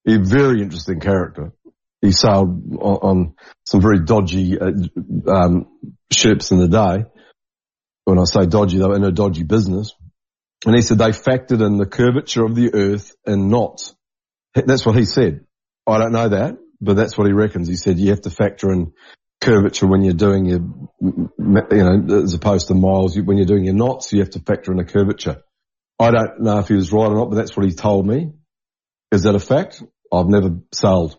[0.07, 1.53] a very interesting character.
[2.01, 3.35] He sailed on, on
[3.67, 4.73] some very dodgy uh,
[5.31, 5.67] um,
[6.11, 7.05] ships in the day.
[8.05, 9.93] When I say dodgy, they were in a dodgy business.
[10.65, 13.95] And he said they factored in the curvature of the earth and knots.
[14.55, 15.45] That's what he said.
[15.87, 17.69] I don't know that, but that's what he reckons.
[17.69, 18.93] He said you have to factor in
[19.41, 20.61] curvature when you're doing your,
[21.01, 21.31] you
[21.71, 23.19] know, as opposed to miles.
[23.19, 25.43] When you're doing your knots, you have to factor in a curvature.
[25.99, 28.33] I don't know if he was right or not, but that's what he told me.
[29.11, 29.83] Is that a fact?
[30.13, 31.19] I've never sailed.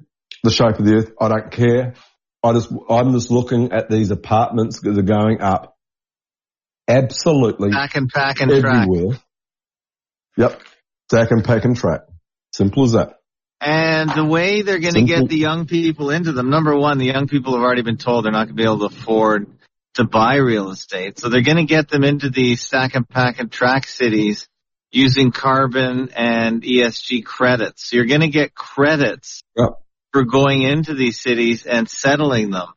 [0.44, 1.12] the shape of the earth.
[1.22, 1.94] I don't care.
[2.44, 5.78] I just, I'm just looking at these apartments that are going up
[6.88, 8.88] absolutely Pack and pack and track.
[10.36, 10.62] Yep.
[11.10, 12.02] Stack and pack and track.
[12.54, 13.20] Simple as that.
[13.66, 17.06] And the way they're going to get the young people into them, number one, the
[17.06, 19.48] young people have already been told they're not going to be able to afford
[19.94, 21.20] to buy real estate.
[21.20, 24.48] So they're going to get them into these stack and pack and track cities
[24.92, 27.90] using carbon and ESG credits.
[27.90, 29.70] So you're going to get credits Yep.
[30.12, 32.68] for going into these cities and settling them.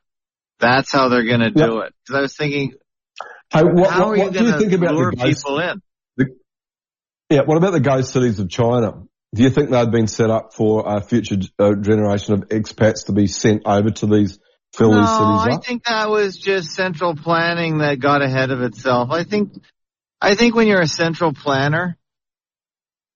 [0.60, 1.94] That's how they're going to do it.
[2.04, 2.74] Because I was thinking,
[3.50, 5.58] Hey, what, how what, are you do you going think to about lure the people
[5.60, 5.82] in?
[7.30, 9.02] yeah, what about the ghost cities of China?
[9.36, 13.12] Do you think they'd been set up for a future uh, generation of expats to
[13.12, 14.38] be sent over to these
[14.74, 15.64] fill no, these I cities up?
[15.66, 19.10] think that was just central planning that got ahead of itself.
[19.10, 19.52] I think,
[20.22, 21.98] I think when you're a central planner,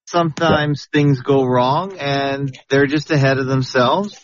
[0.09, 4.15] sometimes things go wrong and they're just ahead of themselves.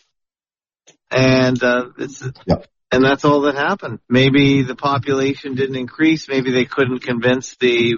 [1.11, 2.67] And, uh, it's, Yep.
[2.93, 4.01] and that's all that happened.
[4.07, 6.29] Maybe the population didn't increase.
[6.29, 7.97] Maybe they couldn't convince the,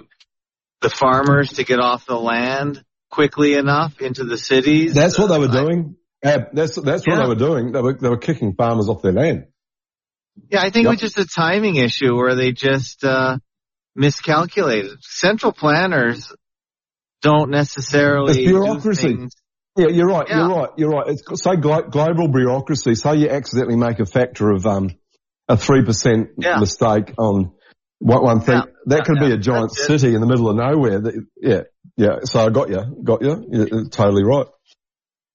[0.79, 4.93] the farmers to get off the land quickly enough into the cities.
[4.93, 5.95] That's what they were Uh, I- doing.
[6.23, 7.23] Yeah, that's that's what Yeah.
[7.23, 7.71] they were doing.
[7.71, 9.45] They were they were kicking farmers off their land.
[10.51, 10.85] Yeah, I think Yep.
[10.85, 13.37] it was just a timing issue where they just uh,
[13.95, 14.97] miscalculated.
[15.01, 16.31] Central planners
[17.21, 19.17] don't necessarily It's bureaucracy.
[19.77, 20.27] Yeah, you're right.
[20.27, 20.37] Yeah.
[20.39, 20.69] You're right.
[20.77, 21.07] You're right.
[21.07, 22.95] It's say glo- global bureaucracy.
[22.95, 24.89] Say you accidentally make a factor of um
[25.47, 27.51] a three percent mistake on
[27.99, 28.61] one, one thing.
[28.87, 30.99] That could be a giant city in the middle of nowhere.
[30.99, 31.61] That, yeah,
[31.95, 32.19] yeah.
[32.23, 33.01] So I got you.
[33.03, 33.45] Got you.
[33.51, 34.47] You're you're totally right.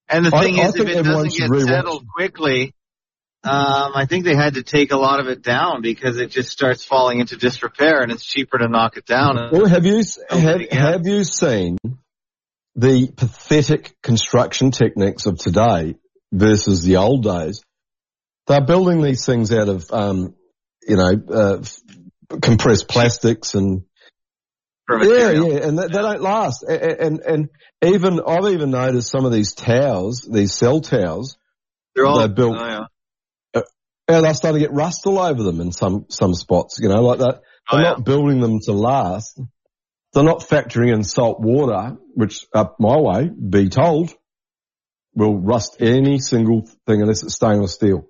[0.08, 1.66] And the thing I is, if it doesn't get rewatch.
[1.66, 2.74] settled quickly,
[3.42, 6.50] um, I think they had to take a lot of it down because it just
[6.50, 9.50] starts falling into disrepair, and it's cheaper to knock it down.
[9.52, 11.76] Well, have you s- Build it have, have you seen
[12.74, 15.96] the pathetic construction techniques of today
[16.32, 17.62] versus the old days?
[18.46, 20.34] They're building these things out of um,
[20.86, 21.62] you know uh,
[22.42, 23.82] compressed plastics and
[24.90, 26.62] yeah, yeah, and they, they don't last.
[26.62, 27.48] A- a- And and
[27.82, 31.36] even I've even noticed some of these towers, these cell towers,
[31.94, 32.84] They're all They're built- Oh, yeah.
[33.54, 33.62] Uh,
[34.10, 36.78] yeah, they're starting to get rust all over them in some some spots.
[36.80, 37.40] You know, like that.
[37.70, 37.90] Oh, They're yeah.
[37.92, 39.40] not building them to last.
[40.12, 44.12] They're not factoring in salt water, which up my way, be told,
[45.14, 48.06] will rust any single thing unless it's stainless steel.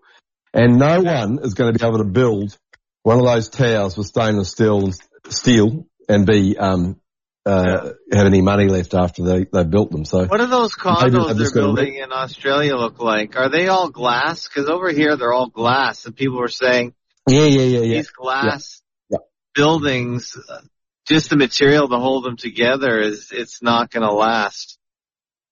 [0.52, 2.58] And no one is going to be able to build
[3.04, 4.90] one of those towers with stainless steel
[5.28, 7.00] steel and be um
[7.46, 10.04] uh have any money left after they they built them.
[10.04, 13.36] So What do those condos they're building in Australia look like?
[13.36, 14.48] Are they all glass?
[14.48, 16.94] Because over here they're all glass, and people were saying
[17.28, 17.96] yeah, yeah, yeah, yeah.
[17.98, 19.18] these glass Yeah.
[19.54, 20.36] buildings,
[21.06, 24.78] just the material to hold them together is it's not going to last.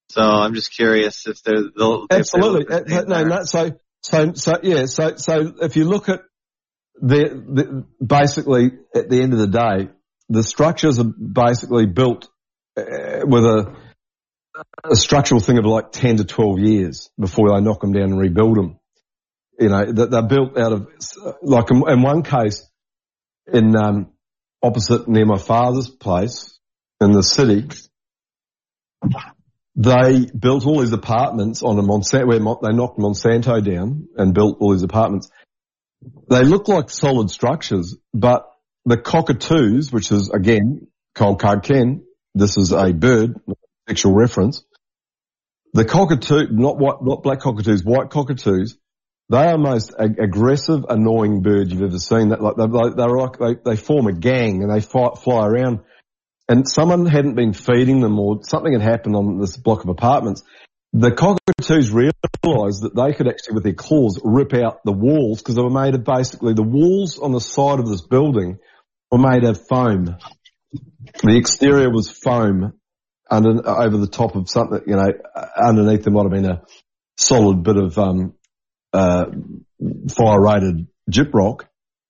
[0.08, 2.74] So I'm just curious if they're they'll if they Absolutely.
[2.74, 6.22] Uh, No, no, so, so, so, yeah, so, so if you look at
[7.00, 9.90] the, the, basically at the end of the day,
[10.28, 12.28] the structures are basically built
[12.76, 13.76] uh, with a,
[14.84, 18.18] a structural thing of like 10 to 12 years before they knock them down and
[18.18, 18.78] rebuild them.
[19.58, 20.88] You know, that they're built out of,
[21.42, 22.66] like in, in one case,
[23.52, 24.12] in, um,
[24.62, 26.58] opposite near my father's place
[27.00, 27.68] in the city,
[29.74, 34.58] they built all these apartments on a Monsanto, where they knocked Monsanto down and built
[34.60, 35.30] all these apartments.
[36.28, 38.48] They look like solid structures, but
[38.84, 43.36] the cockatoos, which is again, cold card Ken, this is a bird,
[43.88, 44.64] sexual reference.
[45.74, 48.76] The cockatoo, not white, not black cockatoos, white cockatoos,
[49.28, 52.30] they are the most ag- aggressive, annoying bird you've ever seen.
[52.30, 55.80] That like, they, they're like, they, they form a gang and they fly around
[56.48, 60.42] and someone hadn't been feeding them or something had happened on this block of apartments,
[60.92, 65.54] the cockatoos realised that they could actually, with their claws, rip out the walls because
[65.54, 68.58] they were made of basically the walls on the side of this building
[69.10, 70.16] were made of foam.
[71.22, 72.74] The exterior was foam
[73.30, 75.12] under, over the top of something, you know,
[75.60, 76.62] underneath there might have been a
[77.16, 78.34] solid bit of, um,
[78.92, 79.24] uh,
[80.14, 81.64] fire rated gyprock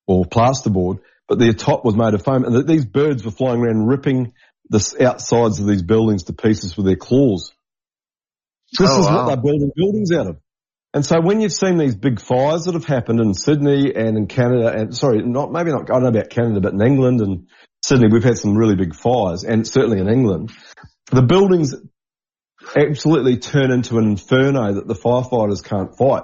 [0.06, 0.98] or plasterboard
[1.32, 4.34] but the top was made of foam, and these birds were flying around ripping
[4.68, 7.54] the outsides of these buildings to pieces with their claws.
[8.78, 9.16] This Oh, is wow.
[9.16, 10.36] what they're building buildings out of.
[10.94, 14.26] And so when you've seen these big fires that have happened in Sydney and in
[14.26, 17.48] Canada, and sorry, not maybe not, I don't know about Canada, but in England and
[17.82, 20.52] Sydney, we've had some really big fires, and certainly in England,
[21.10, 21.74] the buildings
[22.76, 26.22] absolutely turn into an inferno that the firefighters can't fight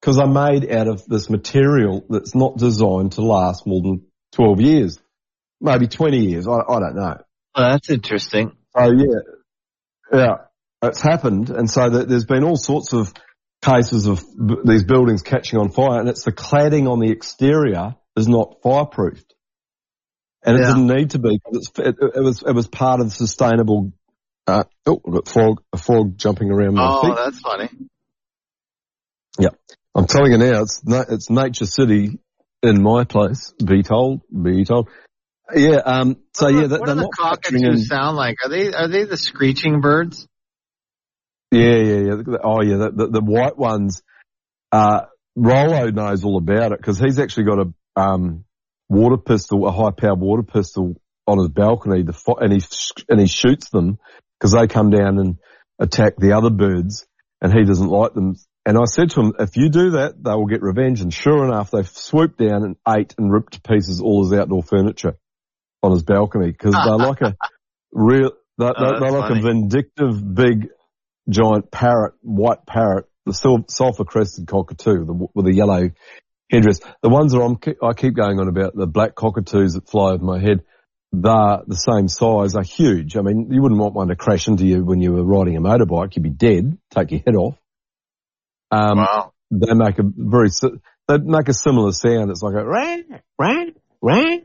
[0.00, 4.60] because they're made out of this material that's not designed to last more than 12
[4.60, 4.98] years,
[5.60, 6.48] maybe 20 years.
[6.48, 7.16] I, I don't know.
[7.54, 8.52] Oh, that's interesting.
[8.74, 9.20] Oh yeah,
[10.12, 10.34] yeah,
[10.82, 13.12] it's happened, and so that there's been all sorts of
[13.62, 17.94] cases of b- these buildings catching on fire, and it's the cladding on the exterior
[18.16, 19.24] is not fireproofed,
[20.44, 21.38] and it didn't need to be.
[21.38, 23.92] 'cause It's, it, it was it was part of the sustainable.
[24.46, 27.14] Uh, oh, I've got frog a frog jumping around my Oh, feet.
[27.16, 27.68] that's funny.
[29.38, 29.50] Yeah,
[29.94, 32.18] I'm telling you now, it's na- it's Nature City
[32.62, 33.52] in my place.
[33.64, 34.88] Be told, be told.
[35.54, 35.76] Yeah.
[35.84, 36.16] Um.
[36.34, 37.62] So yeah, what do the not factoring in.
[37.64, 38.36] cockatoos sound like?
[38.44, 40.26] Are they are they the screeching birds?
[41.50, 42.36] Yeah, yeah, yeah.
[42.44, 42.76] Oh, yeah.
[42.76, 44.02] The, the, the white ones,
[44.72, 45.02] uh,
[45.36, 48.44] Rollo knows all about it because he's actually got a, um,
[48.88, 50.94] water pistol, a high powered water pistol
[51.26, 53.98] on his balcony fi- and he, sh- and he shoots them
[54.38, 55.36] because they come down and
[55.78, 57.06] attack the other birds
[57.40, 58.34] and he doesn't like them.
[58.66, 61.00] And I said to him, if you do that, they will get revenge.
[61.00, 64.62] And sure enough, they swooped down and ate and ripped to pieces all his outdoor
[64.62, 65.16] furniture
[65.82, 67.36] on his balcony because they're like a
[67.92, 69.40] real, they're, Oh, they're, they're like funny.
[69.40, 70.68] a vindictive big
[71.28, 75.90] giant parrot, white parrot, the sul- sulfur crested cockatoo the, with a yellow
[76.50, 76.80] headdress.
[77.02, 80.24] The ones that I'm, I keep going on about, the black cockatoos that fly over
[80.24, 80.64] my head,
[81.12, 83.16] they're the same size, they're huge.
[83.16, 85.60] I mean, you wouldn't want one to crash into you when you were riding a
[85.60, 86.14] motorbike.
[86.16, 87.56] You'd be dead, take your head off.
[88.70, 89.32] Um, Wow.
[89.50, 90.48] they make a very,
[91.08, 92.30] they make a similar sound.
[92.30, 92.96] It's like a rah,
[93.38, 93.64] rah,
[94.00, 94.36] rah.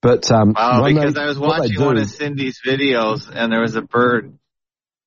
[0.00, 3.74] But, um, Wow, because they- I was watching one of Cindy's videos and there was
[3.74, 4.38] a bird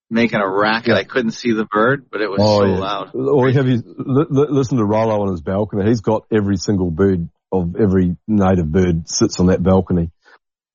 [0.10, 0.94] making a racket.
[0.96, 2.78] I couldn't see the bird, but it was Oh, so yeah.
[2.80, 3.16] loud.
[3.16, 5.86] Or have you li- li- listen to Rollo on his balcony?
[5.88, 10.12] He's got every single bird of every native bird sits on that balcony,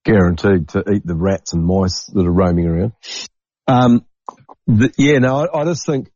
[0.04, 2.92] guaranteed to eat the rats and mice that are roaming around.
[3.66, 4.04] Um,
[4.66, 6.10] the, yeah, no, I, I just think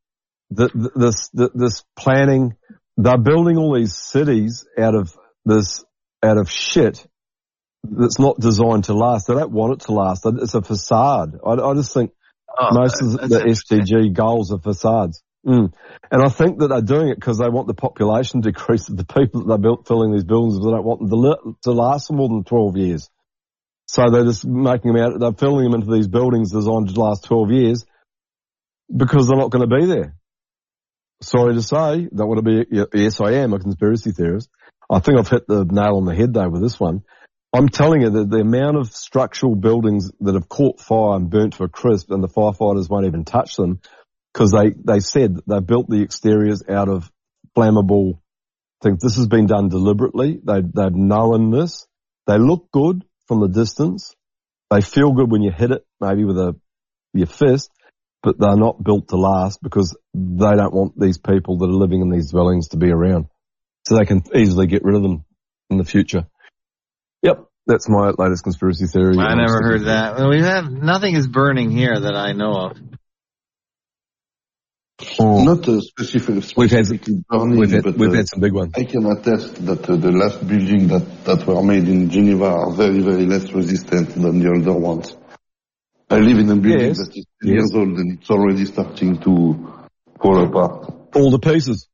[0.51, 2.55] that this th- this planning,
[2.97, 5.85] they're building all these cities out of this
[6.23, 7.07] out of shit
[7.83, 9.27] that's not designed to last.
[9.27, 10.25] They don't want it to last.
[10.27, 11.39] It's a facade.
[11.45, 12.13] I, I just think
[12.59, 13.39] Oh, most of the.
[13.41, 15.23] SDG goals are facades.
[15.47, 15.73] Mm.
[16.11, 18.89] And I think that they're doing it because they want the population to decrease.
[18.97, 21.73] The people that they're built, filling these buildings, they don't want them to, li- to
[21.73, 23.09] last more than 12 years.
[23.87, 27.25] So they're just making them out, they're filling them into these buildings designed to last
[27.25, 27.87] 12 years
[28.95, 30.17] because they're not going to be there.
[31.23, 34.51] Sorry to say, don't want to be, yes, I am a conspiracy theorist.
[34.91, 37.03] I think I've hit the nail on the head though with this one.
[37.57, 41.55] I'm telling you that the amount of structural buildings that have caught fire and burnt
[41.55, 43.81] to a crisp and the firefighters won't even touch them
[44.35, 47.11] because they, they said they built the exteriors out of
[47.57, 48.19] flammable
[48.83, 49.01] things.
[49.01, 50.39] This has been done deliberately.
[50.45, 51.87] They, they've known this.
[52.27, 54.15] They look good from the distance.
[54.71, 56.57] They feel good when you hit it, maybe with a,
[57.15, 57.71] your fist,
[58.23, 62.03] but they're not built to last because they don't want these people that are living
[62.03, 63.29] in these dwellings to be around.
[63.89, 65.25] So they can easily get rid of them
[65.71, 66.27] in the future.
[67.27, 67.45] Yep.
[67.67, 69.19] That's my latest conspiracy theory.
[69.19, 70.17] I never heard that.
[70.17, 72.79] Well, we have nothing is burning here that I know of.
[75.19, 78.53] Not a specific, We've had- specifically burning, we've had- but we've uh, had some big
[78.53, 78.73] ones.
[78.77, 82.73] I can attest that uh, the last building that, that were made in Geneva are
[82.73, 85.15] very, very less resistant than the older ones.
[86.09, 86.99] I live in a building Yes.
[86.99, 87.55] that is 10 Yes.
[87.57, 89.85] years old and it's already starting to
[90.23, 90.95] fall apart.
[91.15, 91.89] All the pieces.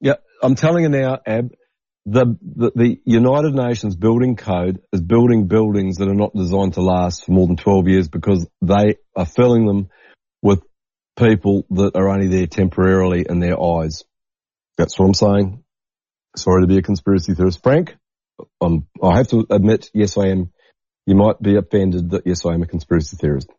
[0.00, 0.14] Yeah.
[0.42, 1.50] I'm telling you now, Ab,
[2.10, 6.82] the, the, the United Nations building code is building buildings that are not designed to
[6.82, 9.90] last for more than 12 years because they are filling them
[10.42, 10.60] with
[11.16, 14.02] people that are only there temporarily in their eyes.
[14.76, 15.62] That's what I'm saying.
[16.36, 17.62] Sorry to be a conspiracy theorist.
[17.62, 17.96] Frank,
[18.60, 20.50] um, I have to admit, yes, I am.
[21.06, 23.50] You might be offended that yes, I am a conspiracy theorist.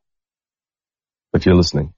[1.34, 1.94] If you're listening.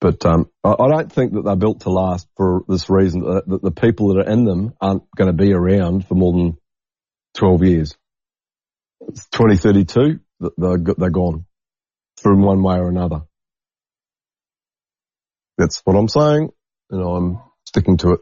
[0.00, 3.20] But um, I, I don't think that they're built to last for this reason.
[3.20, 6.32] That, that the people that are in them aren't going to be around for more
[6.32, 6.58] than
[7.34, 7.96] 12 years.
[9.08, 11.46] It's 2032, th- they're, they're gone
[12.20, 13.22] from one way or another.
[15.58, 16.50] That's what I'm saying,
[16.90, 18.20] and I'm sticking to it.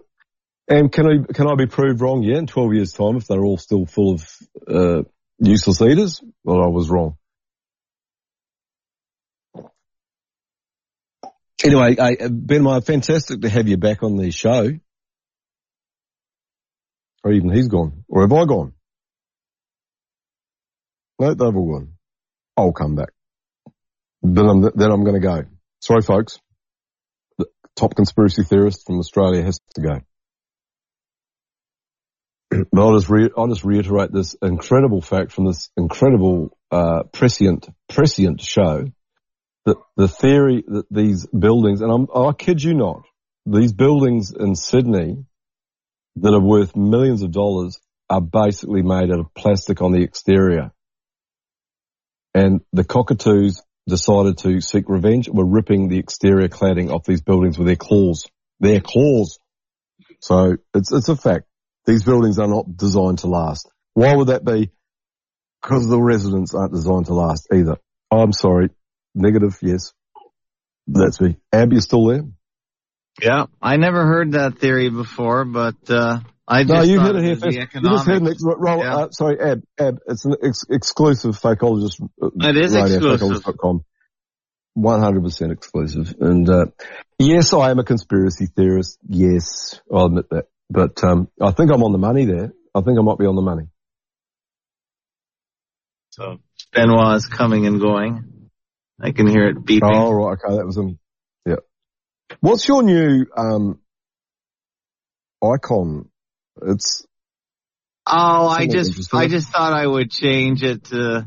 [0.69, 2.23] And can I can I be proved wrong?
[2.23, 5.03] Yeah, in 12 years' time, if they're all still full of uh,
[5.39, 7.17] useless eaters, well, I was wrong.
[11.65, 14.71] Anyway, uh, Ben, my fantastic to have you back on the show.
[17.25, 18.05] Or even he's gone.
[18.09, 18.73] Or have I gone?
[21.21, 21.93] No, they've all gone.
[22.57, 23.11] I'll come back.
[24.23, 25.43] Then I'm, then I'm going to go.
[25.81, 26.41] Sorry, folks.
[27.39, 30.01] The top conspiracy theorist from Australia has to go.
[32.73, 37.69] but I'll just, re- I'll just reiterate this incredible fact from this incredible uh, prescient
[37.89, 38.87] prescient show
[39.67, 43.03] that the theory that these buildings, and I'm, I kid you not,
[43.47, 45.25] these buildings in Sydney
[46.17, 50.73] that are worth millions of dollars are basically made out of plastic on the exterior.
[52.35, 57.59] And the cockatoos decided to seek revenge, were ripping the exterior cladding off these buildings
[57.59, 58.27] with their claws.
[58.61, 59.39] Their claws.
[60.21, 61.47] So it's, it's a fact.
[61.87, 63.69] These buildings are not designed to last.
[63.95, 64.71] Why would that be?
[65.61, 67.77] Because the residents aren't designed to last either.
[68.11, 68.71] I'm sorry.
[69.15, 69.93] Negative, yes.
[70.87, 71.37] That's me.
[71.53, 72.23] Ab, you still there?
[73.21, 77.25] Yeah, I never heard that theory before, but uh, I just no, you heard it
[77.25, 77.57] here first.
[77.57, 78.39] the You just heard it.
[78.43, 78.97] Roll, Yeah.
[78.97, 82.01] uh, sorry, Ab, Ab, it's an ex- exclusive fakeologist.
[82.23, 83.43] uh, It is radio, exclusive.
[83.45, 83.85] fakeologist.com.
[84.79, 86.15] 100% exclusive.
[86.21, 86.67] And, uh,
[87.19, 88.99] yes, I am a conspiracy theorist.
[89.07, 90.47] Yes, I'll admit that.
[90.71, 92.53] But, um, I think I'm on the money there.
[92.75, 93.65] I think I might be on the money.
[96.11, 96.39] So
[96.73, 98.42] Benoit is coming and going.
[99.03, 99.81] I can hear it beeping.
[99.83, 100.39] Oh, right.
[100.45, 100.57] Okay.
[100.57, 100.99] That was him.
[101.45, 101.57] Yeah.
[102.41, 103.81] What's your new, um,
[105.43, 106.09] icon?
[106.63, 107.05] It's,
[108.07, 109.15] Oh, I just.
[109.15, 111.27] I just thought I would change it to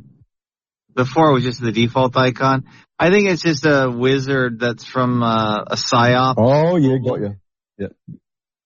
[0.94, 2.66] before it was just the default icon.
[3.00, 6.36] I think it's just a wizard that's from uh, a psyop.
[6.38, 7.36] oh, yeah, got you.
[7.78, 7.88] Yeah.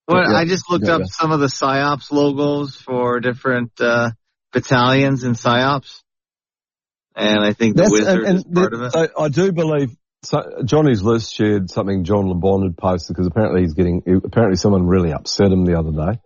[0.08, 1.06] Well, yeah, I just looked yeah, up yeah.
[1.08, 4.10] some of the psyops logos for different uh,
[4.52, 6.02] battalions and psyops,
[7.20, 8.92] and I think the That's, wizard and, and is part of it.
[8.94, 13.62] I, I do believe so, Johnny's list shared something John LeBon had posted because apparently
[13.62, 16.20] he's getting apparently someone really upset him the other day,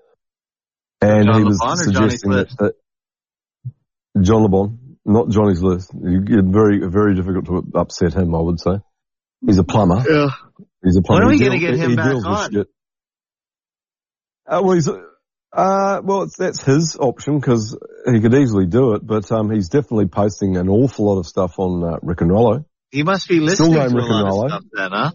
[1.01, 2.59] and John he was LeBon or Johnny's suggesting that, list?
[2.59, 2.75] that
[4.21, 8.35] John LeBon, not Johnny's list, you get very very difficult to upset him.
[8.35, 8.79] I would say
[9.47, 10.03] he's a plumber.
[10.09, 10.29] Yeah.
[10.83, 11.27] He's a plumber.
[11.27, 12.67] When are we gonna get him he back on?
[14.47, 14.89] Uh, well, he's,
[15.55, 17.79] uh, well, that's his option because
[18.13, 21.59] he could easily do it, but um, he's definitely posting an awful lot of stuff
[21.59, 22.65] on uh, Rick and Rollo.
[22.91, 24.45] He must be listening no to Rick and lot Rollo.
[24.45, 25.11] of stuff then, huh?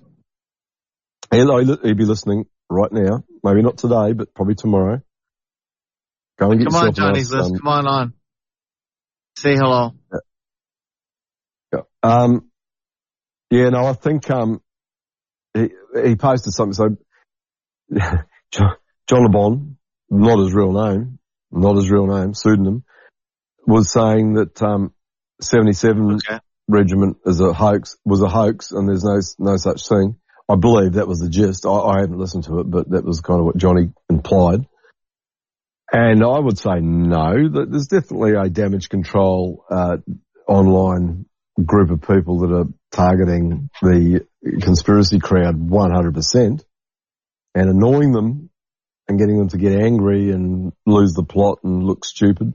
[1.31, 3.23] He'll, he'll be listening right now.
[3.43, 5.01] Maybe not today, but probably tomorrow.
[6.39, 7.51] Go and get Come on, Johnny's nice, list.
[7.51, 8.13] um, Come on on.
[9.37, 9.91] Say hello.
[11.73, 11.81] Yeah.
[12.01, 12.49] Um,
[13.51, 14.61] yeah, no, I think, um,
[15.53, 15.69] he,
[16.03, 16.73] he posted something.
[16.73, 16.97] So,
[18.51, 18.75] John,
[19.07, 19.75] John LeBon,
[20.09, 21.19] not his real name,
[21.51, 22.83] not his real name, pseudonym,
[23.65, 24.93] was saying that, um,
[25.41, 26.39] 77 Okay.
[26.67, 29.19] regiment is a hoax, was a hoax and there's no,
[29.51, 30.15] no such thing.
[30.49, 31.65] I believe that was the gist.
[31.65, 34.65] I, I haven't listened to it, but that was kind of what Johnny implied.
[35.91, 39.97] And I would say no, that there's definitely a damage control, uh,
[40.47, 41.25] online
[41.63, 44.25] group of people that are targeting the
[44.61, 46.63] conspiracy crowd 100%
[47.55, 48.48] and annoying them
[49.09, 52.53] and getting them to get angry and lose the plot and look stupid.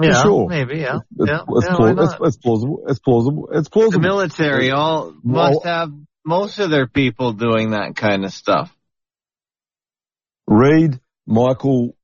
[0.00, 0.46] Yeah, sure.
[0.48, 0.98] maybe, yeah.
[1.18, 2.84] It's, yeah, it's, yeah, it's, it's plausible.
[2.86, 3.48] It's plausible.
[3.52, 4.00] It's The plausible.
[4.02, 5.90] military all Well- must have
[6.24, 8.72] most of their people doing that kind of stuff.
[10.46, 11.96] read Michael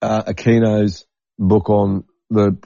[0.00, 1.06] uh, Aquino's
[1.38, 2.56] book on the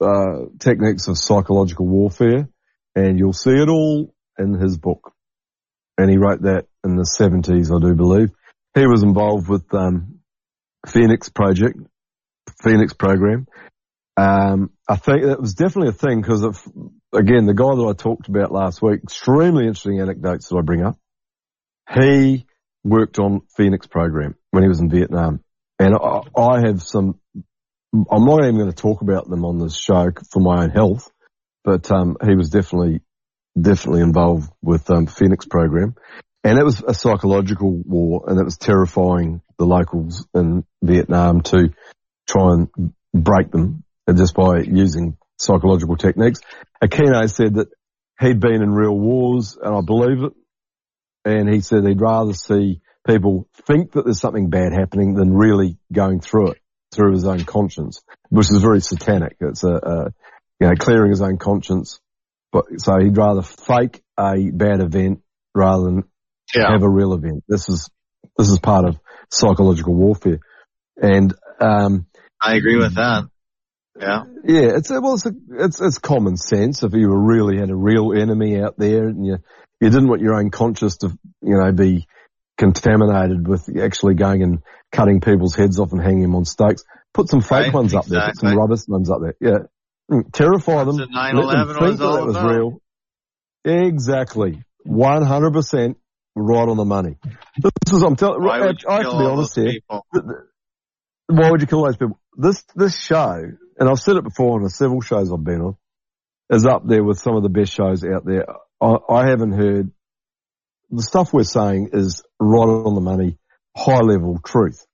[0.00, 2.48] uh, techniques of psychological warfare,
[2.96, 5.12] and you'll see it all in his book.
[5.98, 8.30] And he wrote that in the 70s, I do believe.
[8.74, 10.20] He was involved with um,
[10.86, 11.78] Phoenix Project,
[12.62, 13.46] Phoenix Program.
[14.16, 16.42] Um, I think that was definitely a thing because
[17.12, 20.82] again, the guy that I talked about last week, extremely interesting anecdotes that I bring
[20.82, 20.96] up.
[21.92, 22.46] He
[22.84, 25.40] worked on Phoenix program when he was in Vietnam.
[25.78, 27.18] And I, I have some,
[27.94, 31.10] I'm not even going to talk about them on this show for my own health,
[31.64, 33.00] but, um, he was definitely,
[33.60, 35.94] definitely involved with, um, Phoenix program.
[36.44, 41.72] And it was a psychological war and it was terrifying the locals in Vietnam to
[42.28, 42.68] try and
[43.14, 46.40] break them just by using psychological techniques.
[46.82, 47.68] Aquino said that
[48.20, 50.32] he'd been in real wars and I believe it
[51.24, 55.78] and he said he'd rather see people think that there's something bad happening than really
[55.92, 56.58] going through it
[56.92, 59.36] through his own conscience, which is very satanic.
[59.40, 60.12] It's a, a
[60.60, 62.00] you know, clearing his own conscience.
[62.52, 65.22] But so he'd rather fake a bad event
[65.54, 66.04] rather than
[66.72, 67.44] have a real event.
[67.48, 67.88] This is
[68.36, 68.98] this is part of
[69.30, 70.40] psychological warfare,
[71.00, 72.06] and um,
[72.40, 73.24] I agree with that.
[74.00, 74.24] Yeah.
[74.44, 76.82] yeah, it's well, it's, a, it's it's common sense.
[76.82, 79.38] If you were really had a real enemy out there, and you
[79.80, 81.08] you didn't want your own conscience to
[81.42, 82.06] you know be
[82.58, 84.62] contaminated with actually going and
[84.92, 88.06] cutting people's heads off and hanging them on stakes, put some fake Right, ones up
[88.06, 88.56] there, put some exactly.
[88.56, 89.34] rubbish ones up there.
[89.40, 89.58] Yeah,
[90.10, 90.96] Mm, terrify them.
[90.96, 92.80] let them 9/11 think was that all that was real.
[93.64, 95.96] Exactly, one hundred percent.
[96.34, 97.16] Right on the money.
[97.58, 99.80] This is, I'm telling, I have to be honest here.
[101.26, 102.18] Why would you kill those people?
[102.36, 103.42] This, this show,
[103.78, 105.76] and I've said it before on the several shows I've been on,
[106.50, 108.46] is up there with some of the best shows out there.
[108.80, 109.90] I, I haven't heard,
[110.90, 113.38] the stuff we're saying is right on the money,
[113.76, 114.84] high level truth.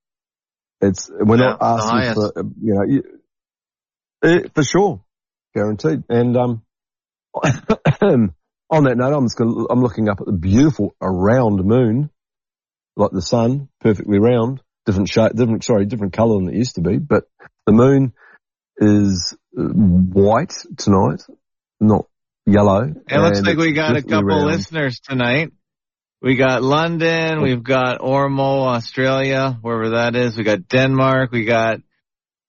[0.81, 3.03] It's, we're Yeah, not asking for, you know, you,
[4.23, 5.05] eh, for sure.
[5.55, 6.05] Guaranteed.
[6.09, 6.63] And, um,
[8.71, 12.11] on that note, I'm just gonna, I'm looking up at the beautiful round moon,
[12.97, 16.81] like the sun, perfectly round, different shape, different, sorry, different color than it used to
[16.81, 17.25] be, but
[17.67, 18.13] the moon
[18.79, 21.23] is uh, white tonight,
[21.81, 22.07] not
[22.47, 22.95] yellow.
[23.09, 24.47] It looks like we got a couple round.
[24.47, 25.53] listeners tonight.
[26.21, 30.37] We got London, we've got Ormo, Australia, wherever that is.
[30.37, 31.81] We got Denmark, we got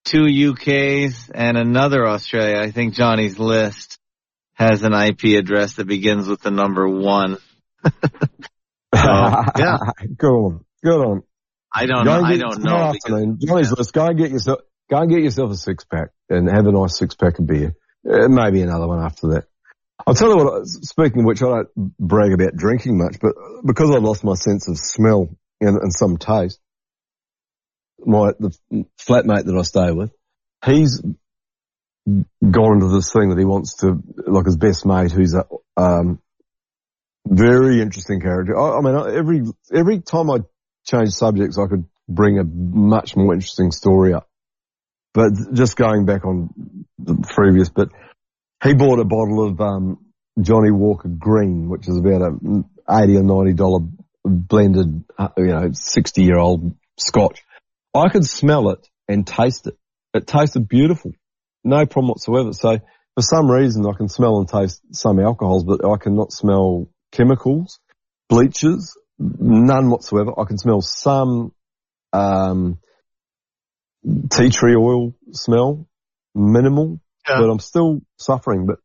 [0.05, 2.59] two UKs and another Australia.
[2.59, 3.98] I think Johnny's list
[4.59, 7.37] has an IP address that begins with the number one.
[8.93, 9.77] yeah.
[10.17, 11.23] Good on, good on.
[11.73, 12.21] I don't know.
[12.21, 12.91] I don't know.
[12.91, 13.93] because- afternoon, Johnny's list.
[13.93, 16.97] Go and get yourself, go and get yourself a six pack and have a nice
[16.97, 17.73] six pack of beer.
[18.09, 19.45] Uh, maybe another one after that.
[20.05, 20.65] I'll tell you what.
[20.65, 24.67] Speaking of which, I don't brag about drinking much, but because I lost my sense
[24.67, 25.29] of smell
[25.61, 26.59] and, and some taste,
[27.99, 28.51] my the
[28.99, 30.11] flatmate that I stay with,
[30.65, 31.01] he's
[32.07, 35.45] gone into this thing that he wants to like his best mate, who's a
[35.77, 36.19] um,
[37.27, 38.57] very interesting character.
[38.57, 39.41] I, I mean, every
[39.73, 40.39] every time I
[40.85, 44.27] change subjects, I could bring a much more interesting story up.
[45.13, 47.89] But just going back on the previous, but
[48.63, 50.05] he bought a bottle of um,
[50.39, 53.81] Johnnie Walker Green, which is about a eighty or ninety dollar
[54.23, 57.43] blended, uh, you know, sixty year old Scotch.
[57.93, 59.77] I could smell it and taste it.
[60.13, 61.13] It tasted beautiful,
[61.63, 62.53] no problem whatsoever.
[62.53, 62.79] So
[63.15, 67.79] for some reason, I can smell and taste some alcohols, but I cannot smell chemicals,
[68.29, 70.31] bleaches, none whatsoever.
[70.39, 71.51] I can smell some
[72.13, 72.79] um,
[74.31, 75.87] tea tree oil smell,
[76.33, 77.39] minimal, Yeah.
[77.39, 78.65] but I'm still suffering.
[78.65, 78.77] But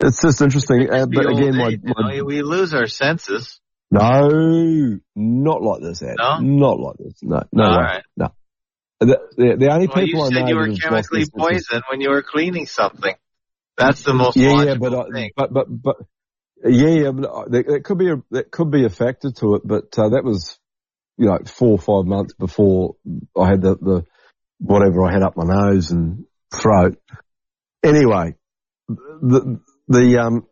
[0.00, 0.88] it's just interesting.
[0.90, 3.60] Uh, but again, my, my know, we lose our senses.
[3.90, 6.16] no, not like this, Ed.
[6.18, 6.38] No?
[6.38, 7.14] Not like this.
[7.22, 8.02] No, no right.
[8.16, 8.32] No.
[9.06, 12.10] The, the, the only Well, people you I said you were chemically poisoned when you
[12.10, 13.14] were cleaning something.
[13.76, 15.30] That's the most Yeah, yeah, but, I, thing.
[15.36, 15.96] but but but
[16.64, 19.62] yeah, yeah, but uh, that could be a that could be a factor to it.
[19.64, 20.58] But uh, that was
[21.16, 22.96] you know four or five months before
[23.36, 24.04] I had the the
[24.58, 26.24] whatever I had up my nose and
[26.54, 26.98] throat.
[27.82, 28.36] Anyway,
[28.88, 30.46] the the um,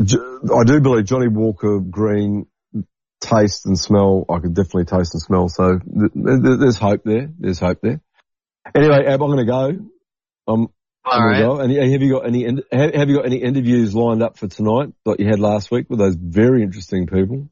[0.00, 2.46] I do believe Johnnie Walker Green
[3.20, 4.24] taste and smell.
[4.28, 5.48] I could definitely taste and smell.
[5.48, 7.30] So th- th- there's hope there.
[7.38, 8.00] There's hope there.
[8.74, 9.68] Anyway, Ab, I'm going to go.
[10.52, 10.68] Um,
[11.04, 11.40] All I'm right.
[11.40, 11.60] gonna go.
[11.60, 12.44] And have you got any?
[12.44, 15.86] Have have you got any interviews lined up for tonight like you had last week
[15.88, 17.48] with those very interesting people?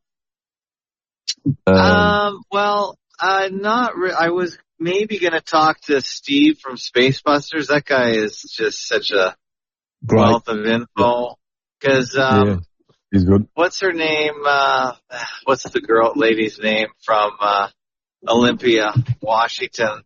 [1.66, 6.76] Um, Um, well, uh, not re- I was maybe going to talk to Steve from
[6.76, 7.68] Space Busters.
[7.68, 9.34] That guy is just such a
[10.06, 10.20] great.
[10.20, 11.36] wealth of info.
[11.80, 12.56] Cause, um, yeah,
[13.10, 13.48] he's good.
[13.54, 14.34] what's her name?
[14.44, 14.94] Uh,
[15.44, 17.68] what's the girl, lady's name from, uh,
[18.26, 20.02] Olympia, Washington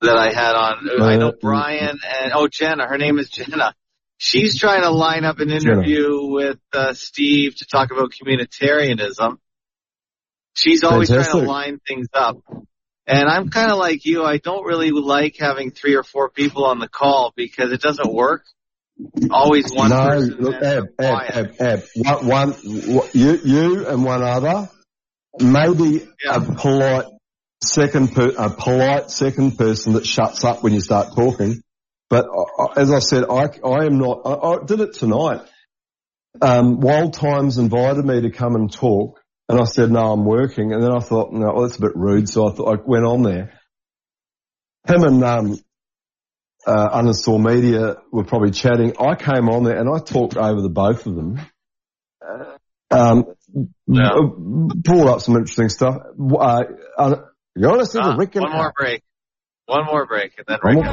[0.00, 0.88] that I had on?
[1.00, 2.86] I know Uh, Brian and, oh, Jenna.
[2.86, 3.74] Her name is Jenna.
[4.18, 9.38] She's trying to line up an interview with, uh, Steve to talk about communitarianism.
[10.54, 12.38] She's always trying to line things up.
[13.06, 14.22] And I'm kind of like you.
[14.24, 18.12] I don't really like having three or four people on the call because it doesn't
[18.12, 18.44] work.
[19.30, 20.36] Always one no, person.
[20.38, 21.54] look, Ab, Ab.
[21.60, 22.24] Ab, Ab.
[22.24, 24.68] One, you, you and one other,
[25.40, 27.06] maybe a polite
[27.62, 31.60] second, per, a polite second person that shuts up when you start talking.
[32.08, 34.20] But uh, as I said, I, I am not.
[34.24, 35.40] I, I did it tonight.
[36.40, 40.72] Um, Wild Times invited me to come and talk, and I said no, I'm working.
[40.72, 43.04] And then I thought, no, well, that's a bit rude, so I thought I went
[43.04, 43.58] on there.
[44.86, 45.58] Him and um,
[46.66, 48.94] uh, Uninstall Media were probably chatting.
[49.00, 51.40] I came on there and I talked over the both of them.
[52.26, 52.56] Uh,
[52.90, 53.24] Um,
[53.86, 54.08] Yeah.
[54.10, 54.28] uh,
[54.84, 55.96] pulled up some interesting stuff.
[56.18, 56.62] Uh,
[56.98, 57.14] uh,
[57.56, 59.02] you want to see Ah, the Rick and one more break.
[59.66, 60.84] One more break, and then One Rick.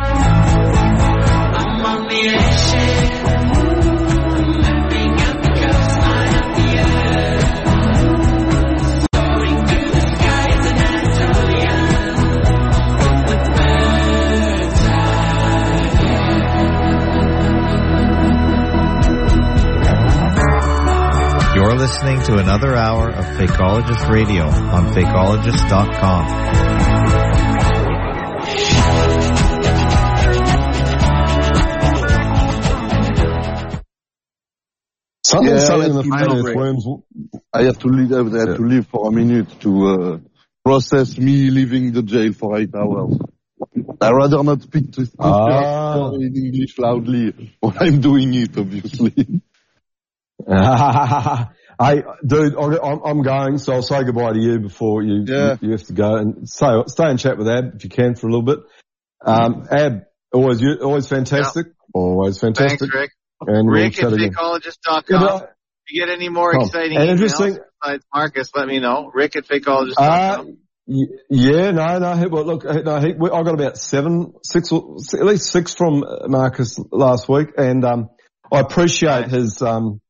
[21.82, 27.42] Listening to another hour of Fakeologist Radio on Fakeologist.com.
[35.26, 36.48] Something, Yeah, something that's if, to and leave.
[36.50, 36.86] if Worms,
[37.54, 38.12] I have to leave.
[38.12, 40.18] I have to leave for a minute to uh,
[40.66, 43.18] process me leaving the jail for eight hours.
[44.02, 46.10] I rather not speak to speak Ah.
[46.16, 48.58] in English loudly when I'm doing it.
[48.58, 49.42] Obviously.
[51.82, 55.58] hey, dude, I- I'm, I'm going, so I'll say goodbye to you before you, Yeah.
[55.62, 58.28] you, have to go and stay, stay and chat with Ab if you can for
[58.28, 58.60] a little bit.
[59.26, 60.04] Um, Ab,
[60.34, 61.68] always, you, always fantastic.
[61.94, 62.80] Always fantastic.
[62.80, 63.12] Thanks, Rick.
[63.42, 65.42] And we'll Rick at fakeologist.com.
[65.44, 65.48] If
[65.90, 69.10] you get any more exciting And emails interesting- besides Marcus, let me know.
[69.14, 70.48] Rick at fakeologist.com.
[70.48, 70.52] Uh,
[71.30, 72.16] yeah, no, no.
[72.16, 75.74] he- Well, look, no, he, we, I got about seven, six, or- at least six
[75.74, 78.10] from Marcus last week, and um,
[78.52, 79.62] I appreciate his.
[79.62, 80.02] Um,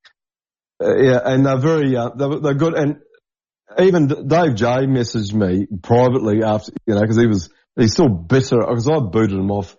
[0.82, 2.74] uh, yeah, and they're very, uh, they're, they're good.
[2.74, 2.98] And
[3.80, 8.60] even Dave J messaged me privately after, you know, because he was he's still bitter
[8.60, 9.76] because I booted him off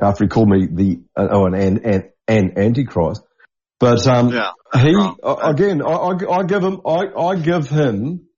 [0.00, 3.22] after he called me the uh, oh an an, an, an antichrist.
[3.80, 4.50] But um, Yeah.
[4.74, 8.28] he again, I, I, I give him, I, I give him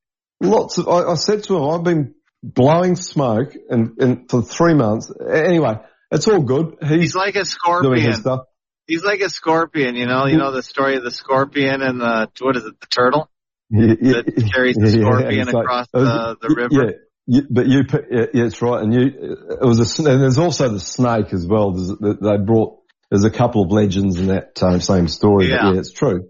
[0.41, 0.89] lots of.
[0.89, 5.13] I, I said to him, I've been blowing smoke and, and for three months.
[5.21, 5.75] Anyway,
[6.11, 6.77] it's all good.
[6.81, 7.93] He's, He's like a scorpion.
[7.93, 8.41] doing his stuff.
[8.87, 12.29] He's like a scorpion, you know, you know the story of the scorpion and the,
[12.41, 13.31] what is it, the turtle?
[13.71, 16.69] Yeah, yeah, That carries the scorpion like- across the, the river.
[16.71, 16.91] Yeah,
[17.27, 18.83] you, but you, put- yeah, yeah, it's right.
[18.83, 19.01] And you,
[19.63, 21.73] it was a, and there's also the snake as well.
[21.73, 22.81] There's, they brought,
[23.11, 25.49] there's a couple of legends in that uh, same story.
[25.49, 25.63] Yeah.
[25.63, 26.29] But yeah, it's true.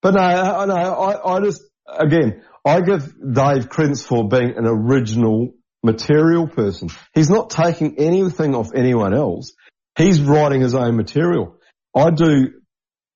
[0.00, 4.64] But no, I, no, I, I just, again, I give Dave credence for being an
[4.66, 5.52] original
[5.84, 6.88] material person.
[7.14, 9.52] He's not taking anything off anyone else.
[9.98, 11.58] He's writing his own material.
[11.94, 12.50] I do,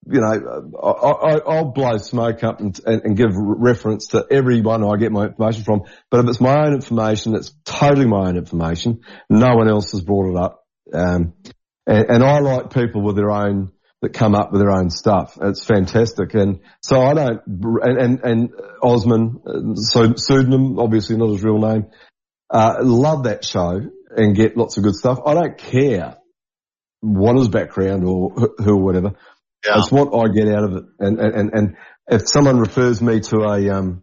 [0.09, 4.97] you know, I, I, I'll blow smoke up and, and, give reference to everyone I
[4.97, 5.83] get my information from.
[6.11, 9.01] But if it's my own information, it's totally my own information.
[9.31, 10.65] No one else has brought it up.
[10.93, 11.35] Um,
[11.87, 13.73] and, and I like people with their own,
[14.03, 15.39] that come up with their own stuff.
[15.41, 16.35] It's fantastic.
[16.35, 18.51] And so I don't, and, and, and
[18.83, 21.87] Osman, so pseudonym, obviously not his real name,
[22.51, 23.81] uh, love that show
[24.15, 25.19] and get lots of good stuff.
[25.25, 26.17] I don't care
[27.07, 29.13] what his background or who, or whatever.
[29.65, 29.79] Yeah.
[29.79, 30.85] It's what I get out of it.
[30.99, 31.77] And, and, and,
[32.09, 34.03] if someone refers me to a, um,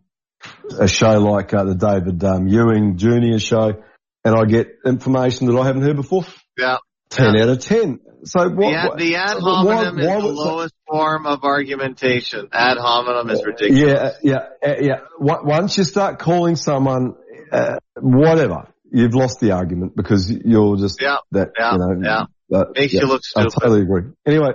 [0.78, 3.82] a show like uh, the David um, Ewing Junior show
[4.26, 6.26] and I get information that I haven't heard before,
[6.58, 6.78] Yeah.
[7.12, 8.00] 10 out of 10.
[8.26, 12.50] So what, The, ad- the ad why- hominem why is the lowest form of argumentation.
[12.52, 14.16] Ad hominem is ridiculous.
[14.22, 15.00] Yeah, yeah, yeah.
[15.20, 17.16] Once you start calling someone,
[17.54, 22.02] uh, whatever, you've lost the argument because you're just Yeah, that, yeah, you know.
[22.04, 22.26] yeah.
[22.54, 23.52] Uh, Makes yeah, you look stupid.
[23.56, 24.04] I totally agree.
[24.26, 24.52] Anyway,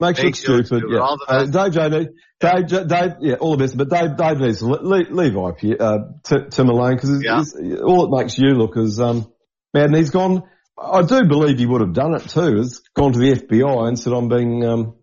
[0.00, 0.84] makes, Makes you look stupid.
[0.90, 0.98] Yeah.
[1.00, 1.46] All Uh.
[1.46, 1.88] Dave, J.
[1.90, 2.08] Dave,
[2.40, 3.76] Dave, Dave, yeah, all the best.
[3.76, 7.42] But Dave, Dave needs to leave, leave IP, uh, Tim, Tim alone because Yeah.
[7.84, 9.26] all it makes you look is, um,
[9.74, 9.86] mad.
[9.86, 10.42] And he's gone,
[10.80, 12.56] I do believe he would have done it too.
[12.56, 14.94] Has gone to the FBI and said I'm being, um,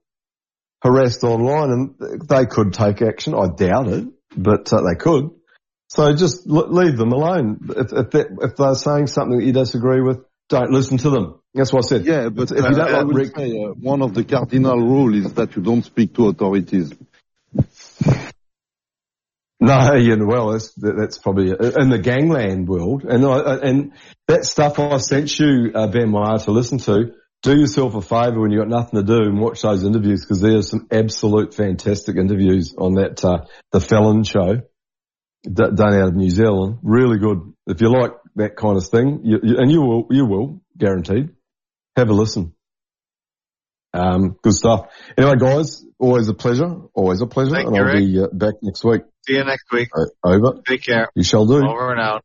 [0.84, 3.34] harassed online and they could take action.
[3.36, 5.30] I doubt it, but uh, they could.
[5.90, 7.60] So just l- leave them alone.
[7.70, 11.39] If, if, that, if they're saying something that you disagree with, don't listen to them.
[11.54, 12.06] That's what I said.
[12.06, 14.78] Yeah, but if uh, don't I like will Rick, say uh, one of the cardinal
[14.78, 16.94] rules is that you don't speak to authorities.
[19.60, 23.04] no, you know, well, that's, that's probably in the gangland world.
[23.04, 23.94] And I, and
[24.28, 28.42] that stuff I sent you, uh, Ben Meyer, to listen to, do yourself a favour
[28.42, 32.16] when you've got nothing to do and watch those interviews because there's some absolute fantastic
[32.16, 34.58] interviews on that, uh, the Felon show
[35.44, 36.80] d- done out of New Zealand.
[36.84, 37.54] Really good.
[37.66, 41.30] If you like that kind of thing, you, you, and you will, you will, guaranteed.
[41.96, 42.54] Have a listen.
[43.94, 44.88] Um, good stuff.
[45.18, 46.76] Anyway, guys, always a pleasure.
[46.94, 47.52] Always a pleasure.
[47.52, 47.98] Thank and you, I'll Rick.
[48.06, 49.02] be uh, back next week.
[49.28, 49.90] See you next week.
[49.96, 50.62] O- Over.
[50.68, 51.10] Take care.
[51.16, 51.56] You shall do.
[51.58, 52.24] Over and out.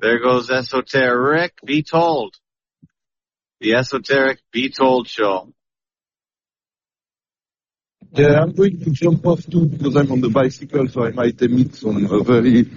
[0.00, 1.52] There goes Esoteric.
[1.64, 2.34] Be told.
[3.60, 5.52] The Esoteric Be Told show.
[8.14, 11.40] Yeah, I'm going to jump off too because I'm on the bicycle, so I might
[11.40, 12.68] emit some uh, very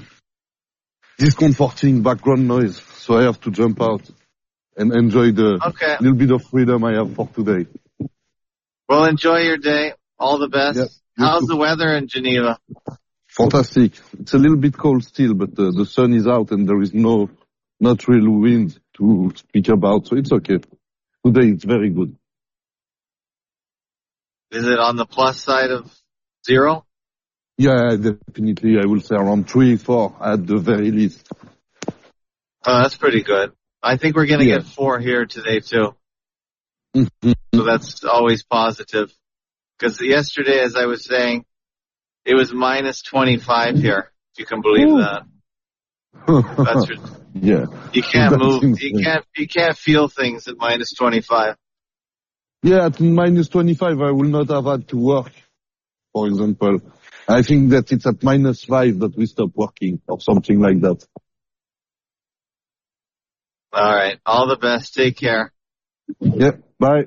[1.18, 2.80] discomforting background noise.
[3.00, 4.08] So I have to jump out
[4.78, 5.96] and enjoy the Okay.
[6.00, 7.68] little bit of freedom I have for today.
[8.88, 9.94] Well, enjoy your day.
[10.20, 11.02] All the best.
[11.18, 11.48] How's too.
[11.48, 12.60] the weather in Geneva?
[13.28, 13.94] Fantastic.
[14.20, 16.94] It's a little bit cold still, but uh, the sun is out and there is
[16.94, 17.30] no,
[17.80, 20.60] not real wind to speak about, so it's okay.
[21.26, 22.16] Today it's very good.
[24.52, 25.92] Is it on the plus side of
[26.46, 26.86] zero?
[27.58, 28.78] Yeah, definitely.
[28.82, 31.28] I will say around three, four at the very least.
[32.66, 33.52] Oh, that's pretty good.
[33.86, 34.58] I think we're going to Yeah.
[34.58, 35.96] get four here today too.
[36.96, 37.36] Mhm.
[37.54, 39.14] So that's always positive.
[39.78, 41.46] Because yesterday, as I was saying,
[42.26, 44.12] it was minus 25 here.
[44.34, 45.24] If you can believe that.
[46.28, 46.90] That's
[47.34, 47.66] yeah.
[47.94, 48.82] you can't That's move.
[48.82, 49.26] You can't.
[49.38, 51.56] You can't feel things at minus 25.
[52.64, 55.32] Yeah, at minus 25, I will not have had to work
[56.16, 56.80] for example.
[57.28, 61.06] I think that it's at minus five that we stop working or something like that.
[63.76, 64.18] All right.
[64.26, 64.94] All the best.
[64.94, 65.52] Take care.
[66.22, 66.62] Yep.
[66.80, 67.04] Bye.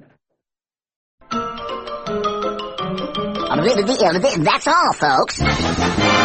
[4.45, 6.18] That's all, folks.